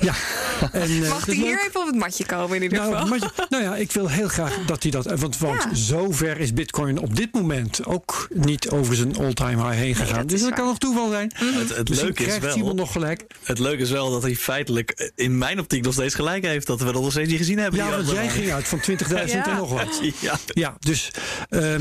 Ja. 0.00 0.14
En, 0.72 0.90
uh, 0.90 1.08
Mag 1.08 1.26
hij 1.26 1.34
hier 1.34 1.64
even 1.66 1.80
op 1.80 1.86
het 1.86 1.96
matje 1.96 2.26
komen 2.26 2.56
in 2.56 2.62
ieder 2.62 2.78
nou, 2.78 2.92
geval? 2.92 3.08
Matje, 3.08 3.30
nou 3.48 3.62
ja, 3.62 3.76
ik 3.76 3.92
wil 3.92 4.08
heel 4.08 4.28
graag 4.28 4.58
dat 4.66 4.82
hij 4.82 4.90
dat... 4.90 5.20
Want, 5.20 5.38
want 5.38 5.62
Ja. 5.62 5.74
zover 5.74 6.40
is 6.40 6.52
Bitcoin 6.52 6.98
op 6.98 7.16
dit 7.16 7.32
moment 7.32 7.86
ook 7.86 8.28
niet 8.34 8.70
over 8.70 8.94
zijn 8.94 9.16
all-time 9.16 9.64
high 9.64 9.78
heen 9.78 9.94
gegaan. 10.06 10.20
dat 10.20 10.28
dus 10.28 10.40
is 10.40 10.46
dat 10.46 10.54
kan 10.54 10.66
nog 10.66 10.78
toeval 10.78 11.10
zijn. 11.10 11.32
Het, 11.34 11.76
het 11.76 11.88
Misschien 11.88 12.14
leuke 12.16 12.24
is 12.46 12.52
Simon 12.52 12.64
wel, 12.66 12.74
nog 12.74 12.92
gelijk. 12.92 13.24
het 13.44 13.58
leuke 13.58 13.82
is 13.82 13.90
wel 13.90 14.10
dat 14.10 14.22
hij 14.22 14.34
feitelijk 14.36 15.12
in 15.14 15.38
mijn 15.38 15.58
optiek 15.60 15.84
nog 15.84 15.92
steeds 15.92 16.14
gelijk 16.14 16.44
heeft. 16.44 16.66
Dat 16.66 16.78
we 16.78 16.84
dat 16.92 16.94
nog 17.02 17.10
steeds 17.10 17.28
niet 17.28 17.38
gezien 17.38 17.58
hebben. 17.58 17.80
Ja, 17.80 17.90
want 17.90 18.10
jij 18.10 18.28
ging 18.28 18.52
uit 18.52 18.68
van 18.68 18.80
20.000 18.80 19.32
Ja. 19.32 19.46
en 19.50 19.56
nog 19.56 19.70
wat. 19.72 20.00
Ja. 20.20 20.38
Ja, 20.46 20.76
dus 20.78 21.10
ehm, 21.48 21.80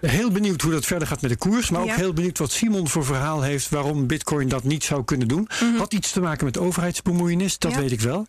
heel 0.00 0.30
benieuwd 0.30 0.60
hoe 0.62 0.72
dat 0.72 0.86
verder 0.86 1.08
gaat 1.08 1.20
met 1.20 1.30
de 1.30 1.36
koers. 1.36 1.70
Maar 1.70 1.80
ook 1.80 1.86
Ja. 1.86 1.94
heel 1.94 2.12
benieuwd 2.12 2.38
wat 2.38 2.52
Simon 2.52 2.88
voor 2.88 3.04
verhaal 3.04 3.42
heeft 3.42 3.68
waarom 3.68 4.06
Bitcoin 4.06 4.48
dat 4.48 4.64
niet 4.64 4.84
zou 4.84 5.04
kunnen 5.04 5.28
doen. 5.28 5.48
Had 5.78 5.92
iets 5.92 6.10
te 6.12 6.20
maken 6.20 6.44
met 6.44 6.58
overheidsbemoeienis, 6.58 7.58
dat 7.58 7.70
Mhm. 7.70 7.80
Ja. 7.80 7.86
weet 7.88 7.98
ik 7.98 8.04
wel. 8.04 8.26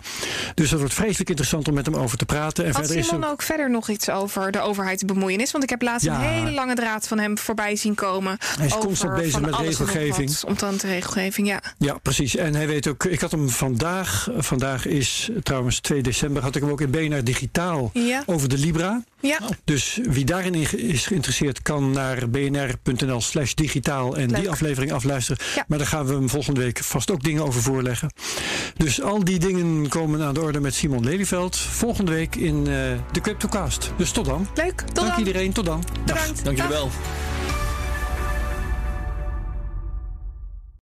Dus 0.53 0.69
dat 0.69 0.79
wordt 0.79 0.93
vreselijk 0.93 1.29
interessant 1.29 1.67
om 1.67 1.73
met 1.73 1.85
hem 1.85 1.95
over 1.95 2.17
te 2.17 2.25
praten. 2.25 2.63
En 2.65 2.71
Had 2.71 2.79
verder 2.79 2.97
is 2.97 3.05
Simon 3.07 3.23
er. 3.23 3.29
ook 3.29 3.41
verder 3.41 3.69
nog 3.69 3.89
iets 3.89 4.09
over 4.09 4.51
de 4.51 4.59
overheidsbemoeienis? 4.61 5.51
Want 5.51 5.63
ik 5.63 5.69
heb 5.69 5.81
laatst 5.81 6.05
Ja. 6.05 6.13
een 6.15 6.21
hele 6.21 6.51
lange 6.51 6.75
draad 6.75 7.07
van 7.07 7.19
hem 7.19 7.37
voorbij 7.37 7.75
zien 7.75 7.95
komen. 7.95 8.37
Hij 8.57 8.65
is 8.65 8.75
over 8.75 8.87
bezig 9.15 9.41
met 9.41 9.55
regelgeving. 9.55 10.29
wat 10.29 10.43
Omtrent 10.49 10.81
de 10.81 10.87
regelgeving, 10.87 11.47
ja. 11.47 11.61
Ja, 11.77 11.93
precies. 11.97 12.35
En 12.35 12.55
hij 12.55 12.67
weet 12.67 12.87
ook, 12.87 13.03
ik 13.05 13.19
had 13.21 13.31
hem 13.31 13.49
vandaag, 13.49 14.27
vandaag 14.37 14.85
is 14.85 15.29
trouwens 15.43 15.79
2 15.79 16.01
december, 16.01 16.41
had 16.41 16.55
ik 16.55 16.61
hem 16.61 16.71
ook 16.71 16.81
in 16.81 16.89
BNR 16.91 17.23
Digitaal 17.23 17.89
Ja. 17.93 18.23
over 18.25 18.49
de 18.49 18.57
Libra. 18.57 19.03
Ja, 19.21 19.39
Dus 19.63 19.99
wie 20.03 20.25
daarin 20.25 20.53
is 20.77 21.05
geïnteresseerd, 21.07 21.61
kan 21.61 21.91
naar 21.91 22.29
bnr.nl 22.29 23.21
slash 23.21 23.53
digitaal 23.53 24.15
en 24.17 24.29
Leuk. 24.29 24.39
die 24.39 24.49
aflevering 24.49 24.91
afluisteren. 24.91 25.45
Ja. 25.55 25.65
Maar 25.67 25.77
daar 25.77 25.87
gaan 25.87 26.05
we 26.05 26.13
hem 26.13 26.29
volgende 26.29 26.59
week 26.61 26.77
vast 26.83 27.11
ook 27.11 27.23
dingen 27.23 27.43
over 27.45 27.61
voorleggen. 27.61 28.13
Dus 28.77 29.01
al 29.01 29.23
die 29.23 29.39
dingen 29.39 29.87
komen 29.89 30.21
aan 30.21 30.33
de 30.33 30.41
orde 30.41 30.59
met 30.59 30.73
Simon 30.73 31.03
Lelyveld. 31.03 31.57
Volgende 31.57 32.11
week 32.11 32.35
in 32.35 32.57
eh, 32.59 32.73
de 33.11 33.21
Cryptocast. 33.21 33.91
Dus 33.97 34.11
tot 34.11 34.25
dan. 34.25 34.47
leuk. 34.55 34.77
Tot 34.81 34.95
Dank 34.95 35.09
dan. 35.09 35.17
iedereen, 35.19 35.51
tot 35.53 35.65
dan. 35.65 35.83
Dag. 36.05 36.17
Bedankt. 36.19 36.43
Dank 36.45 36.57
jullie 36.57 36.71
Dag. 36.71 36.79
wel. 36.79 36.89